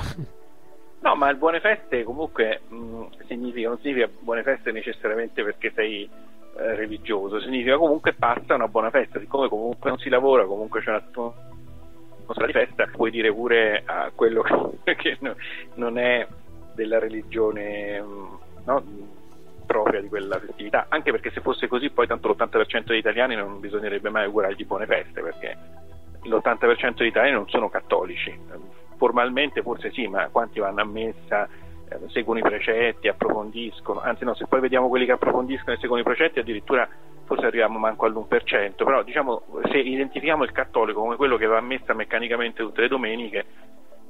No, 1.01 1.15
ma 1.15 1.31
il 1.31 1.37
buone 1.37 1.61
feste 1.61 2.03
comunque 2.03 2.63
mh, 2.69 2.77
mm, 2.77 3.03
significa, 3.27 3.69
non 3.69 3.79
significa 3.81 4.09
buone 4.19 4.43
feste 4.43 4.73
necessariamente 4.73 5.43
perché 5.45 5.73
sei 5.75 6.09
eh, 6.57 6.75
religioso, 6.75 7.41
significa 7.41 7.77
comunque 7.77 8.13
passa 8.13 8.55
una 8.55 8.69
buona 8.69 8.91
festa, 8.91 9.19
siccome 9.19 9.49
comunque 9.49 9.91
non 9.91 9.99
si 9.99 10.09
lavora, 10.09 10.45
comunque 10.47 10.81
c'è 10.83 10.91
una 10.91 12.47
di 12.47 12.53
festa, 12.53 12.89
puoi 12.93 13.11
dire 13.11 13.33
pure 13.33 13.83
a 13.85 14.11
quello 14.15 14.43
che 14.85 15.19
non 15.75 15.99
è 15.99 16.27
della 16.75 16.99
religione 16.99 18.01
mm, 18.01 18.35
no, 18.65 18.83
propria 19.67 20.01
di 20.01 20.09
quella 20.09 20.39
festività, 20.39 20.87
anche 20.89 21.11
perché 21.11 21.31
se 21.31 21.41
fosse 21.41 21.69
così 21.69 21.91
poi 21.91 22.07
tanto 22.07 22.29
l'80% 22.29 22.85
degli 22.87 22.99
italiani 22.99 23.35
non 23.35 23.61
bisognerebbe 23.61 24.11
mai 24.11 24.25
augurargli 24.25 24.65
buone 24.67 24.87
feste, 24.87 25.23
perché 25.23 25.57
l'80% 26.23 26.97
degli 26.97 27.09
italiani 27.09 27.35
non 27.35 27.49
sono 27.49 27.69
cattolici, 27.69 28.39
formalmente 28.97 29.63
forse 29.63 29.91
sì, 29.91 30.07
ma 30.07 30.29
quanti 30.29 30.61
vanno 30.61 30.83
a 30.83 30.85
messa, 30.85 31.49
eh, 31.89 31.99
seguono 32.09 32.41
i 32.41 32.43
precetti, 32.43 33.09
approfondiscono, 33.09 34.01
anzi 34.01 34.25
no, 34.25 34.35
se 34.35 34.47
poi 34.47 34.61
vediamo 34.61 34.89
quelli 34.89 35.07
che 35.07 35.13
approfondiscono 35.13 35.77
e 35.77 35.79
seguono 35.79 36.03
i 36.03 36.05
precetti 36.05 36.39
addirittura 36.39 36.89
forse 37.25 37.47
arriviamo 37.47 37.79
manco 37.79 38.05
all'1%, 38.05 38.75
però 38.77 39.03
diciamo 39.03 39.43
se 39.71 39.79
identifichiamo 39.79 40.45
il 40.45 40.53
cattolico 40.53 41.01
come 41.01 41.17
quello 41.17 41.37
che 41.37 41.47
va 41.47 41.57
a 41.57 41.63
messa 41.63 41.95
meccanicamente 41.95 42.63
tutte 42.63 42.83
le 42.83 42.89
domeniche, 42.89 43.45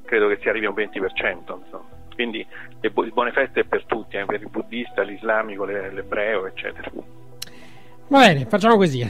credo 0.04 0.28
che 0.28 0.38
si 0.40 0.48
arrivi 0.48 0.66
a 0.66 0.70
un 0.70 0.74
20%. 0.74 1.58
Insomma. 1.58 2.02
Quindi 2.14 2.46
le 2.80 2.90
bu- 2.90 3.08
buone 3.12 3.32
feste 3.32 3.64
per 3.64 3.84
tutti, 3.84 4.16
eh, 4.16 4.24
per 4.24 4.40
il 4.40 4.48
buddista, 4.48 5.02
l'islamico, 5.02 5.64
le- 5.64 5.92
l'ebreo, 5.92 6.46
eccetera. 6.46 6.90
Va 8.06 8.18
bene, 8.18 8.44
facciamo 8.44 8.76
così. 8.76 9.02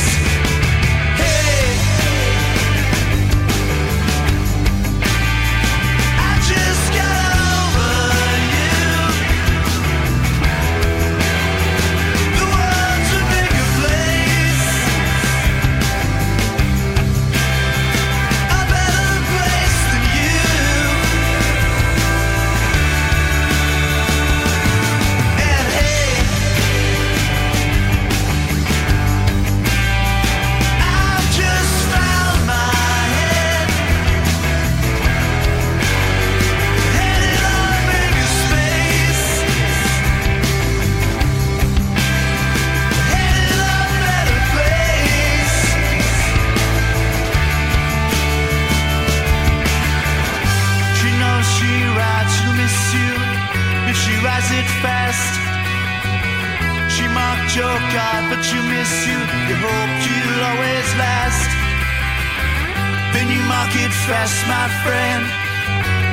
If 54.22 54.28
she 54.28 54.28
writes 54.28 54.50
it 54.50 54.68
fast. 54.82 55.34
She 56.94 57.08
marked 57.08 57.56
your 57.56 57.76
card, 57.90 58.30
but 58.30 58.42
she'll 58.44 58.62
miss 58.62 59.06
you. 59.06 59.18
You 59.18 59.56
hope 59.58 59.94
you'll 60.06 60.42
always 60.46 60.88
last. 60.96 61.50
Then 63.14 63.30
you 63.30 63.42
mark 63.48 63.74
it 63.74 63.92
fast, 64.06 64.46
my 64.46 64.68
friend. 64.84 65.22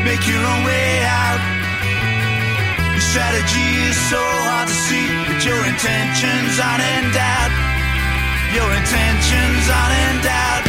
Make 0.06 0.26
your 0.28 0.42
own 0.42 0.64
way 0.66 1.04
out. 1.06 1.42
Your 2.94 3.06
strategy 3.14 3.70
is 3.90 3.98
so 4.10 4.22
hard 4.48 4.68
to 4.68 4.74
see, 4.74 5.08
but 5.28 5.46
your 5.46 5.62
intentions 5.66 6.60
aren't 6.60 6.84
in 6.84 7.12
doubt. 7.14 7.54
Your 8.54 8.70
intentions 8.74 9.70
aren't 9.70 9.96
in 10.10 10.24
doubt. 10.24 10.69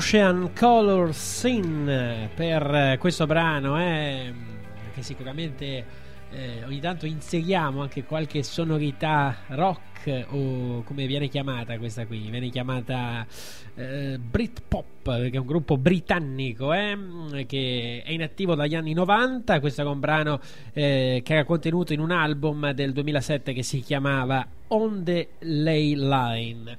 Ocean 0.00 0.52
Color 0.58 1.14
Sin 1.14 2.30
per 2.34 2.74
eh, 2.74 2.96
questo 2.98 3.26
brano 3.26 3.78
eh, 3.78 4.32
che 4.94 5.02
sicuramente 5.02 5.84
eh, 6.30 6.64
ogni 6.64 6.80
tanto 6.80 7.04
inseriamo 7.04 7.82
anche 7.82 8.04
qualche 8.04 8.42
sonorità 8.42 9.40
rock 9.48 10.24
o 10.30 10.82
come 10.84 11.06
viene 11.06 11.28
chiamata 11.28 11.76
questa 11.76 12.06
qui? 12.06 12.30
Viene 12.30 12.48
chiamata 12.48 13.26
eh, 13.74 14.18
Britpop 14.18 15.20
che 15.20 15.36
è 15.36 15.38
un 15.38 15.46
gruppo 15.46 15.76
britannico 15.76 16.72
eh, 16.72 17.44
che 17.46 18.02
è 18.02 18.10
in 18.10 18.22
attivo 18.22 18.54
dagli 18.54 18.74
anni 18.74 18.94
90 18.94 19.60
questo 19.60 19.82
era 19.82 19.90
un 19.90 20.00
brano 20.00 20.40
eh, 20.72 21.20
che 21.22 21.32
era 21.34 21.44
contenuto 21.44 21.92
in 21.92 22.00
un 22.00 22.10
album 22.10 22.70
del 22.72 22.94
2007 22.94 23.52
che 23.52 23.62
si 23.62 23.80
chiamava 23.80 24.48
On 24.72 25.02
the 25.02 25.30
Ley 25.40 25.96
Line. 25.96 26.76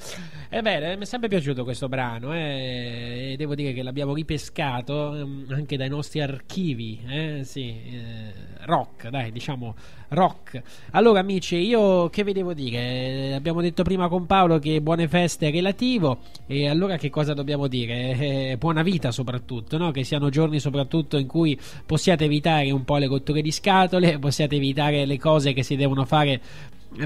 Ebbene, 0.49 0.95
mi 0.95 1.03
è 1.03 1.05
sempre 1.05 1.27
piaciuto 1.27 1.63
questo 1.63 1.89
brano 1.89 2.33
eh, 2.33 3.31
e 3.31 3.35
devo 3.37 3.53
dire 3.53 3.73
che 3.73 3.83
l'abbiamo 3.83 4.13
ripescato 4.13 5.15
ehm, 5.15 5.47
anche 5.49 5.75
dai 5.75 5.89
nostri 5.89 6.21
archivi. 6.21 7.01
eh, 7.07 7.41
sì, 7.43 7.67
eh, 7.69 8.33
rock, 8.61 9.09
dai, 9.09 9.31
diciamo 9.31 9.75
rock. 10.09 10.61
Allora, 10.91 11.19
amici, 11.19 11.57
io 11.57 12.09
che 12.09 12.23
vi 12.23 12.31
devo 12.31 12.53
dire? 12.53 12.77
Eh, 12.77 13.33
abbiamo 13.33 13.61
detto 13.61 13.83
prima 13.83 14.07
con 14.07 14.25
Paolo 14.25 14.59
che 14.59 14.81
buone 14.81 15.09
feste 15.09 15.49
è 15.49 15.51
relativo, 15.51 16.19
e 16.47 16.69
allora 16.69 16.97
che 16.97 17.09
cosa 17.09 17.33
dobbiamo 17.33 17.67
dire? 17.67 18.17
Eh, 18.17 18.57
buona 18.57 18.83
vita, 18.83 19.11
soprattutto, 19.11 19.77
no? 19.77 19.91
che 19.91 20.05
siano 20.05 20.29
giorni 20.29 20.59
soprattutto 20.59 21.17
in 21.17 21.27
cui 21.27 21.59
possiate 21.85 22.25
evitare 22.25 22.71
un 22.71 22.85
po' 22.85 22.97
le 22.97 23.07
cotture 23.07 23.41
di 23.41 23.51
scatole, 23.51 24.17
possiate 24.17 24.55
evitare 24.55 25.05
le 25.05 25.19
cose 25.19 25.51
che 25.51 25.63
si 25.63 25.75
devono 25.75 26.05
fare 26.05 26.41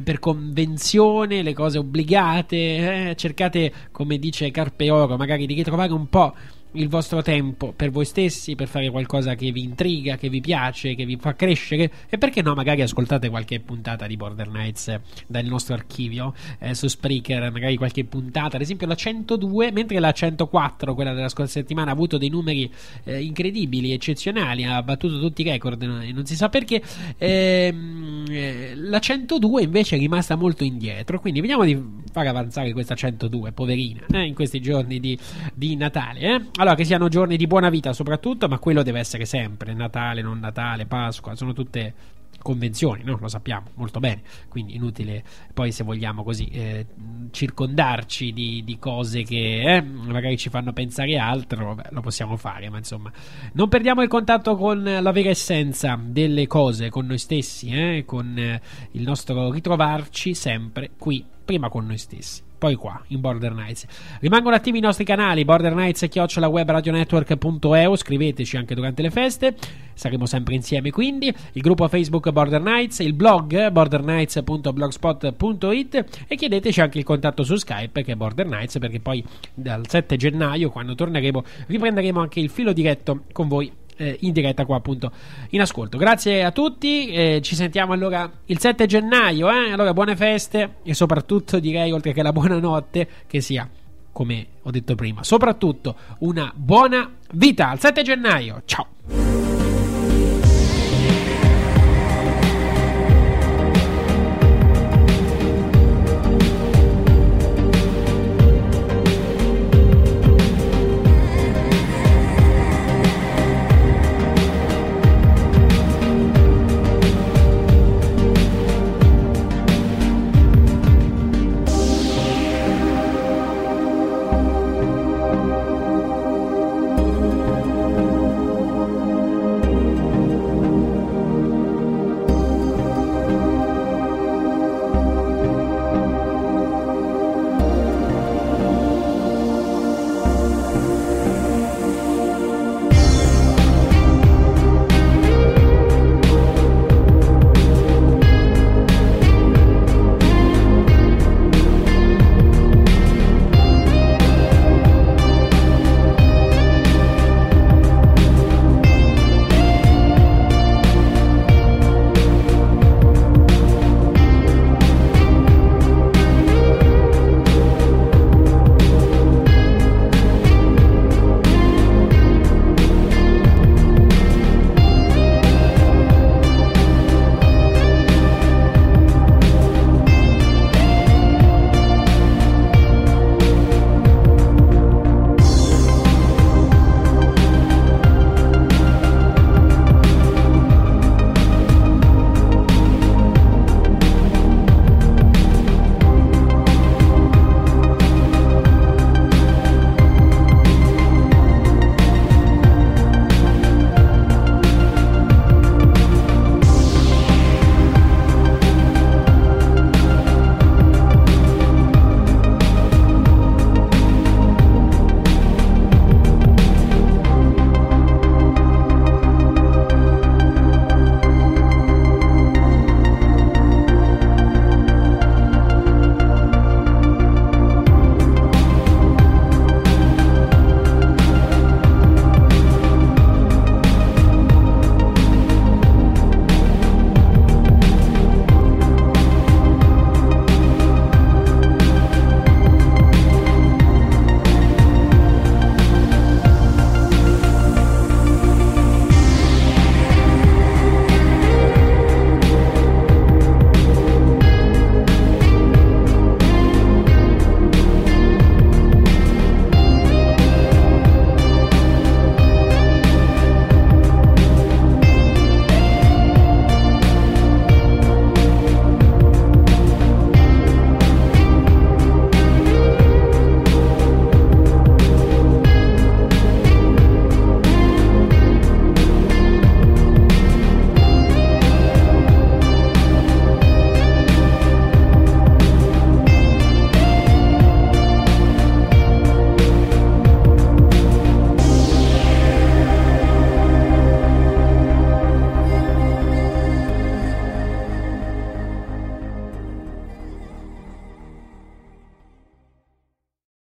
per 0.03 0.19
convenzione, 0.19 1.43
le 1.43 1.53
cose 1.53 1.77
obbligate, 1.77 3.09
eh, 3.09 3.15
cercate, 3.15 3.72
come 3.91 4.17
dice 4.17 4.51
Carpe 4.51 4.89
Oro, 4.89 5.17
magari 5.17 5.45
di 5.45 5.53
ritrovare 5.53 5.93
un 5.93 6.09
po' 6.09 6.33
il 6.75 6.89
vostro 6.89 7.21
tempo 7.21 7.73
per 7.73 7.91
voi 7.91 8.05
stessi, 8.05 8.55
per 8.55 8.67
fare 8.67 8.89
qualcosa 8.89 9.35
che 9.35 9.51
vi 9.51 9.63
intriga, 9.63 10.17
che 10.17 10.29
vi 10.29 10.41
piace, 10.41 10.95
che 10.95 11.05
vi 11.05 11.17
fa 11.17 11.35
crescere 11.35 11.91
e 12.09 12.17
perché 12.17 12.41
no, 12.41 12.53
magari 12.53 12.81
ascoltate 12.81 13.29
qualche 13.29 13.59
puntata 13.59 14.07
di 14.07 14.17
Border 14.17 14.47
Knights 14.47 14.99
dal 15.27 15.45
nostro 15.45 15.73
archivio 15.73 16.33
eh, 16.59 16.73
su 16.73 16.87
Spreaker, 16.87 17.51
magari 17.51 17.77
qualche 17.77 18.05
puntata, 18.05 18.55
ad 18.55 18.61
esempio 18.61 18.87
la 18.87 18.95
102, 18.95 19.71
mentre 19.71 19.99
la 19.99 20.11
104, 20.11 20.93
quella 20.93 21.13
della 21.13 21.29
scorsa 21.29 21.53
settimana, 21.53 21.91
ha 21.91 21.93
avuto 21.93 22.17
dei 22.17 22.29
numeri 22.29 22.71
eh, 23.03 23.21
incredibili, 23.21 23.91
eccezionali, 23.91 24.63
ha 24.63 24.81
battuto 24.83 25.19
tutti 25.19 25.41
i 25.41 25.45
record 25.45 25.81
e 25.81 26.11
non 26.11 26.25
si 26.25 26.35
sa 26.35 26.49
perché, 26.49 26.81
ehm, 27.17 28.25
eh, 28.29 28.73
la 28.75 28.99
102 28.99 29.63
invece 29.63 29.95
è 29.95 29.99
rimasta 29.99 30.35
molto 30.35 30.63
indietro, 30.63 31.19
quindi 31.19 31.41
vediamo 31.41 31.63
di 31.63 32.03
far 32.11 32.27
avanzare 32.27 32.71
questa 32.73 32.95
102, 32.95 33.51
poverina, 33.51 34.05
eh, 34.11 34.25
in 34.25 34.33
questi 34.33 34.61
giorni 34.61 34.99
di, 34.99 35.17
di 35.53 35.75
Natale. 35.75 36.19
Eh? 36.19 36.41
Allora, 36.66 36.80
che 36.80 36.88
siano 36.88 37.10
giorni 37.10 37.38
di 37.38 37.45
buona 37.45 37.69
vita 37.69 37.94
soprattutto, 37.94 38.48
ma 38.48 38.58
quello 38.58 38.82
deve 38.82 38.98
essere 38.98 39.26
sempre, 39.26 39.76
Natale, 39.76 40.24
non 40.24 40.40
Natale, 40.40 40.88
Pasqua, 40.88 41.35
sono 41.35 41.53
tutte 41.53 41.94
convenzioni, 42.42 43.03
no? 43.03 43.19
lo 43.22 43.27
sappiamo 43.27 43.68
molto 43.76 44.00
bene, 44.00 44.24
quindi 44.50 44.74
inutile 44.74 45.24
poi 45.53 45.72
se 45.72 45.84
vogliamo 45.84 46.24
così 46.24 46.48
eh, 46.48 46.88
circondarci 47.30 48.34
di, 48.34 48.64
di, 48.64 48.80
cose 48.80 49.22
che 49.22 49.76
eh, 49.76 49.82
magari 49.84 50.38
ci 50.38 50.50
fanno 50.50 50.74
pensare 50.74 51.19
altro, 51.19 51.76
beh, 51.76 51.90
lo 51.92 52.02
possiamo 52.02 52.35
fare, 52.35 52.68
ma 52.72 52.80
insomma. 52.80 53.11
Non 53.53 53.69
perdiamo 53.69 54.02
il 54.02 54.10
contatto 54.10 54.56
con 54.56 54.82
la 54.82 55.11
vera 55.11 55.30
essenza 55.30 56.00
delle 56.03 56.48
cose, 56.48 56.90
con 56.90 57.06
noi 57.06 57.19
stessi, 57.19 57.69
eh, 57.69 58.06
con 58.08 58.60
il 58.90 59.02
nostro 59.03 59.52
ritrovarci 59.52 60.34
sempre 60.34 60.90
qui, 60.98 61.24
prima 61.45 61.69
con 61.69 61.85
noi 61.85 62.00
stessi 62.00 62.44
poi 62.58 62.74
qua 62.75 63.01
in 63.08 63.19
Border 63.22 63.51
Knights. 63.51 63.85
Rimangono 64.19 64.56
attivi 64.56 64.80
i 64.80 64.82
nostri 64.82 65.03
canali 65.03 65.45
Border 65.45 65.74
Knights 65.74 66.08
chiocciola 66.09 66.48
webradionetwork.eu, 66.48 67.95
scriveteci 67.95 68.58
anche 68.58 68.74
durante 68.75 69.01
le 69.01 69.11
feste, 69.11 69.56
saremo 69.93 70.25
sempre 70.25 70.56
insieme 70.56 70.92
quindi, 70.92 71.34
il 71.53 71.61
gruppo 71.61 71.88
Facebook 71.88 72.30
Border 72.32 72.61
Knights, 72.61 73.00
il 73.00 73.14
blog 73.14 73.69
borderknights.blogspot.it 73.69 76.06
e 76.27 76.35
chiedeteci 76.35 76.82
anche 76.82 76.98
il 76.98 77.03
contatto 77.03 77.43
su 77.43 77.56
Skype 77.56 78.03
che 78.03 78.14
è 78.14 78.16
Border 78.16 78.45
Knights 78.45 78.80
perché 78.80 79.00
poi 79.00 79.24
dal 79.53 79.88
7 79.88 80.17
gennaio 80.17 80.69
quando 80.69 80.95
torneremo 80.95 81.43
riprenderemo 81.67 82.19
anche 82.19 82.40
il 82.40 82.50
filo 82.50 82.74
diretto 82.74 83.25
con 83.32 83.48
voi 83.48 83.72
eh, 83.98 84.17
in 84.22 84.33
diretta 84.33 84.65
qua 84.65 84.77
appunto 84.77 85.11
in 85.49 85.61
ascolto. 85.61 85.98
Grazie 85.98 86.43
a 86.43 86.51
tutti, 86.51 87.07
eh, 87.07 87.40
ci 87.41 87.56
sentiamo 87.56 87.93
allora 87.93 88.30
il 88.45 88.59
7 88.59 88.85
gennaio, 88.85 89.49
eh? 89.49 89.72
allora 89.72 89.93
buone 89.93 90.15
feste 90.15 90.75
e 90.83 90.93
soprattutto 90.93 91.59
direi 91.59 91.91
oltre 91.91 92.14
che 92.14 92.22
la 92.22 92.32
buonanotte 92.32 93.07
che 93.27 93.41
sia 93.41 93.69
come 94.11 94.48
ho 94.61 94.72
detto 94.72 94.95
prima, 94.95 95.24
soprattutto 95.24 95.95
una 96.19 96.49
buona 96.56 97.11
vita 97.33 97.69
al 97.69 97.80
7 97.80 98.01
gennaio. 98.01 98.61
Ciao. 98.64 99.65